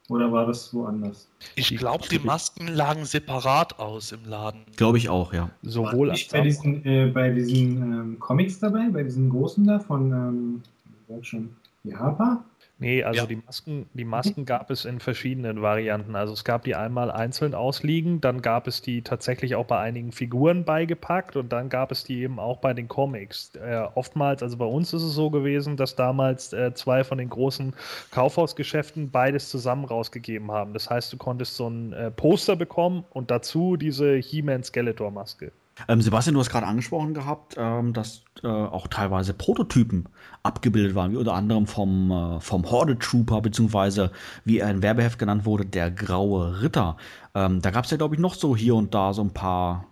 Oder 0.09 0.31
war 0.31 0.45
das 0.45 0.73
woanders? 0.73 1.27
Ich 1.55 1.75
glaube, 1.77 2.07
die 2.07 2.19
Masken 2.19 2.67
lagen 2.67 3.05
separat 3.05 3.79
aus 3.79 4.11
im 4.11 4.25
Laden. 4.25 4.61
Glaube 4.75 4.97
ich 4.97 5.09
auch, 5.09 5.33
ja. 5.33 5.49
Sowohl 5.63 6.07
War 6.07 6.13
nicht 6.13 6.31
bei 6.31 6.41
diesen, 6.41 6.85
äh, 6.85 7.07
bei 7.07 7.31
diesen 7.31 7.81
ähm, 7.81 8.19
Comics 8.19 8.59
dabei, 8.59 8.89
bei 8.89 9.03
diesen 9.03 9.29
großen 9.29 9.65
da 9.65 9.79
von, 9.79 10.11
ähm, 10.11 11.23
schon, 11.23 11.49
die 11.83 11.95
Harper? 11.95 12.43
Nee, 12.77 13.03
also 13.03 13.21
Ja. 13.21 13.27
die 13.27 13.37
Masken, 13.37 13.85
die 13.93 14.03
Masken 14.03 14.45
gab 14.45 14.69
es 14.69 14.83
in 14.83 14.99
verschiedenen 14.99 15.61
Varianten. 15.61 16.15
Also 16.17 16.33
es 16.33 16.43
gab 16.43 16.65
die 16.65 16.75
einmal 16.75 17.09
einzeln 17.09 17.53
ausliegen, 17.53 18.19
dann 18.19 18.41
gab 18.41 18.67
es 18.67 18.81
die 18.81 19.01
tatsächlich 19.01 19.55
auch 19.55 19.65
bei 19.65 19.79
einigen 19.79 20.11
Figuren 20.11 20.65
beigepackt 20.65 21.37
und 21.37 21.53
dann 21.53 21.69
gab 21.69 21.91
es 21.93 22.03
die 22.03 22.21
eben 22.21 22.37
auch 22.37 22.57
bei 22.57 22.73
den 22.73 22.89
Comics. 22.89 23.55
Äh, 23.55 23.87
oftmals, 23.95 24.43
also 24.43 24.57
bei 24.57 24.65
uns 24.65 24.91
ist 24.93 25.03
es 25.03 25.13
so 25.13 25.29
gewesen, 25.29 25.77
dass 25.77 25.95
damals 25.95 26.51
äh, 26.51 26.73
zwei 26.73 27.05
von 27.05 27.17
den 27.17 27.29
großen 27.29 27.73
Kaufhausgeschäften 28.11 29.09
beides 29.09 29.49
zusammen 29.49 29.85
rausgegeben 29.85 30.51
haben. 30.51 30.73
Das 30.73 30.89
heißt, 30.89 31.13
du 31.13 31.17
konntest 31.17 31.55
so 31.55 31.69
ein 31.69 31.93
äh, 31.93 32.11
Poster 32.11 32.57
bekommen 32.57 33.05
und 33.11 33.31
dazu 33.31 33.77
diese 33.77 34.15
He-Man 34.15 34.63
Skeletor-Maske. 34.63 35.53
Ähm, 35.87 36.01
Sebastian, 36.01 36.35
du 36.35 36.39
hast 36.39 36.49
gerade 36.49 36.67
angesprochen 36.67 37.13
gehabt, 37.13 37.55
ähm, 37.57 37.93
dass 37.93 38.23
äh, 38.43 38.47
auch 38.47 38.87
teilweise 38.87 39.33
Prototypen 39.33 40.07
abgebildet 40.41 40.95
waren, 40.95 41.11
wie 41.11 41.17
unter 41.17 41.33
anderem 41.33 41.67
vom, 41.67 42.11
äh, 42.11 42.39
vom 42.39 42.69
Horde 42.69 42.97
Trooper, 42.97 43.41
beziehungsweise 43.41 44.11
wie 44.45 44.59
er 44.59 44.69
in 44.71 44.81
Werbeheft 44.81 45.19
genannt 45.19 45.45
wurde, 45.45 45.65
der 45.65 45.91
Graue 45.91 46.61
Ritter. 46.61 46.97
Ähm, 47.33 47.61
da 47.61 47.71
gab 47.71 47.85
es 47.85 47.91
ja, 47.91 47.97
glaube 47.97 48.15
ich, 48.15 48.21
noch 48.21 48.35
so 48.35 48.55
hier 48.55 48.75
und 48.75 48.93
da 48.93 49.13
so 49.13 49.21
ein 49.21 49.33
paar, 49.33 49.87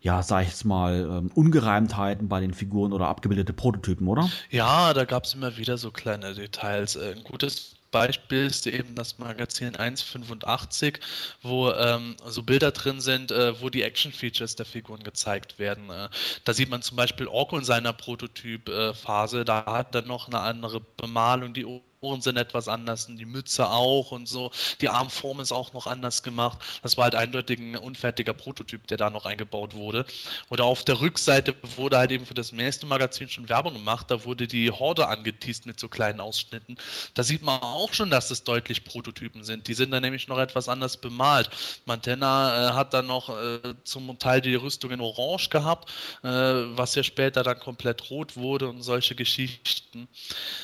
ja, 0.00 0.22
sag 0.22 0.42
ich 0.42 0.48
jetzt 0.48 0.64
mal, 0.64 1.06
ähm, 1.10 1.30
Ungereimtheiten 1.34 2.28
bei 2.28 2.40
den 2.40 2.54
Figuren 2.54 2.92
oder 2.92 3.08
abgebildete 3.08 3.52
Prototypen, 3.52 4.08
oder? 4.08 4.30
Ja, 4.50 4.94
da 4.94 5.04
gab 5.04 5.24
es 5.24 5.34
immer 5.34 5.56
wieder 5.58 5.76
so 5.76 5.90
kleine 5.90 6.34
Details. 6.34 6.96
Äh, 6.96 7.14
Ein 7.16 7.24
gutes 7.24 7.76
Beispiel 7.90 8.46
ist 8.46 8.66
eben 8.66 8.94
das 8.94 9.18
Magazin 9.18 9.76
185, 9.76 11.00
wo 11.42 11.70
ähm, 11.72 12.16
so 12.26 12.42
Bilder 12.42 12.70
drin 12.70 13.00
sind, 13.00 13.32
äh, 13.32 13.60
wo 13.60 13.70
die 13.70 13.82
Action-Features 13.82 14.56
der 14.56 14.66
Figuren 14.66 15.02
gezeigt 15.02 15.58
werden. 15.58 15.90
Äh, 15.90 16.08
da 16.44 16.54
sieht 16.54 16.70
man 16.70 16.82
zum 16.82 16.96
Beispiel 16.96 17.26
Orko 17.26 17.58
in 17.58 17.64
seiner 17.64 17.92
Prototyp-Phase, 17.92 19.44
da 19.44 19.66
hat 19.66 19.94
er 19.94 20.02
noch 20.02 20.28
eine 20.28 20.40
andere 20.40 20.80
Bemalung, 20.80 21.54
die 21.54 21.64
Ohren 22.02 22.22
sind 22.22 22.38
etwas 22.38 22.66
anders 22.66 23.06
und 23.06 23.18
die 23.18 23.26
Mütze 23.26 23.68
auch 23.68 24.10
und 24.10 24.26
so. 24.26 24.50
Die 24.80 24.88
Armform 24.88 25.40
ist 25.40 25.52
auch 25.52 25.74
noch 25.74 25.86
anders 25.86 26.22
gemacht. 26.22 26.58
Das 26.82 26.96
war 26.96 27.04
halt 27.04 27.14
eindeutig 27.14 27.60
ein 27.60 27.76
unfertiger 27.76 28.32
Prototyp, 28.32 28.86
der 28.86 28.96
da 28.96 29.10
noch 29.10 29.26
eingebaut 29.26 29.74
wurde. 29.74 30.06
Oder 30.48 30.64
auf 30.64 30.82
der 30.82 31.00
Rückseite 31.02 31.54
wurde 31.76 31.98
halt 31.98 32.10
eben 32.10 32.24
für 32.24 32.32
das 32.32 32.52
nächste 32.52 32.86
Magazin 32.86 33.28
schon 33.28 33.50
Werbung 33.50 33.74
gemacht. 33.74 34.10
Da 34.10 34.24
wurde 34.24 34.46
die 34.46 34.70
Horde 34.70 35.08
angeteased 35.08 35.66
mit 35.66 35.78
so 35.78 35.88
kleinen 35.88 36.20
Ausschnitten. 36.20 36.78
Da 37.12 37.22
sieht 37.22 37.42
man 37.42 37.60
auch 37.60 37.92
schon, 37.92 38.08
dass 38.08 38.30
es 38.30 38.44
deutlich 38.44 38.84
Prototypen 38.84 39.44
sind. 39.44 39.68
Die 39.68 39.74
sind 39.74 39.90
dann 39.90 40.02
nämlich 40.02 40.26
noch 40.26 40.38
etwas 40.38 40.70
anders 40.70 40.96
bemalt. 40.96 41.50
Mantenna 41.84 42.70
äh, 42.70 42.72
hat 42.72 42.94
dann 42.94 43.08
noch 43.08 43.28
äh, 43.28 43.74
zum 43.84 44.18
Teil 44.18 44.40
die 44.40 44.54
Rüstung 44.54 44.90
in 44.90 45.02
Orange 45.02 45.50
gehabt, 45.50 45.90
äh, 46.22 46.28
was 46.28 46.94
ja 46.94 47.02
später 47.02 47.42
dann 47.42 47.60
komplett 47.60 48.10
rot 48.10 48.36
wurde 48.36 48.68
und 48.68 48.82
solche 48.82 49.14
Geschichten. 49.14 50.08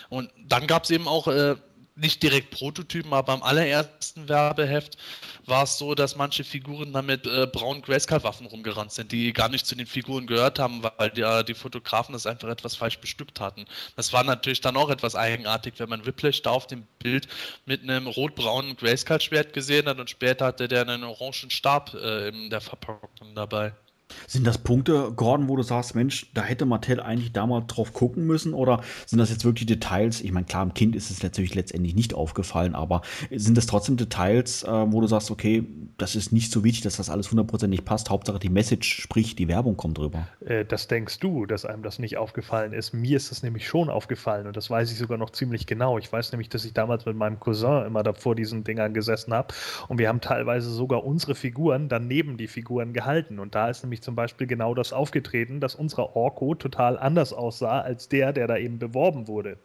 Und 0.09 0.30
dann 0.39 0.66
gab 0.66 0.84
es 0.84 0.91
eben 0.91 1.07
auch 1.07 1.26
äh, 1.27 1.57
nicht 1.97 2.22
direkt 2.22 2.51
Prototypen, 2.51 3.12
aber 3.12 3.33
am 3.33 3.43
allerersten 3.43 4.29
Werbeheft 4.29 4.99
war 5.47 5.64
es 5.64 5.79
so, 5.79 5.95
dass 5.95 6.14
manche 6.14 6.45
Figuren 6.45 6.93
dann 6.93 7.07
mit 7.07 7.27
äh, 7.27 7.47
braunen 7.47 7.83
Grayscale-Waffen 7.83 8.47
rumgerannt 8.47 8.93
sind, 8.93 9.12
die 9.12 9.33
gar 9.33 9.49
nicht 9.49 9.66
zu 9.66 9.74
den 9.74 9.87
Figuren 9.87 10.27
gehört 10.27 10.59
haben, 10.59 10.83
weil 10.99 11.11
die, 11.11 11.22
äh, 11.22 11.43
die 11.43 11.55
Fotografen 11.55 12.12
das 12.12 12.27
einfach 12.27 12.49
etwas 12.49 12.77
falsch 12.77 12.99
bestückt 12.99 13.41
hatten. 13.41 13.64
Das 13.97 14.12
war 14.12 14.24
natürlich 14.24 14.61
dann 14.61 14.77
auch 14.77 14.91
etwas 14.91 15.14
eigenartig, 15.14 15.74
wenn 15.79 15.89
man 15.89 16.05
Whiplash 16.05 16.43
da 16.43 16.51
auf 16.51 16.66
dem 16.66 16.87
Bild 16.99 17.29
mit 17.64 17.83
einem 17.83 18.07
rot-braunen 18.07 18.77
Grayscale-Schwert 18.77 19.55
gesehen 19.55 19.87
hat 19.87 19.99
und 19.99 20.11
später 20.11 20.47
hatte 20.47 20.68
der 20.68 20.83
einen 20.83 21.05
orangen 21.05 21.51
Stab 21.51 21.95
äh, 21.95 22.29
in 22.29 22.51
der 22.51 22.61
Verpackung 22.61 23.35
dabei. 23.35 23.72
Sind 24.27 24.47
das 24.47 24.59
Punkte, 24.59 25.13
Gordon, 25.15 25.49
wo 25.49 25.57
du 25.57 25.63
sagst, 25.63 25.95
Mensch, 25.95 26.31
da 26.35 26.43
hätte 26.43 26.65
Mattel 26.67 27.01
eigentlich 27.01 27.33
damals 27.33 27.67
drauf 27.67 27.93
gucken 27.93 28.27
müssen? 28.27 28.55
Oder 28.55 28.83
sind 29.05 29.19
das 29.19 29.31
jetzt 29.31 29.45
wirklich 29.45 29.67
Details? 29.67 30.21
Ich 30.21 30.33
meine, 30.33 30.47
klar, 30.47 30.65
dem 30.65 30.75
Kind 30.75 30.97
ist 30.97 31.11
es 31.11 31.23
natürlich 31.23 31.55
letztendlich 31.55 31.95
nicht 31.95 32.15
aufgefallen, 32.15 32.75
aber 32.75 33.03
sind 33.31 33.57
das 33.57 33.67
trotzdem 33.67 33.97
Details, 33.97 34.63
äh, 34.63 34.69
wo 34.69 35.01
du 35.01 35.07
sagst, 35.07 35.31
okay, 35.31 35.65
das 35.99 36.15
ist 36.15 36.33
nicht 36.33 36.53
so 36.53 36.65
wichtig, 36.65 36.83
dass 36.83 36.97
das 36.97 37.11
alles 37.11 37.31
hundertprozentig 37.31 37.85
passt? 37.85 38.11
Hauptsache 38.11 38.39
die 38.39 38.49
Message, 38.49 39.01
sprich 39.01 39.35
die 39.37 39.49
Werbung 39.49 39.77
kommt 39.77 39.99
drüber. 39.99 40.29
Äh, 40.45 40.65
das 40.65 40.89
denkst 40.89 41.19
du, 41.21 41.47
dass 41.47 41.65
einem 41.65 41.83
das 41.83 41.99
nicht 41.99 42.17
aufgefallen 42.17 42.73
ist. 42.73 42.93
Mir 42.93 43.17
ist 43.17 43.31
das 43.31 43.43
nämlich 43.43 43.67
schon 43.67 43.89
aufgefallen 43.89 44.47
und 44.47 44.57
das 44.57 44.71
weiß 44.71 44.91
ich 44.93 44.99
sogar 44.99 45.19
noch 45.19 45.31
ziemlich 45.31 45.67
genau. 45.67 45.99
Ich 45.99 46.13
weiß 46.13 46.33
nämlich, 46.33 46.49
dass 46.49 46.65
ich 46.65 46.73
damals 46.73 47.07
mit 47.07 47.17
meinem 47.17 47.41
Cousin 47.41 47.87
immer 47.87 48.03
da 48.03 48.13
vor 48.13 48.35
diesen 48.35 48.65
Dingern 48.65 48.95
gesessen 48.95 49.33
habe 49.33 49.55
und 49.89 49.99
wir 49.99 50.09
haben 50.09 50.21
teilweise 50.21 50.71
sogar 50.71 51.05
unsere 51.05 51.35
Figuren 51.35 51.89
dann 51.89 52.07
neben 52.07 52.37
die 52.37 52.49
Figuren 52.49 52.93
gehalten. 52.93 53.39
Und 53.39 53.55
da 53.55 53.69
ist 53.69 53.83
nämlich 53.83 53.96
zum 54.03 54.15
Beispiel 54.15 54.47
genau 54.47 54.75
das 54.75 54.93
aufgetreten, 54.93 55.61
dass 55.61 55.75
unser 55.75 56.17
Orko 56.17 56.55
total 56.55 56.99
anders 56.99 57.33
aussah 57.33 57.81
als 57.81 58.09
der, 58.09 58.33
der 58.33 58.47
da 58.47 58.57
eben 58.57 58.79
beworben 58.79 59.29
wurde. 59.29 59.59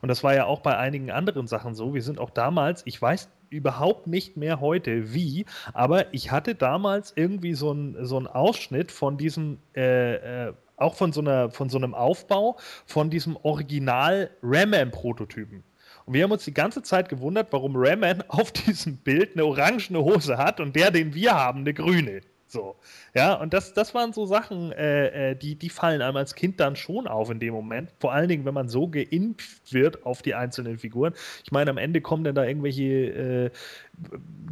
Und 0.00 0.08
das 0.08 0.22
war 0.22 0.34
ja 0.34 0.46
auch 0.46 0.60
bei 0.60 0.76
einigen 0.76 1.10
anderen 1.10 1.46
Sachen 1.46 1.74
so. 1.74 1.94
Wir 1.94 2.02
sind 2.02 2.18
auch 2.18 2.30
damals, 2.30 2.82
ich 2.86 3.00
weiß 3.00 3.28
überhaupt 3.50 4.06
nicht 4.06 4.36
mehr 4.36 4.60
heute 4.60 5.14
wie, 5.14 5.46
aber 5.72 6.12
ich 6.12 6.30
hatte 6.30 6.54
damals 6.54 7.12
irgendwie 7.16 7.54
so 7.54 7.70
einen 7.70 8.04
so 8.04 8.18
Ausschnitt 8.18 8.90
von 8.90 9.16
diesem, 9.16 9.58
äh, 9.76 10.48
äh, 10.48 10.52
auch 10.76 10.94
von 10.94 11.12
so, 11.12 11.20
einer, 11.20 11.50
von 11.50 11.68
so 11.68 11.78
einem 11.78 11.94
Aufbau 11.94 12.56
von 12.84 13.10
diesem 13.10 13.36
Original 13.36 14.30
Ram-Man-Prototypen. 14.42 15.62
Und 16.06 16.12
wir 16.12 16.24
haben 16.24 16.32
uns 16.32 16.44
die 16.44 16.52
ganze 16.52 16.82
Zeit 16.82 17.08
gewundert, 17.08 17.48
warum 17.52 17.74
Ram-Man 17.76 18.24
auf 18.28 18.52
diesem 18.52 18.96
Bild 18.98 19.34
eine 19.34 19.44
orangene 19.44 20.00
Hose 20.00 20.36
hat 20.36 20.60
und 20.60 20.76
der, 20.76 20.90
den 20.90 21.14
wir 21.14 21.34
haben, 21.34 21.60
eine 21.60 21.74
grüne. 21.74 22.20
So. 22.54 22.76
Ja, 23.14 23.34
und 23.34 23.52
das, 23.52 23.74
das 23.74 23.94
waren 23.94 24.12
so 24.12 24.26
Sachen, 24.26 24.70
äh, 24.70 25.32
äh, 25.32 25.34
die, 25.34 25.56
die 25.56 25.68
fallen 25.68 26.00
einem 26.00 26.16
als 26.16 26.36
Kind 26.36 26.60
dann 26.60 26.76
schon 26.76 27.08
auf 27.08 27.28
in 27.28 27.40
dem 27.40 27.52
Moment. 27.52 27.90
Vor 27.98 28.12
allen 28.12 28.28
Dingen, 28.28 28.44
wenn 28.44 28.54
man 28.54 28.68
so 28.68 28.86
geimpft 28.86 29.72
wird 29.72 30.06
auf 30.06 30.22
die 30.22 30.36
einzelnen 30.36 30.78
Figuren. 30.78 31.14
Ich 31.42 31.50
meine, 31.50 31.70
am 31.72 31.78
Ende 31.78 32.00
kommen 32.00 32.22
dann 32.22 32.36
da 32.36 32.44
irgendwelche, 32.44 32.84
äh, 32.84 33.50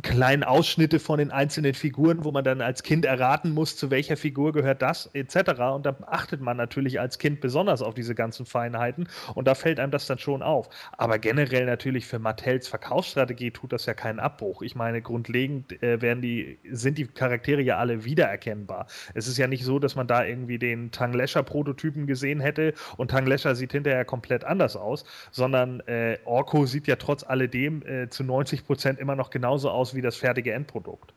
kleinen 0.02 0.42
Ausschnitte 0.42 0.98
von 0.98 1.18
den 1.18 1.30
einzelnen 1.30 1.74
Figuren, 1.74 2.24
wo 2.24 2.32
man 2.32 2.44
dann 2.44 2.60
als 2.60 2.82
Kind 2.82 3.04
erraten 3.04 3.52
muss, 3.52 3.76
zu 3.76 3.90
welcher 3.90 4.16
Figur 4.16 4.52
gehört 4.52 4.82
das, 4.82 5.06
etc. 5.14 5.60
Und 5.74 5.86
da 5.86 5.96
achtet 6.06 6.40
man 6.40 6.56
natürlich 6.56 7.00
als 7.00 7.18
Kind 7.18 7.40
besonders 7.40 7.82
auf 7.82 7.94
diese 7.94 8.14
ganzen 8.14 8.44
Feinheiten 8.44 9.08
und 9.34 9.46
da 9.46 9.54
fällt 9.54 9.78
einem 9.78 9.92
das 9.92 10.06
dann 10.06 10.18
schon 10.18 10.42
auf. 10.42 10.68
Aber 10.98 11.18
generell 11.18 11.66
natürlich 11.66 12.06
für 12.06 12.18
Mattels 12.18 12.68
Verkaufsstrategie 12.68 13.52
tut 13.52 13.72
das 13.72 13.86
ja 13.86 13.94
keinen 13.94 14.18
Abbruch. 14.18 14.62
Ich 14.62 14.74
meine, 14.74 15.02
grundlegend 15.02 15.82
äh, 15.82 16.02
werden 16.02 16.20
die, 16.20 16.58
sind 16.70 16.98
die 16.98 17.06
Charaktere 17.06 17.62
ja 17.62 17.78
alle 17.78 18.04
wiedererkennbar. 18.04 18.86
Es 19.14 19.28
ist 19.28 19.38
ja 19.38 19.46
nicht 19.46 19.64
so, 19.64 19.78
dass 19.78 19.94
man 19.94 20.06
da 20.06 20.24
irgendwie 20.24 20.58
den 20.58 20.90
Tang 20.90 21.12
Lescher-Prototypen 21.12 22.06
gesehen 22.06 22.40
hätte 22.40 22.74
und 22.96 23.10
Tang 23.10 23.26
Lescher 23.26 23.54
sieht 23.54 23.72
hinterher 23.72 24.04
komplett 24.04 24.44
anders 24.44 24.76
aus, 24.76 25.04
sondern 25.30 25.80
äh, 25.80 26.18
Orko 26.24 26.66
sieht 26.66 26.86
ja 26.86 26.96
trotz 26.96 27.22
alledem 27.22 27.82
äh, 27.86 28.08
zu 28.08 28.24
90 28.24 28.66
Prozent 28.66 28.98
immer 28.98 29.14
noch 29.14 29.30
genauso 29.32 29.70
aus 29.70 29.94
wie 29.94 30.02
das 30.02 30.16
fertige 30.16 30.52
Endprodukt. 30.52 31.12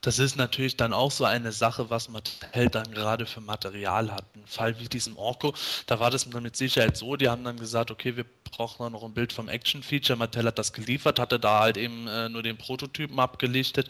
Das 0.00 0.18
ist 0.18 0.36
natürlich 0.36 0.76
dann 0.76 0.92
auch 0.92 1.10
so 1.10 1.24
eine 1.24 1.52
Sache, 1.52 1.90
was 1.90 2.08
Mattel 2.08 2.68
dann 2.70 2.90
gerade 2.90 3.26
für 3.26 3.40
Material 3.40 4.10
hat. 4.10 4.24
Ein 4.34 4.46
Fall 4.46 4.80
wie 4.80 4.88
diesem 4.88 5.16
Orko, 5.16 5.54
da 5.86 6.00
war 6.00 6.10
das 6.10 6.28
dann 6.28 6.42
mit 6.42 6.56
Sicherheit 6.56 6.96
so, 6.96 7.16
die 7.16 7.28
haben 7.28 7.44
dann 7.44 7.56
gesagt, 7.56 7.90
okay, 7.90 8.16
wir 8.16 8.24
brauchen 8.50 8.90
noch 8.92 9.04
ein 9.04 9.14
Bild 9.14 9.32
vom 9.32 9.48
Action-Feature. 9.48 10.18
Mattel 10.18 10.46
hat 10.46 10.58
das 10.58 10.72
geliefert, 10.72 11.20
hatte 11.20 11.38
da 11.38 11.60
halt 11.60 11.76
eben 11.76 12.08
äh, 12.08 12.28
nur 12.28 12.42
den 12.42 12.56
Prototypen 12.56 13.18
abgelichtet 13.20 13.88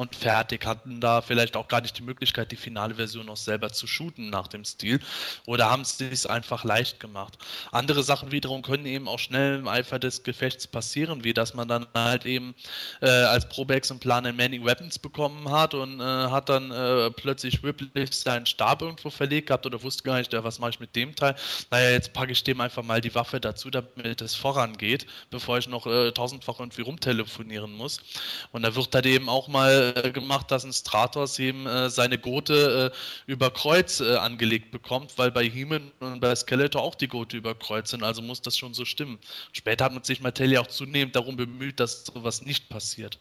und 0.00 0.16
fertig, 0.16 0.64
hatten 0.64 0.98
da 0.98 1.20
vielleicht 1.20 1.58
auch 1.58 1.68
gar 1.68 1.82
nicht 1.82 1.98
die 1.98 2.02
Möglichkeit, 2.02 2.50
die 2.52 2.56
finale 2.56 2.94
Version 2.94 3.26
noch 3.26 3.36
selber 3.36 3.70
zu 3.70 3.86
shooten 3.86 4.30
nach 4.30 4.48
dem 4.48 4.64
Stil 4.64 4.98
oder 5.44 5.70
haben 5.70 5.82
es 5.82 5.98
sich 5.98 6.30
einfach 6.30 6.64
leicht 6.64 7.00
gemacht. 7.00 7.36
Andere 7.70 8.02
Sachen 8.02 8.32
wiederum 8.32 8.62
können 8.62 8.86
eben 8.86 9.08
auch 9.08 9.18
schnell 9.18 9.58
im 9.58 9.68
Eifer 9.68 9.98
des 9.98 10.22
Gefechts 10.22 10.66
passieren, 10.66 11.22
wie 11.22 11.34
dass 11.34 11.52
man 11.52 11.68
dann 11.68 11.86
halt 11.94 12.24
eben 12.24 12.54
äh, 13.02 13.10
als 13.10 13.46
Probeexemplar 13.50 14.18
einen 14.18 14.36
Manning 14.36 14.64
Weapons 14.64 14.98
bekommen 14.98 15.50
hat 15.50 15.74
und 15.74 16.00
äh, 16.00 16.02
hat 16.02 16.48
dann 16.48 16.70
äh, 16.70 17.10
plötzlich 17.10 17.62
wirklich 17.62 18.10
seinen 18.12 18.46
Stab 18.46 18.80
irgendwo 18.80 19.10
verlegt 19.10 19.48
gehabt 19.48 19.66
oder 19.66 19.82
wusste 19.82 20.02
gar 20.04 20.16
nicht, 20.16 20.32
ja, 20.32 20.42
was 20.42 20.58
mache 20.58 20.70
ich 20.70 20.80
mit 20.80 20.96
dem 20.96 21.14
Teil. 21.14 21.34
Naja, 21.70 21.90
jetzt 21.90 22.14
packe 22.14 22.32
ich 22.32 22.42
dem 22.42 22.62
einfach 22.62 22.82
mal 22.82 23.02
die 23.02 23.14
Waffe 23.14 23.38
dazu, 23.38 23.68
damit 23.68 24.22
es 24.22 24.34
vorangeht, 24.34 25.06
bevor 25.28 25.58
ich 25.58 25.68
noch 25.68 25.86
äh, 25.86 26.10
tausendfach 26.12 26.58
irgendwie 26.58 26.80
rumtelefonieren 26.80 27.74
muss. 27.74 28.00
Und 28.52 28.62
da 28.62 28.74
wird 28.74 28.94
dann 28.94 29.04
eben 29.04 29.28
auch 29.28 29.48
mal 29.48 29.89
äh, 29.96 30.10
gemacht, 30.12 30.50
dass 30.50 30.64
ein 30.64 30.72
Stratos 30.72 31.38
eben 31.38 31.66
äh, 31.66 31.90
seine 31.90 32.18
Gurte 32.18 32.92
äh, 32.92 33.30
über 33.30 33.50
Kreuz 33.50 34.00
äh, 34.00 34.16
angelegt 34.16 34.70
bekommt, 34.70 35.16
weil 35.18 35.30
bei 35.30 35.48
Heeman 35.48 35.92
und 36.00 36.20
bei 36.20 36.34
Skeletor 36.34 36.82
auch 36.82 36.94
die 36.94 37.08
Gurte 37.08 37.36
über 37.36 37.54
Kreuz 37.54 37.90
sind, 37.90 38.02
also 38.02 38.22
muss 38.22 38.42
das 38.42 38.56
schon 38.58 38.74
so 38.74 38.84
stimmen. 38.84 39.18
Später 39.52 39.84
hat 39.86 39.92
man 39.92 40.04
sich 40.04 40.20
Mattel 40.20 40.52
ja 40.52 40.60
auch 40.60 40.66
zunehmend 40.66 41.16
darum 41.16 41.36
bemüht, 41.36 41.80
dass 41.80 42.04
sowas 42.04 42.42
nicht 42.42 42.68
passiert. 42.68 43.18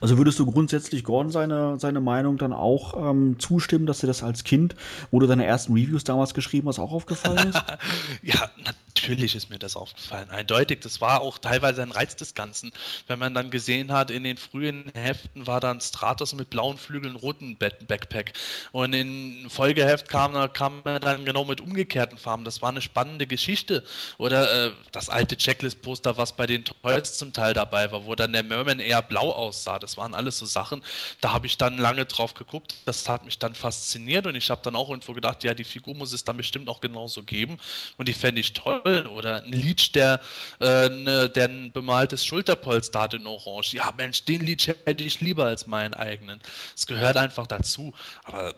Also 0.00 0.18
würdest 0.18 0.38
du 0.38 0.46
grundsätzlich 0.46 1.04
Gordon 1.04 1.32
seine, 1.32 1.78
seine 1.78 2.00
Meinung 2.00 2.36
dann 2.36 2.52
auch 2.52 3.10
ähm, 3.10 3.38
zustimmen, 3.38 3.86
dass 3.86 4.00
dir 4.00 4.06
das 4.06 4.22
als 4.22 4.44
Kind, 4.44 4.74
wo 5.10 5.18
du 5.18 5.26
deine 5.26 5.46
ersten 5.46 5.72
Reviews 5.72 6.04
damals 6.04 6.34
geschrieben 6.34 6.68
hast, 6.68 6.78
auch 6.78 6.92
aufgefallen 6.92 7.48
ist? 7.48 7.62
ja, 8.22 8.50
natürlich 8.64 9.34
ist 9.34 9.50
mir 9.50 9.58
das 9.58 9.76
aufgefallen. 9.76 10.30
Eindeutig. 10.30 10.80
Das 10.80 11.00
war 11.00 11.20
auch 11.20 11.38
teilweise 11.38 11.82
ein 11.82 11.90
Reiz 11.90 12.16
des 12.16 12.34
Ganzen. 12.34 12.72
Wenn 13.06 13.18
man 13.18 13.34
dann 13.34 13.50
gesehen 13.50 13.92
hat, 13.92 14.10
in 14.10 14.24
den 14.24 14.36
frühen 14.36 14.90
Heften 14.94 15.46
war 15.46 15.60
dann 15.60 15.80
Stratos 15.80 16.34
mit 16.34 16.50
blauen 16.50 16.76
Flügeln, 16.76 17.16
roten 17.16 17.56
Backpack. 17.56 18.32
Und 18.72 18.92
in 18.92 19.48
Folgeheft 19.48 20.08
kam, 20.08 20.52
kam 20.52 20.82
er 20.84 21.00
dann 21.00 21.24
genau 21.24 21.44
mit 21.44 21.60
umgekehrten 21.60 22.18
Farben. 22.18 22.44
Das 22.44 22.62
war 22.62 22.68
eine 22.68 22.82
spannende 22.82 23.26
Geschichte. 23.26 23.84
Oder 24.18 24.66
äh, 24.66 24.70
das 24.92 25.08
alte 25.08 25.36
Checklist-Poster, 25.36 26.16
was 26.16 26.36
bei 26.36 26.46
den 26.46 26.64
Toys 26.64 27.16
zum 27.16 27.32
Teil 27.32 27.54
dabei 27.54 27.90
war, 27.90 28.04
wo 28.04 28.14
dann 28.14 28.32
der 28.32 28.42
Merman 28.42 28.80
eher 28.80 29.02
blau 29.02 29.32
aussah 29.32 29.67
das 29.78 29.96
waren 29.96 30.14
alles 30.14 30.38
so 30.38 30.46
Sachen, 30.46 30.82
da 31.20 31.32
habe 31.32 31.46
ich 31.46 31.58
dann 31.58 31.78
lange 31.78 32.06
drauf 32.06 32.34
geguckt, 32.34 32.74
das 32.84 33.08
hat 33.08 33.24
mich 33.24 33.38
dann 33.38 33.54
fasziniert 33.54 34.26
und 34.26 34.36
ich 34.36 34.50
habe 34.50 34.60
dann 34.62 34.76
auch 34.76 34.88
irgendwo 34.88 35.12
gedacht, 35.12 35.44
ja, 35.44 35.54
die 35.54 35.64
Figur 35.64 35.94
muss 35.94 36.12
es 36.12 36.24
dann 36.24 36.36
bestimmt 36.36 36.68
auch 36.68 36.80
genauso 36.80 37.22
geben 37.22 37.58
und 37.96 38.08
die 38.08 38.12
fände 38.12 38.40
ich 38.40 38.52
toll. 38.52 39.08
Oder 39.14 39.42
ein 39.42 39.52
Leech, 39.52 39.92
der, 39.92 40.20
äh, 40.60 40.88
ne, 40.88 41.28
der 41.28 41.48
ein 41.48 41.72
bemaltes 41.72 42.24
Schulterpolster 42.24 43.00
hat 43.00 43.14
in 43.14 43.26
Orange. 43.26 43.74
Ja, 43.74 43.92
Mensch, 43.96 44.24
den 44.24 44.44
Leech 44.44 44.68
hätte 44.68 45.04
ich 45.04 45.20
lieber 45.20 45.46
als 45.46 45.66
meinen 45.66 45.94
eigenen. 45.94 46.40
Es 46.76 46.86
gehört 46.86 47.16
einfach 47.16 47.46
dazu. 47.46 47.92
Aber 48.24 48.54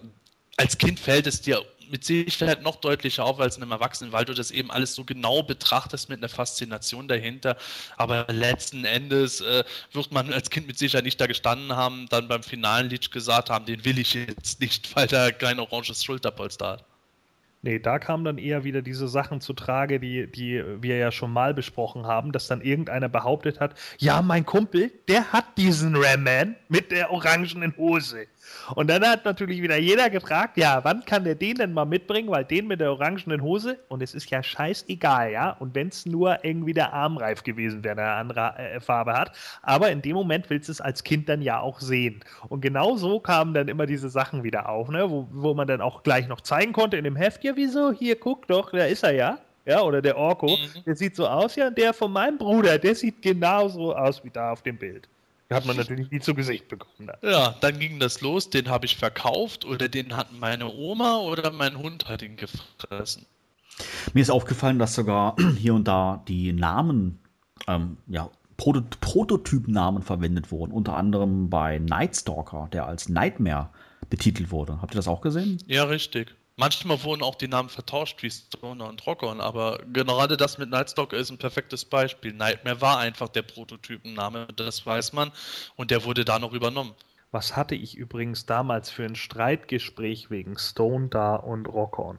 als 0.60 0.76
Kind 0.76 1.00
fällt 1.00 1.26
es 1.26 1.40
dir 1.40 1.64
mit 1.90 2.04
Sicherheit 2.04 2.62
noch 2.62 2.76
deutlicher 2.76 3.24
auf 3.24 3.40
als 3.40 3.56
einem 3.56 3.72
Erwachsenen, 3.72 4.12
weil 4.12 4.26
du 4.26 4.34
das 4.34 4.50
eben 4.50 4.70
alles 4.70 4.94
so 4.94 5.04
genau 5.04 5.42
betrachtest 5.42 6.10
mit 6.10 6.18
einer 6.18 6.28
Faszination 6.28 7.08
dahinter. 7.08 7.56
Aber 7.96 8.26
letzten 8.28 8.84
Endes 8.84 9.40
äh, 9.40 9.64
wird 9.92 10.12
man 10.12 10.30
als 10.34 10.50
Kind 10.50 10.66
mit 10.66 10.78
Sicherheit 10.78 11.04
nicht 11.04 11.18
da 11.18 11.26
gestanden 11.26 11.74
haben, 11.74 12.06
dann 12.10 12.28
beim 12.28 12.42
finalen 12.42 12.90
Lied 12.90 13.10
gesagt 13.10 13.48
haben, 13.48 13.64
den 13.64 13.86
will 13.86 13.98
ich 13.98 14.12
jetzt 14.12 14.60
nicht, 14.60 14.94
weil 14.94 15.06
der 15.06 15.32
kein 15.32 15.58
oranges 15.58 16.04
Schulterpolster 16.04 16.68
hat. 16.68 16.84
Nee, 17.62 17.78
da 17.78 17.98
kamen 17.98 18.24
dann 18.24 18.38
eher 18.38 18.64
wieder 18.64 18.80
diese 18.80 19.06
Sachen 19.06 19.42
zu 19.42 19.52
Trage, 19.52 20.00
die, 20.00 20.26
die 20.26 20.62
wir 20.80 20.96
ja 20.96 21.12
schon 21.12 21.30
mal 21.30 21.52
besprochen 21.52 22.06
haben, 22.06 22.32
dass 22.32 22.46
dann 22.46 22.62
irgendeiner 22.62 23.08
behauptet 23.10 23.60
hat, 23.60 23.74
ja, 23.98 24.22
mein 24.22 24.46
Kumpel, 24.46 24.90
der 25.08 25.30
hat 25.32 25.44
diesen 25.58 25.94
Ram-Man 25.94 26.56
mit 26.68 26.90
der 26.90 27.10
orangenen 27.10 27.76
Hose. 27.76 28.26
Und 28.74 28.88
dann 28.88 29.06
hat 29.06 29.24
natürlich 29.24 29.62
wieder 29.62 29.76
jeder 29.76 30.10
gefragt, 30.10 30.56
ja, 30.56 30.82
wann 30.84 31.04
kann 31.04 31.24
der 31.24 31.34
den 31.34 31.56
denn 31.56 31.72
mal 31.72 31.84
mitbringen, 31.84 32.30
weil 32.30 32.44
den 32.44 32.66
mit 32.66 32.80
der 32.80 32.90
orangenen 32.92 33.42
Hose, 33.42 33.78
und 33.88 34.02
es 34.02 34.14
ist 34.14 34.30
ja 34.30 34.42
scheißegal, 34.42 35.32
ja, 35.32 35.50
und 35.58 35.74
wenn 35.74 35.88
es 35.88 36.06
nur 36.06 36.44
irgendwie 36.44 36.72
der 36.72 36.92
Armreif 36.92 37.42
gewesen 37.42 37.84
wäre, 37.84 37.96
der 37.96 38.06
eine 38.06 38.14
andere 38.14 38.58
äh, 38.58 38.80
Farbe 38.80 39.12
hat, 39.12 39.36
aber 39.62 39.90
in 39.90 40.02
dem 40.02 40.14
Moment 40.14 40.48
willst 40.50 40.68
du 40.68 40.72
es 40.72 40.80
als 40.80 41.04
Kind 41.04 41.28
dann 41.28 41.42
ja 41.42 41.60
auch 41.60 41.80
sehen. 41.80 42.20
Und 42.48 42.60
genau 42.60 42.96
so 42.96 43.20
kamen 43.20 43.54
dann 43.54 43.68
immer 43.68 43.86
diese 43.86 44.08
Sachen 44.08 44.42
wieder 44.42 44.68
auf, 44.68 44.88
ne, 44.88 45.10
wo, 45.10 45.28
wo 45.32 45.54
man 45.54 45.66
dann 45.66 45.80
auch 45.80 46.02
gleich 46.02 46.28
noch 46.28 46.40
zeigen 46.40 46.72
konnte 46.72 46.96
in 46.96 47.04
dem 47.04 47.16
Heft, 47.16 47.44
ja, 47.44 47.52
wieso, 47.56 47.92
hier, 47.92 48.18
guck 48.18 48.46
doch, 48.46 48.70
da 48.70 48.84
ist 48.84 49.02
er 49.02 49.12
ja. 49.12 49.38
Ja, 49.66 49.82
oder 49.82 50.00
der 50.00 50.16
Orko, 50.16 50.46
mhm. 50.46 50.84
der 50.86 50.96
sieht 50.96 51.14
so 51.14 51.28
aus, 51.28 51.54
ja, 51.54 51.68
und 51.68 51.76
der 51.76 51.92
von 51.92 52.10
meinem 52.10 52.38
Bruder, 52.38 52.78
der 52.78 52.94
sieht 52.94 53.20
genauso 53.20 53.94
aus 53.94 54.24
wie 54.24 54.30
da 54.30 54.52
auf 54.52 54.62
dem 54.62 54.78
Bild. 54.78 55.06
Hat 55.50 55.66
man 55.66 55.76
natürlich 55.76 56.10
nie 56.10 56.20
zu 56.20 56.34
Gesicht 56.34 56.68
bekommen. 56.68 57.08
Dann. 57.08 57.30
Ja, 57.30 57.56
dann 57.60 57.78
ging 57.78 57.98
das 57.98 58.20
los, 58.20 58.50
den 58.50 58.68
habe 58.68 58.86
ich 58.86 58.96
verkauft 58.96 59.64
oder 59.64 59.88
den 59.88 60.16
hat 60.16 60.32
meine 60.32 60.72
Oma 60.72 61.18
oder 61.18 61.50
mein 61.50 61.76
Hund 61.76 62.08
hat 62.08 62.22
ihn 62.22 62.36
gefressen. 62.36 63.26
Mir 64.12 64.20
ist 64.20 64.30
aufgefallen, 64.30 64.78
dass 64.78 64.94
sogar 64.94 65.36
hier 65.58 65.74
und 65.74 65.88
da 65.88 66.22
die 66.28 66.52
Namen, 66.52 67.18
ähm, 67.66 67.96
ja, 68.06 68.30
Proto 68.56 68.82
Prototypnamen 69.00 70.02
verwendet 70.02 70.52
wurden. 70.52 70.72
Unter 70.72 70.96
anderem 70.96 71.48
bei 71.48 71.78
Nightstalker, 71.78 72.68
der 72.72 72.86
als 72.86 73.08
Nightmare 73.08 73.70
betitelt 74.10 74.50
wurde. 74.50 74.82
Habt 74.82 74.94
ihr 74.94 74.96
das 74.96 75.08
auch 75.08 75.22
gesehen? 75.22 75.58
Ja, 75.66 75.84
richtig. 75.84 76.34
Manchmal 76.60 77.02
wurden 77.04 77.22
auch 77.22 77.36
die 77.36 77.48
Namen 77.48 77.70
vertauscht, 77.70 78.22
wie 78.22 78.30
Stoner 78.30 78.86
und 78.86 79.06
Rockon, 79.06 79.40
aber 79.40 79.78
gerade 79.94 80.36
das 80.36 80.58
mit 80.58 80.68
Nightstalker 80.68 81.16
ist 81.16 81.30
ein 81.30 81.38
perfektes 81.38 81.86
Beispiel. 81.86 82.34
Nightmare 82.34 82.82
war 82.82 82.98
einfach 82.98 83.30
der 83.30 83.40
Prototypenname, 83.40 84.46
das 84.56 84.84
weiß 84.84 85.14
man, 85.14 85.32
und 85.76 85.90
der 85.90 86.04
wurde 86.04 86.26
da 86.26 86.38
noch 86.38 86.52
übernommen. 86.52 86.94
Was 87.30 87.56
hatte 87.56 87.74
ich 87.74 87.96
übrigens 87.96 88.44
damals 88.44 88.90
für 88.90 89.06
ein 89.06 89.16
Streitgespräch 89.16 90.30
wegen 90.30 90.58
Stone 90.58 91.08
da 91.08 91.36
und 91.36 91.64
Rockon? 91.64 92.18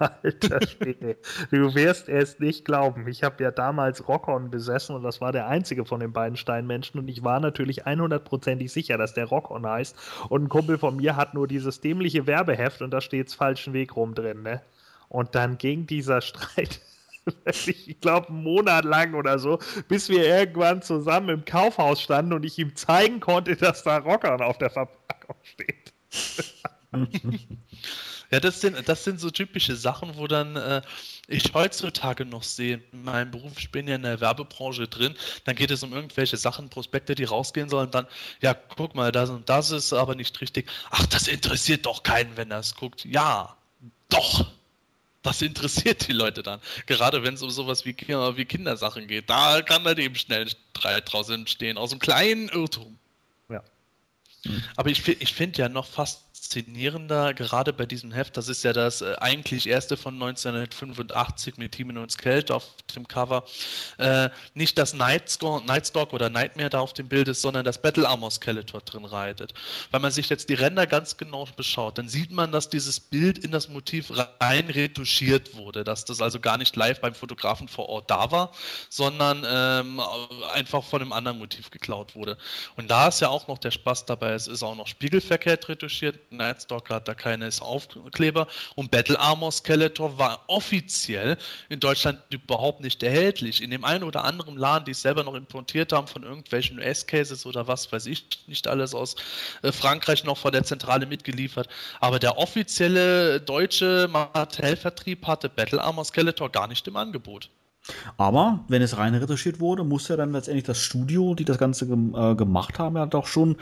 Alter 0.00 0.60
Schwede. 0.66 1.16
Du 1.50 1.74
wirst 1.74 2.08
es 2.08 2.38
nicht 2.40 2.64
glauben. 2.64 3.06
Ich 3.08 3.22
habe 3.22 3.42
ja 3.42 3.50
damals 3.50 4.08
Rockon 4.08 4.50
besessen 4.50 4.96
und 4.96 5.02
das 5.02 5.20
war 5.20 5.32
der 5.32 5.46
einzige 5.46 5.84
von 5.84 6.00
den 6.00 6.12
beiden 6.12 6.36
Steinmenschen 6.36 6.98
und 6.98 7.08
ich 7.08 7.22
war 7.22 7.40
natürlich 7.40 7.86
100%ig 7.86 8.72
sicher, 8.72 8.98
dass 8.98 9.14
der 9.14 9.26
Rockon 9.26 9.66
heißt. 9.66 9.96
Und 10.28 10.44
ein 10.44 10.48
Kumpel 10.48 10.78
von 10.78 10.96
mir 10.96 11.16
hat 11.16 11.34
nur 11.34 11.46
dieses 11.46 11.80
dämliche 11.80 12.26
Werbeheft 12.26 12.82
und 12.82 12.90
da 12.90 13.00
steht's 13.00 13.34
falschen 13.34 13.72
Weg 13.72 13.96
rum 13.96 14.14
drin, 14.14 14.42
ne? 14.42 14.62
Und 15.08 15.34
dann 15.34 15.58
ging 15.58 15.86
dieser 15.86 16.20
Streit 16.20 16.80
ich 17.44 18.00
glaube, 18.00 18.28
einen 18.28 18.42
Monat 18.42 18.84
lang 18.84 19.14
oder 19.14 19.38
so, 19.38 19.58
bis 19.88 20.08
wir 20.08 20.26
irgendwann 20.26 20.82
zusammen 20.82 21.28
im 21.28 21.44
Kaufhaus 21.44 22.00
standen 22.00 22.32
und 22.32 22.44
ich 22.44 22.58
ihm 22.58 22.74
zeigen 22.76 23.20
konnte, 23.20 23.56
dass 23.56 23.82
da 23.82 23.98
Rockern 23.98 24.40
auf 24.40 24.58
der 24.58 24.70
Verpackung 24.70 25.36
steht. 25.42 25.92
Ja, 28.30 28.38
das 28.38 28.60
sind, 28.60 28.88
das 28.88 29.04
sind 29.04 29.18
so 29.18 29.30
typische 29.30 29.74
Sachen, 29.74 30.16
wo 30.16 30.28
dann 30.28 30.54
äh, 30.54 30.82
ich 31.26 31.52
heutzutage 31.52 32.24
noch 32.24 32.44
sehe, 32.44 32.80
in 32.92 33.02
meinem 33.02 33.30
Beruf, 33.30 33.52
ich 33.58 33.70
bin 33.72 33.88
ja 33.88 33.96
in 33.96 34.02
der 34.02 34.20
Werbebranche 34.20 34.86
drin, 34.86 35.16
dann 35.44 35.56
geht 35.56 35.70
es 35.70 35.82
um 35.82 35.92
irgendwelche 35.92 36.36
Sachen, 36.36 36.68
Prospekte, 36.68 37.14
die 37.14 37.24
rausgehen 37.24 37.68
sollen, 37.68 37.90
dann, 37.90 38.06
ja, 38.40 38.54
guck 38.54 38.94
mal, 38.94 39.10
das 39.10 39.30
und 39.30 39.48
das 39.48 39.70
ist 39.72 39.92
aber 39.92 40.14
nicht 40.14 40.40
richtig. 40.40 40.70
Ach, 40.90 41.06
das 41.06 41.26
interessiert 41.26 41.86
doch 41.86 42.02
keinen, 42.02 42.36
wenn 42.36 42.50
er 42.50 42.60
es 42.60 42.74
guckt. 42.74 43.04
Ja, 43.04 43.56
doch. 44.08 44.46
Das 45.22 45.42
interessiert 45.42 46.08
die 46.08 46.12
Leute 46.12 46.42
dann. 46.42 46.60
Gerade 46.86 47.22
wenn 47.22 47.34
es 47.34 47.42
um 47.42 47.50
sowas 47.50 47.84
wie, 47.84 47.94
wie 47.94 48.44
Kindersachen 48.46 49.06
geht. 49.06 49.28
Da 49.28 49.60
kann 49.60 49.84
dann 49.84 49.98
eben 49.98 50.14
schnell 50.14 50.48
Streit 50.48 51.12
draußen 51.12 51.34
entstehen, 51.34 51.76
aus 51.76 51.90
einem 51.90 52.00
kleinen 52.00 52.48
Irrtum. 52.48 52.98
Ja. 53.50 53.62
Aber 54.76 54.88
ich, 54.88 55.06
ich 55.06 55.34
finde 55.34 55.58
ja 55.58 55.68
noch 55.68 55.86
fast 55.86 56.29
faszinierender, 56.40 57.34
gerade 57.34 57.72
bei 57.72 57.84
diesem 57.84 58.12
Heft, 58.12 58.36
das 58.36 58.48
ist 58.48 58.64
ja 58.64 58.72
das 58.72 59.02
äh, 59.02 59.14
eigentlich 59.20 59.68
erste 59.68 59.98
von 59.98 60.14
1985 60.14 61.58
mit 61.58 61.72
Team 61.72 61.94
und 61.96 62.10
Skelt 62.10 62.50
auf 62.50 62.64
dem 62.96 63.06
Cover, 63.06 63.44
äh, 63.98 64.30
nicht 64.54 64.78
das 64.78 64.94
Nightstalk 64.94 66.12
oder 66.12 66.30
Nightmare 66.30 66.70
da 66.70 66.80
auf 66.80 66.94
dem 66.94 67.08
Bild 67.08 67.28
ist, 67.28 67.42
sondern 67.42 67.64
das 67.64 67.82
Battle 67.82 68.08
Armor 68.08 68.30
Skeletor 68.30 68.80
drin 68.80 69.04
reitet. 69.04 69.52
Wenn 69.90 70.00
man 70.00 70.12
sich 70.12 70.30
jetzt 70.30 70.48
die 70.48 70.54
Ränder 70.54 70.86
ganz 70.86 71.18
genau 71.18 71.46
beschaut, 71.56 71.98
dann 71.98 72.08
sieht 72.08 72.30
man, 72.30 72.52
dass 72.52 72.70
dieses 72.70 73.00
Bild 73.00 73.38
in 73.38 73.50
das 73.50 73.68
Motiv 73.68 74.10
rein 74.40 74.70
retuschiert 74.70 75.54
wurde, 75.56 75.84
dass 75.84 76.06
das 76.06 76.22
also 76.22 76.40
gar 76.40 76.56
nicht 76.56 76.74
live 76.74 77.00
beim 77.00 77.14
Fotografen 77.14 77.68
vor 77.68 77.88
Ort 77.88 78.10
da 78.10 78.30
war, 78.30 78.52
sondern 78.88 79.44
ähm, 79.46 80.00
einfach 80.54 80.84
von 80.84 81.02
einem 81.02 81.12
anderen 81.12 81.38
Motiv 81.38 81.70
geklaut 81.70 82.14
wurde. 82.14 82.38
Und 82.76 82.90
da 82.90 83.08
ist 83.08 83.20
ja 83.20 83.28
auch 83.28 83.46
noch 83.46 83.58
der 83.58 83.70
Spaß 83.72 84.06
dabei, 84.06 84.32
es 84.32 84.46
ist 84.46 84.62
auch 84.62 84.74
noch 84.74 84.86
spiegelverkehrt 84.86 85.68
retuschiert, 85.68 86.29
Nightstalker 86.30 86.96
hat 86.96 87.08
da 87.08 87.14
keine 87.14 87.50
Aufkleber 87.60 88.46
und 88.76 88.90
Battle 88.90 89.18
Armor 89.18 89.50
Skeletor 89.50 90.16
war 90.16 90.44
offiziell 90.46 91.36
in 91.68 91.80
Deutschland 91.80 92.20
überhaupt 92.30 92.80
nicht 92.80 93.02
erhältlich. 93.02 93.62
In 93.62 93.70
dem 93.70 93.84
einen 93.84 94.04
oder 94.04 94.24
anderen 94.24 94.56
Laden, 94.56 94.84
die 94.84 94.92
es 94.92 95.02
selber 95.02 95.24
noch 95.24 95.34
importiert 95.34 95.92
haben 95.92 96.06
von 96.06 96.22
irgendwelchen 96.22 96.78
US-Cases 96.78 97.46
oder 97.46 97.66
was 97.66 97.90
weiß 97.90 98.06
ich, 98.06 98.44
nicht 98.46 98.68
alles 98.68 98.94
aus 98.94 99.16
äh, 99.62 99.72
Frankreich 99.72 100.24
noch 100.24 100.38
von 100.38 100.52
der 100.52 100.62
Zentrale 100.62 101.06
mitgeliefert. 101.06 101.68
Aber 101.98 102.20
der 102.20 102.38
offizielle 102.38 103.40
deutsche 103.40 104.08
Mattel-Vertrieb 104.10 105.26
hatte 105.26 105.48
Battle 105.48 105.82
Armor 105.82 106.04
Skeletor 106.04 106.50
gar 106.50 106.68
nicht 106.68 106.86
im 106.86 106.96
Angebot. 106.96 107.50
Aber 108.18 108.64
wenn 108.68 108.82
es 108.82 108.96
rein 108.98 109.14
retuschiert 109.14 109.58
wurde, 109.58 109.82
muss 109.84 110.06
ja 110.06 110.16
dann 110.16 110.32
letztendlich 110.32 110.64
das 110.64 110.78
Studio, 110.78 111.34
die 111.34 111.44
das 111.44 111.58
Ganze 111.58 111.86
äh, 111.86 112.34
gemacht 112.36 112.78
haben, 112.78 112.96
ja 112.96 113.06
doch 113.06 113.26
schon 113.26 113.56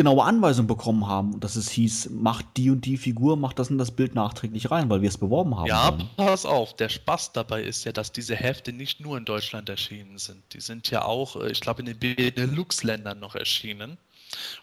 genaue 0.00 0.24
Anweisungen 0.24 0.66
bekommen 0.66 1.06
haben, 1.06 1.40
dass 1.40 1.56
es 1.56 1.68
hieß, 1.68 2.08
macht 2.10 2.46
die 2.56 2.70
und 2.70 2.86
die 2.86 2.96
Figur, 2.96 3.36
macht 3.36 3.58
das 3.58 3.70
und 3.70 3.76
das 3.76 3.90
Bild 3.90 4.14
nachträglich 4.14 4.70
rein, 4.70 4.88
weil 4.88 5.02
wir 5.02 5.10
es 5.10 5.18
beworben 5.18 5.54
haben. 5.54 5.66
Ja, 5.66 5.92
wollen. 5.92 6.08
pass 6.16 6.46
auf, 6.46 6.74
der 6.74 6.88
Spaß 6.88 7.34
dabei 7.34 7.62
ist 7.62 7.84
ja, 7.84 7.92
dass 7.92 8.10
diese 8.10 8.34
Hefte 8.34 8.72
nicht 8.72 9.00
nur 9.00 9.18
in 9.18 9.26
Deutschland 9.26 9.68
erschienen 9.68 10.16
sind. 10.16 10.42
Die 10.54 10.60
sind 10.60 10.90
ja 10.90 11.04
auch, 11.04 11.36
äh, 11.36 11.50
ich 11.50 11.60
glaube, 11.60 11.82
in 11.82 11.86
den 11.86 11.98
Benelux-Ländern 11.98 13.20
noch 13.20 13.34
erschienen. 13.34 13.98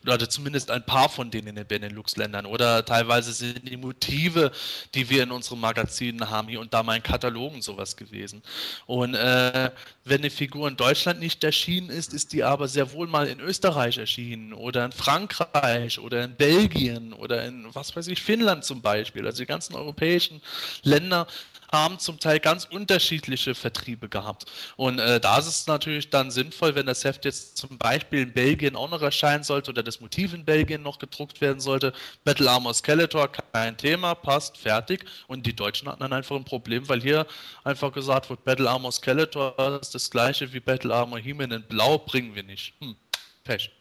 Oder 0.03 0.29
zumindest 0.29 0.71
ein 0.71 0.85
paar 0.85 1.09
von 1.09 1.31
denen 1.31 1.47
in 1.47 1.55
den 1.55 1.67
Benelux-Ländern. 1.67 2.45
Oder 2.45 2.85
teilweise 2.85 3.33
sind 3.33 3.67
die 3.67 3.77
Motive, 3.77 4.51
die 4.93 5.09
wir 5.09 5.23
in 5.23 5.31
unseren 5.31 5.59
Magazinen 5.59 6.29
haben, 6.29 6.47
hier 6.47 6.59
und 6.59 6.73
da 6.73 6.83
mal 6.83 6.95
in 6.95 7.03
Katalogen 7.03 7.61
sowas 7.61 7.95
gewesen. 7.97 8.41
Und 8.85 9.15
äh, 9.15 9.71
wenn 10.05 10.21
eine 10.21 10.29
Figur 10.29 10.67
in 10.67 10.77
Deutschland 10.77 11.19
nicht 11.19 11.43
erschienen 11.43 11.89
ist, 11.89 12.13
ist 12.13 12.33
die 12.33 12.43
aber 12.43 12.67
sehr 12.67 12.91
wohl 12.93 13.07
mal 13.07 13.27
in 13.27 13.39
Österreich 13.39 13.97
erschienen 13.97 14.53
oder 14.53 14.85
in 14.85 14.91
Frankreich 14.91 15.99
oder 15.99 16.23
in 16.23 16.35
Belgien 16.35 17.13
oder 17.13 17.45
in, 17.45 17.67
was 17.73 17.95
weiß 17.95 18.07
ich, 18.07 18.21
Finnland 18.21 18.63
zum 18.63 18.81
Beispiel. 18.81 19.25
Also 19.25 19.39
die 19.39 19.47
ganzen 19.47 19.75
europäischen 19.75 20.41
Länder 20.83 21.27
haben 21.71 21.99
zum 21.99 22.19
Teil 22.19 22.39
ganz 22.39 22.65
unterschiedliche 22.65 23.55
Vertriebe 23.55 24.09
gehabt. 24.09 24.45
Und 24.75 24.99
äh, 24.99 25.19
da 25.19 25.37
ist 25.37 25.47
es 25.47 25.67
natürlich 25.67 26.09
dann 26.09 26.31
sinnvoll, 26.31 26.75
wenn 26.75 26.85
das 26.85 27.03
Heft 27.03 27.25
jetzt 27.25 27.57
zum 27.57 27.77
Beispiel 27.77 28.21
in 28.21 28.33
Belgien 28.33 28.75
auch 28.75 28.89
noch 28.89 29.01
erscheinen 29.01 29.43
sollte 29.43 29.71
oder 29.71 29.83
das 29.83 29.99
Motiv 29.99 30.33
in 30.33 30.45
Belgien 30.45 30.81
noch 30.81 30.99
gedruckt 30.99 31.41
werden 31.41 31.59
sollte. 31.59 31.93
Battle 32.23 32.49
Armor 32.49 32.73
Skeletor, 32.73 33.29
kein 33.53 33.77
Thema, 33.77 34.15
passt, 34.15 34.57
fertig. 34.57 35.05
Und 35.27 35.45
die 35.45 35.55
Deutschen 35.55 35.87
hatten 35.87 35.99
dann 35.99 36.13
einfach 36.13 36.35
ein 36.35 36.45
Problem, 36.45 36.87
weil 36.87 37.01
hier 37.01 37.27
einfach 37.63 37.91
gesagt 37.91 38.29
wird, 38.29 38.43
Battle 38.45 38.69
Armor 38.69 38.91
Skeletor 38.91 39.79
ist 39.81 39.93
das 39.93 40.09
gleiche 40.09 40.51
wie 40.53 40.59
Battle 40.59 40.93
Armor 40.93 41.19
He-Man 41.19 41.51
in 41.51 41.63
Blau, 41.63 41.97
bringen 41.97 42.35
wir 42.35 42.43
nicht. 42.43 42.73
Hm, 42.79 42.95
Pech. 43.43 43.71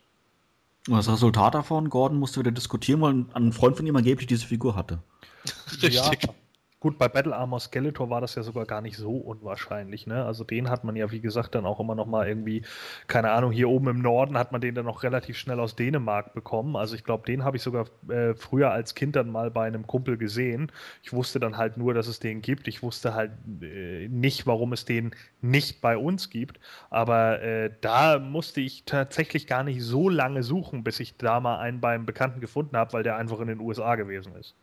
Und 0.88 0.96
das 0.96 1.08
Resultat 1.08 1.54
davon, 1.54 1.90
Gordon 1.90 2.18
musste 2.18 2.40
wieder 2.40 2.52
diskutieren, 2.52 3.00
weil 3.00 3.24
ein 3.34 3.52
Freund 3.52 3.76
von 3.76 3.86
ihm 3.86 3.96
angeblich 3.96 4.28
diese 4.28 4.46
Figur 4.46 4.76
hatte. 4.76 5.00
Richtig. 5.72 5.94
Ja, 5.94 6.12
Gut, 6.86 6.98
bei 6.98 7.08
Battle 7.08 7.34
Armor 7.34 7.58
Skeletor 7.58 8.10
war 8.10 8.20
das 8.20 8.36
ja 8.36 8.44
sogar 8.44 8.64
gar 8.64 8.80
nicht 8.80 8.96
so 8.96 9.10
unwahrscheinlich. 9.10 10.06
Ne? 10.06 10.24
Also 10.24 10.44
den 10.44 10.70
hat 10.70 10.84
man 10.84 10.94
ja, 10.94 11.10
wie 11.10 11.18
gesagt, 11.18 11.56
dann 11.56 11.66
auch 11.66 11.80
immer 11.80 11.96
noch 11.96 12.06
mal 12.06 12.28
irgendwie, 12.28 12.62
keine 13.08 13.32
Ahnung, 13.32 13.50
hier 13.50 13.68
oben 13.68 13.88
im 13.88 13.98
Norden 13.98 14.38
hat 14.38 14.52
man 14.52 14.60
den 14.60 14.76
dann 14.76 14.86
noch 14.86 15.02
relativ 15.02 15.36
schnell 15.36 15.58
aus 15.58 15.74
Dänemark 15.74 16.32
bekommen. 16.32 16.76
Also 16.76 16.94
ich 16.94 17.02
glaube, 17.02 17.26
den 17.26 17.42
habe 17.42 17.56
ich 17.56 17.64
sogar 17.64 17.86
äh, 18.08 18.34
früher 18.36 18.70
als 18.70 18.94
Kind 18.94 19.16
dann 19.16 19.32
mal 19.32 19.50
bei 19.50 19.66
einem 19.66 19.88
Kumpel 19.88 20.16
gesehen. 20.16 20.70
Ich 21.02 21.12
wusste 21.12 21.40
dann 21.40 21.56
halt 21.56 21.76
nur, 21.76 21.92
dass 21.92 22.06
es 22.06 22.20
den 22.20 22.40
gibt. 22.40 22.68
Ich 22.68 22.84
wusste 22.84 23.14
halt 23.14 23.32
äh, 23.62 24.06
nicht, 24.06 24.46
warum 24.46 24.72
es 24.72 24.84
den 24.84 25.10
nicht 25.42 25.80
bei 25.80 25.96
uns 25.98 26.30
gibt. 26.30 26.60
Aber 26.88 27.42
äh, 27.42 27.72
da 27.80 28.20
musste 28.20 28.60
ich 28.60 28.84
tatsächlich 28.84 29.48
gar 29.48 29.64
nicht 29.64 29.82
so 29.82 30.08
lange 30.08 30.44
suchen, 30.44 30.84
bis 30.84 31.00
ich 31.00 31.16
da 31.16 31.40
mal 31.40 31.58
einen 31.58 31.80
beim 31.80 32.06
Bekannten 32.06 32.40
gefunden 32.40 32.76
habe, 32.76 32.92
weil 32.92 33.02
der 33.02 33.16
einfach 33.16 33.40
in 33.40 33.48
den 33.48 33.58
USA 33.58 33.96
gewesen 33.96 34.36
ist. 34.36 34.54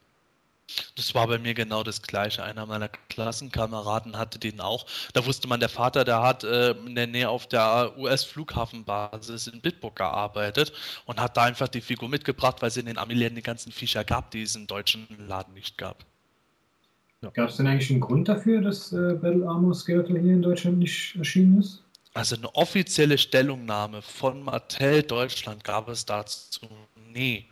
Das 0.95 1.13
war 1.13 1.27
bei 1.27 1.37
mir 1.37 1.53
genau 1.53 1.83
das 1.83 2.01
Gleiche. 2.01 2.43
Einer 2.43 2.65
meiner 2.65 2.87
Klassenkameraden 2.87 4.17
hatte 4.17 4.39
den 4.39 4.59
auch. 4.59 4.85
Da 5.13 5.25
wusste 5.25 5.47
man, 5.47 5.59
der 5.59 5.69
Vater, 5.69 6.03
der 6.03 6.21
hat 6.21 6.43
äh, 6.43 6.71
in 6.71 6.95
der 6.95 7.07
Nähe 7.07 7.29
auf 7.29 7.47
der 7.47 7.97
US-Flughafenbasis 7.97 9.47
in 9.47 9.61
Bitburg 9.61 9.95
gearbeitet 9.95 10.73
und 11.05 11.19
hat 11.19 11.37
da 11.37 11.43
einfach 11.43 11.67
die 11.67 11.81
Figur 11.81 12.09
mitgebracht, 12.09 12.61
weil 12.61 12.69
es 12.69 12.77
in 12.77 12.85
den 12.85 12.97
Amiländern 12.97 13.35
die 13.35 13.43
ganzen 13.43 13.71
Viecher 13.71 14.03
gab, 14.03 14.31
die 14.31 14.43
es 14.43 14.55
im 14.55 14.67
deutschen 14.67 15.07
Laden 15.27 15.53
nicht 15.53 15.77
gab. 15.77 16.05
Ja. 17.21 17.29
Gab 17.29 17.49
es 17.49 17.57
denn 17.57 17.67
eigentlich 17.67 17.89
einen 17.89 18.01
Grund 18.01 18.27
dafür, 18.27 18.61
dass 18.61 18.91
äh, 18.91 19.13
Battle 19.13 19.47
Armor 19.47 19.73
Skeletor 19.73 20.17
hier 20.17 20.33
in 20.33 20.41
Deutschland 20.41 20.79
nicht 20.79 21.15
erschienen 21.15 21.59
ist? 21.59 21.83
Also 22.13 22.35
eine 22.35 22.53
offizielle 22.53 23.17
Stellungnahme 23.17 24.01
von 24.01 24.43
Mattel 24.43 25.03
Deutschland 25.03 25.63
gab 25.63 25.87
es 25.89 26.05
dazu 26.05 26.67
nie. 27.11 27.47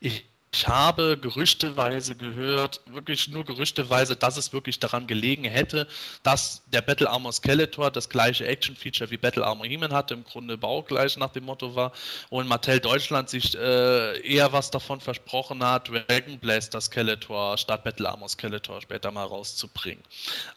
Ich 0.00 0.24
ich 0.58 0.66
habe 0.66 1.16
gerüchteweise 1.16 2.16
gehört, 2.16 2.80
wirklich 2.86 3.28
nur 3.28 3.44
gerüchteweise, 3.44 4.16
dass 4.16 4.36
es 4.36 4.52
wirklich 4.52 4.80
daran 4.80 5.06
gelegen 5.06 5.44
hätte, 5.44 5.86
dass 6.24 6.62
der 6.66 6.82
Battle 6.82 7.08
Armor 7.08 7.32
Skeletor 7.32 7.92
das 7.92 8.08
gleiche 8.08 8.44
Action-Feature 8.44 9.08
wie 9.12 9.18
Battle 9.18 9.46
Armor 9.46 9.66
He-Man 9.66 9.92
hatte, 9.92 10.14
im 10.14 10.24
Grunde 10.24 10.58
baugleich 10.58 11.16
nach 11.16 11.30
dem 11.30 11.44
Motto 11.44 11.76
war, 11.76 11.92
und 12.30 12.48
Mattel 12.48 12.80
Deutschland 12.80 13.30
sich 13.30 13.56
äh, 13.56 14.20
eher 14.26 14.52
was 14.52 14.68
davon 14.72 15.00
versprochen 15.00 15.62
hat, 15.62 15.90
Dragon 15.90 16.40
Blaster 16.40 16.80
Skeletor 16.80 17.56
statt 17.56 17.84
Battle 17.84 18.08
Armor 18.08 18.28
Skeletor 18.28 18.82
später 18.82 19.12
mal 19.12 19.26
rauszubringen. 19.26 20.02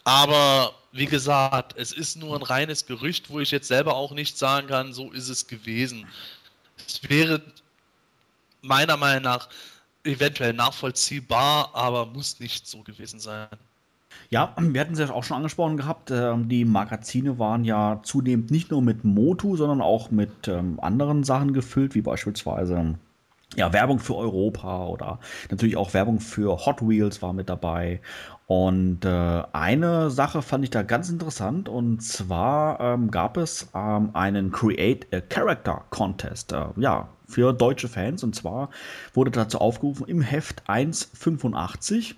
Aber 0.04 0.74
wie 0.94 1.06
gesagt, 1.06 1.74
es 1.78 1.92
ist 1.92 2.16
nur 2.16 2.36
ein 2.36 2.42
reines 2.42 2.88
Gerücht, 2.88 3.30
wo 3.30 3.40
ich 3.40 3.52
jetzt 3.52 3.68
selber 3.68 3.96
auch 3.96 4.14
nicht 4.14 4.36
sagen 4.40 4.66
kann, 4.66 4.94
so 4.94 5.12
ist 5.12 5.30
es 5.30 5.46
gewesen. 5.46 6.08
Es 6.88 7.08
wäre 7.08 7.40
meiner 8.64 8.98
Meinung 8.98 9.24
nach 9.24 9.48
eventuell 10.04 10.54
nachvollziehbar, 10.54 11.72
aber 11.74 12.06
muss 12.06 12.40
nicht 12.40 12.68
so 12.68 12.82
gewesen 12.84 13.20
sein. 13.20 13.48
Ja, 14.30 14.56
wir 14.58 14.82
hatten 14.82 14.94
es 14.94 15.00
ja 15.00 15.10
auch 15.10 15.24
schon 15.24 15.38
angesprochen 15.38 15.78
gehabt. 15.78 16.12
Ähm, 16.12 16.48
die 16.48 16.66
Magazine 16.66 17.38
waren 17.40 17.64
ja 17.64 18.00
zunehmend 18.04 18.52
nicht 18.52 18.72
nur 18.72 18.82
mit 18.82 19.04
Motu, 19.04 19.58
sondern 19.58 19.82
auch 19.82 20.12
mit 20.12 20.48
ähm, 20.48 20.80
anderen 20.82 21.24
Sachen 21.24 21.54
gefüllt, 21.54 21.96
wie 21.96 22.02
beispielsweise 22.02 22.96
ja, 23.56 23.74
Werbung 23.74 24.00
für 24.00 24.16
Europa 24.16 24.86
oder 24.86 25.20
natürlich 25.50 25.76
auch 25.78 25.94
Werbung 25.94 26.20
für 26.20 26.66
Hot 26.66 26.88
Wheels 26.88 27.22
war 27.22 27.34
mit 27.34 27.50
dabei. 27.50 28.02
Und 28.48 29.06
äh, 29.06 29.44
eine 29.54 30.10
Sache 30.10 30.42
fand 30.42 30.64
ich 30.64 30.70
da 30.70 30.84
ganz 30.84 31.10
interessant 31.10 31.70
und 31.70 32.02
zwar 32.02 32.80
ähm, 32.80 33.12
gab 33.12 33.38
es 33.38 33.70
ähm, 33.74 34.10
einen 34.14 34.52
Create 34.52 35.08
a 35.14 35.22
Character 35.22 35.86
Contest. 35.90 36.52
Äh, 36.52 36.66
ja, 36.78 37.10
für 37.32 37.54
deutsche 37.54 37.88
Fans. 37.88 38.24
Und 38.24 38.36
zwar 38.36 38.70
wurde 39.14 39.32
dazu 39.32 39.60
aufgerufen 39.60 40.06
im 40.08 40.22
Heft 40.22 40.64
185. 40.68 42.16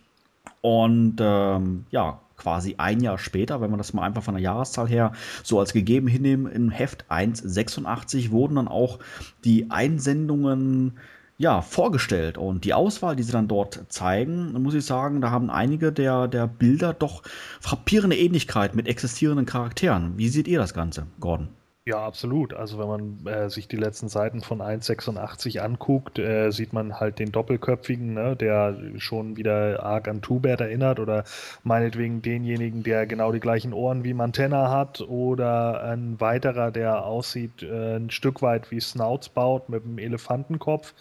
Und 0.61 1.17
ähm, 1.19 1.85
ja, 1.91 2.19
quasi 2.35 2.75
ein 2.77 2.99
Jahr 3.01 3.17
später, 3.17 3.61
wenn 3.61 3.69
man 3.69 3.77
das 3.77 3.93
mal 3.93 4.03
einfach 4.03 4.23
von 4.23 4.33
der 4.33 4.43
Jahreszahl 4.43 4.87
her 4.87 5.13
so 5.43 5.59
als 5.59 5.73
gegeben 5.73 6.07
hinnehmen, 6.07 6.51
im 6.51 6.69
Heft 6.69 7.05
186 7.09 8.31
wurden 8.31 8.55
dann 8.55 8.67
auch 8.67 8.99
die 9.45 9.69
Einsendungen 9.71 10.97
ja, 11.43 11.61
vorgestellt. 11.61 12.37
Und 12.37 12.63
die 12.63 12.73
Auswahl, 12.73 13.15
die 13.15 13.23
sie 13.23 13.33
dann 13.33 13.47
dort 13.47 13.81
zeigen, 13.89 14.53
muss 14.63 14.73
ich 14.73 14.85
sagen, 14.85 15.21
da 15.21 15.29
haben 15.29 15.51
einige 15.51 15.91
der, 15.91 16.27
der 16.27 16.47
Bilder 16.47 16.93
doch 16.93 17.21
frappierende 17.59 18.17
Ähnlichkeit 18.17 18.75
mit 18.75 18.87
existierenden 18.87 19.45
Charakteren. 19.45 20.17
Wie 20.17 20.29
seht 20.29 20.47
ihr 20.47 20.57
das 20.57 20.73
Ganze, 20.73 21.05
Gordon? 21.19 21.49
Ja, 21.85 22.05
absolut. 22.05 22.53
Also 22.53 22.79
wenn 22.79 22.87
man 22.87 23.27
äh, 23.27 23.49
sich 23.49 23.67
die 23.67 23.75
letzten 23.75 24.07
Seiten 24.07 24.39
von 24.41 24.61
1.86 24.61 25.59
anguckt, 25.59 26.17
äh, 26.17 26.49
sieht 26.49 26.71
man 26.71 26.97
halt 27.01 27.19
den 27.19 27.33
Doppelköpfigen, 27.33 28.13
ne, 28.13 28.37
der 28.37 28.77
schon 28.99 29.35
wieder 29.35 29.83
arg 29.83 30.07
an 30.07 30.21
Tubert 30.21 30.61
erinnert 30.61 31.01
oder 31.01 31.25
meinetwegen 31.63 32.21
denjenigen, 32.21 32.83
der 32.83 33.05
genau 33.05 33.33
die 33.33 33.41
gleichen 33.41 33.73
Ohren 33.73 34.05
wie 34.05 34.13
Mantenna 34.13 34.69
hat 34.71 35.01
oder 35.01 35.83
ein 35.83 36.21
weiterer, 36.21 36.71
der 36.71 37.03
aussieht 37.05 37.63
äh, 37.63 37.97
ein 37.97 38.09
Stück 38.11 38.41
weit 38.41 38.71
wie 38.71 38.79
Snouts 38.79 39.27
baut 39.27 39.67
mit 39.67 39.83
einem 39.83 39.97
Elefantenkopf. 39.97 40.93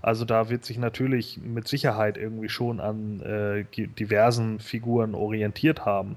Also 0.00 0.24
da 0.24 0.48
wird 0.48 0.64
sich 0.64 0.78
natürlich 0.78 1.38
mit 1.42 1.68
Sicherheit 1.68 2.16
irgendwie 2.16 2.48
schon 2.48 2.80
an 2.80 3.20
äh, 3.20 3.64
diversen 3.76 4.58
Figuren 4.58 5.14
orientiert 5.14 5.84
haben. 5.84 6.16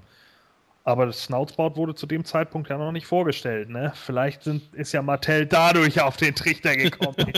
Aber 0.85 1.05
das 1.05 1.23
Snoutsbout 1.23 1.77
wurde 1.77 1.95
zu 1.95 2.05
dem 2.05 2.25
Zeitpunkt 2.25 2.69
ja 2.69 2.77
noch 2.77 2.91
nicht 2.91 3.07
vorgestellt. 3.07 3.69
Ne? 3.69 3.93
Vielleicht 3.95 4.43
sind, 4.43 4.73
ist 4.73 4.91
ja 4.91 5.01
Mattel 5.01 5.45
dadurch 5.45 6.01
auf 6.01 6.17
den 6.17 6.35
Trichter 6.35 6.75
gekommen, 6.75 7.15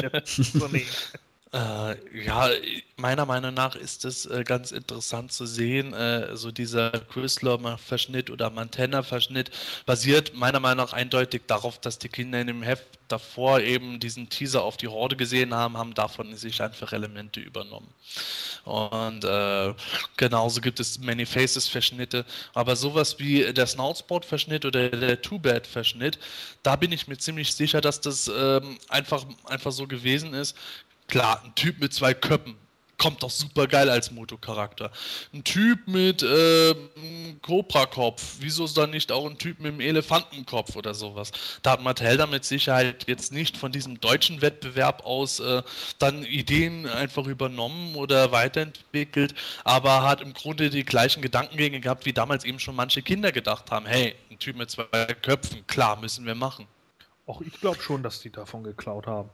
Äh, 1.56 1.96
ja, 2.26 2.50
meiner 2.98 3.26
Meinung 3.26 3.54
nach 3.54 3.78
ist 3.78 4.04
es 4.04 4.26
äh, 4.26 4.44
ganz 4.44 4.74
interessant 4.74 5.32
zu 5.32 5.46
sehen, 5.46 5.94
äh, 5.94 6.36
so 6.36 6.52
dieser 6.52 6.92
Chrysler-Verschnitt 6.92 8.30
oder 8.30 8.50
Mantenna-Verschnitt 8.50 9.52
basiert 9.86 10.36
meiner 10.36 10.60
Meinung 10.60 10.86
nach 10.86 10.92
eindeutig 10.92 11.44
darauf, 11.48 11.80
dass 11.80 11.98
die 11.98 12.10
Kinder 12.10 12.42
in 12.42 12.48
dem 12.48 12.62
Heft 12.62 12.84
davor 13.08 13.62
eben 13.62 14.02
diesen 14.02 14.28
Teaser 14.28 14.64
auf 14.64 14.76
die 14.76 14.90
Horde 14.90 15.16
gesehen 15.16 15.54
haben, 15.54 15.78
haben 15.78 15.94
davon 15.94 16.36
sich 16.36 16.62
einfach 16.62 16.92
Elemente 16.92 17.40
übernommen. 17.40 17.88
Und 18.66 19.24
äh, 19.24 19.74
genauso 20.18 20.60
gibt 20.60 20.80
es 20.80 21.00
Many 21.00 21.26
Faces-Verschnitte, 21.26 22.26
aber 22.54 22.76
sowas 22.76 23.20
wie 23.20 23.54
der 23.54 23.68
Snoutsport-Verschnitt 23.68 24.66
oder 24.66 24.90
der 24.90 25.22
Two-Bad-Verschnitt, 25.22 26.18
da 26.64 26.76
bin 26.76 26.92
ich 26.92 27.08
mir 27.08 27.18
ziemlich 27.18 27.54
sicher, 27.54 27.80
dass 27.80 28.02
das 28.02 28.28
ähm, 28.28 28.80
einfach, 28.90 29.24
einfach 29.46 29.72
so 29.72 29.86
gewesen 29.86 30.34
ist. 30.34 30.58
Klar, 31.08 31.42
ein 31.44 31.56
Typ 31.56 31.80
mit 31.80 31.94
zwei 31.94 32.14
Köppen 32.14 32.56
kommt 32.98 33.24
doch 33.24 33.30
super 33.30 33.68
geil 33.68 33.90
als 33.90 34.12
Moto-Charakter. 34.12 34.92
Ein 35.34 35.44
Typ 35.44 35.88
mit 35.88 36.24
äh, 36.24 36.76
Cobra-Kopf, 37.42 38.38
wieso 38.40 38.66
ist 38.66 38.78
da 38.78 38.88
nicht 38.88 39.12
auch 39.12 39.26
ein 39.30 39.38
Typ 39.38 39.60
mit 39.60 39.74
einem 39.74 39.82
Elefantenkopf 39.82 40.76
oder 40.76 40.94
sowas? 40.94 41.32
Da 41.62 41.72
hat 41.72 41.82
Mattel 41.82 42.26
mit 42.28 42.46
Sicherheit 42.46 43.08
jetzt 43.08 43.32
nicht 43.32 43.58
von 43.58 43.72
diesem 43.72 44.00
deutschen 44.00 44.42
Wettbewerb 44.42 45.06
aus 45.06 45.40
äh, 45.40 45.62
dann 46.00 46.24
Ideen 46.24 46.88
einfach 46.88 47.28
übernommen 47.28 47.96
oder 47.96 48.32
weiterentwickelt, 48.32 49.36
aber 49.64 50.04
hat 50.04 50.22
im 50.22 50.34
Grunde 50.34 50.70
die 50.70 50.86
gleichen 50.86 51.22
Gedankengänge 51.22 51.82
gehabt, 51.82 52.06
wie 52.06 52.14
damals 52.14 52.46
eben 52.46 52.60
schon 52.60 52.76
manche 52.76 53.02
Kinder 53.02 53.32
gedacht 53.32 53.72
haben. 53.72 53.86
Hey, 53.86 54.16
ein 54.32 54.40
Typ 54.40 54.56
mit 54.56 54.72
zwei 54.72 54.86
Köpfen, 55.22 55.66
klar, 55.68 56.00
müssen 56.00 56.26
wir 56.26 56.36
machen. 56.36 56.68
Auch 57.28 57.42
ich 57.42 57.54
glaube 57.60 57.82
schon, 57.82 58.04
dass 58.04 58.22
die 58.22 58.30
davon 58.30 58.64
geklaut 58.64 59.08
haben. 59.08 59.30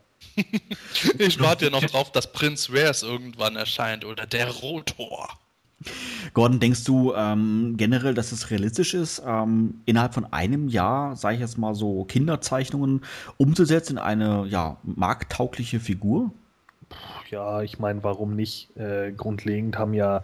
Ich 1.18 1.39
warte 1.39 1.65
ja 1.65 1.72
noch 1.72 1.84
drauf, 1.84 2.11
dass 2.11 2.31
Prince 2.31 2.72
Rares 2.72 3.03
irgendwann 3.03 3.56
erscheint 3.56 4.06
oder 4.06 4.26
der 4.26 4.49
Rotor. 4.49 5.30
Gordon, 6.34 6.60
denkst 6.60 6.84
du 6.84 7.14
ähm, 7.15 7.76
generell, 7.77 8.14
dass 8.14 8.31
es 8.31 8.52
realistisch 8.52 8.93
ist, 8.93 9.22
ähm, 9.26 9.81
innerhalb 9.85 10.14
von 10.14 10.31
einem 10.31 10.68
Jahr, 10.68 11.15
sage 11.15 11.35
ich 11.35 11.41
jetzt 11.41 11.57
mal 11.57 11.73
so, 11.73 12.06
Kinderzeichnungen 12.06 13.02
umzusetzen 13.38 13.93
in 13.93 13.98
eine 13.98 14.45
ja, 14.48 14.77
markttaugliche 14.84 15.80
Figur? 15.80 16.31
Ja, 17.30 17.61
ich 17.61 17.80
meine, 17.80 18.03
warum 18.03 18.35
nicht? 18.35 18.76
Äh, 18.77 19.14
grundlegend 19.14 19.77
haben 19.77 19.93
ja 19.93 20.23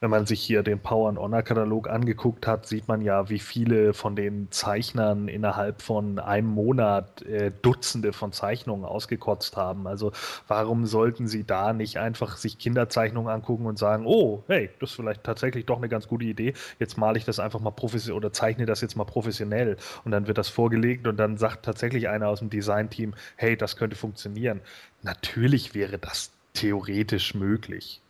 wenn 0.00 0.10
man 0.10 0.26
sich 0.26 0.42
hier 0.42 0.62
den 0.62 0.78
Power 0.78 1.08
and 1.08 1.18
Honor 1.18 1.42
Katalog 1.42 1.88
angeguckt 1.88 2.46
hat, 2.46 2.66
sieht 2.66 2.86
man 2.86 3.00
ja, 3.00 3.30
wie 3.30 3.38
viele 3.38 3.94
von 3.94 4.14
den 4.14 4.48
Zeichnern 4.50 5.28
innerhalb 5.28 5.80
von 5.80 6.18
einem 6.18 6.48
Monat 6.48 7.22
äh, 7.22 7.50
Dutzende 7.62 8.12
von 8.12 8.32
Zeichnungen 8.32 8.84
ausgekotzt 8.84 9.56
haben. 9.56 9.86
Also 9.86 10.12
warum 10.48 10.84
sollten 10.84 11.28
sie 11.28 11.44
da 11.44 11.72
nicht 11.72 11.98
einfach 11.98 12.36
sich 12.36 12.58
Kinderzeichnungen 12.58 13.32
angucken 13.32 13.64
und 13.64 13.78
sagen, 13.78 14.04
oh, 14.06 14.44
hey, 14.48 14.68
das 14.80 14.90
ist 14.90 14.96
vielleicht 14.96 15.24
tatsächlich 15.24 15.64
doch 15.64 15.78
eine 15.78 15.88
ganz 15.88 16.08
gute 16.08 16.26
Idee. 16.26 16.52
Jetzt 16.78 16.98
male 16.98 17.16
ich 17.16 17.24
das 17.24 17.40
einfach 17.40 17.60
mal 17.60 17.70
professionell 17.70 18.18
oder 18.18 18.32
zeichne 18.34 18.66
das 18.66 18.82
jetzt 18.82 18.96
mal 18.96 19.04
professionell 19.04 19.78
und 20.04 20.10
dann 20.10 20.26
wird 20.26 20.36
das 20.36 20.50
vorgelegt 20.50 21.06
und 21.06 21.16
dann 21.16 21.38
sagt 21.38 21.64
tatsächlich 21.64 22.08
einer 22.08 22.28
aus 22.28 22.40
dem 22.40 22.50
Design-Team, 22.50 23.14
hey, 23.36 23.56
das 23.56 23.76
könnte 23.76 23.96
funktionieren. 23.96 24.60
Natürlich 25.02 25.74
wäre 25.74 25.98
das 25.98 26.32
theoretisch 26.52 27.34
möglich. 27.34 28.02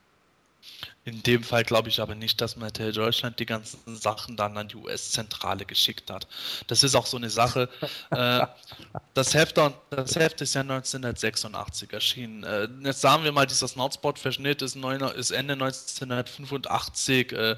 In 1.07 1.23
dem 1.23 1.45
Fall 1.45 1.63
glaube 1.63 1.89
ich 1.89 2.01
aber 2.01 2.17
nicht, 2.17 2.41
dass 2.41 2.57
Mattel 2.57 2.93
Deutschland 2.93 3.39
die 3.39 3.47
ganzen 3.47 3.79
Sachen 3.97 4.37
dann 4.37 4.59
an 4.59 4.67
die 4.67 4.75
US-Zentrale 4.75 5.65
geschickt 5.65 6.11
hat. 6.11 6.27
Das 6.67 6.83
ist 6.83 6.97
auch 6.97 7.07
so 7.07 7.17
eine 7.17 7.31
Sache. 7.31 7.69
äh, 8.11 8.45
das, 9.15 9.33
Heft, 9.33 9.57
das 9.91 10.17
Heft 10.17 10.41
ist 10.41 10.57
ja 10.57 10.63
1986 10.63 11.93
erschienen. 11.93 12.43
Äh, 12.43 12.67
jetzt 12.83 13.03
sagen 13.03 13.23
wir 13.23 13.31
mal, 13.31 13.47
dieser 13.47 13.69
Snoutspot-Verschnitt 13.69 14.63
ist, 14.63 14.75
ist, 14.75 15.31
Ende 15.31 15.53
1985 15.53 17.31
äh, 17.31 17.57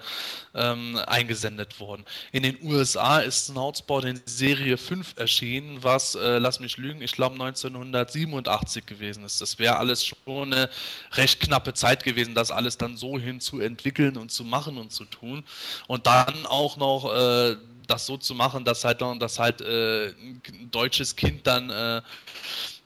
ähm, 0.55 1.01
eingesendet 1.07 1.81
worden. 1.81 2.05
In 2.33 2.43
den 2.43 2.63
USA 2.63 3.21
ist 3.21 3.47
Snoutspot 3.47 4.05
in 4.05 4.21
Serie 4.27 4.77
5 4.77 5.15
erschienen, 5.17 5.83
was, 5.83 6.19
lass 6.21 6.61
mich 6.61 6.77
lügen, 6.77 7.01
ich 7.01 7.13
glaube 7.13 7.35
1987 7.35 8.85
gewesen 8.85 9.25
ist. 9.25 9.41
Das 9.41 9.59
wäre 9.59 9.79
alles 9.79 10.05
schon 10.05 10.53
eine 10.53 10.69
recht 11.13 11.41
knappe 11.41 11.73
Zeit 11.73 12.05
gewesen, 12.05 12.35
das 12.35 12.51
alles 12.51 12.77
dann 12.77 12.99
so 12.99 13.19
hin 13.19 13.38
zu 13.41 13.61
entwickeln 13.61 14.17
und 14.17 14.31
zu 14.31 14.45
machen 14.45 14.79
und 14.79 14.93
zu 14.93 15.05
tun. 15.05 15.45
Und 15.87 16.07
dann 16.07 16.47
auch 16.47 16.77
noch 16.77 17.13
äh, 17.13 17.57
das 17.89 18.07
so 18.07 18.17
zu 18.17 18.35
machen, 18.35 18.65
dass 18.65 18.85
halt, 18.85 19.01
dass 19.01 19.39
halt 19.39 19.61
äh, 19.61 20.09
ein 20.09 20.71
deutsches 20.71 21.17
Kind 21.17 21.47
dann 21.47 21.71
äh, 21.71 22.03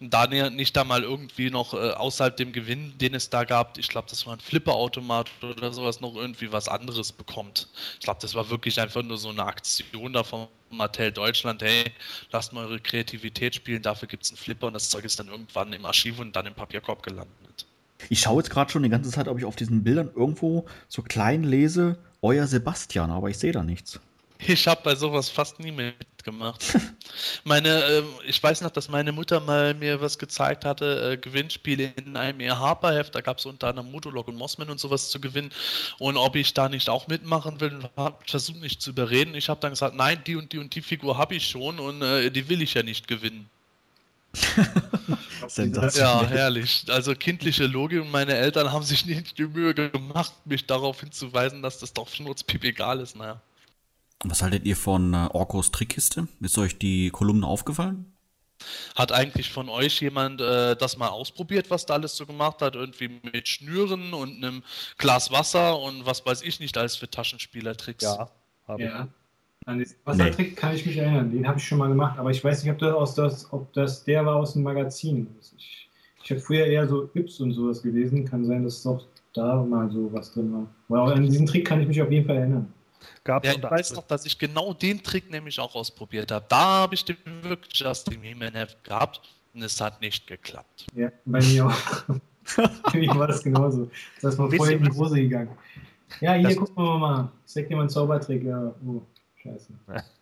da 0.01 0.27
nicht 0.27 0.77
da 0.77 0.85
mal 0.85 1.03
irgendwie 1.03 1.51
noch 1.51 1.75
äh, 1.75 1.91
außerhalb 1.91 2.37
dem 2.37 2.53
Gewinn, 2.53 2.97
den 2.99 3.15
es 3.15 3.29
da 3.29 3.45
gab, 3.45 3.79
ich 3.79 3.89
glaube, 3.89 4.09
das 4.09 4.27
war 4.27 4.35
ein 4.35 4.41
Flipperautomat 4.41 5.31
oder 5.43 5.73
sowas, 5.73 6.01
noch 6.01 6.15
irgendwie 6.15 6.51
was 6.53 6.69
anderes 6.69 7.13
bekommt. 7.13 7.69
Ich 7.95 8.05
glaube, 8.05 8.21
das 8.21 8.35
war 8.35 8.49
wirklich 8.51 8.81
einfach 8.81 9.03
nur 9.03 9.19
so 9.19 9.29
eine 9.29 9.45
Aktion 9.45 10.13
da 10.13 10.25
von 10.25 10.49
Mattel 10.71 11.13
Deutschland, 11.13 11.63
hey, 11.63 11.85
lasst 12.31 12.53
mal 12.53 12.65
eure 12.65 12.81
Kreativität 12.81 13.55
spielen, 13.55 13.83
dafür 13.83 14.09
gibt 14.09 14.25
es 14.25 14.31
einen 14.31 14.39
Flipper 14.39 14.69
und 14.69 14.75
das 14.75 14.89
Zeug 14.89 15.05
ist 15.05 15.19
dann 15.19 15.29
irgendwann 15.29 15.73
im 15.73 15.85
Archiv 15.85 16.19
und 16.19 16.35
dann 16.35 16.47
im 16.47 16.55
Papierkorb 16.55 17.03
gelandet. 17.03 17.67
Ich 18.09 18.21
schaue 18.21 18.43
jetzt 18.43 18.51
gerade 18.51 18.71
schon 18.71 18.83
die 18.83 18.89
ganze 18.89 19.11
Zeit, 19.11 19.29
ob 19.29 19.39
ich 19.39 19.45
auf 19.45 19.57
diesen 19.57 19.85
Bildern 19.85 20.11
irgendwo 20.15 20.67
so 20.89 21.03
klein 21.03 21.45
lese, 21.45 21.99
euer 22.23 22.47
Sebastian, 22.47 23.11
aber 23.11 23.31
ich 23.31 23.39
sehe 23.39 23.53
da 23.53 23.63
nichts. 23.63 24.01
Ich 24.47 24.67
habe 24.67 24.81
bei 24.83 24.95
sowas 24.97 25.29
fast 25.29 25.61
nie 25.61 25.71
mitgemacht. 25.71 26.77
meine, 27.45 27.69
äh, 27.69 28.03
ich 28.27 28.43
weiß 28.43 28.63
noch, 28.63 28.71
dass 28.71 28.89
meine 28.89 29.13
Mutter 29.13 29.39
mal 29.39 29.73
mir 29.75 30.01
was 30.01 30.19
gezeigt 30.19 30.65
hatte, 30.65 31.13
äh, 31.13 31.17
Gewinnspiele 31.17 31.93
in 31.97 32.17
einem 32.17 32.41
ihr 32.41 32.59
Harper-Heft, 32.59 33.15
da 33.15 33.21
gab 33.21 33.39
es 33.39 33.47
unter 33.47 33.69
anderem 33.69 33.93
Mutolog 33.93 34.27
und 34.29 34.37
Mossman 34.37 34.69
und 34.69 34.81
sowas 34.81 35.11
zu 35.11 35.21
gewinnen. 35.21 35.51
Und 35.99 36.17
ob 36.17 36.35
ich 36.35 36.55
da 36.55 36.69
nicht 36.69 36.91
auch 36.91 37.07
mitmachen 37.07 37.61
will, 37.61 37.89
habe 37.97 38.19
versucht 38.27 38.61
mich 38.61 38.81
zu 38.81 38.91
überreden. 38.91 39.35
Ich 39.37 39.49
habe 39.49 39.61
dann 39.61 39.71
gesagt, 39.71 39.95
nein, 39.95 40.21
die 40.27 40.35
und 40.35 40.53
die 40.53 40.59
und 40.59 40.75
die 40.75 40.83
Figur 40.83 41.19
habe 41.19 41.37
ich 41.37 41.47
schon 41.47 41.79
und 41.79 42.03
äh, 42.03 42.31
die 42.31 42.49
will 42.49 42.63
ich 42.63 42.75
ja 42.75 42.83
nicht 42.83 43.07
gewinnen. 43.07 43.49
ja, 45.95 46.27
herrlich. 46.27 46.87
Also 46.89 47.15
kindliche 47.15 47.67
Logik 47.67 48.01
und 48.01 48.11
meine 48.11 48.35
Eltern 48.35 48.73
haben 48.73 48.85
sich 48.85 49.05
nicht 49.05 49.39
die 49.39 49.47
Mühe 49.47 49.75
gemacht, 49.75 50.33
mich 50.45 50.67
darauf 50.67 51.01
hinzuweisen, 51.01 51.63
dass 51.63 51.79
das 51.79 51.93
doch 51.93 52.09
schnurzpiep 52.09 52.65
egal 52.65 53.01
ist. 53.01 53.17
Naja. 53.17 53.41
Was 54.25 54.43
haltet 54.43 54.65
ihr 54.65 54.77
von 54.77 55.15
äh, 55.15 55.29
Orkos 55.33 55.73
Trickkiste? 55.73 56.29
Ist 56.41 56.57
euch 56.59 56.79
die 56.79 57.11
Kolumne 57.11 57.47
aufgefallen? 57.47 58.07
Hat 58.95 59.11
eigentlich 59.11 59.51
von 59.51 59.69
euch 59.69 60.01
jemand 60.01 60.41
äh, 60.41 60.77
das 60.77 60.97
mal 60.97 61.09
ausprobiert, 61.09 61.71
was 61.71 61.87
da 61.87 61.95
alles 61.95 62.17
so 62.17 62.27
gemacht 62.27 62.63
hat? 62.63 62.77
Irgendwie 62.77 63.21
mit 63.23 63.49
Schnüren 63.49 64.15
und 64.15 64.37
einem 64.37 64.63
Glas 64.99 65.33
Wasser 65.33 65.79
und 65.81 66.07
was 66.07 66.25
weiß 66.25 66.43
ich 66.43 66.61
nicht 66.61 66.79
alles 66.79 66.95
für 66.95 67.11
Taschenspielertricks? 67.11 68.05
Ja, 68.05 68.31
habe 68.69 68.83
ja. 68.83 69.09
An 69.67 69.79
den 69.79 69.89
Wassertrick 70.05 70.51
nee. 70.51 70.55
kann 70.55 70.75
ich 70.75 70.85
mich 70.87 70.97
erinnern, 70.97 71.31
den 71.31 71.47
habe 71.47 71.59
ich 71.59 71.67
schon 71.67 71.79
mal 71.79 71.89
gemacht, 71.89 72.19
aber 72.19 72.31
ich 72.31 72.43
weiß 72.43 72.65
nicht, 72.65 72.73
ob 72.73 72.79
das, 72.79 72.95
aus 72.95 73.15
das, 73.15 73.53
ob 73.53 73.73
das 73.73 74.05
der 74.05 74.27
war 74.27 74.37
aus 74.37 74.55
dem 74.55 74.63
Magazin. 74.63 75.29
Ich, 75.57 75.89
ich 76.23 76.31
habe 76.31 76.41
früher 76.41 76.67
eher 76.67 76.89
so 76.89 77.11
Yps 77.15 77.41
und 77.41 77.53
sowas 77.53 77.83
gelesen, 77.83 78.25
kann 78.25 78.45
sein, 78.45 78.65
dass 78.65 78.83
doch 78.83 79.05
da 79.35 79.63
mal 79.63 79.91
so 79.91 80.13
was 80.13 80.33
drin 80.33 80.53
war. 80.53 81.01
Aber 81.01 81.15
an 81.15 81.25
diesen 81.25 81.47
Trick 81.47 81.67
kann 81.67 81.81
ich 81.81 81.89
mich 81.89 82.03
auf 82.03 82.11
jeden 82.11 82.27
Fall 82.27 82.37
erinnern. 82.37 82.73
Gab's 83.25 83.49
ja, 83.49 83.55
ich 83.55 83.63
weiß 83.63 83.95
noch, 83.95 84.07
dass 84.07 84.27
ich 84.27 84.39
genau 84.39 84.73
den 84.73 85.03
Trick 85.03 85.31
nämlich 85.31 85.59
auch 85.59 85.75
ausprobiert 85.75 86.31
habe. 86.31 86.45
Da 86.49 86.83
habe 86.83 86.95
ich 86.95 87.05
den 87.05 87.17
wirklich 87.43 87.79
Just 87.79 88.13
im 88.13 88.23
He-Man-Heft 88.23 88.83
gehabt 88.85 89.21
und 89.55 89.63
es 89.63 89.81
hat 89.81 90.01
nicht 90.01 90.27
geklappt. 90.27 90.87
Ja, 90.95 91.11
bei 91.25 91.41
mir 91.41 91.67
auch. 91.67 92.05
bei 92.93 92.99
mir 92.99 93.15
war 93.15 93.29
das 93.29 93.43
genauso. 93.43 93.91
Das 94.21 94.35
ist 94.35 94.39
mal 94.39 94.51
vorher 94.51 94.77
in 94.77 94.85
die 94.85 94.91
Hose 94.91 95.17
gegangen. 95.17 95.51
Ja, 96.21 96.35
hier, 96.35 96.55
gucken 96.55 96.77
wir 96.77 96.99
mal. 96.99 97.33
Ich 97.47 97.53
zeig 97.53 97.69
dir 97.69 97.77
mal 97.77 97.83
einen 97.83 97.91
Zaubertrick. 97.91 98.45
Ja, 98.45 98.75
oh. 98.87 99.03
Scheiße. 99.43 99.73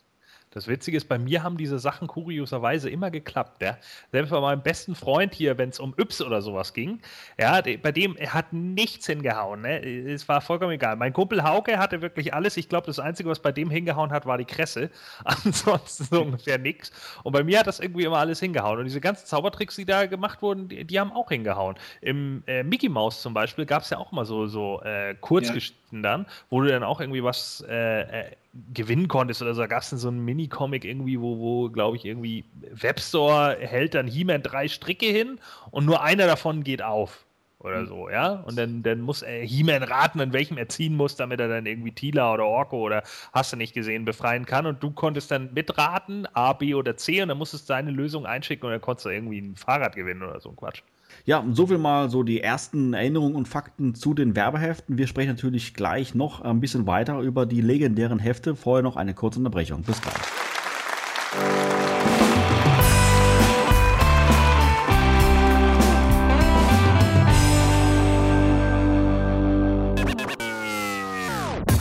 Das 0.52 0.66
Witzige 0.66 0.96
ist, 0.96 1.08
bei 1.08 1.16
mir 1.16 1.44
haben 1.44 1.56
diese 1.56 1.78
Sachen 1.78 2.08
kurioserweise 2.08 2.90
immer 2.90 3.12
geklappt. 3.12 3.62
Ja? 3.62 3.78
Selbst 4.10 4.30
bei 4.30 4.40
meinem 4.40 4.62
besten 4.62 4.96
Freund 4.96 5.32
hier, 5.32 5.58
wenn 5.58 5.68
es 5.68 5.78
um 5.78 5.94
Yps 5.96 6.20
oder 6.20 6.42
sowas 6.42 6.74
ging, 6.74 7.00
ja, 7.38 7.60
bei 7.60 7.92
dem 7.92 8.16
er 8.16 8.34
hat 8.34 8.52
nichts 8.52 9.06
hingehauen. 9.06 9.62
Ne? 9.62 9.78
Es 9.80 10.28
war 10.28 10.40
vollkommen 10.40 10.72
egal. 10.72 10.96
Mein 10.96 11.12
Kumpel 11.12 11.44
Hauke 11.44 11.78
hatte 11.78 12.02
wirklich 12.02 12.34
alles. 12.34 12.56
Ich 12.56 12.68
glaube, 12.68 12.88
das 12.88 12.98
Einzige, 12.98 13.28
was 13.28 13.38
bei 13.38 13.52
dem 13.52 13.70
hingehauen 13.70 14.10
hat, 14.10 14.26
war 14.26 14.38
die 14.38 14.44
Kresse. 14.44 14.90
Ansonsten 15.24 16.04
so 16.04 16.22
ungefähr 16.22 16.58
nichts. 16.58 16.90
Und 17.22 17.32
bei 17.32 17.44
mir 17.44 17.60
hat 17.60 17.68
das 17.68 17.78
irgendwie 17.78 18.04
immer 18.04 18.18
alles 18.18 18.40
hingehauen. 18.40 18.80
Und 18.80 18.86
diese 18.86 19.00
ganzen 19.00 19.26
Zaubertricks, 19.26 19.76
die 19.76 19.84
da 19.84 20.06
gemacht 20.06 20.42
wurden, 20.42 20.68
die, 20.68 20.84
die 20.84 20.98
haben 20.98 21.12
auch 21.12 21.28
hingehauen. 21.28 21.76
Im 22.00 22.42
äh, 22.48 22.64
Mickey 22.64 22.88
Mouse 22.88 23.22
zum 23.22 23.34
Beispiel 23.34 23.66
gab 23.66 23.82
es 23.82 23.90
ja 23.90 23.98
auch 23.98 24.10
mal 24.10 24.24
so, 24.24 24.48
so 24.48 24.82
äh, 24.82 25.14
Kurzgeschichten 25.14 26.02
ja. 26.02 26.10
dann, 26.10 26.26
wo 26.48 26.60
du 26.60 26.68
dann 26.68 26.82
auch 26.82 27.00
irgendwie 27.00 27.22
was 27.22 27.64
äh, 27.68 28.00
äh 28.00 28.30
gewinnen 28.74 29.08
konntest 29.08 29.42
oder 29.42 29.54
so. 29.54 29.60
Da 29.60 29.66
gab 29.66 29.82
es 29.82 29.90
so 29.90 30.08
einen 30.08 30.24
Mini-Comic 30.40 30.84
irgendwie, 30.84 31.20
wo, 31.20 31.38
wo 31.38 31.70
glaube 31.70 31.96
ich, 31.96 32.04
irgendwie 32.04 32.44
Webstore 32.72 33.56
hält 33.60 33.94
dann 33.94 34.06
He-Man 34.06 34.42
drei 34.42 34.68
Stricke 34.68 35.06
hin 35.06 35.38
und 35.70 35.84
nur 35.84 36.02
einer 36.02 36.26
davon 36.26 36.64
geht 36.64 36.82
auf. 36.82 37.26
Oder 37.58 37.84
so, 37.84 38.08
ja. 38.08 38.42
Und 38.46 38.56
dann, 38.56 38.82
dann 38.82 39.02
muss 39.02 39.22
He-Man 39.22 39.82
raten, 39.82 40.20
an 40.22 40.32
welchem 40.32 40.56
er 40.56 40.70
ziehen 40.70 40.96
muss, 40.96 41.16
damit 41.16 41.40
er 41.40 41.48
dann 41.48 41.66
irgendwie 41.66 41.92
Tila 41.92 42.32
oder 42.32 42.46
Orko 42.46 42.78
oder 42.78 43.02
hast 43.34 43.52
du 43.52 43.58
nicht 43.58 43.74
gesehen, 43.74 44.06
befreien 44.06 44.46
kann. 44.46 44.64
Und 44.64 44.82
du 44.82 44.90
konntest 44.92 45.30
dann 45.30 45.52
mitraten, 45.52 46.26
A, 46.32 46.54
B 46.54 46.72
oder 46.74 46.96
C, 46.96 47.20
und 47.20 47.28
dann 47.28 47.36
musstest 47.36 47.68
du 47.68 47.74
deine 47.74 47.90
Lösung 47.90 48.24
einschicken 48.24 48.64
und 48.64 48.72
dann 48.72 48.80
konntest 48.80 49.04
du 49.04 49.10
irgendwie 49.10 49.40
ein 49.40 49.56
Fahrrad 49.56 49.94
gewinnen 49.94 50.22
oder 50.22 50.40
so 50.40 50.48
ein 50.48 50.56
Quatsch. 50.56 50.82
Ja, 51.24 51.44
so 51.52 51.66
viel 51.66 51.78
mal 51.78 52.08
so 52.08 52.22
die 52.22 52.40
ersten 52.40 52.94
Erinnerungen 52.94 53.36
und 53.36 53.46
Fakten 53.46 53.94
zu 53.94 54.14
den 54.14 54.34
Werbeheften. 54.34 54.96
Wir 54.98 55.06
sprechen 55.06 55.30
natürlich 55.30 55.74
gleich 55.74 56.14
noch 56.14 56.40
ein 56.40 56.60
bisschen 56.60 56.86
weiter 56.86 57.20
über 57.20 57.46
die 57.46 57.60
legendären 57.60 58.18
Hefte. 58.18 58.56
Vorher 58.56 58.82
noch 58.82 58.96
eine 58.96 59.14
kurze 59.14 59.38
Unterbrechung. 59.38 59.82
Bis 59.82 60.00
gleich. 60.00 60.14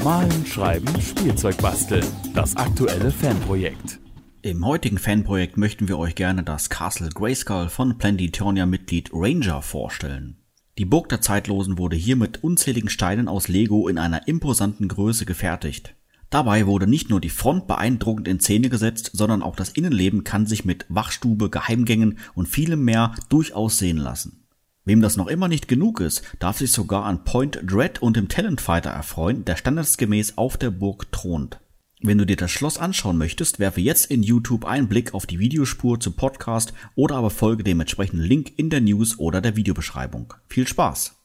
Malen, 0.04 0.46
Schreiben, 0.46 0.88
Spielzeug 1.02 1.58
basteln. 1.58 2.06
Das 2.34 2.56
aktuelle 2.58 3.12
Fanprojekt. 3.12 4.00
Im 4.42 4.66
heutigen 4.66 4.98
Fanprojekt 4.98 5.58
möchten 5.58 5.90
wir 5.90 5.98
euch 5.98 6.16
gerne 6.16 6.44
das 6.44 6.70
Castle 6.70 7.10
Grayskull 7.10 7.68
von 7.68 7.98
Planetitonia-Mitglied 7.98 9.10
Ranger 9.12 9.62
vorstellen. 9.62 10.38
Die 10.78 10.86
Burg 10.86 11.10
der 11.10 11.20
Zeitlosen 11.20 11.78
wurde 11.78 11.98
hier 11.98 12.16
mit 12.16 12.42
unzähligen 12.42 12.90
Steinen 12.90 13.28
aus 13.28 13.50
Lego 13.50 13.90
in 13.90 13.98
einer 13.98 14.30
imposanten 14.30 14.88
Größe 14.88 15.26
gefertigt. 15.26 15.94
Dabei 16.30 16.68
wurde 16.68 16.88
nicht 16.88 17.10
nur 17.10 17.20
die 17.20 17.30
Front 17.30 17.68
beeindruckend 17.68 18.30
in 18.30 18.40
Szene 18.40 18.70
gesetzt, 18.70 19.12
sondern 19.12 19.44
auch 19.44 19.58
das 19.58 19.72
Innenleben 19.72 20.24
kann 20.24 20.46
sich 20.46 20.64
mit 20.64 20.86
Wachstube, 20.88 21.50
Geheimgängen 21.50 22.18
und 22.34 22.48
vielem 22.48 22.86
mehr 22.86 23.16
durchaus 23.28 23.78
sehen 23.78 23.98
lassen. 23.98 24.46
Wem 24.86 25.02
das 25.02 25.18
noch 25.18 25.28
immer 25.28 25.50
nicht 25.50 25.68
genug 25.68 26.00
ist, 26.00 26.24
darf 26.40 26.60
sich 26.60 26.72
sogar 26.72 27.04
an 27.04 27.26
Point 27.26 27.60
Dread 27.66 28.02
und 28.02 28.16
dem 28.16 28.30
Talent 28.30 28.62
Fighter 28.62 28.92
erfreuen, 28.92 29.44
der 29.44 29.58
standesgemäß 29.58 30.38
auf 30.38 30.56
der 30.56 30.72
Burg 30.72 31.12
thront. 31.12 31.60
Wenn 32.02 32.18
du 32.18 32.26
dir 32.26 32.38
das 32.38 32.50
Schloss 32.50 32.78
anschauen 32.78 33.18
möchtest, 33.18 33.60
werfe 33.60 33.82
jetzt 33.82 34.06
in 34.06 34.24
YouTube 34.24 34.64
einen 34.64 34.88
Blick 34.88 35.14
auf 35.14 35.26
die 35.26 35.38
Videospur 35.38 36.00
zum 36.00 36.14
Podcast 36.14 36.72
oder 36.96 37.16
aber 37.16 37.30
folge 37.30 37.66
dem 37.66 37.82
entsprechenden 37.82 38.24
Link 38.24 38.54
in 38.58 38.70
der 38.70 38.80
News 38.80 39.20
oder 39.20 39.42
der 39.42 39.58
Videobeschreibung. 39.58 40.34
Viel 40.48 40.66
Spaß! 40.66 41.16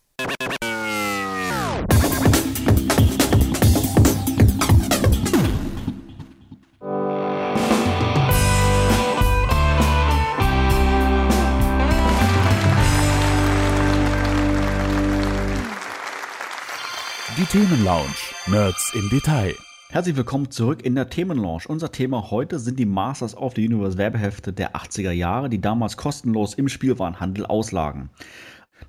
Die 17.36 17.44
Themenlounge. 17.46 18.14
Nerds 18.46 18.92
im 18.94 19.08
Detail. 19.08 19.54
Herzlich 19.94 20.16
willkommen 20.16 20.50
zurück 20.50 20.84
in 20.84 20.96
der 20.96 21.08
Themenlaunch. 21.08 21.68
Unser 21.68 21.92
Thema 21.92 22.32
heute 22.32 22.58
sind 22.58 22.80
die 22.80 22.84
Masters 22.84 23.36
of 23.36 23.52
the 23.54 23.64
Universe 23.64 23.96
Werbehefte 23.96 24.52
der 24.52 24.74
80er 24.74 25.12
Jahre, 25.12 25.48
die 25.48 25.60
damals 25.60 25.96
kostenlos 25.96 26.54
im 26.54 26.68
Spielwarenhandel 26.68 27.46
auslagen. 27.46 28.10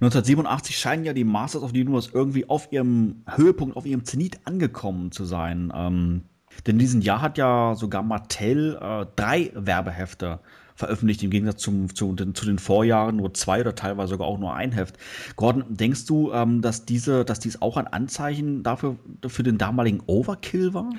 1987 0.02 0.76
scheinen 0.76 1.06
ja 1.06 1.14
die 1.14 1.24
Masters 1.24 1.62
of 1.62 1.74
the 1.76 1.82
Universe 1.82 2.10
irgendwie 2.12 2.50
auf 2.50 2.72
ihrem 2.72 3.22
Höhepunkt, 3.30 3.78
auf 3.78 3.86
ihrem 3.86 4.04
Zenit 4.04 4.40
angekommen 4.46 5.12
zu 5.12 5.26
sein. 5.26 5.72
Ähm, 5.76 6.24
denn 6.66 6.78
in 6.78 6.80
diesem 6.80 7.02
Jahr 7.02 7.22
hat 7.22 7.38
ja 7.38 7.76
sogar 7.76 8.02
Mattel 8.02 8.76
äh, 8.82 9.06
drei 9.16 9.52
Werbehefte 9.54 10.40
veröffentlicht, 10.76 11.24
im 11.24 11.30
Gegensatz 11.30 11.62
zum, 11.62 11.94
zu, 11.96 12.14
den, 12.14 12.36
zu 12.36 12.46
den 12.46 12.60
Vorjahren 12.60 13.16
nur 13.16 13.34
zwei 13.34 13.62
oder 13.62 13.76
teilweise 13.76 14.10
sogar 14.10 14.28
auch 14.28 14.38
nur 14.38 14.54
ein 14.54 14.72
Heft. 14.72 14.98
Gordon, 15.36 15.64
denkst 15.70 16.06
du, 16.06 16.32
ähm, 16.34 16.62
dass 16.62 16.86
diese, 16.86 17.26
dass 17.26 17.40
dies 17.40 17.62
auch 17.62 17.78
ein 17.78 17.88
Anzeichen 17.88 18.62
dafür 18.62 18.98
für 19.26 19.44
den 19.44 19.58
damaligen 19.58 20.02
Overkill 20.06 20.74
war? 20.74 20.90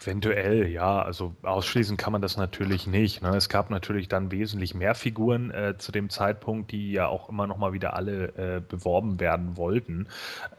Eventuell, 0.00 0.68
ja. 0.68 1.02
Also 1.02 1.34
ausschließen 1.42 1.96
kann 1.96 2.12
man 2.12 2.22
das 2.22 2.36
natürlich 2.36 2.86
nicht. 2.86 3.22
Ne? 3.22 3.36
Es 3.36 3.48
gab 3.48 3.70
natürlich 3.70 4.08
dann 4.08 4.30
wesentlich 4.30 4.74
mehr 4.74 4.94
Figuren 4.94 5.50
äh, 5.50 5.76
zu 5.78 5.92
dem 5.92 6.10
Zeitpunkt, 6.10 6.72
die 6.72 6.92
ja 6.92 7.06
auch 7.06 7.28
immer 7.28 7.46
noch 7.46 7.58
mal 7.58 7.72
wieder 7.72 7.94
alle 7.94 8.28
äh, 8.36 8.60
beworben 8.60 9.20
werden 9.20 9.56
wollten. 9.56 10.08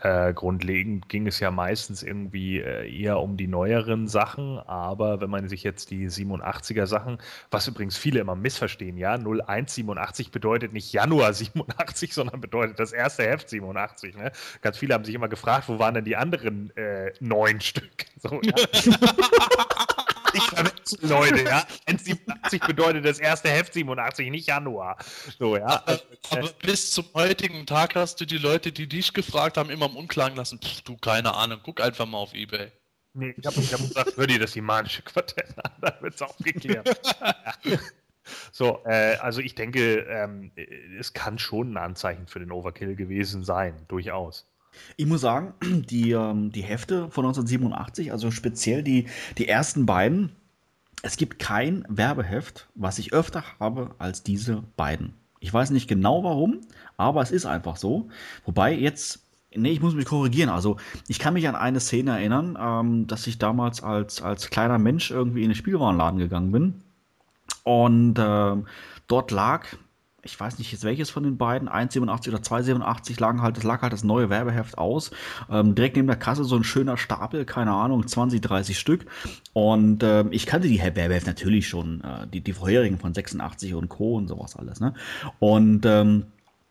Äh, 0.01 0.33
grundlegend 0.33 1.09
ging 1.09 1.27
es 1.27 1.39
ja 1.39 1.51
meistens 1.51 2.03
irgendwie 2.03 2.59
äh, 2.59 2.89
eher 2.89 3.19
um 3.19 3.37
die 3.37 3.47
neueren 3.47 4.07
Sachen, 4.07 4.59
aber 4.59 5.21
wenn 5.21 5.29
man 5.29 5.49
sich 5.49 5.63
jetzt 5.63 5.91
die 5.91 6.09
87er 6.09 6.85
Sachen, 6.85 7.17
was 7.51 7.67
übrigens 7.67 7.97
viele 7.97 8.19
immer 8.19 8.35
missverstehen, 8.35 8.97
ja, 8.97 9.15
0187 9.15 10.31
bedeutet 10.31 10.73
nicht 10.73 10.93
Januar 10.93 11.33
87, 11.33 12.13
sondern 12.13 12.41
bedeutet 12.41 12.79
das 12.79 12.93
erste 12.93 13.23
Heft 13.23 13.49
87. 13.49 14.15
Ne? 14.15 14.31
Ganz 14.61 14.77
viele 14.77 14.93
haben 14.93 15.03
sich 15.03 15.15
immer 15.15 15.29
gefragt, 15.29 15.67
wo 15.67 15.79
waren 15.79 15.93
denn 15.93 16.05
die 16.05 16.15
anderen 16.15 16.75
äh, 16.77 17.11
neun 17.19 17.59
Stück? 17.61 18.05
So, 18.17 18.41
ja. 18.41 18.55
ich 20.33 20.43
verwechsel 20.43 20.99
Leute, 21.01 21.43
ja. 21.43 21.65
1,87 21.87 22.67
bedeutet 22.67 23.05
das 23.05 23.19
erste 23.19 23.49
Heft 23.49 23.73
87, 23.73 24.29
nicht 24.29 24.47
Januar. 24.47 24.97
So, 25.39 25.57
ja. 25.57 25.65
Aber, 25.65 25.99
aber, 26.29 26.49
bis 26.61 26.91
zum 26.91 27.05
heutigen 27.13 27.65
Tag 27.65 27.95
hast 27.95 28.21
du 28.21 28.25
die 28.25 28.37
Leute, 28.37 28.71
die 28.71 28.87
dich 28.87 29.13
gefragt 29.13 29.57
haben, 29.57 29.69
immer 29.69 29.87
im 29.87 29.95
Unklaren 29.95 30.35
lassen. 30.35 30.59
Pff, 30.61 30.81
du, 30.81 30.97
keine 30.97 31.33
Ahnung, 31.33 31.59
guck 31.63 31.81
einfach 31.81 32.05
mal 32.05 32.17
auf 32.17 32.33
Ebay. 32.33 32.71
Nee, 33.13 33.33
ich 33.37 33.45
habe 33.45 33.55
hab 33.55 33.79
gesagt, 33.79 34.17
hör 34.17 34.27
dir 34.27 34.39
das 34.39 34.55
Imanische 34.57 35.01
Quartett 35.01 35.55
an, 35.63 35.71
dann 35.81 35.93
wird 36.01 36.15
es 36.15 36.21
aufgeklärt. 36.21 36.99
So, 38.51 38.81
äh, 38.85 39.17
also 39.17 39.39
ich 39.39 39.53
denke, 39.53 39.99
ähm, 40.09 40.51
es 40.99 41.13
kann 41.13 41.37
schon 41.37 41.73
ein 41.73 41.77
Anzeichen 41.77 42.25
für 42.25 42.39
den 42.39 42.51
Overkill 42.51 42.95
gewesen 42.95 43.43
sein, 43.43 43.75
durchaus. 43.87 44.47
Ich 44.97 45.05
muss 45.05 45.21
sagen, 45.21 45.53
die, 45.89 46.11
ähm, 46.11 46.51
die 46.51 46.63
Hefte 46.63 47.09
von 47.09 47.25
1987, 47.25 48.11
also 48.11 48.31
speziell 48.31 48.83
die, 48.83 49.07
die 49.37 49.47
ersten 49.47 49.85
beiden, 49.85 50.31
es 51.01 51.17
gibt 51.17 51.39
kein 51.39 51.85
Werbeheft, 51.87 52.67
was 52.75 52.97
ich 52.97 53.13
öfter 53.13 53.43
habe 53.59 53.93
als 53.99 54.23
diese 54.23 54.63
beiden. 54.75 55.13
Ich 55.39 55.53
weiß 55.53 55.69
nicht 55.69 55.87
genau 55.87 56.23
warum, 56.23 56.61
aber 56.97 57.21
es 57.21 57.31
ist 57.31 57.45
einfach 57.45 57.75
so. 57.75 58.09
Wobei 58.45 58.73
jetzt, 58.73 59.19
nee, 59.53 59.71
ich 59.71 59.81
muss 59.81 59.93
mich 59.93 60.05
korrigieren. 60.05 60.49
Also 60.49 60.77
ich 61.07 61.19
kann 61.19 61.35
mich 61.35 61.47
an 61.47 61.55
eine 61.55 61.79
Szene 61.79 62.11
erinnern, 62.11 62.57
ähm, 62.59 63.05
dass 63.05 63.27
ich 63.27 63.37
damals 63.37 63.83
als, 63.83 64.21
als 64.23 64.49
kleiner 64.49 64.79
Mensch 64.79 65.11
irgendwie 65.11 65.43
in 65.43 65.49
den 65.49 65.55
Spielwarenladen 65.55 66.17
gegangen 66.17 66.51
bin. 66.51 66.81
Und 67.63 68.15
ähm, 68.17 68.65
dort 69.07 69.29
lag 69.29 69.67
ich 70.25 70.39
weiß 70.39 70.57
nicht 70.57 70.71
jetzt 70.71 70.83
welches 70.83 71.09
von 71.09 71.23
den 71.23 71.37
beiden, 71.37 71.69
1,87 71.69 72.29
oder 72.29 72.39
2,87 72.39 73.19
lagen 73.21 73.41
halt, 73.41 73.57
das 73.57 73.63
lag 73.63 73.81
halt 73.81 73.93
das 73.93 74.03
neue 74.03 74.29
Werbeheft 74.29 74.77
aus. 74.77 75.11
Ähm, 75.49 75.75
direkt 75.75 75.95
neben 75.95 76.07
der 76.07 76.17
Kasse 76.17 76.43
so 76.43 76.55
ein 76.55 76.63
schöner 76.63 76.97
Stapel, 76.97 77.45
keine 77.45 77.71
Ahnung, 77.71 78.05
20, 78.05 78.41
30 78.41 78.77
Stück. 78.77 79.05
Und 79.53 80.03
ähm, 80.03 80.29
ich 80.31 80.45
kannte 80.45 80.67
die 80.67 80.81
Werbeheft 80.81 81.27
natürlich 81.27 81.67
schon, 81.67 82.01
äh, 82.01 82.27
die, 82.27 82.41
die 82.41 82.53
vorherigen 82.53 82.97
von 82.97 83.13
86 83.13 83.75
und 83.75 83.89
Co. 83.89 84.15
und 84.15 84.27
sowas 84.27 84.55
alles, 84.55 84.79
ne? 84.79 84.93
Und 85.39 85.85
ähm, 85.85 86.25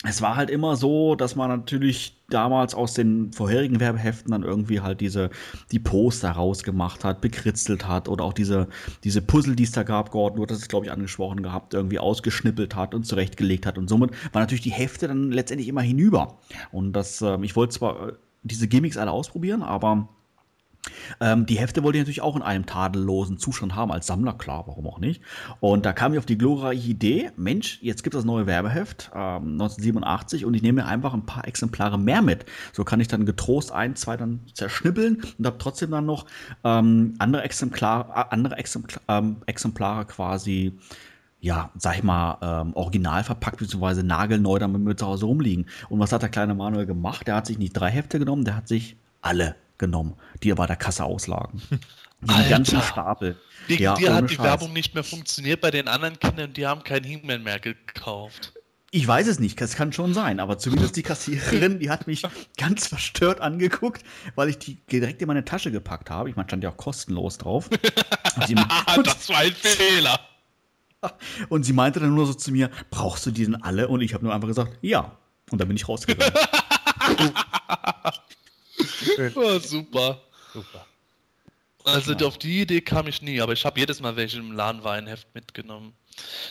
es 0.06 0.20
war 0.20 0.36
halt 0.36 0.50
immer 0.50 0.76
so, 0.76 1.14
dass 1.14 1.34
man 1.34 1.48
natürlich 1.48 2.22
damals 2.28 2.74
aus 2.74 2.94
den 2.94 3.32
vorherigen 3.32 3.80
Werbeheften 3.80 4.32
dann 4.32 4.42
irgendwie 4.42 4.80
halt 4.80 5.00
diese, 5.00 5.30
die 5.72 5.78
Poster 5.78 6.30
rausgemacht 6.30 7.04
hat, 7.04 7.20
bekritzelt 7.20 7.88
hat 7.88 8.08
oder 8.08 8.24
auch 8.24 8.34
diese, 8.34 8.68
diese 9.02 9.22
Puzzle, 9.22 9.56
die 9.56 9.62
es 9.64 9.72
da 9.72 9.82
gab, 9.82 10.10
Gordon, 10.10 10.36
du 10.36 10.42
hattest 10.42 10.62
es, 10.62 10.68
glaube 10.68 10.86
ich, 10.86 10.92
angesprochen 10.92 11.42
gehabt, 11.42 11.74
irgendwie 11.74 11.98
ausgeschnippelt 11.98 12.76
hat 12.76 12.94
und 12.94 13.04
zurechtgelegt 13.04 13.66
hat 13.66 13.78
und 13.78 13.88
somit 13.88 14.10
war 14.32 14.42
natürlich 14.42 14.62
die 14.62 14.72
Hefte 14.72 15.08
dann 15.08 15.32
letztendlich 15.32 15.68
immer 15.68 15.82
hinüber. 15.82 16.38
Und 16.70 16.92
das, 16.92 17.22
äh, 17.22 17.38
ich 17.42 17.56
wollte 17.56 17.74
zwar 17.74 18.08
äh, 18.08 18.12
diese 18.42 18.68
Gimmicks 18.68 18.98
alle 18.98 19.10
ausprobieren, 19.10 19.62
aber 19.62 20.08
ähm, 21.20 21.46
die 21.46 21.58
Hefte 21.58 21.82
wollte 21.82 21.98
ich 21.98 22.02
natürlich 22.02 22.22
auch 22.22 22.36
in 22.36 22.42
einem 22.42 22.66
tadellosen 22.66 23.38
Zustand 23.38 23.74
haben, 23.74 23.90
als 23.90 24.06
Sammler, 24.06 24.34
klar, 24.34 24.64
warum 24.66 24.86
auch 24.86 24.98
nicht. 24.98 25.22
Und 25.60 25.86
da 25.86 25.92
kam 25.92 26.12
ich 26.12 26.18
auf 26.18 26.26
die 26.26 26.38
glorreiche 26.38 26.88
Idee, 26.88 27.30
Mensch, 27.36 27.78
jetzt 27.82 28.02
gibt 28.02 28.14
es 28.14 28.20
das 28.20 28.24
neue 28.24 28.46
Werbeheft, 28.46 29.10
ähm, 29.14 29.52
1987, 29.52 30.44
und 30.44 30.54
ich 30.54 30.62
nehme 30.62 30.82
mir 30.82 30.88
einfach 30.88 31.14
ein 31.14 31.26
paar 31.26 31.46
Exemplare 31.46 31.98
mehr 31.98 32.22
mit. 32.22 32.46
So 32.72 32.84
kann 32.84 33.00
ich 33.00 33.08
dann 33.08 33.26
getrost 33.26 33.72
ein, 33.72 33.96
zwei 33.96 34.16
dann 34.16 34.40
zerschnippeln 34.52 35.22
und 35.38 35.46
habe 35.46 35.58
trotzdem 35.58 35.90
dann 35.90 36.06
noch 36.06 36.26
ähm, 36.64 37.14
andere, 37.18 37.42
Exemplar, 37.42 38.32
andere 38.32 38.56
Exemplar, 38.56 39.00
ähm, 39.08 39.36
Exemplare 39.46 40.04
quasi 40.06 40.78
ja, 41.40 41.70
sag 41.76 41.98
ich 41.98 42.02
mal, 42.02 42.38
ähm, 42.40 42.72
original 42.74 43.22
verpackt, 43.22 43.58
beziehungsweise 43.58 44.02
nagelneu 44.02 44.58
damit 44.58 44.80
mit 44.80 44.98
zu 44.98 45.04
Hause 45.04 45.26
rumliegen. 45.26 45.66
Und 45.90 45.98
was 45.98 46.10
hat 46.10 46.22
der 46.22 46.30
kleine 46.30 46.54
Manuel 46.54 46.86
gemacht? 46.86 47.26
Der 47.26 47.34
hat 47.34 47.46
sich 47.46 47.58
nicht 47.58 47.74
drei 47.74 47.90
Hefte 47.90 48.18
genommen, 48.18 48.46
der 48.46 48.56
hat 48.56 48.66
sich 48.66 48.96
alle 49.20 49.54
genommen, 49.86 50.16
die 50.42 50.52
bei 50.52 50.66
der 50.66 50.76
Kasse 50.76 51.04
auslagen. 51.04 51.62
Die 52.20 52.48
ganzen 52.48 52.80
Stapel. 52.80 53.36
Wegen 53.66 53.82
ja, 53.82 53.94
dir 53.94 54.14
hat 54.14 54.30
die 54.30 54.36
Scheiß. 54.36 54.44
Werbung 54.46 54.72
nicht 54.72 54.94
mehr 54.94 55.04
funktioniert 55.04 55.60
bei 55.60 55.70
den 55.70 55.88
anderen 55.88 56.18
Kindern, 56.18 56.54
die 56.54 56.66
haben 56.66 56.82
kein 56.82 57.04
He-Man 57.04 57.42
mehr 57.42 57.60
gekauft. 57.60 58.54
Ich 58.90 59.06
weiß 59.06 59.26
es 59.26 59.40
nicht, 59.40 59.60
das 59.60 59.74
kann 59.74 59.92
schon 59.92 60.14
sein, 60.14 60.38
aber 60.38 60.56
zumindest 60.56 60.94
die 60.96 61.02
Kassiererin, 61.02 61.80
die 61.80 61.90
hat 61.90 62.06
mich 62.06 62.22
ganz 62.56 62.86
verstört 62.86 63.40
angeguckt, 63.40 64.04
weil 64.36 64.48
ich 64.48 64.58
die 64.58 64.76
direkt 64.86 65.20
in 65.20 65.28
meine 65.28 65.44
Tasche 65.44 65.72
gepackt 65.72 66.10
habe. 66.10 66.30
Ich 66.30 66.36
meine, 66.36 66.48
stand 66.48 66.62
ja 66.62 66.70
auch 66.70 66.76
kostenlos 66.76 67.38
drauf. 67.38 67.68
Das 68.36 69.28
war 69.28 69.38
ein 69.38 69.52
Fehler. 69.52 70.18
Und 71.48 71.64
sie 71.64 71.72
meinte 71.72 72.00
dann 72.00 72.14
nur 72.14 72.26
so 72.26 72.34
zu 72.34 72.50
mir, 72.50 72.70
brauchst 72.90 73.24
du 73.26 73.30
die 73.30 73.44
denn 73.44 73.62
alle? 73.62 73.86
Und 73.86 74.00
ich 74.00 74.12
habe 74.12 74.24
nur 74.24 74.34
einfach 74.34 74.48
gesagt, 74.48 74.76
ja. 74.80 75.16
Und 75.50 75.60
dann 75.60 75.68
bin 75.68 75.76
ich 75.76 75.88
rausgegangen. 75.88 76.34
oh, 79.34 79.58
super. 79.58 80.20
Super. 80.52 80.86
Also 81.84 82.14
ja. 82.14 82.26
auf 82.26 82.38
die 82.38 82.62
Idee 82.62 82.80
kam 82.80 83.06
ich 83.06 83.20
nie, 83.20 83.40
aber 83.40 83.52
ich 83.52 83.64
habe 83.66 83.78
jedes 83.78 84.00
Mal 84.00 84.16
welche 84.16 84.38
im 84.38 84.52
Laden 84.52 84.82
war 84.84 84.94
ein 84.94 85.06
Heft 85.06 85.34
mitgenommen. 85.34 85.94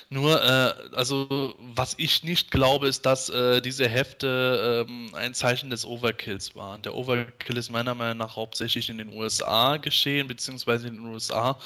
Nur, 0.09 0.43
äh, 0.43 0.73
also 0.95 1.55
was 1.59 1.95
ich 1.97 2.23
nicht 2.23 2.51
glaube, 2.51 2.87
ist, 2.87 3.05
dass 3.05 3.29
äh, 3.29 3.61
diese 3.61 3.87
Hefte 3.87 4.85
äh, 4.87 5.15
ein 5.15 5.33
Zeichen 5.33 5.69
des 5.69 5.85
Overkills 5.85 6.55
waren. 6.55 6.81
Der 6.81 6.93
Overkill 6.93 7.57
ist 7.57 7.71
meiner 7.71 7.95
Meinung 7.95 8.17
nach 8.17 8.35
hauptsächlich 8.35 8.89
in 8.89 8.97
den 8.97 9.13
USA 9.13 9.77
geschehen, 9.77 10.27
beziehungsweise 10.27 10.87
in 10.87 10.95
den 10.95 11.05
USA 11.05 11.57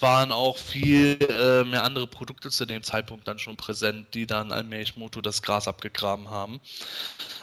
waren 0.00 0.32
auch 0.32 0.58
viel 0.58 1.16
äh, 1.22 1.64
mehr 1.64 1.84
andere 1.84 2.06
Produkte 2.06 2.50
zu 2.50 2.66
dem 2.66 2.82
Zeitpunkt 2.82 3.26
dann 3.28 3.38
schon 3.38 3.56
präsent, 3.56 4.08
die 4.14 4.26
dann 4.26 4.52
allmählich 4.52 4.96
Moto 4.96 5.20
das 5.20 5.40
Gras 5.40 5.68
abgegraben 5.68 6.28
haben. 6.28 6.60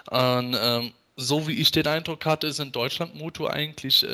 Und, 0.09 0.57
ähm, 0.59 0.93
so 1.23 1.47
wie 1.47 1.53
ich 1.53 1.71
den 1.71 1.87
Eindruck 1.87 2.25
hatte, 2.25 2.47
ist 2.47 2.59
in 2.59 2.71
Deutschland 2.71 3.15
Moto 3.15 3.47
eigentlich 3.47 4.05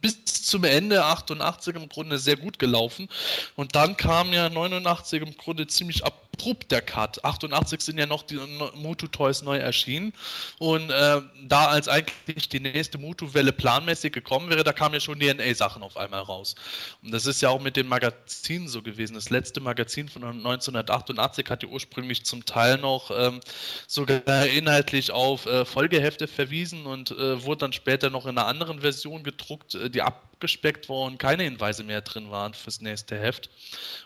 bis 0.00 0.24
zum 0.24 0.64
Ende 0.64 1.04
88 1.04 1.76
im 1.76 1.88
Grunde 1.88 2.18
sehr 2.18 2.36
gut 2.36 2.58
gelaufen. 2.58 3.08
Und 3.54 3.74
dann 3.74 3.96
kam 3.96 4.32
ja 4.32 4.48
89 4.48 5.22
im 5.22 5.36
Grunde 5.36 5.66
ziemlich 5.66 6.04
abrupt 6.38 6.70
der 6.70 6.82
Cut. 6.82 7.24
88 7.24 7.80
sind 7.80 7.98
ja 7.98 8.06
noch 8.06 8.22
die 8.22 8.38
Motu 8.74 9.08
Toys 9.08 9.42
neu 9.42 9.58
erschienen. 9.58 10.12
Und 10.58 10.90
äh, 10.90 11.20
da 11.42 11.66
als 11.66 11.88
eigentlich 11.88 12.48
die 12.48 12.60
nächste 12.60 12.98
Motu-Welle 12.98 13.52
planmäßig 13.52 14.12
gekommen 14.12 14.48
wäre, 14.48 14.62
da 14.62 14.72
kamen 14.72 14.94
ja 14.94 15.00
schon 15.00 15.18
DNA-Sachen 15.18 15.82
auf 15.82 15.96
einmal 15.96 16.20
raus. 16.20 16.54
Und 17.02 17.12
das 17.12 17.26
ist 17.26 17.42
ja 17.42 17.48
auch 17.48 17.60
mit 17.60 17.76
den 17.76 17.88
Magazinen 17.88 18.68
so 18.68 18.82
gewesen. 18.82 19.14
Das 19.14 19.30
letzte 19.30 19.60
Magazin 19.60 20.08
von 20.08 20.22
1988 20.22 21.46
hat 21.50 21.62
ja 21.62 21.68
ursprünglich 21.68 22.24
zum 22.24 22.44
Teil 22.44 22.78
noch 22.78 23.10
ähm, 23.10 23.40
sogar 23.86 24.46
inhaltlich 24.46 25.10
auf 25.10 25.46
äh, 25.46 25.64
Folgehefte 25.64 26.28
verwiesen 26.28 26.86
und 26.86 27.10
äh, 27.10 27.42
wurde 27.44 27.58
dann 27.58 27.72
später 27.72 28.10
noch 28.10 28.26
in 28.26 28.38
einer 28.38 28.46
anderen 28.46 28.80
Version 28.80 29.24
gedruckt, 29.24 29.74
äh, 29.74 29.90
die 29.90 30.02
abgespeckt 30.38 30.88
war 30.88 31.10
keine 31.16 31.42
Hinweise 31.42 31.82
mehr 31.82 32.00
drin 32.00 32.30
waren 32.30 32.54
fürs 32.54 32.80
nächste 32.80 33.18
Heft. 33.18 33.50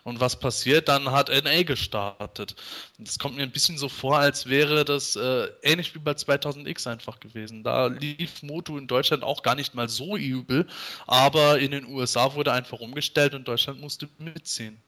Und 0.03 0.19
was 0.21 0.39
passiert? 0.39 0.89
Dann 0.89 1.11
hat 1.11 1.29
NA 1.29 1.63
gestartet. 1.63 2.57
Das 2.99 3.19
kommt 3.19 3.37
mir 3.37 3.43
ein 3.43 3.51
bisschen 3.51 3.77
so 3.77 3.89
vor, 3.91 4.19
als 4.19 4.49
wäre 4.49 4.85
das 4.85 5.15
äh, 5.17 5.49
ähnlich 5.63 5.95
wie 5.95 5.99
bei 5.99 6.13
2000X 6.13 6.91
einfach 6.91 7.21
gewesen. 7.21 7.63
Da 7.63 7.87
lief 7.89 8.43
Moto 8.43 8.79
in 8.79 8.87
Deutschland 8.87 9.23
auch 9.23 9.43
gar 9.43 9.55
nicht 9.55 9.75
mal 9.75 9.91
so 9.91 10.17
übel, 10.17 10.67
aber 11.07 11.59
in 11.59 11.71
den 11.71 11.87
USA 11.87 12.35
wurde 12.35 12.53
einfach 12.53 12.81
umgestellt 12.81 13.35
und 13.35 13.47
Deutschland 13.47 13.81
musste 13.81 14.09
mitziehen. 14.19 14.81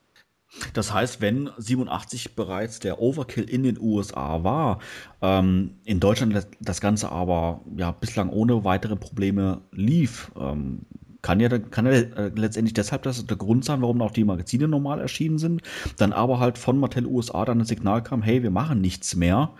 Das 0.72 0.92
heißt, 0.92 1.20
wenn 1.20 1.50
87 1.58 2.36
bereits 2.36 2.78
der 2.78 3.00
Overkill 3.00 3.50
in 3.50 3.64
den 3.64 3.78
USA 3.78 4.44
war, 4.44 4.78
ähm, 5.20 5.78
in 5.84 6.00
Deutschland 6.00 6.46
das 6.60 6.80
Ganze 6.80 7.10
aber 7.10 7.60
ja 7.76 7.90
bislang 7.90 8.30
ohne 8.30 8.64
weitere 8.64 8.94
Probleme 8.96 9.62
lief, 9.72 10.30
ähm, 10.38 10.86
kann 11.24 11.40
ja, 11.40 11.48
kann 11.48 11.86
ja 11.86 11.92
äh, 11.92 12.30
letztendlich 12.36 12.74
deshalb 12.74 13.02
das 13.04 13.24
der 13.24 13.38
Grund 13.38 13.64
sein, 13.64 13.80
warum 13.80 14.02
auch 14.02 14.10
die 14.10 14.24
Magazine 14.24 14.68
normal 14.68 15.00
erschienen 15.00 15.38
sind. 15.38 15.62
Dann 15.96 16.12
aber 16.12 16.38
halt 16.38 16.58
von 16.58 16.78
Mattel 16.78 17.06
USA 17.06 17.46
dann 17.46 17.60
das 17.60 17.68
Signal 17.68 18.02
kam, 18.02 18.22
hey, 18.22 18.42
wir 18.42 18.50
machen 18.50 18.82
nichts 18.82 19.16
mehr. 19.16 19.50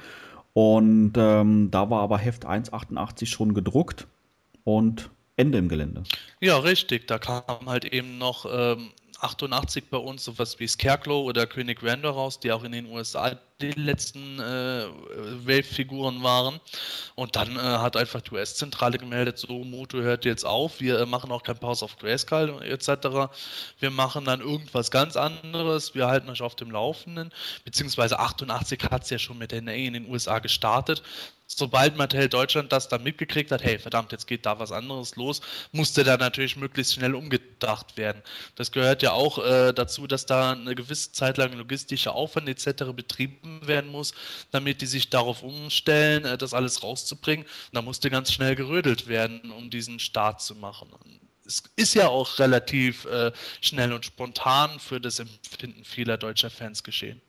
Und 0.52 1.14
ähm, 1.16 1.70
da 1.70 1.88
war 1.88 2.02
aber 2.02 2.18
Heft 2.18 2.44
188 2.44 3.30
schon 3.30 3.54
gedruckt 3.54 4.06
und 4.64 5.08
Ende 5.36 5.56
im 5.56 5.70
Gelände. 5.70 6.02
Ja, 6.38 6.58
richtig. 6.58 7.08
Da 7.08 7.18
kam 7.18 7.42
halt 7.64 7.86
eben 7.86 8.18
noch 8.18 8.44
ähm, 8.46 8.90
88 9.20 9.84
bei 9.88 9.96
uns 9.96 10.22
sowas 10.22 10.60
wie 10.60 10.66
Scarecrow 10.66 11.24
oder 11.24 11.46
König 11.46 11.82
Randor 11.82 12.12
raus, 12.12 12.40
die 12.40 12.52
auch 12.52 12.62
in 12.64 12.72
den 12.72 12.84
USA 12.86 13.38
die 13.60 13.70
letzten 13.72 14.40
äh, 14.40 14.86
Wave-Figuren 15.46 16.22
waren. 16.22 16.60
Und 17.14 17.36
dann 17.36 17.56
äh, 17.56 17.60
hat 17.60 17.96
einfach 17.96 18.20
die 18.20 18.32
US-Zentrale 18.32 18.98
gemeldet, 18.98 19.38
so 19.38 19.64
Moto 19.64 19.98
hört 19.98 20.24
jetzt 20.24 20.44
auf, 20.44 20.80
wir 20.80 20.98
äh, 21.00 21.06
machen 21.06 21.30
auch 21.30 21.42
kein 21.42 21.58
Pause 21.58 21.84
of 21.84 21.96
Grayskull 21.98 22.62
etc. 22.62 23.32
Wir 23.78 23.90
machen 23.90 24.24
dann 24.24 24.40
irgendwas 24.40 24.90
ganz 24.90 25.16
anderes, 25.16 25.94
wir 25.94 26.08
halten 26.08 26.28
euch 26.28 26.42
auf 26.42 26.56
dem 26.56 26.70
Laufenden. 26.70 27.30
Beziehungsweise 27.64 28.18
88 28.18 28.82
hat 28.90 29.04
es 29.04 29.10
ja 29.10 29.18
schon 29.18 29.38
mit 29.38 29.52
NA 29.52 29.72
in 29.72 29.94
den 29.94 30.10
USA 30.10 30.40
gestartet 30.40 31.02
sobald 31.46 31.96
Mattel 31.96 32.28
Deutschland 32.28 32.72
das 32.72 32.88
dann 32.88 33.02
mitgekriegt 33.02 33.50
hat, 33.50 33.62
hey, 33.62 33.78
verdammt, 33.78 34.12
jetzt 34.12 34.26
geht 34.26 34.46
da 34.46 34.58
was 34.58 34.72
anderes 34.72 35.16
los, 35.16 35.40
musste 35.72 36.04
da 36.04 36.16
natürlich 36.16 36.56
möglichst 36.56 36.94
schnell 36.94 37.14
umgedacht 37.14 37.96
werden. 37.96 38.22
Das 38.56 38.72
gehört 38.72 39.02
ja 39.02 39.12
auch 39.12 39.44
äh, 39.44 39.72
dazu, 39.72 40.06
dass 40.06 40.26
da 40.26 40.52
eine 40.52 40.74
gewisse 40.74 41.12
Zeit 41.12 41.36
lang 41.36 41.52
logistischer 41.52 42.14
Aufwand 42.14 42.48
etc. 42.48 42.84
betrieben 42.94 43.43
werden 43.62 43.90
muss, 43.90 44.14
damit 44.50 44.80
die 44.80 44.86
sich 44.86 45.10
darauf 45.10 45.42
umstellen, 45.42 46.24
äh, 46.24 46.38
das 46.38 46.54
alles 46.54 46.82
rauszubringen. 46.82 47.46
Da 47.72 47.82
musste 47.82 48.10
ganz 48.10 48.32
schnell 48.32 48.54
gerödelt 48.54 49.06
werden, 49.06 49.50
um 49.50 49.70
diesen 49.70 49.98
Start 49.98 50.42
zu 50.42 50.54
machen. 50.54 50.90
es 51.46 51.62
ist 51.76 51.94
ja 51.94 52.08
auch 52.08 52.38
relativ 52.38 53.04
äh, 53.04 53.32
schnell 53.60 53.92
und 53.92 54.04
spontan 54.04 54.80
für 54.80 55.00
das 55.00 55.18
Empfinden 55.18 55.84
vieler 55.84 56.16
deutscher 56.16 56.50
Fans 56.50 56.82
geschehen. 56.82 57.20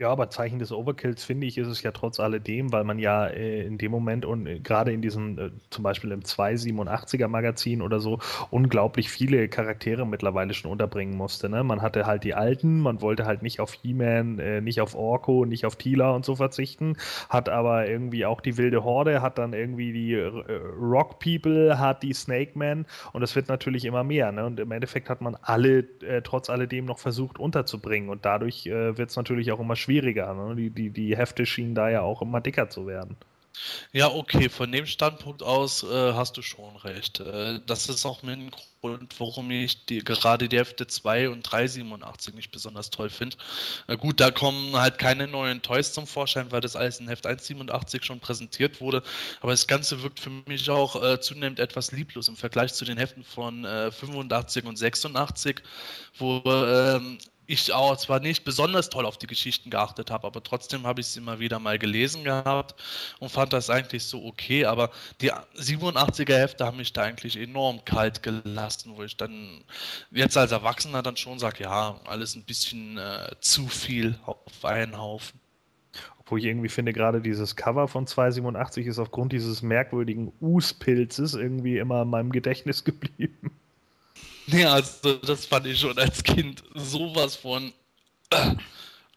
Ja, 0.00 0.10
aber 0.10 0.30
Zeichen 0.30 0.60
des 0.60 0.70
Overkills 0.70 1.24
finde 1.24 1.48
ich, 1.48 1.58
ist 1.58 1.66
es 1.66 1.82
ja 1.82 1.90
trotz 1.90 2.20
alledem, 2.20 2.70
weil 2.70 2.84
man 2.84 3.00
ja 3.00 3.26
äh, 3.26 3.62
in 3.66 3.78
dem 3.78 3.90
Moment 3.90 4.24
und 4.24 4.46
äh, 4.46 4.60
gerade 4.60 4.92
in 4.92 5.02
diesem, 5.02 5.36
äh, 5.40 5.50
zum 5.70 5.82
Beispiel 5.82 6.12
im 6.12 6.22
287er 6.22 7.26
Magazin 7.26 7.82
oder 7.82 7.98
so, 7.98 8.20
unglaublich 8.50 9.10
viele 9.10 9.48
Charaktere 9.48 10.06
mittlerweile 10.06 10.54
schon 10.54 10.70
unterbringen 10.70 11.16
musste. 11.16 11.48
Ne? 11.48 11.64
Man 11.64 11.82
hatte 11.82 12.06
halt 12.06 12.22
die 12.22 12.34
alten, 12.34 12.78
man 12.78 13.02
wollte 13.02 13.26
halt 13.26 13.42
nicht 13.42 13.58
auf 13.58 13.72
He-Man, 13.72 14.38
äh, 14.38 14.60
nicht 14.60 14.80
auf 14.80 14.94
Orko, 14.94 15.44
nicht 15.44 15.66
auf 15.66 15.74
Tila 15.74 16.12
und 16.12 16.24
so 16.24 16.36
verzichten, 16.36 16.96
hat 17.28 17.48
aber 17.48 17.88
irgendwie 17.88 18.24
auch 18.24 18.40
die 18.40 18.56
wilde 18.56 18.84
Horde, 18.84 19.20
hat 19.20 19.36
dann 19.38 19.52
irgendwie 19.52 19.92
die 19.92 20.12
äh, 20.14 20.30
Rock 20.80 21.18
People, 21.18 21.76
hat 21.80 22.04
die 22.04 22.12
Snake 22.12 22.52
Man 22.54 22.86
und 23.12 23.22
es 23.24 23.34
wird 23.34 23.48
natürlich 23.48 23.84
immer 23.84 24.04
mehr. 24.04 24.30
Ne? 24.30 24.46
Und 24.46 24.60
im 24.60 24.70
Endeffekt 24.70 25.10
hat 25.10 25.22
man 25.22 25.34
alle 25.42 25.80
äh, 26.02 26.22
trotz 26.22 26.50
alledem 26.50 26.84
noch 26.84 27.00
versucht 27.00 27.40
unterzubringen 27.40 28.10
und 28.10 28.24
dadurch 28.24 28.66
wird 28.66 29.10
es 29.10 29.16
natürlich 29.16 29.50
auch 29.50 29.60
immer 29.60 29.74
schwieriger 29.76 29.87
schwieriger. 29.88 30.34
Ne? 30.34 30.54
Die, 30.54 30.70
die, 30.70 30.90
die 30.90 31.16
Hefte 31.16 31.46
schienen 31.46 31.74
da 31.74 31.88
ja 31.88 32.02
auch 32.02 32.20
immer 32.20 32.40
dicker 32.40 32.68
zu 32.68 32.86
werden. 32.86 33.16
Ja, 33.92 34.12
okay, 34.12 34.48
von 34.48 34.70
dem 34.70 34.86
Standpunkt 34.86 35.42
aus 35.42 35.82
äh, 35.82 36.12
hast 36.12 36.36
du 36.36 36.42
schon 36.42 36.76
recht. 36.76 37.18
Äh, 37.18 37.58
das 37.66 37.88
ist 37.88 38.06
auch 38.06 38.22
mein 38.22 38.52
Grund, 38.80 39.18
warum 39.18 39.50
ich 39.50 39.84
die, 39.86 39.98
gerade 39.98 40.48
die 40.48 40.58
Hefte 40.58 40.86
2 40.86 41.30
und 41.30 41.42
387 41.42 42.34
nicht 42.34 42.52
besonders 42.52 42.90
toll 42.90 43.10
finde. 43.10 43.36
Äh, 43.88 43.96
gut, 43.96 44.20
da 44.20 44.30
kommen 44.30 44.76
halt 44.76 44.98
keine 44.98 45.26
neuen 45.26 45.60
Toys 45.60 45.92
zum 45.92 46.06
Vorschein, 46.06 46.52
weil 46.52 46.60
das 46.60 46.76
alles 46.76 47.00
in 47.00 47.08
Heft 47.08 47.26
187 47.26 48.04
schon 48.04 48.20
präsentiert 48.20 48.80
wurde. 48.80 49.02
Aber 49.40 49.50
das 49.50 49.66
Ganze 49.66 50.02
wirkt 50.04 50.20
für 50.20 50.30
mich 50.30 50.70
auch 50.70 51.02
äh, 51.02 51.18
zunehmend 51.20 51.58
etwas 51.58 51.90
lieblos 51.90 52.28
im 52.28 52.36
Vergleich 52.36 52.74
zu 52.74 52.84
den 52.84 52.98
Heften 52.98 53.24
von 53.24 53.64
85 53.64 54.64
äh, 54.64 54.68
und 54.68 54.76
86, 54.76 55.62
wo 56.16 56.42
ähm, 56.46 57.18
ich 57.48 57.72
auch 57.72 57.96
zwar 57.96 58.20
nicht 58.20 58.44
besonders 58.44 58.90
toll 58.90 59.06
auf 59.06 59.16
die 59.16 59.26
Geschichten 59.26 59.70
geachtet 59.70 60.10
habe, 60.10 60.26
aber 60.26 60.42
trotzdem 60.42 60.86
habe 60.86 61.00
ich 61.00 61.06
sie 61.08 61.20
immer 61.20 61.38
wieder 61.38 61.58
mal 61.58 61.78
gelesen 61.78 62.22
gehabt 62.22 62.74
und 63.20 63.30
fand 63.30 63.54
das 63.54 63.70
eigentlich 63.70 64.04
so 64.04 64.22
okay. 64.26 64.66
Aber 64.66 64.90
die 65.22 65.32
87er 65.32 66.36
Hefte 66.36 66.66
haben 66.66 66.76
mich 66.76 66.92
da 66.92 67.02
eigentlich 67.02 67.38
enorm 67.38 67.82
kalt 67.86 68.22
gelassen, 68.22 68.92
wo 68.96 69.02
ich 69.02 69.16
dann 69.16 69.64
jetzt 70.10 70.36
als 70.36 70.52
Erwachsener 70.52 71.02
dann 71.02 71.16
schon 71.16 71.38
sage, 71.38 71.64
ja, 71.64 71.98
alles 72.04 72.36
ein 72.36 72.44
bisschen 72.44 72.98
äh, 72.98 73.30
zu 73.40 73.66
viel 73.66 74.18
auf 74.26 74.62
einen 74.62 74.98
Haufen. 74.98 75.40
Obwohl 76.18 76.40
ich 76.40 76.44
irgendwie 76.44 76.68
finde, 76.68 76.92
gerade 76.92 77.22
dieses 77.22 77.56
Cover 77.56 77.88
von 77.88 78.06
287 78.06 78.86
ist 78.86 78.98
aufgrund 78.98 79.32
dieses 79.32 79.62
merkwürdigen 79.62 80.34
Us-Pilzes 80.42 81.32
irgendwie 81.32 81.78
immer 81.78 82.02
in 82.02 82.10
meinem 82.10 82.30
Gedächtnis 82.30 82.84
geblieben. 82.84 83.52
Nee, 84.50 84.64
also 84.64 85.14
das 85.16 85.44
fand 85.44 85.66
ich 85.66 85.78
schon 85.78 85.98
als 85.98 86.22
Kind 86.22 86.62
sowas 86.74 87.36
von. 87.36 87.72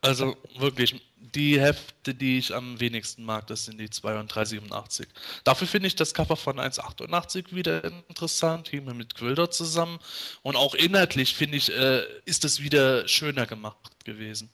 Also 0.01 0.35
wirklich, 0.57 0.99
die 1.15 1.61
Hefte, 1.61 2.13
die 2.15 2.39
ich 2.39 2.53
am 2.55 2.79
wenigsten 2.79 3.23
mag, 3.23 3.47
das 3.47 3.65
sind 3.65 3.77
die 3.77 3.89
2 3.89 4.19
und 4.19 4.27
387. 4.27 5.07
Dafür 5.43 5.67
finde 5.67 5.87
ich 5.87 5.95
das 5.95 6.13
Cover 6.13 6.35
von 6.35 6.59
188 6.59 7.55
wieder 7.55 7.83
interessant, 7.83 8.69
hier 8.69 8.81
mit 8.81 9.15
Quilder 9.15 9.51
zusammen. 9.51 9.99
Und 10.41 10.55
auch 10.55 10.73
inhaltlich 10.73 11.35
finde 11.35 11.57
ich, 11.57 11.71
äh, 11.71 12.03
ist 12.25 12.43
es 12.43 12.61
wieder 12.61 13.07
schöner 13.07 13.45
gemacht 13.45 14.03
gewesen. 14.03 14.49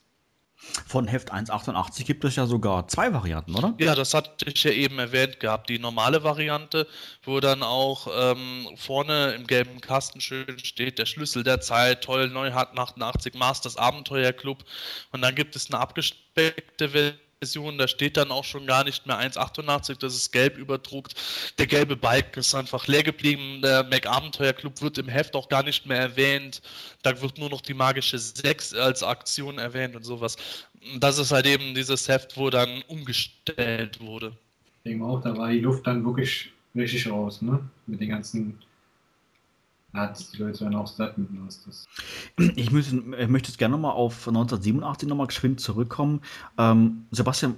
Von 0.88 1.08
Heft 1.08 1.32
188 1.32 2.06
gibt 2.06 2.24
es 2.24 2.36
ja 2.36 2.48
sogar 2.48 2.88
zwei 2.88 3.14
Varianten, 3.14 3.56
oder? 3.56 3.76
Ja, 3.78 3.94
das 3.94 4.14
hatte 4.14 4.50
ich 4.50 4.64
ja 4.64 4.72
eben 4.72 4.98
erwähnt 4.98 5.40
gehabt. 5.40 5.70
Die 5.70 5.78
normale 5.78 6.24
Variante, 6.24 6.88
wo 7.24 7.40
dann 7.40 7.62
auch 7.62 8.08
ähm, 8.12 8.68
vorne 8.76 9.34
im 9.34 9.46
gelben 9.46 9.82
Kasten 9.82 10.20
schön 10.20 10.58
steht, 10.60 10.98
der 10.98 11.06
Schlüssel 11.06 11.44
der 11.44 11.62
Zeit, 11.62 12.04
toll, 12.04 12.30
Neuhardt 12.30 12.78
88, 12.78 13.36
Masters 13.36 13.78
Abenteuerclub. 13.78 14.64
Und 15.12 15.22
dann 15.22 15.36
gibt 15.36 15.56
es 15.56 15.72
eine 15.72 15.80
abgespeckte 15.80 16.90
Version 16.90 17.27
Version, 17.40 17.78
da 17.78 17.88
steht 17.88 18.18
dann 18.18 18.32
auch 18.32 18.44
schon 18.44 18.66
gar 18.66 18.84
nicht 18.84 19.06
mehr 19.06 19.20
1,88, 19.20 20.00
das 20.00 20.16
ist 20.16 20.32
gelb 20.32 20.58
überdruckt. 20.58 21.14
Der 21.60 21.68
gelbe 21.68 21.96
Balken 21.96 22.40
ist 22.40 22.56
einfach 22.56 22.88
leer 22.88 23.04
geblieben. 23.04 23.62
Der 23.62 23.84
Mac 23.84 24.08
Abenteuer 24.08 24.54
Club 24.54 24.82
wird 24.82 24.98
im 24.98 25.08
Heft 25.08 25.36
auch 25.36 25.48
gar 25.48 25.62
nicht 25.62 25.86
mehr 25.86 26.00
erwähnt. 26.00 26.62
Da 27.04 27.22
wird 27.22 27.38
nur 27.38 27.50
noch 27.50 27.62
die 27.62 27.76
magische 27.76 28.18
6 28.18 28.74
als 28.74 29.04
Aktion 29.04 29.60
erwähnt 29.60 29.96
und 29.96 30.04
sowas. 30.04 30.36
Das 31.00 31.20
ist 31.20 31.32
halt 31.32 31.46
eben 31.46 31.76
dieses 31.76 32.08
Heft, 32.08 32.38
wo 32.38 32.50
dann 32.50 32.82
umgestellt 32.88 34.00
wurde. 34.00 34.34
Ich 34.84 34.92
denke 34.92 35.06
auch, 35.06 35.22
da 35.22 35.38
war 35.38 35.52
die 35.52 35.60
Luft 35.60 35.86
dann 35.86 36.04
wirklich 36.04 36.52
richtig 36.76 37.08
raus, 37.08 37.42
ne? 37.44 37.60
Mit 37.86 38.02
den 38.02 38.10
ganzen 38.10 38.60
hat 39.98 40.34
die 40.34 40.38
Leute 40.38 40.64
dann 40.64 40.76
auch 40.76 40.88
satt. 40.88 41.16
Ich, 42.56 42.72
muss, 42.72 42.92
ich 42.92 43.28
möchte 43.28 43.50
jetzt 43.50 43.58
gerne 43.58 43.74
nochmal 43.74 43.94
auf 43.94 44.28
1987 44.28 45.10
nochmal 45.10 45.28
geschwind 45.28 45.60
zurückkommen. 45.60 46.22
Ähm, 46.58 47.06
Sebastian, 47.12 47.56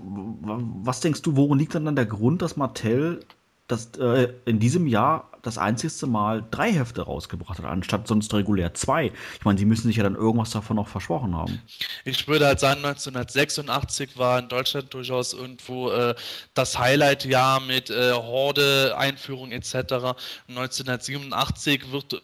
was 0.83 1.01
denkst 1.01 1.21
du, 1.21 1.35
worin 1.35 1.59
liegt 1.59 1.75
dann 1.75 1.95
der 1.95 2.05
Grund, 2.05 2.41
dass 2.41 2.57
Mattel 2.57 3.21
das, 3.67 3.91
äh, 3.97 4.33
in 4.45 4.59
diesem 4.59 4.87
Jahr 4.87 5.29
das 5.41 5.57
einzigste 5.57 6.07
Mal 6.07 6.45
drei 6.51 6.71
Hefte 6.71 7.01
rausgebracht 7.01 7.59
hat, 7.59 7.65
anstatt 7.65 8.07
sonst 8.07 8.33
regulär 8.33 8.73
zwei. 8.73 9.11
Ich 9.37 9.45
meine, 9.45 9.57
sie 9.57 9.65
müssen 9.65 9.87
sich 9.87 9.97
ja 9.97 10.03
dann 10.03 10.15
irgendwas 10.15 10.51
davon 10.51 10.75
noch 10.75 10.87
versprochen 10.87 11.35
haben. 11.35 11.61
Ich 12.05 12.27
würde 12.27 12.45
halt 12.45 12.59
sagen, 12.59 12.83
1986 12.83 14.17
war 14.17 14.39
in 14.39 14.49
Deutschland 14.49 14.93
durchaus 14.93 15.33
irgendwo 15.33 15.91
äh, 15.91 16.15
das 16.53 16.77
Highlight-Jahr 16.77 17.61
mit 17.61 17.89
äh, 17.89 18.11
Horde, 18.11 18.95
Einführung 18.97 19.51
etc. 19.51 20.15
1987 20.47 21.91
wird 21.91 22.13
äh, 22.13 22.17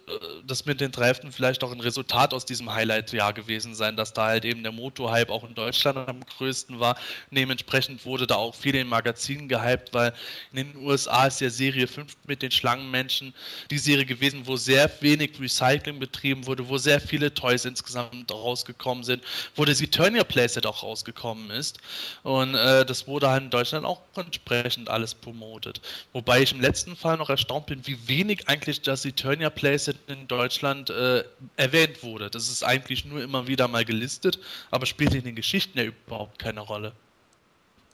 das 0.45 0.65
mit 0.65 0.81
den 0.81 0.91
drei 0.91 1.07
Heften 1.07 1.31
vielleicht 1.31 1.63
auch 1.63 1.71
ein 1.71 1.79
Resultat 1.79 2.33
aus 2.33 2.45
diesem 2.45 2.73
Highlight-Jahr 2.73 3.33
gewesen 3.33 3.75
sein, 3.75 3.95
dass 3.95 4.13
da 4.13 4.25
halt 4.25 4.45
eben 4.45 4.63
der 4.63 4.71
Moto-Hype 4.71 5.29
auch 5.29 5.43
in 5.43 5.55
Deutschland 5.55 5.97
am 5.97 6.19
größten 6.37 6.79
war. 6.79 6.97
Dementsprechend 7.31 8.05
wurde 8.05 8.27
da 8.27 8.35
auch 8.35 8.55
viel 8.55 8.75
in 8.75 8.87
Magazinen 8.87 9.47
gehypt, 9.47 9.93
weil 9.93 10.13
in 10.51 10.57
den 10.57 10.77
USA 10.77 11.27
ist 11.27 11.41
ja 11.41 11.49
Serie 11.49 11.87
5 11.87 12.15
mit 12.27 12.41
den 12.41 12.51
Schlangenmenschen 12.51 13.04
Menschen 13.05 13.35
die 13.69 13.77
Serie 13.77 14.05
gewesen, 14.05 14.47
wo 14.47 14.55
sehr 14.55 14.89
wenig 15.01 15.39
Recycling 15.39 15.99
betrieben 15.99 16.47
wurde, 16.47 16.67
wo 16.67 16.79
sehr 16.79 16.99
viele 16.99 17.31
Toys 17.31 17.63
insgesamt 17.65 18.31
rausgekommen 18.31 19.03
sind, 19.03 19.23
wo 19.55 19.63
das 19.63 19.79
Eternia 19.79 20.23
Playset 20.23 20.65
auch 20.65 20.81
rausgekommen 20.81 21.51
ist. 21.51 21.77
Und 22.23 22.55
äh, 22.55 22.83
das 22.83 23.05
wurde 23.05 23.29
halt 23.29 23.43
in 23.43 23.49
Deutschland 23.51 23.85
auch 23.85 24.01
entsprechend 24.15 24.89
alles 24.89 25.13
promotet. 25.13 25.81
Wobei 26.13 26.41
ich 26.41 26.51
im 26.51 26.61
letzten 26.61 26.95
Fall 26.95 27.17
noch 27.17 27.29
erstaunt 27.29 27.67
bin, 27.67 27.85
wie 27.85 28.07
wenig 28.07 28.47
eigentlich 28.47 28.81
das 28.81 29.05
Eternia 29.05 29.51
Playset 29.51 29.97
in 30.07 30.27
Deutschland 30.27 30.89
äh, 30.89 31.23
erwähnt 31.57 32.01
wurde. 32.01 32.31
Das 32.31 32.49
ist 32.49 32.63
eigentlich 32.63 33.05
nur 33.05 33.21
immer 33.21 33.45
wieder 33.45 33.67
mal 33.67 33.85
gelistet, 33.85 34.39
aber 34.71 34.87
spielt 34.87 35.13
in 35.13 35.23
den 35.23 35.35
Geschichten 35.35 35.77
ja 35.77 35.83
überhaupt 35.85 36.39
keine 36.39 36.61
Rolle. 36.61 36.93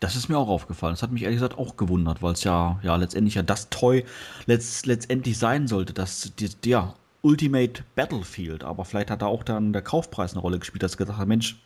Das 0.02 0.16
ist 0.16 0.30
mir 0.30 0.38
auch 0.40 0.48
aufgefallen. 0.50 0.94
Das 0.94 1.04
hat 1.04 1.12
mich 1.12 1.22
ehrlich 1.22 1.38
gesagt 1.38 1.60
auch 1.60 1.78
gewundert, 1.78 2.24
weil 2.24 2.34
es 2.34 2.44
ja, 2.44 2.80
ja 2.82 2.96
letztendlich 2.96 3.36
ja 3.36 3.44
das 3.44 3.70
Toy 3.70 4.04
letzt, 4.48 4.88
letztendlich 4.88 5.38
sein 5.38 5.68
sollte, 5.68 5.94
das 5.94 6.34
die, 6.40 6.50
der 6.50 6.96
Ultimate 7.22 7.84
Battlefield. 7.96 8.64
Aber 8.64 8.84
vielleicht 8.84 9.12
hat 9.12 9.22
da 9.22 9.28
auch 9.28 9.44
dann 9.44 9.74
der 9.74 9.84
Kaufpreis 9.84 10.34
eine 10.34 10.42
Rolle 10.42 10.58
gespielt, 10.58 10.82
dass 10.82 10.98
gesagt 10.98 11.20
hat, 11.20 11.28
Mensch, 11.28 11.62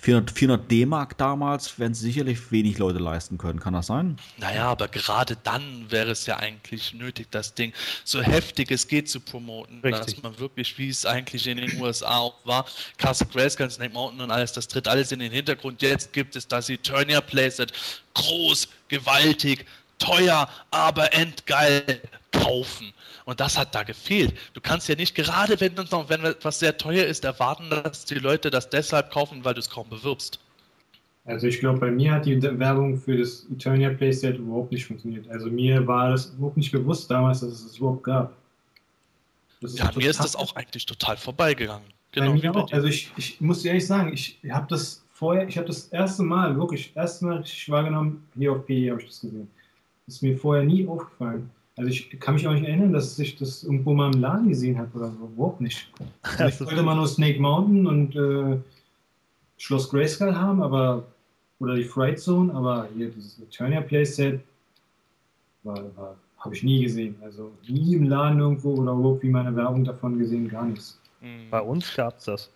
400, 0.00 0.30
400 0.30 0.70
D-Mark 0.70 1.18
damals 1.18 1.78
werden 1.78 1.92
sicherlich 1.92 2.50
wenig 2.50 2.78
Leute 2.78 2.98
leisten 2.98 3.36
können. 3.36 3.60
Kann 3.60 3.74
das 3.74 3.88
sein? 3.88 4.16
Naja, 4.38 4.64
aber 4.70 4.88
gerade 4.88 5.36
dann 5.42 5.90
wäre 5.90 6.10
es 6.10 6.24
ja 6.24 6.38
eigentlich 6.38 6.94
nötig, 6.94 7.26
das 7.30 7.54
Ding 7.54 7.74
so 8.04 8.22
heftig 8.22 8.70
es 8.70 8.88
geht 8.88 9.10
zu 9.10 9.20
promoten, 9.20 9.80
Richtig. 9.80 10.14
dass 10.14 10.22
man 10.22 10.38
wirklich, 10.38 10.78
wie 10.78 10.88
es 10.88 11.04
eigentlich 11.04 11.46
in 11.46 11.58
den 11.58 11.78
USA 11.80 12.16
auch 12.16 12.34
war, 12.44 12.64
Castle 12.96 13.26
Grayskull, 13.26 13.70
Snake 13.70 13.92
Mountain 13.92 14.22
und 14.22 14.30
alles, 14.30 14.54
das 14.54 14.68
tritt 14.68 14.88
alles 14.88 15.12
in 15.12 15.18
den 15.18 15.32
Hintergrund. 15.32 15.82
Jetzt 15.82 16.14
gibt 16.14 16.34
es 16.34 16.48
das 16.48 16.70
Eternia 16.70 17.20
Playset, 17.20 17.72
groß, 18.14 18.68
gewaltig, 18.88 19.66
teuer, 20.00 20.48
aber 20.72 21.12
endgeil 21.14 22.00
kaufen. 22.32 22.92
Und 23.24 23.38
das 23.38 23.56
hat 23.56 23.74
da 23.74 23.84
gefehlt. 23.84 24.34
Du 24.54 24.60
kannst 24.60 24.88
ja 24.88 24.96
nicht, 24.96 25.14
gerade 25.14 25.60
wenn, 25.60 25.76
wenn 25.76 26.24
etwas 26.24 26.58
sehr 26.58 26.76
teuer 26.76 27.04
ist, 27.04 27.24
erwarten, 27.24 27.70
dass 27.70 28.04
die 28.04 28.16
Leute 28.16 28.50
das 28.50 28.68
deshalb 28.68 29.10
kaufen, 29.12 29.44
weil 29.44 29.54
du 29.54 29.60
es 29.60 29.70
kaum 29.70 29.88
bewirbst. 29.88 30.40
Also 31.26 31.46
ich 31.46 31.60
glaube, 31.60 31.78
bei 31.78 31.90
mir 31.90 32.12
hat 32.12 32.26
die 32.26 32.42
Werbung 32.42 32.96
für 32.96 33.16
das 33.16 33.46
Eternia 33.52 33.90
Playset 33.90 34.38
überhaupt 34.38 34.72
nicht 34.72 34.86
funktioniert. 34.86 35.28
Also 35.30 35.48
mir 35.48 35.86
war 35.86 36.10
das 36.10 36.30
überhaupt 36.30 36.56
nicht 36.56 36.72
bewusst 36.72 37.10
damals, 37.10 37.40
dass 37.40 37.50
es 37.50 37.64
es 37.66 37.76
überhaupt 37.78 38.02
gab. 38.02 38.32
ja, 39.60 39.92
mir 39.94 40.10
ist 40.10 40.20
das 40.20 40.34
auch 40.34 40.56
eigentlich 40.56 40.86
total 40.86 41.16
vorbeigegangen. 41.16 41.86
Genau 42.12 42.32
bei 42.32 42.38
mir 42.40 42.56
auch. 42.56 42.72
Also 42.72 42.88
ich, 42.88 43.12
ich 43.16 43.40
muss 43.40 43.64
ehrlich 43.64 43.86
sagen, 43.86 44.12
ich 44.12 44.40
habe 44.50 44.66
das 44.68 45.04
vorher, 45.12 45.46
ich 45.46 45.56
habe 45.56 45.66
das 45.66 45.88
erste 45.88 46.22
Mal, 46.22 46.56
wirklich, 46.56 46.92
erste 46.96 47.26
Mal 47.26 47.36
richtig 47.36 47.70
wahrgenommen, 47.70 48.26
hier 48.36 48.52
auf 48.52 48.66
PE 48.66 48.90
habe 48.90 49.02
ich 49.02 49.08
das 49.08 49.20
gesehen. 49.20 49.48
Ist 50.10 50.22
mir 50.22 50.36
vorher 50.36 50.64
nie 50.64 50.88
aufgefallen. 50.88 51.50
Also 51.76 51.88
ich 51.88 52.18
kann 52.18 52.34
mich 52.34 52.46
auch 52.48 52.52
nicht 52.52 52.66
erinnern, 52.66 52.92
dass 52.92 53.16
ich 53.16 53.36
das 53.36 53.62
irgendwo 53.62 53.94
mal 53.94 54.12
im 54.12 54.20
Laden 54.20 54.48
gesehen 54.48 54.76
habe 54.76 54.90
oder 54.98 55.12
so. 55.12 55.26
Überhaupt 55.26 55.60
nicht. 55.60 55.88
Also 56.38 56.64
ich 56.64 56.70
wollte 56.70 56.82
mal 56.82 56.96
nur 56.96 57.06
Snake 57.06 57.40
Mountain 57.40 57.86
und 57.86 58.16
äh, 58.16 58.58
Schloss 59.56 59.88
Grayskull 59.88 60.34
haben, 60.34 60.62
aber 60.62 61.04
oder 61.60 61.76
die 61.76 61.84
Fright 61.84 62.18
Zone, 62.18 62.52
aber 62.52 62.88
hier 62.96 63.10
dieses 63.10 63.38
Eternia 63.38 63.82
Playset 63.82 64.40
war, 65.62 65.76
war, 65.96 66.16
habe 66.38 66.56
ich 66.56 66.64
nie 66.64 66.82
gesehen. 66.82 67.14
Also 67.22 67.52
nie 67.68 67.94
im 67.94 68.08
Laden 68.08 68.40
irgendwo 68.40 68.74
oder 68.74 68.92
überhaupt 68.92 69.22
wie 69.22 69.28
meine 69.28 69.54
Werbung 69.54 69.84
davon 69.84 70.18
gesehen, 70.18 70.48
gar 70.48 70.64
nichts. 70.64 70.98
Bei 71.52 71.60
uns 71.60 71.94
gab 71.94 72.18
es 72.18 72.24
das. 72.24 72.50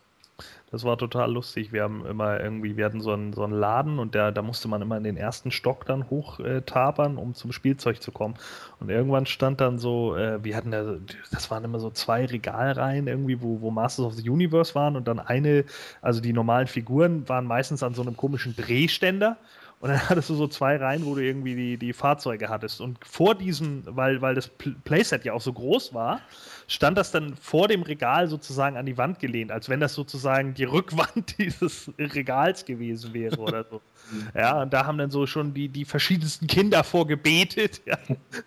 Das 0.74 0.82
war 0.82 0.98
total 0.98 1.32
lustig. 1.32 1.72
Wir 1.72 1.84
haben 1.84 2.04
immer 2.04 2.40
irgendwie, 2.40 2.76
wir 2.76 2.84
hatten 2.84 3.00
so 3.00 3.12
einen, 3.12 3.32
so 3.32 3.44
einen 3.44 3.52
Laden 3.52 4.00
und 4.00 4.16
der, 4.16 4.32
da 4.32 4.42
musste 4.42 4.66
man 4.66 4.82
immer 4.82 4.96
in 4.96 5.04
den 5.04 5.16
ersten 5.16 5.52
Stock 5.52 5.86
dann 5.86 6.10
hoch 6.10 6.40
äh, 6.40 6.62
tapern, 6.62 7.16
um 7.16 7.32
zum 7.32 7.52
Spielzeug 7.52 8.02
zu 8.02 8.10
kommen. 8.10 8.34
Und 8.80 8.90
irgendwann 8.90 9.24
stand 9.24 9.60
dann 9.60 9.78
so, 9.78 10.16
äh, 10.16 10.42
wir 10.42 10.56
hatten 10.56 10.72
da, 10.72 10.96
das 11.30 11.48
waren 11.52 11.62
immer 11.62 11.78
so 11.78 11.90
zwei 11.90 12.26
Regalreihen 12.26 13.06
irgendwie, 13.06 13.40
wo, 13.40 13.60
wo 13.60 13.70
Masters 13.70 14.04
of 14.04 14.14
the 14.14 14.28
Universe 14.28 14.74
waren 14.74 14.96
und 14.96 15.06
dann 15.06 15.20
eine, 15.20 15.64
also 16.02 16.20
die 16.20 16.32
normalen 16.32 16.66
Figuren 16.66 17.28
waren 17.28 17.46
meistens 17.46 17.84
an 17.84 17.94
so 17.94 18.02
einem 18.02 18.16
komischen 18.16 18.56
Drehständer. 18.56 19.36
Und 19.78 19.90
dann 19.90 20.00
hattest 20.08 20.28
du 20.30 20.34
so 20.34 20.48
zwei 20.48 20.76
Reihen, 20.76 21.06
wo 21.06 21.14
du 21.14 21.22
irgendwie 21.22 21.54
die, 21.54 21.76
die 21.76 21.92
Fahrzeuge 21.92 22.48
hattest. 22.48 22.80
Und 22.80 22.98
vor 23.06 23.36
diesem, 23.36 23.84
weil, 23.86 24.20
weil 24.22 24.34
das 24.34 24.48
Playset 24.48 25.24
ja 25.24 25.34
auch 25.34 25.40
so 25.40 25.52
groß 25.52 25.94
war, 25.94 26.20
stand 26.66 26.98
das 26.98 27.10
dann 27.10 27.34
vor 27.36 27.68
dem 27.68 27.82
Regal 27.82 28.28
sozusagen 28.28 28.76
an 28.76 28.86
die 28.86 28.96
Wand 28.96 29.18
gelehnt, 29.18 29.52
als 29.52 29.68
wenn 29.68 29.80
das 29.80 29.94
sozusagen 29.94 30.54
die 30.54 30.64
Rückwand 30.64 31.36
dieses 31.38 31.90
Regals 31.98 32.64
gewesen 32.64 33.12
wäre 33.12 33.38
oder 33.38 33.64
so. 33.64 33.80
Ja, 34.34 34.60
und 34.60 34.70
da 34.70 34.84
haben 34.84 34.98
dann 34.98 35.10
so 35.10 35.26
schon 35.26 35.54
die, 35.54 35.66
die 35.66 35.86
verschiedensten 35.86 36.46
Kinder 36.46 36.84
vorgebetet, 36.84 37.80
ja, 37.86 37.96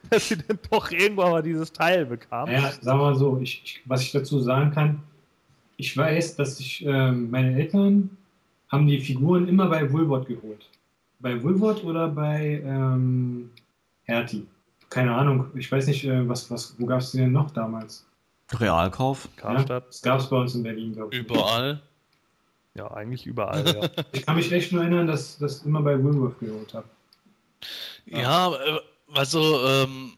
dass 0.08 0.28
sie 0.28 0.38
dann 0.38 0.60
doch 0.70 0.92
irgendwann 0.92 1.32
mal 1.32 1.42
dieses 1.42 1.74
Teil 1.74 2.06
bekamen. 2.06 2.54
Ja, 2.54 2.72
sagen 2.80 3.00
wir 3.00 3.06
mal 3.06 3.16
so, 3.16 3.40
ich, 3.42 3.64
ich, 3.64 3.82
was 3.86 4.04
ich 4.04 4.12
dazu 4.12 4.40
sagen 4.40 4.70
kann, 4.70 5.02
ich 5.78 5.98
weiß, 5.98 6.36
dass 6.36 6.60
ich, 6.60 6.86
äh, 6.86 7.12
meine 7.12 7.56
Eltern 7.56 8.10
haben 8.70 8.88
die 8.88 9.00
Figuren 9.00 9.48
immer 9.48 9.68
bei 9.68 9.92
Woolworth 9.92 10.28
geholt. 10.28 10.70
Bei 11.20 11.42
Woolworth 11.42 11.84
oder 11.84 12.08
bei 12.08 12.62
ähm, 12.64 13.50
Hertie? 14.04 14.46
Keine 14.90 15.14
Ahnung, 15.14 15.48
ich 15.56 15.72
weiß 15.72 15.88
nicht, 15.88 16.06
äh, 16.06 16.28
was, 16.28 16.50
was, 16.50 16.76
wo 16.78 16.86
gab 16.86 17.02
es 17.02 17.12
die 17.12 17.18
denn 17.18 17.32
noch 17.32 17.52
damals? 17.52 18.06
Realkauf. 18.54 19.28
Karstadt. 19.36 19.84
Ja, 19.84 19.88
das 19.88 20.02
gab 20.02 20.20
es 20.20 20.30
bei 20.30 20.38
uns 20.38 20.56
in 20.56 20.64
Berlin, 20.64 20.94
glaube 20.94 21.14
ich. 21.14 21.22
Überall. 21.22 21.82
Ja, 22.74 22.92
eigentlich 22.92 23.26
überall, 23.26 23.66
ja. 23.68 23.90
ich 24.12 24.26
kann 24.26 24.36
mich 24.36 24.52
echt 24.52 24.72
nur 24.72 24.84
erinnern, 24.84 25.08
dass 25.08 25.34
ich 25.34 25.40
das 25.40 25.64
immer 25.64 25.82
bei 25.82 26.02
Woolworth 26.02 26.40
geholt 26.40 26.74
habe. 26.74 26.88
Ja, 28.06 28.52
ja 28.52 28.80
also 29.14 29.68
ähm, 29.68 30.14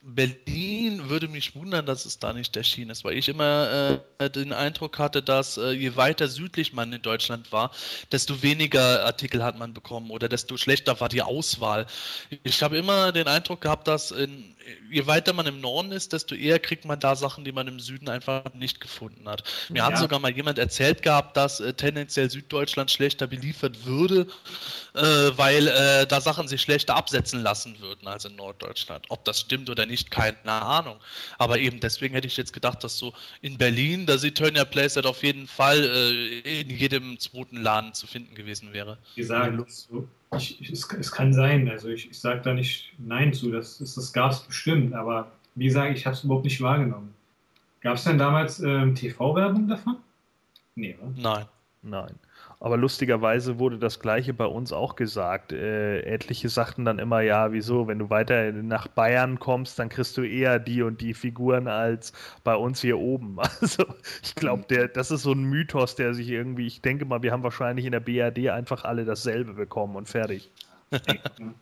Berlin 0.00 1.10
würde 1.10 1.26
mich 1.26 1.56
wundern, 1.56 1.84
dass 1.84 2.06
es 2.06 2.20
da 2.20 2.32
nicht 2.32 2.56
erschienen 2.56 2.90
ist, 2.90 3.04
weil 3.04 3.18
ich 3.18 3.28
immer 3.28 4.00
äh, 4.18 4.30
den 4.30 4.52
Eindruck 4.52 4.98
hatte, 4.98 5.24
dass 5.24 5.58
äh, 5.58 5.72
je 5.72 5.96
weiter 5.96 6.28
südlich 6.28 6.72
man 6.72 6.92
in 6.92 7.02
Deutschland 7.02 7.50
war, 7.50 7.72
desto 8.12 8.42
weniger 8.42 9.04
Artikel 9.04 9.42
hat 9.42 9.58
man 9.58 9.74
bekommen 9.74 10.10
oder 10.10 10.28
desto 10.28 10.56
schlechter 10.56 11.00
war 11.00 11.08
die 11.08 11.22
Auswahl. 11.22 11.86
Ich 12.44 12.62
habe 12.62 12.78
immer 12.78 13.10
den 13.10 13.26
Eindruck 13.26 13.60
gehabt, 13.60 13.88
dass 13.88 14.12
in, 14.12 14.54
je 14.88 15.06
weiter 15.08 15.32
man 15.32 15.46
im 15.46 15.60
Norden 15.60 15.90
ist, 15.90 16.12
desto 16.12 16.36
eher 16.36 16.60
kriegt 16.60 16.84
man 16.84 17.00
da 17.00 17.16
Sachen, 17.16 17.44
die 17.44 17.52
man 17.52 17.66
im 17.66 17.80
Süden 17.80 18.08
einfach 18.08 18.54
nicht 18.54 18.80
gefunden 18.80 19.28
hat. 19.28 19.42
Mir 19.68 19.78
ja. 19.78 19.86
hat 19.86 19.98
sogar 19.98 20.20
mal 20.20 20.30
jemand 20.30 20.58
erzählt 20.58 21.02
gehabt, 21.02 21.36
dass 21.36 21.58
äh, 21.58 21.74
tendenziell 21.74 22.30
Süddeutschland 22.30 22.92
schlechter 22.92 23.26
beliefert 23.26 23.84
würde, 23.84 24.28
äh, 24.98 25.38
weil 25.38 25.68
äh, 25.68 26.06
da 26.06 26.20
Sachen 26.20 26.48
sich 26.48 26.60
schlechter 26.60 26.96
absetzen 26.96 27.42
lassen 27.42 27.80
würden 27.80 28.06
als 28.06 28.24
in 28.24 28.36
Norddeutschland. 28.36 29.06
Ob 29.08 29.24
das 29.24 29.40
stimmt 29.40 29.70
oder 29.70 29.86
nicht, 29.86 30.10
keine 30.10 30.36
Ahnung. 30.44 30.96
Aber 31.38 31.58
eben 31.58 31.80
deswegen 31.80 32.14
hätte 32.14 32.26
ich 32.26 32.36
jetzt 32.36 32.52
gedacht, 32.52 32.84
dass 32.84 32.98
so 32.98 33.12
in 33.40 33.56
Berlin 33.58 34.06
das 34.06 34.24
Eternia 34.24 34.64
Playset 34.64 35.06
auf 35.06 35.22
jeden 35.22 35.46
Fall 35.46 35.84
äh, 35.84 36.60
in 36.60 36.70
jedem 36.70 37.18
zweiten 37.18 37.56
Laden 37.56 37.94
zu 37.94 38.06
finden 38.06 38.34
gewesen 38.34 38.72
wäre. 38.72 38.98
Wie 39.14 39.22
sagen, 39.22 39.64
ich, 40.36 40.60
ich, 40.60 40.70
es, 40.70 40.92
es, 40.92 41.12
kann 41.12 41.32
sein, 41.32 41.68
also 41.70 41.88
ich, 41.88 42.10
ich 42.10 42.18
sage 42.18 42.42
da 42.42 42.52
nicht 42.52 42.92
Nein 42.98 43.32
zu, 43.32 43.50
das, 43.50 43.78
das, 43.78 43.94
das 43.94 44.12
gab 44.12 44.32
es 44.32 44.40
bestimmt, 44.40 44.94
aber 44.94 45.32
wie 45.54 45.66
gesagt, 45.66 45.96
ich 45.96 46.04
habe 46.04 46.14
es 46.14 46.24
überhaupt 46.24 46.44
nicht 46.44 46.60
wahrgenommen. 46.60 47.14
Gab 47.80 47.94
es 47.94 48.04
denn 48.04 48.18
damals 48.18 48.60
ähm, 48.60 48.94
TV-Werbung 48.94 49.68
davon? 49.68 49.96
Nee, 50.74 50.96
oder? 51.00 51.12
Nein. 51.16 51.46
Nein. 51.82 52.14
Aber 52.60 52.76
lustigerweise 52.76 53.60
wurde 53.60 53.78
das 53.78 54.00
Gleiche 54.00 54.34
bei 54.34 54.46
uns 54.46 54.72
auch 54.72 54.96
gesagt. 54.96 55.52
Äh, 55.52 56.00
etliche 56.00 56.48
sagten 56.48 56.84
dann 56.84 56.98
immer, 56.98 57.20
ja, 57.20 57.52
wieso, 57.52 57.86
wenn 57.86 58.00
du 58.00 58.10
weiter 58.10 58.50
nach 58.52 58.88
Bayern 58.88 59.38
kommst, 59.38 59.78
dann 59.78 59.88
kriegst 59.88 60.16
du 60.16 60.22
eher 60.22 60.58
die 60.58 60.82
und 60.82 61.00
die 61.00 61.14
Figuren 61.14 61.68
als 61.68 62.12
bei 62.42 62.56
uns 62.56 62.80
hier 62.80 62.98
oben. 62.98 63.38
Also 63.60 63.84
ich 64.22 64.34
glaube, 64.34 64.88
das 64.88 65.10
ist 65.10 65.22
so 65.22 65.32
ein 65.32 65.42
Mythos, 65.44 65.94
der 65.96 66.14
sich 66.14 66.28
irgendwie, 66.28 66.66
ich 66.66 66.80
denke 66.80 67.04
mal, 67.04 67.22
wir 67.22 67.32
haben 67.32 67.42
wahrscheinlich 67.42 67.86
in 67.86 67.92
der 67.92 68.00
BRD 68.00 68.48
einfach 68.48 68.84
alle 68.84 69.04
dasselbe 69.04 69.54
bekommen 69.54 69.96
und 69.96 70.08
fertig. 70.08 70.50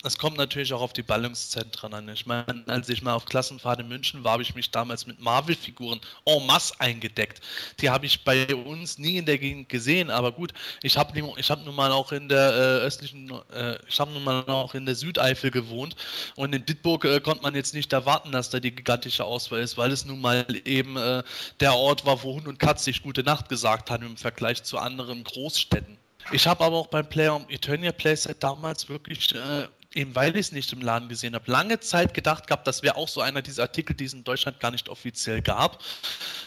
Es 0.05 0.19
kommt 0.19 0.37
natürlich 0.37 0.73
auch 0.73 0.81
auf 0.81 0.93
die 0.93 1.03
Ballungszentren 1.03 1.93
an. 1.95 2.09
Ich 2.09 2.27
meine, 2.27 2.63
als 2.67 2.89
ich 2.89 3.03
mal 3.03 3.15
auf 3.15 3.25
Klassenfahrt 3.25 3.81
in 3.81 3.89
München 3.89 4.23
war, 4.23 4.33
habe 4.33 4.43
ich 4.43 4.55
mich 4.55 4.71
damals 4.71 5.07
mit 5.07 5.21
Marvel-Figuren 5.21 6.01
en 6.25 6.47
masse 6.47 6.75
eingedeckt. 6.79 7.41
Die 7.81 7.91
habe 7.91 8.07
ich 8.07 8.25
bei 8.25 8.55
uns 8.55 8.99
nie 8.99 9.17
in 9.17 9.27
der 9.27 9.39
Gegend 9.39 9.69
gesehen, 9.69 10.11
aber 10.11 10.33
gut, 10.33 10.53
ich 10.83 10.97
habe 10.97 11.19
ich 11.37 11.51
hab 11.51 11.65
nun 11.65 11.75
mal 11.75 11.91
auch 11.91 12.13
in 12.13 12.29
der 12.29 12.51
äh, 12.51 12.85
östlichen, 12.85 13.33
äh, 13.53 13.79
ich 13.89 13.99
habe 13.99 14.13
nun 14.13 14.23
mal 14.23 14.45
auch 14.47 14.75
in 14.75 14.87
der 14.87 14.95
Südeifel 14.95 15.51
gewohnt 15.51 15.97
und 16.37 16.55
in 16.55 16.65
Bitburg 16.65 17.05
äh, 17.05 17.21
konnte 17.21 17.43
man 17.43 17.55
jetzt 17.55 17.75
nicht 17.75 17.93
erwarten, 17.93 18.31
dass 18.33 18.51
da 18.51 18.61
die 18.61 18.75
gigantische 18.75 19.25
Auswahl 19.25 19.61
ist, 19.61 19.77
weil 19.77 19.91
es 19.91 20.05
nun 20.05 20.21
mal 20.21 20.47
eben 20.65 20.97
äh, 20.97 21.23
der 21.61 21.75
Ort 21.75 22.07
war, 22.07 22.23
wo 22.23 22.35
Hund 22.35 22.47
und 22.47 22.59
Katz 22.59 22.85
sich 22.85 23.03
gute 23.03 23.23
Nacht 23.25 23.49
gesagt 23.49 23.91
haben 23.91 24.07
im 24.07 24.17
Vergleich 24.17 24.63
zu 24.63 24.79
anderen 24.79 25.25
Großstädten. 25.25 25.99
Ich 26.33 26.47
habe 26.47 26.65
aber 26.65 26.77
auch 26.77 26.89
beim 26.89 27.09
Player 27.09 27.41
Eternia 27.49 27.93
Playset 27.93 28.43
damals 28.43 28.89
wirklich, 28.89 29.35
äh, 29.35 29.69
eben 29.95 30.15
weil 30.15 30.35
ich 30.35 30.47
es 30.47 30.53
nicht 30.53 30.73
im 30.73 30.81
Laden 30.81 31.09
gesehen 31.09 31.35
habe, 31.35 31.51
lange 31.51 31.81
Zeit 31.81 32.15
gedacht 32.15 32.47
gehabt, 32.47 32.67
das 32.67 32.83
wäre 32.83 32.97
auch 32.97 33.09
so 33.09 33.21
einer 33.21 33.43
dieser 33.43 33.63
Artikel, 33.63 33.95
die 33.95 34.05
es 34.05 34.13
in 34.13 34.25
Deutschland 34.25 34.61
gar 34.61 34.71
nicht 34.71 34.89
offiziell 34.89 35.41
gab. 35.41 35.83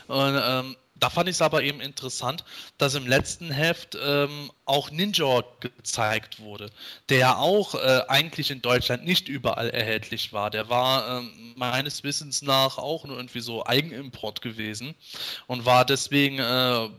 Und 0.08 0.40
ähm, 0.42 0.76
da 1.00 1.10
fand 1.10 1.30
ich 1.30 1.36
es 1.36 1.42
aber 1.42 1.64
eben 1.64 1.80
interessant, 1.80 2.44
dass 2.78 2.94
im 2.96 3.08
letzten 3.08 3.52
Heft 3.52 3.98
ähm, 4.02 4.52
auch 4.66 4.92
Ninja 4.92 5.44
gezeigt 5.62 6.40
wurde, 6.40 6.70
der 7.08 7.40
auch 7.40 7.76
äh, 7.76 8.02
eigentlich 8.08 8.52
in 8.52 8.62
Deutschland 8.62 9.06
nicht 9.06 9.30
überall 9.30 9.70
erhältlich 9.70 10.34
war. 10.34 10.50
Der 10.50 10.70
war 10.70 11.20
ähm, 11.20 11.54
meines 11.56 12.04
Wissens 12.04 12.42
nach 12.42 12.78
auch 12.78 13.06
nur 13.06 13.18
irgendwie 13.18 13.40
so 13.40 13.66
Eigenimport 13.66 14.42
gewesen 14.42 14.94
und 15.48 15.66
war 15.66 15.86
deswegen 15.86 16.40
äh, 16.40 16.90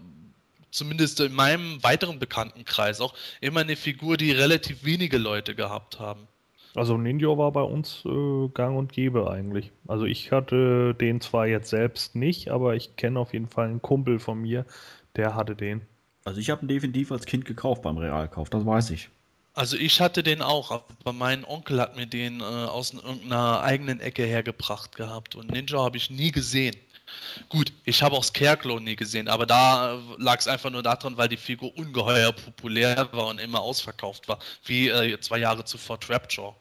zumindest 0.71 1.21
in 1.21 1.33
meinem 1.33 1.83
weiteren 1.83 2.19
Bekanntenkreis 2.19 3.01
auch 3.01 3.15
immer 3.41 3.61
eine 3.61 3.77
Figur, 3.77 4.17
die 4.17 4.33
relativ 4.33 4.85
wenige 4.85 5.19
Leute 5.19 5.55
gehabt 5.55 5.99
haben. 5.99 6.29
Also 6.75 6.97
Ninja 6.97 7.37
war 7.37 7.51
bei 7.51 7.63
uns 7.63 8.05
äh, 8.05 8.49
gang 8.55 8.79
und 8.79 8.93
gäbe 8.93 9.31
eigentlich. 9.31 9.73
Also 9.89 10.05
ich 10.05 10.31
hatte 10.31 10.95
den 10.95 11.21
zwar 11.21 11.47
jetzt 11.47 11.71
selbst 11.71 12.15
nicht, 12.15 12.51
aber 12.51 12.77
ich 12.77 12.97
kenne 12.97 13.19
auf 13.19 13.33
jeden 13.33 13.49
Fall 13.49 13.67
einen 13.67 13.83
Kumpel 13.83 14.21
von 14.21 14.41
mir, 14.41 14.65
der 15.17 15.35
hatte 15.35 15.57
den. 15.57 15.83
Also 16.25 16.41
ich 16.41 16.51
habe 16.51 16.65
ihn 16.65 16.69
definitiv 16.69 17.11
als 17.11 17.27
Kind 17.27 17.45
gekauft 17.45 17.83
beim 17.83 17.99
Realkauf, 17.99 18.51
das 18.51 18.65
weiß 18.65 18.91
ich. 18.91 19.11
Also 19.53 19.77
ich 19.77 20.01
hatte 20.01 20.23
den 20.23 20.43
auch, 20.43 20.71
aber 20.71 21.13
mein 21.13 21.45
Onkel 21.45 21.81
hat 21.81 21.97
mir 21.97 22.07
den 22.07 22.41
äh, 22.41 22.45
aus 22.45 22.95
irgendeiner 22.95 23.63
eigenen 23.63 23.99
Ecke 23.99 24.25
hergebracht 24.25 24.95
gehabt 24.95 25.35
und 25.35 25.51
Ninja 25.51 25.83
habe 25.83 25.97
ich 25.97 26.09
nie 26.09 26.31
gesehen. 26.31 26.77
Gut, 27.49 27.73
ich 27.85 28.03
habe 28.03 28.17
auch 28.17 28.25
Scarecrow 28.25 28.81
nie 28.81 28.97
gesehen, 28.97 29.29
aber 29.29 29.47
da 29.47 29.99
lag 30.19 30.39
es 30.39 30.49
einfach 30.49 30.71
nur 30.71 30.83
daran, 30.83 31.17
weil 31.17 31.29
die 31.29 31.37
Figur 31.37 31.77
ungeheuer 31.77 32.33
populär 32.33 33.09
war 33.13 33.29
und 33.29 33.41
immer 33.41 33.61
ausverkauft 33.61 34.29
war, 34.29 34.39
wie 34.65 34.89
äh, 34.89 35.19
zwei 35.21 35.39
Jahre 35.39 35.65
zuvor 35.65 35.99
Trapjaw. 35.99 36.55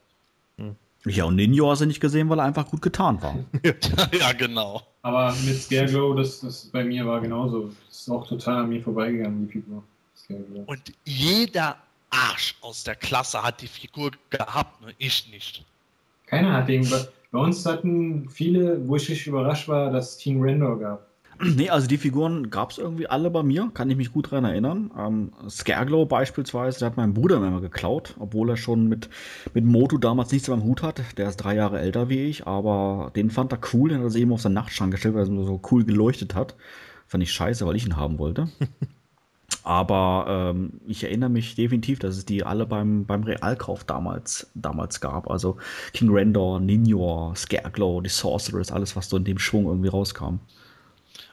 Hm. 0.58 0.76
Ja, 1.06 1.26
und 1.26 1.36
Ninja 1.36 1.66
hast 1.66 1.82
du 1.82 1.86
nicht 1.86 2.02
gesehen, 2.02 2.30
weil 2.30 2.40
er 2.40 2.46
einfach 2.46 2.68
gut 2.68 2.82
getan 2.82 3.22
war. 3.22 3.38
ja, 4.20 4.34
genau. 4.34 4.82
Aber 5.02 5.34
mit 5.46 5.62
Scarecrow, 5.62 6.16
das, 6.16 6.42
das 6.42 6.66
bei 6.66 6.84
mir 6.84 7.06
war 7.06 7.22
genauso. 7.22 7.72
Das 7.88 8.00
ist 8.00 8.10
auch 8.10 8.28
total 8.28 8.64
an 8.64 8.70
mir 8.70 8.82
vorbeigegangen, 8.82 9.48
die 9.48 9.54
Figur. 9.54 9.84
Scarecrow. 10.16 10.68
Und 10.68 10.82
jeder 11.06 11.78
Arsch 12.10 12.56
aus 12.62 12.84
der 12.84 12.96
Klasse 12.96 13.42
hat 13.42 13.62
die 13.62 13.68
Figur 13.68 14.12
gehabt, 14.30 14.82
nur 14.82 14.92
ich 14.98 15.30
nicht. 15.32 15.64
Keiner 16.26 16.54
hat 16.54 16.68
den. 16.68 16.88
Bei 17.32 17.40
uns 17.40 17.66
hatten 17.66 18.28
viele, 18.30 18.88
wo 18.88 18.96
ich 18.96 19.08
richtig 19.08 19.28
überrascht 19.28 19.68
war, 19.68 19.92
dass 19.92 20.12
es 20.12 20.18
King 20.18 20.44
Randor 20.44 20.80
gab. 20.80 21.10
Nee, 21.56 21.70
also 21.70 21.88
die 21.88 21.98
Figuren 21.98 22.50
gab 22.50 22.72
es 22.72 22.78
irgendwie 22.78 23.08
alle 23.08 23.30
bei 23.32 23.44
mir, 23.44 23.72
kann 23.74 23.90
ich 23.90 23.96
mich 23.96 24.12
gut 24.12 24.26
daran 24.26 24.44
erinnern. 24.44 24.92
Ähm, 24.98 25.32
Scareglow 25.48 26.06
beispielsweise, 26.06 26.80
der 26.80 26.88
hat 26.88 26.98
mein 26.98 27.14
Bruder 27.14 27.38
immer 27.38 27.62
geklaut, 27.62 28.16
obwohl 28.20 28.50
er 28.50 28.58
schon 28.58 28.90
mit, 28.90 29.10
mit 29.54 29.64
Moto 29.64 29.98
damals 29.98 30.34
nichts 30.34 30.50
beim 30.50 30.64
Hut 30.64 30.84
hat. 30.84 31.02
Der 31.18 31.30
ist 31.30 31.38
drei 31.38 31.56
Jahre 31.56 31.80
älter 31.80 32.10
wie 32.10 32.26
ich, 32.26 32.46
aber 32.46 33.12
den 33.16 33.30
fand 33.30 33.54
er 33.54 33.60
cool, 33.74 33.90
den 33.90 34.00
hat 34.00 34.08
er 34.08 34.10
sich 34.10 34.24
eben 34.24 34.34
auf 34.34 34.42
seinen 34.42 34.54
Nachtschrank 34.54 34.92
gestellt, 34.92 35.16
weil 35.16 35.22
er 35.22 35.46
so 35.46 35.62
cool 35.72 35.86
geleuchtet 35.86 36.36
hat. 36.36 36.56
Fand 37.08 37.24
ich 37.24 37.32
scheiße, 37.32 37.66
weil 37.66 37.78
ich 37.78 37.86
ihn 37.86 37.96
haben 37.96 38.20
wollte. 38.20 38.50
Aber 39.70 40.26
ähm, 40.28 40.82
ich 40.88 41.04
erinnere 41.04 41.30
mich 41.30 41.54
definitiv, 41.54 42.00
dass 42.00 42.18
es 42.18 42.26
die 42.26 42.44
alle 42.44 42.66
beim, 42.66 43.06
beim 43.06 43.22
Realkauf 43.22 43.84
damals, 43.84 44.50
damals 44.56 45.00
gab. 45.00 45.30
Also 45.30 45.58
King 45.94 46.10
Randor, 46.12 46.60
Ninjor, 46.60 47.36
Scareglow, 47.36 48.02
die 48.02 48.10
Sorceress, 48.10 48.72
alles, 48.72 48.96
was 48.96 49.10
so 49.10 49.18
in 49.18 49.26
dem 49.26 49.38
Schwung 49.38 49.66
irgendwie 49.68 49.90
rauskam. 49.90 50.40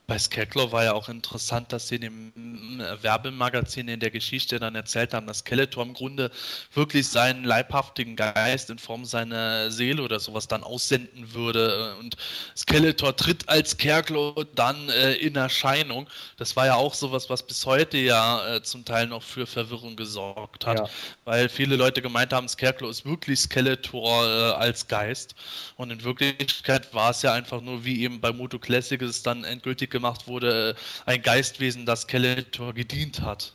Bei 0.07 0.19
Scarecrow 0.19 0.71
war 0.71 0.85
ja 0.85 0.93
auch 0.93 1.09
interessant, 1.09 1.73
dass 1.73 1.89
sie 1.89 1.97
in 1.97 2.01
dem 2.03 2.81
äh, 2.81 3.03
Werbemagazin 3.03 3.89
in 3.89 3.99
der 3.99 4.13
Geschichte 4.13 4.61
dann 4.61 4.77
erzählt 4.77 5.13
haben, 5.13 5.27
dass 5.27 5.39
Skeletor 5.39 5.83
im 5.83 5.95
Grunde 5.95 6.31
wirklich 6.73 7.09
seinen 7.09 7.43
leibhaftigen 7.43 8.15
Geist 8.15 8.71
in 8.71 8.79
Form 8.79 9.05
seiner 9.05 9.73
Seele 9.73 10.03
oder 10.03 10.21
sowas 10.21 10.47
dann 10.47 10.63
aussenden 10.63 11.35
würde. 11.35 11.97
Und 11.97 12.17
Skeletor 12.57 13.17
tritt 13.17 13.49
als 13.49 13.71
Scarecrow 13.71 14.47
dann 14.55 14.89
äh, 14.91 15.15
in 15.15 15.35
Erscheinung. 15.35 16.09
Das 16.37 16.55
war 16.55 16.67
ja 16.67 16.77
auch 16.77 16.95
sowas, 16.95 17.29
was 17.29 17.43
bis 17.43 17.67
heute 17.67 17.99
ja 17.99 18.57
äh, 18.57 18.63
zum 18.63 18.85
Teil 18.85 19.09
noch 19.09 19.25
für 19.25 19.47
Verwirrung 19.47 19.97
gesorgt 19.97 20.67
hat, 20.67 20.79
ja. 20.79 20.89
weil 21.25 21.49
viele 21.49 21.75
Leute 21.75 22.01
gemeint 22.01 22.33
haben, 22.33 22.49
Scarecrow 22.49 22.89
ist 22.89 23.05
wirklich 23.05 23.41
Skeletor 23.41 24.25
äh, 24.25 24.53
als 24.53 24.87
Geist. 24.87 25.35
Und 25.77 25.91
in 25.91 26.05
Wirklichkeit 26.05 26.95
war 26.95 27.11
es 27.11 27.23
ja 27.23 27.33
einfach 27.33 27.61
nur, 27.61 27.85
wie 27.85 28.03
eben 28.03 28.21
bei 28.21 28.33
Moto 28.33 28.61
Classic 28.61 29.03
es 29.03 29.25
dann 29.25 29.43
endgültig 29.43 29.96
gemacht 29.97 30.29
wurde, 30.29 30.77
ein 31.07 31.23
Geistwesen, 31.23 31.87
das 31.87 32.03
Skeletor 32.03 32.75
gedient 32.75 33.21
hat. 33.23 33.53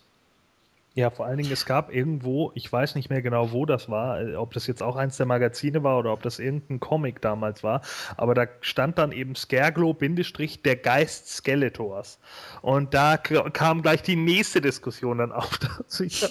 Ja, 0.94 1.10
vor 1.10 1.26
allen 1.26 1.38
Dingen, 1.38 1.54
es 1.54 1.66
gab 1.66 1.94
irgendwo, 1.94 2.52
ich 2.54 2.70
weiß 2.70 2.96
nicht 2.96 3.10
mehr 3.10 3.22
genau, 3.22 3.54
wo 3.54 3.66
das 3.66 3.88
war, 3.88 4.20
äh, 4.20 4.36
ob 4.36 4.54
das 4.54 4.68
jetzt 4.68 4.84
auch 4.84 4.98
eins 4.98 5.16
der 5.16 5.26
Magazine 5.26 5.84
war 5.84 5.98
oder 5.98 6.12
ob 6.12 6.22
das 6.22 6.38
irgendein 6.38 6.82
Comic 6.82 7.22
damals 7.22 7.64
war, 7.64 7.80
aber 8.18 8.34
da 8.34 8.46
stand 8.60 8.98
dann 8.98 9.14
eben 9.14 9.36
Scareglow, 9.36 9.94
Bindestrich, 9.94 10.64
der 10.64 10.76
Geist 10.76 11.30
Skeletors. 11.30 12.20
Und 12.62 12.94
da 12.94 13.16
kam 13.16 13.82
gleich 13.82 14.02
die 14.02 14.18
nächste 14.18 14.60
Diskussion 14.60 15.20
dann 15.20 15.32
auf, 15.32 15.58
dass 15.60 15.98
sich 15.98 16.26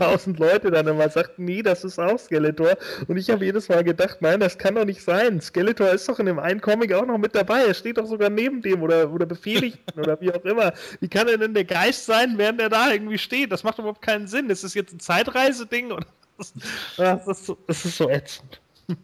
tausend 0.00 0.40
Leute 0.40 0.72
dann 0.72 0.88
immer 0.88 1.08
sagten, 1.08 1.44
nee, 1.44 1.62
das 1.62 1.84
ist 1.84 2.00
auch 2.00 2.18
Skeletor. 2.18 2.76
Und 3.06 3.18
ich 3.18 3.30
habe 3.30 3.44
jedes 3.44 3.68
Mal 3.68 3.84
gedacht, 3.84 4.16
nein, 4.20 4.40
das 4.40 4.58
kann 4.58 4.74
doch 4.74 4.84
nicht 4.84 5.04
sein. 5.04 5.40
Skeletor 5.40 5.90
ist 5.90 6.08
doch 6.08 6.18
in 6.18 6.26
dem 6.26 6.40
einen 6.40 6.60
Comic 6.60 6.92
auch 6.92 7.06
noch 7.06 7.18
mit 7.18 7.36
dabei. 7.36 7.66
Er 7.66 7.74
steht 7.74 7.98
doch 7.98 8.06
sogar 8.06 8.30
neben 8.30 8.62
dem 8.62 8.82
oder, 8.82 9.12
oder 9.12 9.26
Befehligten 9.26 10.00
oder 10.00 10.20
wie 10.20 10.32
auch 10.32 10.44
immer. 10.44 10.72
Wie 10.98 11.08
kann 11.08 11.28
er 11.28 11.38
denn 11.38 11.54
der 11.54 11.64
Geist 11.64 12.06
sein, 12.06 12.34
während 12.36 12.60
er 12.60 12.68
da 12.68 12.90
irgendwie 12.90 13.18
steht? 13.18 13.52
Das 13.52 13.62
macht 13.62 13.78
doch 13.78 13.91
überhaupt 13.92 14.02
keinen 14.02 14.26
Sinn. 14.26 14.50
Ist 14.50 14.64
das 14.64 14.74
jetzt 14.74 14.92
ein 14.92 15.00
Zeitreiseding? 15.00 15.92
Oder 15.92 16.06
das, 16.96 17.26
ist 17.26 17.46
so, 17.46 17.58
das 17.66 17.84
ist 17.84 17.96
so 17.96 18.08
ätzend. 18.08 18.60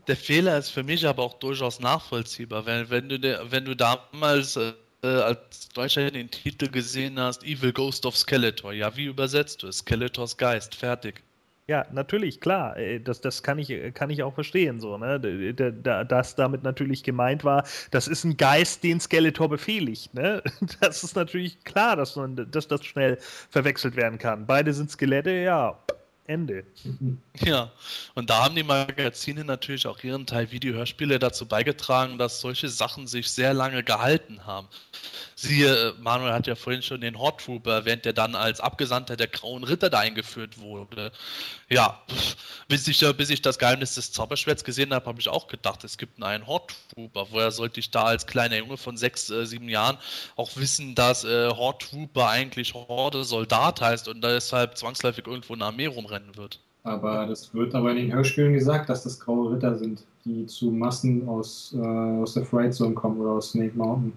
Der 0.07 0.17
Fehler 0.17 0.59
ist 0.59 0.71
für 0.71 0.83
mich 0.83 1.07
aber 1.07 1.23
auch 1.23 1.35
durchaus 1.35 1.81
nachvollziehbar. 1.81 2.67
Wenn, 2.67 2.91
wenn, 2.91 3.09
du, 3.09 3.47
wenn 3.51 3.65
du 3.65 3.77
damals 3.77 4.57
äh, 4.57 4.73
als 5.03 5.69
Deutscher 5.69 6.11
den 6.11 6.31
Titel 6.31 6.69
gesehen 6.69 7.19
hast, 7.19 7.45
Evil 7.45 7.73
Ghost 7.73 8.05
of 8.05 8.17
Skeletor, 8.17 8.73
ja, 8.73 8.95
wie 8.97 9.05
übersetzt 9.05 9.63
du 9.63 9.69
es? 9.69 9.79
Skeletors 9.79 10.37
Geist, 10.37 10.75
fertig. 10.75 11.23
Ja, 11.71 11.85
natürlich, 11.93 12.41
klar. 12.41 12.79
Äh, 12.79 12.99
das, 12.99 13.21
das 13.21 13.43
kann, 13.43 13.59
ich, 13.59 13.69
kann 13.93 14.09
ich 14.09 14.23
auch 14.23 14.33
verstehen, 14.33 14.81
so, 14.81 14.97
ne? 14.97 15.21
Dass 15.21 16.35
damit 16.35 16.63
natürlich 16.63 17.03
gemeint 17.05 17.45
war, 17.45 17.65
das 17.91 18.09
ist 18.09 18.25
ein 18.25 18.39
Geist, 18.39 18.83
den 18.85 19.01
Skeletor 19.01 19.49
befehligt. 19.51 20.15
Ne? 20.15 20.43
Das 20.81 21.05
ist 21.05 21.15
natürlich 21.15 21.63
klar, 21.65 21.97
dass, 21.97 22.17
man, 22.17 22.51
dass 22.51 22.69
das 22.69 22.85
schnell 22.85 23.19
verwechselt 23.51 23.97
werden 23.97 24.19
kann. 24.19 24.47
Beide 24.47 24.73
sind 24.73 24.91
Skelette, 24.91 25.31
ja, 25.31 25.79
Ende. 26.29 26.65
Ja, 27.43 27.73
und 28.15 28.29
da 28.29 28.45
haben 28.45 28.55
die 28.55 28.63
Magazine 28.63 29.45
natürlich 29.45 29.87
auch 29.87 30.03
ihren 30.05 30.27
Teil 30.27 30.51
Videohörspiele 30.51 31.19
dazu 31.19 31.47
beigetragen, 31.47 32.19
dass 32.19 32.41
solche 32.41 32.69
Sachen 32.69 33.07
sich 33.07 33.31
sehr 33.31 33.55
lange 33.55 33.83
gehalten 33.83 34.45
haben. 34.45 34.69
Siehe, 35.35 35.73
äh, 35.73 35.93
Manuel 36.01 36.33
hat 36.33 36.47
ja 36.47 36.57
vorhin 36.57 36.83
schon 36.83 37.01
den 37.01 37.19
Hot 37.19 37.45
Trooper 37.45 37.73
erwähnt, 37.73 38.05
der 38.05 38.13
dann 38.13 38.35
als 38.35 38.61
Abgesandter 38.61 39.17
der 39.17 39.29
Grauen 39.29 39.63
Ritter 39.63 39.89
da 39.89 40.01
eingeführt 40.01 40.59
wurde. 40.59 41.13
Ja, 41.71 42.03
bis 42.67 42.89
ich, 42.89 43.01
bis 43.17 43.31
ich 43.31 43.41
das 43.41 43.59
Geheimnis 43.59 43.95
des 43.95 44.11
Zauberschwerts 44.11 44.65
gesehen 44.65 44.93
habe, 44.93 45.07
habe 45.07 45.21
ich 45.21 45.29
auch 45.29 45.47
gedacht, 45.47 45.85
es 45.85 45.97
gibt 45.97 46.21
einen 46.23 46.47
Hot 46.47 46.75
Trooper. 46.93 47.29
Woher 47.31 47.53
sollte 47.53 47.79
ich 47.79 47.91
da 47.91 48.05
als 48.05 48.27
kleiner 48.27 48.57
Junge 48.57 48.77
von 48.77 48.97
sechs, 48.97 49.31
äh, 49.31 49.47
sieben 49.47 49.69
Jahren 49.69 49.97
auch 50.35 50.51
wissen, 50.57 50.95
dass 50.95 51.25
äh, 51.25 51.51
Hot 51.51 51.89
Trooper 51.89 52.29
eigentlich 52.29 52.75
Horde 52.75 53.23
Soldat 53.23 53.81
heißt 53.81 54.09
und 54.09 54.23
deshalb 54.23 54.77
zwangsläufig 54.77 55.27
irgendwo 55.27 55.55
eine 55.55 55.67
Armee 55.67 55.87
rumrennen 56.19 56.37
wird? 56.37 56.61
Aber 56.85 57.27
das 57.27 57.53
wird 57.55 57.75
aber 57.75 57.91
in 57.91 57.97
den 57.97 58.13
Hörspielen 58.13 58.55
gesagt, 58.55 58.89
dass 58.89 59.05
das 59.05 59.21
graue 59.21 59.55
Ritter 59.55 59.77
sind, 59.77 60.05
die 60.25 60.47
zu 60.47 60.71
Massen 60.71 61.29
aus, 61.29 61.75
äh, 61.77 61.87
aus 61.87 62.35
der 62.35 62.45
Fright 62.45 62.75
Zone 62.75 62.95
kommen 62.95 63.21
oder 63.21 63.33
aus 63.33 63.51
Snake 63.51 63.77
Mountain. 63.77 64.13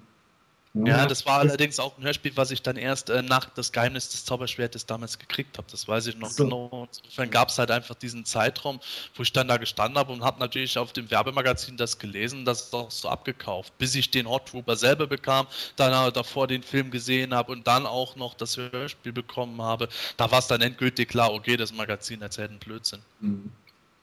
Ja, 0.73 1.06
das 1.06 1.26
war 1.26 1.39
allerdings 1.39 1.80
auch 1.80 1.98
ein 1.98 2.03
Hörspiel, 2.06 2.31
was 2.35 2.49
ich 2.49 2.61
dann 2.61 2.77
erst 2.77 3.10
äh, 3.10 3.22
nach 3.22 3.49
das 3.49 3.73
Geheimnis 3.73 4.07
des 4.07 4.23
Zauberschwertes 4.23 4.85
damals 4.85 5.19
gekriegt 5.19 5.57
habe. 5.57 5.68
Das 5.69 5.85
weiß 5.85 6.07
ich 6.07 6.18
noch 6.18 6.30
so. 6.30 6.45
genau. 6.45 6.88
Insofern 7.03 7.30
gab 7.30 7.49
es 7.49 7.60
halt 7.60 7.72
einfach 7.72 7.95
diesen 7.95 8.23
Zeitraum, 8.23 8.80
wo 9.15 9.23
ich 9.23 9.34
dann 9.34 9.49
da 9.49 9.57
gestanden 9.57 9.98
habe 9.98 10.14
und 10.14 10.23
habe 10.23 10.39
natürlich 10.39 10.77
auf 10.77 10.93
dem 10.93 11.11
Werbemagazin 11.11 11.76
das 11.76 11.99
gelesen, 11.99 12.45
das 12.45 12.61
ist 12.61 12.73
auch 12.73 12.89
so 12.89 13.10
abgekauft, 13.10 13.77
bis 13.80 13.95
ich 13.95 14.11
den 14.11 14.30
Hot 14.30 14.45
Trooper 14.45 14.77
selber 14.77 15.07
bekam, 15.07 15.45
dann 15.76 16.14
davor 16.14 16.48
den 16.48 16.64
Film 16.64 16.89
gesehen 16.89 17.34
habe 17.34 17.52
und 17.52 17.68
dann 17.68 17.85
auch 17.85 18.15
noch 18.15 18.34
das 18.34 18.56
Hörspiel 18.56 19.11
bekommen 19.11 19.61
habe. 19.61 19.89
Da 20.15 20.31
war 20.31 20.39
es 20.39 20.48
dann 20.48 20.61
endgültig 20.61 21.10
klar, 21.10 21.34
okay, 21.34 21.57
das 21.57 21.73
Magazin 21.73 22.22
erzählt 22.22 22.49
einen 22.49 22.60
Blödsinn. 22.60 22.99
Mhm. 23.19 23.52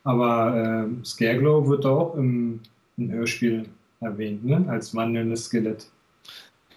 Aber 0.04 0.86
äh, 0.86 1.04
Scareglow 1.04 1.66
wird 1.68 1.86
auch 1.86 2.14
im, 2.14 2.60
im 2.98 3.10
Hörspiel 3.10 3.66
erwähnt, 4.00 4.44
ne? 4.44 4.64
als 4.68 4.94
wandelndes 4.94 5.46
Skelett. 5.46 5.86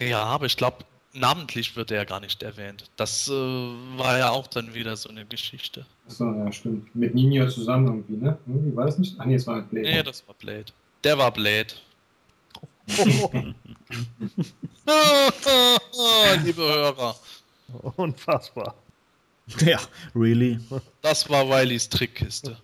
Ja, 0.01 0.23
aber 0.23 0.47
ich 0.47 0.57
glaube, 0.57 0.77
namentlich 1.13 1.75
wird 1.75 1.91
er 1.91 1.97
ja 1.97 2.03
gar 2.05 2.19
nicht 2.19 2.41
erwähnt. 2.41 2.85
Das 2.95 3.27
äh, 3.27 3.31
war 3.31 4.17
ja 4.17 4.31
auch 4.31 4.47
dann 4.47 4.73
wieder 4.73 4.95
so 4.95 5.09
eine 5.09 5.25
Geschichte. 5.25 5.85
Achso, 6.07 6.25
ja, 6.33 6.51
stimmt. 6.51 6.95
Mit 6.95 7.13
Ninja 7.13 7.47
zusammen 7.47 7.87
irgendwie, 7.87 8.17
ne? 8.17 8.37
Irgendwie 8.47 8.75
war 8.75 8.85
das 8.85 8.97
nicht? 8.97 9.15
Ach 9.19 9.25
nee, 9.25 9.35
es 9.35 9.45
war 9.45 9.61
Blade. 9.61 9.87
Nee, 9.87 10.03
das 10.03 10.27
war 10.27 10.33
Blade. 10.35 10.65
Der 11.03 11.17
war 11.17 11.31
Blade. 11.31 11.73
Liebe 16.43 16.61
Hörer. 16.61 17.15
Unfassbar. 17.95 18.75
Ja, 19.59 19.79
really. 20.15 20.59
Das 21.01 21.29
war 21.29 21.47
Wileys 21.47 21.89
Trickkiste. 21.89 22.57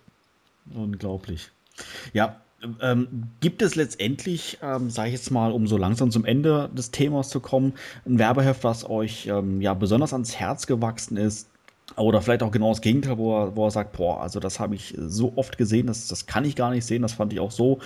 Unglaublich. 0.74 1.50
Ja, 2.12 2.40
ähm, 2.80 3.28
gibt 3.40 3.62
es 3.62 3.74
letztendlich, 3.74 4.58
ähm, 4.62 4.90
sage 4.90 5.08
ich 5.08 5.14
jetzt 5.14 5.30
mal, 5.30 5.52
um 5.52 5.66
so 5.66 5.76
langsam 5.76 6.10
zum 6.10 6.24
Ende 6.24 6.70
des 6.72 6.90
Themas 6.90 7.28
zu 7.28 7.40
kommen, 7.40 7.74
ein 8.06 8.18
Werbeheft, 8.18 8.64
was 8.64 8.88
euch 8.88 9.26
ähm, 9.26 9.60
ja 9.60 9.74
besonders 9.74 10.12
ans 10.12 10.36
Herz 10.36 10.66
gewachsen 10.66 11.16
ist? 11.16 11.48
Oder 11.96 12.20
vielleicht 12.20 12.42
auch 12.42 12.50
genau 12.50 12.70
das 12.70 12.80
Gegenteil, 12.80 13.16
wo 13.16 13.34
er, 13.36 13.56
wo 13.56 13.66
er 13.66 13.70
sagt, 13.70 13.96
boah, 13.96 14.20
also 14.20 14.40
das 14.40 14.60
habe 14.60 14.74
ich 14.74 14.94
so 14.98 15.32
oft 15.36 15.56
gesehen, 15.56 15.86
das, 15.86 16.06
das 16.08 16.26
kann 16.26 16.44
ich 16.44 16.54
gar 16.54 16.70
nicht 16.70 16.84
sehen, 16.84 17.02
das 17.02 17.14
fand 17.14 17.32
ich 17.32 17.40
auch 17.40 17.50
so 17.50 17.78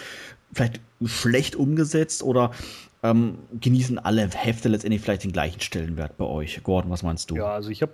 vielleicht 0.52 0.80
schlecht 1.04 1.56
umgesetzt 1.56 2.22
oder 2.22 2.50
ähm, 3.02 3.38
genießen 3.60 3.98
alle 3.98 4.28
Hefte 4.28 4.68
letztendlich 4.68 5.02
vielleicht 5.02 5.24
den 5.24 5.32
gleichen 5.32 5.60
Stellenwert 5.60 6.16
bei 6.16 6.24
euch? 6.24 6.62
Gordon, 6.62 6.90
was 6.90 7.02
meinst 7.02 7.30
du? 7.30 7.36
Ja, 7.36 7.52
also 7.52 7.70
ich 7.70 7.82
habe 7.82 7.92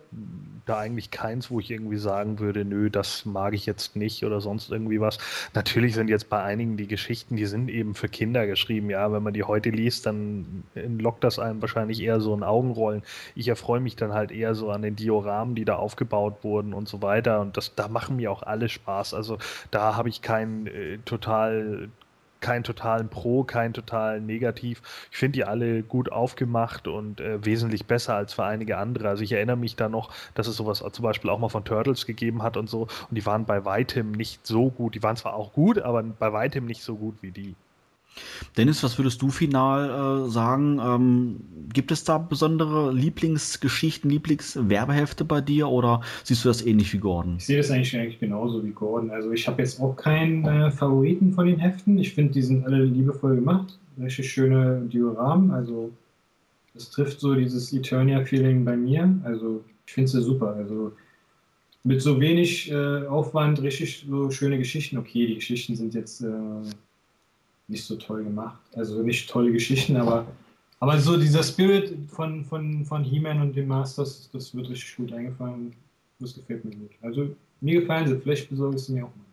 da 0.66 0.78
eigentlich 0.78 1.10
keins, 1.10 1.50
wo 1.50 1.60
ich 1.60 1.70
irgendwie 1.70 1.96
sagen 1.96 2.38
würde, 2.38 2.64
nö, 2.64 2.90
das 2.90 3.24
mag 3.24 3.54
ich 3.54 3.64
jetzt 3.64 3.96
nicht 3.96 4.24
oder 4.24 4.40
sonst 4.40 4.70
irgendwie 4.70 5.00
was. 5.00 5.18
Natürlich 5.54 5.94
sind 5.94 6.08
jetzt 6.08 6.28
bei 6.28 6.42
einigen 6.42 6.76
die 6.76 6.86
Geschichten, 6.86 7.36
die 7.36 7.46
sind 7.46 7.70
eben 7.70 7.94
für 7.94 8.08
Kinder 8.08 8.46
geschrieben. 8.46 8.90
Ja, 8.90 9.10
wenn 9.10 9.22
man 9.22 9.32
die 9.32 9.44
heute 9.44 9.70
liest, 9.70 10.04
dann 10.04 10.64
lockt 10.74 11.24
das 11.24 11.38
einem 11.38 11.62
wahrscheinlich 11.62 12.02
eher 12.02 12.20
so 12.20 12.34
ein 12.34 12.42
Augenrollen. 12.42 13.02
Ich 13.34 13.48
erfreue 13.48 13.80
mich 13.80 13.96
dann 13.96 14.12
halt 14.12 14.30
eher 14.30 14.54
so 14.54 14.70
an 14.70 14.82
den 14.82 14.94
Dioramen, 14.94 15.54
die 15.54 15.64
da 15.64 15.76
aufgebaut 15.76 16.44
wurden 16.44 16.74
und 16.74 16.86
so 16.86 17.00
weiter. 17.00 17.40
Und 17.40 17.56
das, 17.56 17.74
da 17.74 17.88
machen 17.88 18.16
mir 18.16 18.30
auch 18.30 18.42
alle 18.42 18.68
Spaß. 18.68 19.14
Also 19.14 19.38
da 19.70 19.96
habe 19.96 20.10
ich 20.10 20.20
keinen 20.20 20.66
äh, 20.66 20.98
total 21.06 21.88
kein 22.40 22.64
totalen 22.64 23.08
Pro, 23.08 23.44
kein 23.44 23.72
total 23.72 24.20
Negativ. 24.20 24.82
Ich 25.10 25.18
finde 25.18 25.38
die 25.38 25.44
alle 25.44 25.82
gut 25.82 26.12
aufgemacht 26.12 26.88
und 26.88 27.20
äh, 27.20 27.44
wesentlich 27.44 27.86
besser 27.86 28.14
als 28.14 28.34
für 28.34 28.44
einige 28.44 28.78
andere. 28.78 29.08
Also 29.08 29.22
ich 29.22 29.32
erinnere 29.32 29.56
mich 29.56 29.76
da 29.76 29.88
noch, 29.88 30.12
dass 30.34 30.46
es 30.46 30.56
sowas 30.56 30.84
zum 30.92 31.02
Beispiel 31.02 31.30
auch 31.30 31.38
mal 31.38 31.48
von 31.48 31.64
Turtles 31.64 32.06
gegeben 32.06 32.42
hat 32.42 32.56
und 32.56 32.68
so. 32.68 32.82
Und 32.82 33.14
die 33.14 33.26
waren 33.26 33.44
bei 33.44 33.64
weitem 33.64 34.12
nicht 34.12 34.46
so 34.46 34.70
gut. 34.70 34.94
Die 34.94 35.02
waren 35.02 35.16
zwar 35.16 35.34
auch 35.34 35.52
gut, 35.52 35.78
aber 35.78 36.02
bei 36.02 36.32
weitem 36.32 36.66
nicht 36.66 36.82
so 36.82 36.96
gut 36.96 37.16
wie 37.22 37.30
die. 37.30 37.54
Dennis, 38.56 38.82
was 38.82 38.98
würdest 38.98 39.20
du 39.22 39.30
final 39.30 40.26
äh, 40.26 40.30
sagen? 40.30 40.80
Ähm, 40.82 41.36
gibt 41.72 41.92
es 41.92 42.04
da 42.04 42.18
besondere 42.18 42.92
Lieblingsgeschichten, 42.92 44.10
Lieblingswerbehefte 44.10 45.24
bei 45.24 45.40
dir 45.40 45.68
oder 45.68 46.00
siehst 46.24 46.44
du 46.44 46.48
das 46.48 46.64
ähnlich 46.64 46.92
wie 46.92 46.98
Gordon? 46.98 47.36
Ich 47.38 47.46
sehe 47.46 47.58
das 47.58 47.70
eigentlich, 47.70 47.96
eigentlich 47.96 48.18
genauso 48.18 48.64
wie 48.64 48.70
Gordon. 48.70 49.10
Also 49.10 49.32
ich 49.32 49.46
habe 49.46 49.62
jetzt 49.62 49.80
auch 49.80 49.94
keinen 49.96 50.44
äh, 50.46 50.70
Favoriten 50.70 51.32
von 51.32 51.46
den 51.46 51.58
Heften. 51.58 51.98
Ich 51.98 52.14
finde, 52.14 52.32
die 52.32 52.42
sind 52.42 52.64
alle 52.64 52.84
liebevoll 52.84 53.36
gemacht. 53.36 53.78
Richtig 54.00 54.30
schöne 54.30 54.82
Dioramen. 54.92 55.50
Also 55.50 55.90
das 56.74 56.90
trifft 56.90 57.20
so 57.20 57.34
dieses 57.34 57.72
Eternia-Feeling 57.72 58.64
bei 58.64 58.76
mir. 58.76 59.12
Also 59.24 59.62
ich 59.86 59.92
finde 59.92 60.10
sie 60.10 60.22
super. 60.22 60.54
Also 60.54 60.92
mit 61.84 62.02
so 62.02 62.20
wenig 62.20 62.70
äh, 62.70 63.06
Aufwand 63.06 63.62
richtig 63.62 64.06
so 64.08 64.30
schöne 64.30 64.58
Geschichten. 64.58 64.98
Okay, 64.98 65.26
die 65.26 65.36
Geschichten 65.36 65.74
sind 65.74 65.94
jetzt 65.94 66.22
äh, 66.22 66.28
nicht 67.68 67.84
so 67.84 67.96
toll 67.96 68.24
gemacht. 68.24 68.60
Also 68.74 69.02
nicht 69.02 69.30
tolle 69.30 69.52
Geschichten, 69.52 69.96
aber, 69.96 70.26
aber 70.80 70.98
so 70.98 71.16
dieser 71.16 71.42
Spirit 71.42 71.96
von, 72.08 72.44
von, 72.44 72.84
von 72.84 73.04
He-Man 73.04 73.40
und 73.40 73.54
dem 73.54 73.68
Masters, 73.68 74.30
das 74.32 74.54
wird 74.54 74.68
richtig 74.70 74.96
gut 74.96 75.12
eingefallen. 75.12 75.72
Das 76.18 76.34
gefällt 76.34 76.64
mir 76.64 76.74
gut. 76.74 76.90
Also 77.02 77.30
mir 77.60 77.80
gefallen 77.80 78.08
sie, 78.08 78.16
vielleicht 78.16 78.50
besorge 78.50 78.76
ich 78.76 78.82
sie 78.82 78.92
mir 78.92 79.04
auch 79.04 79.14
mal. 79.14 79.28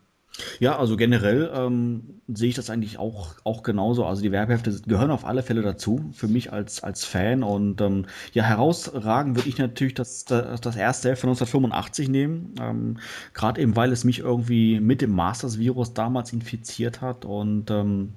Ja, 0.59 0.77
also 0.77 0.97
generell 0.97 1.51
ähm, 1.53 2.21
sehe 2.27 2.49
ich 2.49 2.55
das 2.55 2.69
eigentlich 2.69 2.97
auch, 2.97 3.35
auch 3.43 3.63
genauso. 3.63 4.05
Also 4.05 4.21
die 4.21 4.31
Werbehefte 4.31 4.81
gehören 4.85 5.11
auf 5.11 5.25
alle 5.25 5.43
Fälle 5.43 5.61
dazu, 5.61 6.09
für 6.13 6.27
mich 6.27 6.51
als, 6.51 6.83
als 6.83 7.05
Fan. 7.05 7.43
Und 7.43 7.81
ähm, 7.81 8.05
ja, 8.33 8.43
herausragen 8.43 9.35
würde 9.35 9.49
ich 9.49 9.57
natürlich 9.57 9.93
das, 9.93 10.25
das, 10.25 10.59
das 10.61 10.75
erste 10.75 11.09
Heft 11.09 11.21
von 11.21 11.29
1985 11.29 12.09
nehmen. 12.09 12.53
Ähm, 12.59 12.97
Gerade 13.33 13.61
eben, 13.61 13.75
weil 13.75 13.91
es 13.91 14.03
mich 14.03 14.19
irgendwie 14.19 14.79
mit 14.79 15.01
dem 15.01 15.11
Masters-Virus 15.11 15.93
damals 15.93 16.33
infiziert 16.33 17.01
hat. 17.01 17.25
Und 17.25 17.71
ähm, 17.71 18.13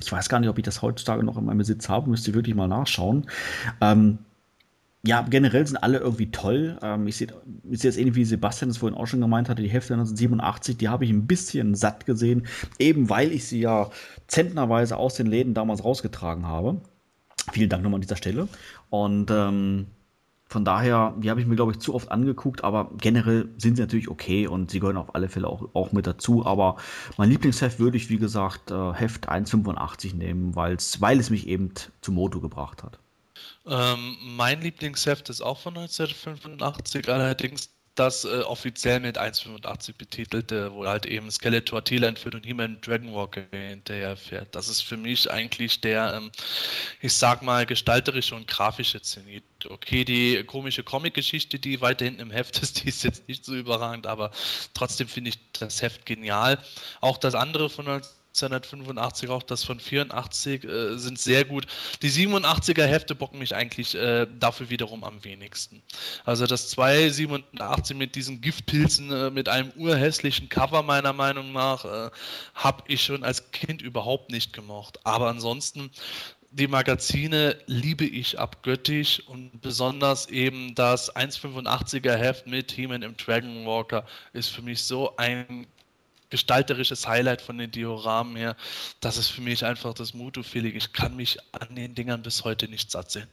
ich 0.00 0.12
weiß 0.12 0.28
gar 0.28 0.40
nicht, 0.40 0.48
ob 0.48 0.58
ich 0.58 0.64
das 0.64 0.82
heutzutage 0.82 1.24
noch 1.24 1.38
in 1.38 1.44
meinem 1.44 1.58
Besitz 1.58 1.88
habe, 1.88 2.10
müsste 2.10 2.30
ich 2.30 2.34
wirklich 2.36 2.54
mal 2.54 2.68
nachschauen. 2.68 3.26
Ähm, 3.80 4.18
ja, 5.06 5.22
generell 5.22 5.66
sind 5.66 5.76
alle 5.76 5.98
irgendwie 5.98 6.30
toll. 6.30 6.78
Ähm, 6.82 7.06
ich 7.06 7.16
sehe 7.16 7.28
seh 7.70 7.88
jetzt 7.88 7.98
ähnlich 7.98 8.16
wie 8.16 8.24
Sebastian 8.24 8.70
es 8.70 8.78
vorhin 8.78 8.98
auch 8.98 9.06
schon 9.06 9.20
gemeint 9.20 9.48
hatte, 9.48 9.62
die 9.62 9.70
Hälfte 9.70 9.94
1987, 9.94 10.76
die 10.76 10.88
habe 10.88 11.04
ich 11.04 11.10
ein 11.10 11.26
bisschen 11.26 11.74
satt 11.74 12.06
gesehen, 12.06 12.46
eben 12.78 13.08
weil 13.08 13.32
ich 13.32 13.46
sie 13.46 13.60
ja 13.60 13.90
zentnerweise 14.26 14.96
aus 14.96 15.14
den 15.14 15.26
Läden 15.28 15.54
damals 15.54 15.84
rausgetragen 15.84 16.46
habe. 16.46 16.80
Vielen 17.52 17.70
Dank 17.70 17.84
nochmal 17.84 17.98
an 17.98 18.02
dieser 18.02 18.16
Stelle. 18.16 18.48
Und 18.90 19.30
ähm, 19.30 19.86
von 20.48 20.64
daher, 20.64 21.14
die 21.18 21.28
habe 21.28 21.40
ich 21.40 21.46
mir, 21.46 21.56
glaube 21.56 21.72
ich, 21.72 21.80
zu 21.80 21.94
oft 21.94 22.10
angeguckt, 22.10 22.62
aber 22.62 22.90
generell 22.98 23.48
sind 23.58 23.76
sie 23.76 23.82
natürlich 23.82 24.08
okay 24.08 24.46
und 24.46 24.70
sie 24.70 24.78
gehören 24.78 24.96
auf 24.96 25.14
alle 25.14 25.28
Fälle 25.28 25.48
auch, 25.48 25.68
auch 25.74 25.90
mit 25.90 26.06
dazu. 26.06 26.46
Aber 26.46 26.76
mein 27.16 27.30
Lieblingsheft 27.30 27.80
würde 27.80 27.96
ich, 27.96 28.10
wie 28.10 28.18
gesagt, 28.18 28.70
äh, 28.70 28.92
Heft 28.92 29.28
1,85 29.28 30.14
nehmen, 30.14 30.54
weil's, 30.54 31.00
weil 31.00 31.18
es 31.18 31.30
mich 31.30 31.48
eben 31.48 31.72
zu 32.00 32.12
Moto 32.12 32.40
gebracht 32.40 32.84
hat. 32.84 33.00
Ähm, 33.66 34.16
mein 34.22 34.60
Lieblingsheft 34.60 35.28
ist 35.30 35.40
auch 35.40 35.58
von 35.58 35.76
1985, 35.76 37.08
allerdings 37.08 37.75
das 37.98 38.24
äh, 38.24 38.40
offiziell 38.42 39.00
mit 39.00 39.18
1,85 39.18 39.94
betitelte, 39.96 40.72
wo 40.72 40.86
halt 40.86 41.06
eben 41.06 41.30
Skeletor 41.30 41.82
Thiele 41.82 42.06
entführt 42.06 42.34
und 42.34 42.46
He-Man 42.46 42.80
Dragonwalker 42.80 43.42
hinterher 43.50 44.16
fährt. 44.16 44.54
Das 44.54 44.68
ist 44.68 44.82
für 44.82 44.96
mich 44.96 45.30
eigentlich 45.30 45.80
der, 45.80 46.14
ähm, 46.14 46.30
ich 47.00 47.12
sag 47.14 47.42
mal, 47.42 47.66
gestalterische 47.66 48.34
und 48.34 48.46
grafische 48.46 49.00
Zenit. 49.02 49.44
Okay, 49.68 50.04
die 50.04 50.44
komische 50.44 50.82
Comic-Geschichte, 50.82 51.58
die 51.58 51.80
weiter 51.80 52.04
hinten 52.04 52.20
im 52.20 52.30
Heft 52.30 52.62
ist, 52.62 52.80
die 52.84 52.88
ist 52.88 53.02
jetzt 53.04 53.26
nicht 53.28 53.44
so 53.44 53.54
überragend, 53.54 54.06
aber 54.06 54.30
trotzdem 54.74 55.08
finde 55.08 55.30
ich 55.30 55.38
das 55.52 55.82
Heft 55.82 56.06
genial. 56.06 56.58
Auch 57.00 57.18
das 57.18 57.34
andere 57.34 57.70
von 57.70 57.86
1985, 58.42 59.30
auch 59.30 59.42
das 59.42 59.64
von 59.64 59.80
84 59.80 60.64
äh, 60.64 60.96
sind 60.98 61.18
sehr 61.18 61.44
gut. 61.44 61.66
Die 62.02 62.10
87er 62.10 62.84
Hefte 62.84 63.14
bocken 63.14 63.38
mich 63.38 63.54
eigentlich 63.54 63.94
äh, 63.94 64.26
dafür 64.38 64.70
wiederum 64.70 65.04
am 65.04 65.24
wenigsten. 65.24 65.82
Also 66.24 66.46
das 66.46 66.68
287 66.70 67.96
mit 67.96 68.14
diesen 68.14 68.40
Giftpilzen, 68.40 69.10
äh, 69.10 69.30
mit 69.30 69.48
einem 69.48 69.72
urhässlichen 69.76 70.48
Cover 70.48 70.82
meiner 70.82 71.12
Meinung 71.12 71.52
nach, 71.52 71.84
äh, 71.84 72.10
habe 72.54 72.84
ich 72.88 73.02
schon 73.02 73.24
als 73.24 73.50
Kind 73.50 73.82
überhaupt 73.82 74.30
nicht 74.30 74.52
gemocht. 74.52 74.98
Aber 75.04 75.28
ansonsten 75.28 75.90
die 76.56 76.68
Magazine 76.68 77.58
liebe 77.66 78.06
ich 78.06 78.38
abgöttisch 78.38 79.20
und 79.28 79.60
besonders 79.60 80.26
eben 80.30 80.74
das 80.74 81.14
1,85er 81.14 82.16
Heft 82.16 82.46
mit 82.46 82.72
He-Man 82.72 83.02
im 83.02 83.14
Dragon 83.16 83.66
Walker 83.66 84.06
ist 84.32 84.48
für 84.48 84.62
mich 84.62 84.82
so 84.82 85.14
ein 85.16 85.66
gestalterisches 86.30 87.06
Highlight 87.06 87.40
von 87.40 87.58
den 87.58 87.70
Dioramen 87.70 88.36
her. 88.36 88.56
Das 89.00 89.16
ist 89.16 89.28
für 89.28 89.42
mich 89.42 89.64
einfach 89.64 89.94
das 89.94 90.14
Mutu-Feeling. 90.14 90.74
Ich 90.74 90.92
kann 90.92 91.16
mich 91.16 91.38
an 91.52 91.74
den 91.74 91.94
Dingern 91.94 92.22
bis 92.22 92.44
heute 92.44 92.68
nicht 92.68 92.90
satt 92.90 93.10
sehen. 93.10 93.28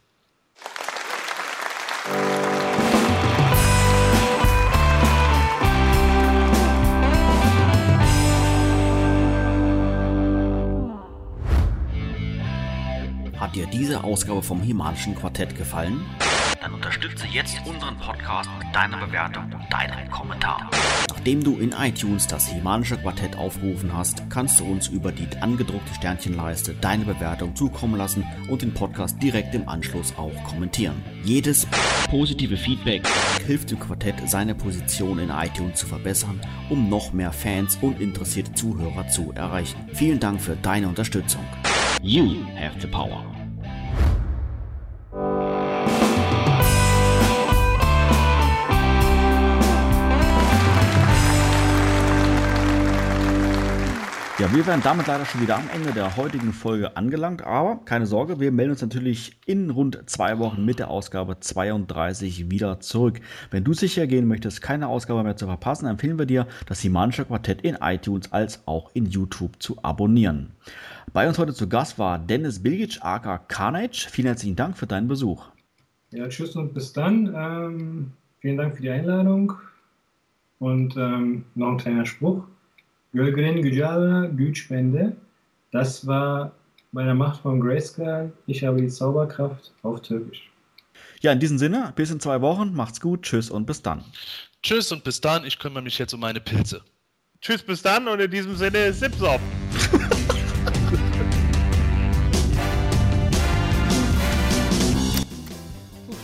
Hat 13.39 13.55
dir 13.55 13.67
diese 13.67 14.03
Ausgabe 14.03 14.41
vom 14.41 14.61
Himalischen 14.61 15.15
Quartett 15.15 15.55
gefallen? 15.55 16.05
Dann 16.61 16.73
unterstütze 16.73 17.27
jetzt 17.27 17.57
unseren 17.65 17.97
Podcast 17.97 18.49
mit 18.57 18.73
deiner 18.73 18.97
Bewertung 19.05 19.51
und 19.51 19.73
deinem 19.73 20.09
Kommentar. 20.09 20.69
Nachdem 21.23 21.41
du 21.41 21.57
in 21.57 21.71
iTunes 21.71 22.27
das 22.27 22.49
Himanische 22.49 22.97
Quartett 22.97 23.37
aufgerufen 23.37 23.95
hast, 23.95 24.29
kannst 24.29 24.59
du 24.59 24.65
uns 24.65 24.89
über 24.89 25.13
die 25.13 25.25
angedruckte 25.39 25.93
Sternchenleiste 25.93 26.75
deine 26.81 27.05
Bewertung 27.05 27.55
zukommen 27.55 27.95
lassen 27.95 28.25
und 28.49 28.61
den 28.61 28.73
Podcast 28.73 29.23
direkt 29.23 29.55
im 29.55 29.69
Anschluss 29.69 30.13
auch 30.17 30.33
kommentieren. 30.43 31.01
Jedes 31.23 31.65
positive 32.09 32.57
Feedback 32.57 33.07
hilft 33.47 33.71
dem 33.71 33.79
Quartett, 33.79 34.15
seine 34.25 34.53
Position 34.53 35.17
in 35.19 35.29
iTunes 35.29 35.79
zu 35.79 35.85
verbessern, 35.85 36.41
um 36.69 36.89
noch 36.89 37.13
mehr 37.13 37.31
Fans 37.31 37.77
und 37.79 38.01
interessierte 38.01 38.51
Zuhörer 38.51 39.07
zu 39.07 39.31
erreichen. 39.31 39.79
Vielen 39.93 40.19
Dank 40.19 40.41
für 40.41 40.57
deine 40.57 40.89
Unterstützung. 40.89 41.45
You 42.01 42.35
have 42.57 42.81
the 42.81 42.87
power. 42.87 43.32
Ja, 54.39 54.51
wir 54.51 54.65
wären 54.65 54.81
damit 54.81 55.05
leider 55.05 55.25
schon 55.25 55.41
wieder 55.41 55.57
am 55.57 55.69
Ende 55.71 55.91
der 55.91 56.17
heutigen 56.17 56.53
Folge 56.53 56.97
angelangt, 56.97 57.43
aber 57.43 57.85
keine 57.85 58.07
Sorge, 58.07 58.39
wir 58.39 58.51
melden 58.51 58.71
uns 58.71 58.81
natürlich 58.81 59.37
in 59.45 59.69
rund 59.69 60.09
zwei 60.09 60.39
Wochen 60.39 60.65
mit 60.65 60.79
der 60.79 60.89
Ausgabe 60.89 61.39
32 61.39 62.49
wieder 62.49 62.79
zurück. 62.79 63.21
Wenn 63.51 63.63
du 63.63 63.73
sicher 63.73 64.07
gehen 64.07 64.27
möchtest, 64.27 64.63
keine 64.63 64.87
Ausgabe 64.87 65.21
mehr 65.21 65.37
zu 65.37 65.45
verpassen, 65.45 65.85
empfehlen 65.85 66.17
wir 66.17 66.25
dir, 66.25 66.47
das 66.65 66.81
Himanische 66.81 67.25
Quartett 67.25 67.61
in 67.61 67.77
iTunes 67.79 68.33
als 68.33 68.67
auch 68.67 68.89
in 68.95 69.05
YouTube 69.05 69.61
zu 69.61 69.77
abonnieren. 69.83 70.49
Bei 71.13 71.27
uns 71.27 71.37
heute 71.37 71.53
zu 71.53 71.69
Gast 71.69 71.99
war 71.99 72.17
Dennis 72.17 72.63
Bilgic, 72.63 72.97
aka 73.01 73.37
Carnage. 73.37 74.07
Vielen 74.09 74.25
herzlichen 74.25 74.55
Dank 74.55 74.79
für 74.79 74.87
deinen 74.87 75.07
Besuch. 75.07 75.45
Ja, 76.09 76.27
tschüss 76.27 76.55
und 76.55 76.73
bis 76.73 76.91
dann. 76.91 77.31
Ähm, 77.37 78.11
vielen 78.39 78.57
Dank 78.57 78.77
für 78.77 78.81
die 78.81 78.89
Einladung. 78.89 79.53
Und 80.57 80.97
ähm, 80.97 81.45
noch 81.53 81.69
ein 81.69 81.77
kleiner 81.77 82.07
Spruch. 82.07 82.45
Gölgren 83.13 83.61
Gücala 83.61 84.25
Güçbende. 84.25 85.15
Das 85.71 86.07
war 86.07 86.51
bei 86.91 87.03
der 87.03 87.13
Macht 87.13 87.41
von 87.41 87.59
Grayscale. 87.59 88.31
Ich 88.47 88.63
habe 88.63 88.81
die 88.81 88.87
Zauberkraft 88.87 89.71
auf 89.83 90.01
Türkisch. 90.01 90.49
Ja, 91.21 91.31
in 91.31 91.39
diesem 91.39 91.59
Sinne, 91.59 91.93
bis 91.95 92.09
in 92.09 92.19
zwei 92.19 92.41
Wochen. 92.41 92.73
Macht's 92.73 92.99
gut. 92.99 93.21
Tschüss 93.21 93.51
und 93.51 93.67
bis 93.67 93.83
dann. 93.83 94.03
Tschüss 94.63 94.91
und 94.91 95.03
bis 95.03 95.21
dann. 95.21 95.45
Ich 95.45 95.59
kümmere 95.59 95.83
mich 95.83 95.99
jetzt 95.99 96.13
um 96.13 96.21
meine 96.21 96.39
Pilze. 96.39 96.81
Tschüss, 97.39 97.61
bis 97.61 97.83
dann 97.83 98.07
und 98.07 98.19
in 98.19 98.31
diesem 98.31 98.55
Sinne, 98.55 98.91
Sipsop. 98.91 99.39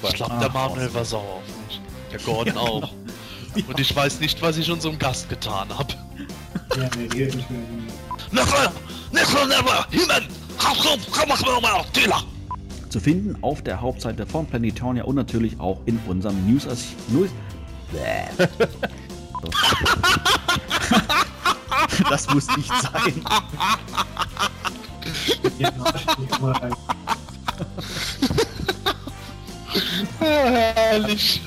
Ich 0.01 0.13
glaube, 0.15 0.39
der 0.39 0.49
Manuel 0.49 0.93
war 0.93 1.05
sauer 1.05 1.35
auf 1.35 1.43
mich. 1.67 1.81
Der 2.11 2.19
Gordon 2.19 2.57
auch. 2.57 2.91
Und 3.67 3.79
ich 3.79 3.95
weiß 3.95 4.19
nicht, 4.21 4.41
was 4.41 4.57
ich 4.57 4.71
unserem 4.71 4.97
Gast 4.97 5.29
getan 5.29 5.69
habe. 5.77 5.93
Ja, 6.75 6.87
der 6.89 7.13
redet 7.13 7.35
nicht 7.35 7.49
mehr. 7.49 7.59
Never! 8.31 8.71
Never, 9.11 9.45
never! 9.47 9.87
Human! 9.91 10.27
Zu 12.89 12.99
finden 12.99 13.37
auf 13.43 13.63
der 13.63 13.79
Hauptseite 13.79 14.25
von 14.25 14.45
Planetonia 14.45 15.03
und 15.03 15.15
natürlich 15.15 15.59
auch 15.59 15.79
in 15.85 15.99
unserem 16.07 16.45
News. 16.47 16.65
News 17.09 17.29
das 22.09 22.27
muss 22.33 22.47
nicht 22.57 22.71
sein. 22.81 23.23
Ja, 25.59 25.71
rein. 26.41 26.75
Herrlich! 30.19 31.41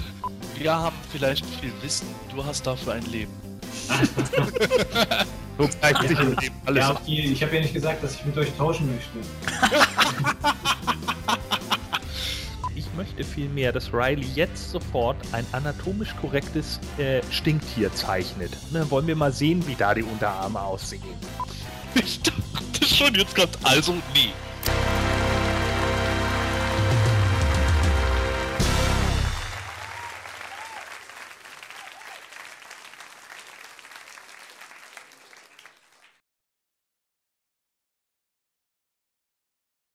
Wir 0.59 0.75
haben 0.75 0.97
vielleicht 1.11 1.45
viel 1.47 1.73
Wissen, 1.83 2.07
du 2.35 2.45
hast 2.45 2.67
dafür 2.67 2.95
ein 2.95 3.07
Leben. 3.07 3.42
So 5.59 5.69
zeigt 5.69 6.09
sich 6.09 6.19
im 6.19 6.35
Leben 6.41 6.55
alles. 6.65 6.79
Ja, 6.79 6.91
okay, 6.93 7.31
ich 7.33 7.43
habe 7.43 7.55
ja 7.55 7.61
nicht 7.61 7.75
gesagt, 7.75 8.03
dass 8.03 8.15
ich 8.15 8.25
mit 8.25 8.37
euch 8.37 8.53
tauschen 8.57 8.91
möchte. 8.95 9.19
Ich 12.75 12.97
möchte 12.97 13.25
vielmehr, 13.25 13.73
dass 13.73 13.93
Riley 13.93 14.27
jetzt 14.35 14.71
sofort 14.71 15.17
ein 15.33 15.47
anatomisch 15.53 16.15
korrektes 16.21 16.79
äh, 16.99 17.23
Stinktier 17.31 17.93
zeichnet. 17.95 18.53
Dann 18.71 18.91
wollen 18.91 19.07
wir 19.07 19.17
mal 19.17 19.33
sehen, 19.33 19.67
wie 19.67 19.75
da 19.75 19.95
die 19.95 20.03
Unterarme 20.03 20.61
aussehen. 20.61 21.01
Ich 21.95 22.21
dachte 22.21 22.85
schon, 22.85 23.15
jetzt 23.15 23.35
kommt 23.35 23.59
also 23.63 23.95
nie. 24.15 24.33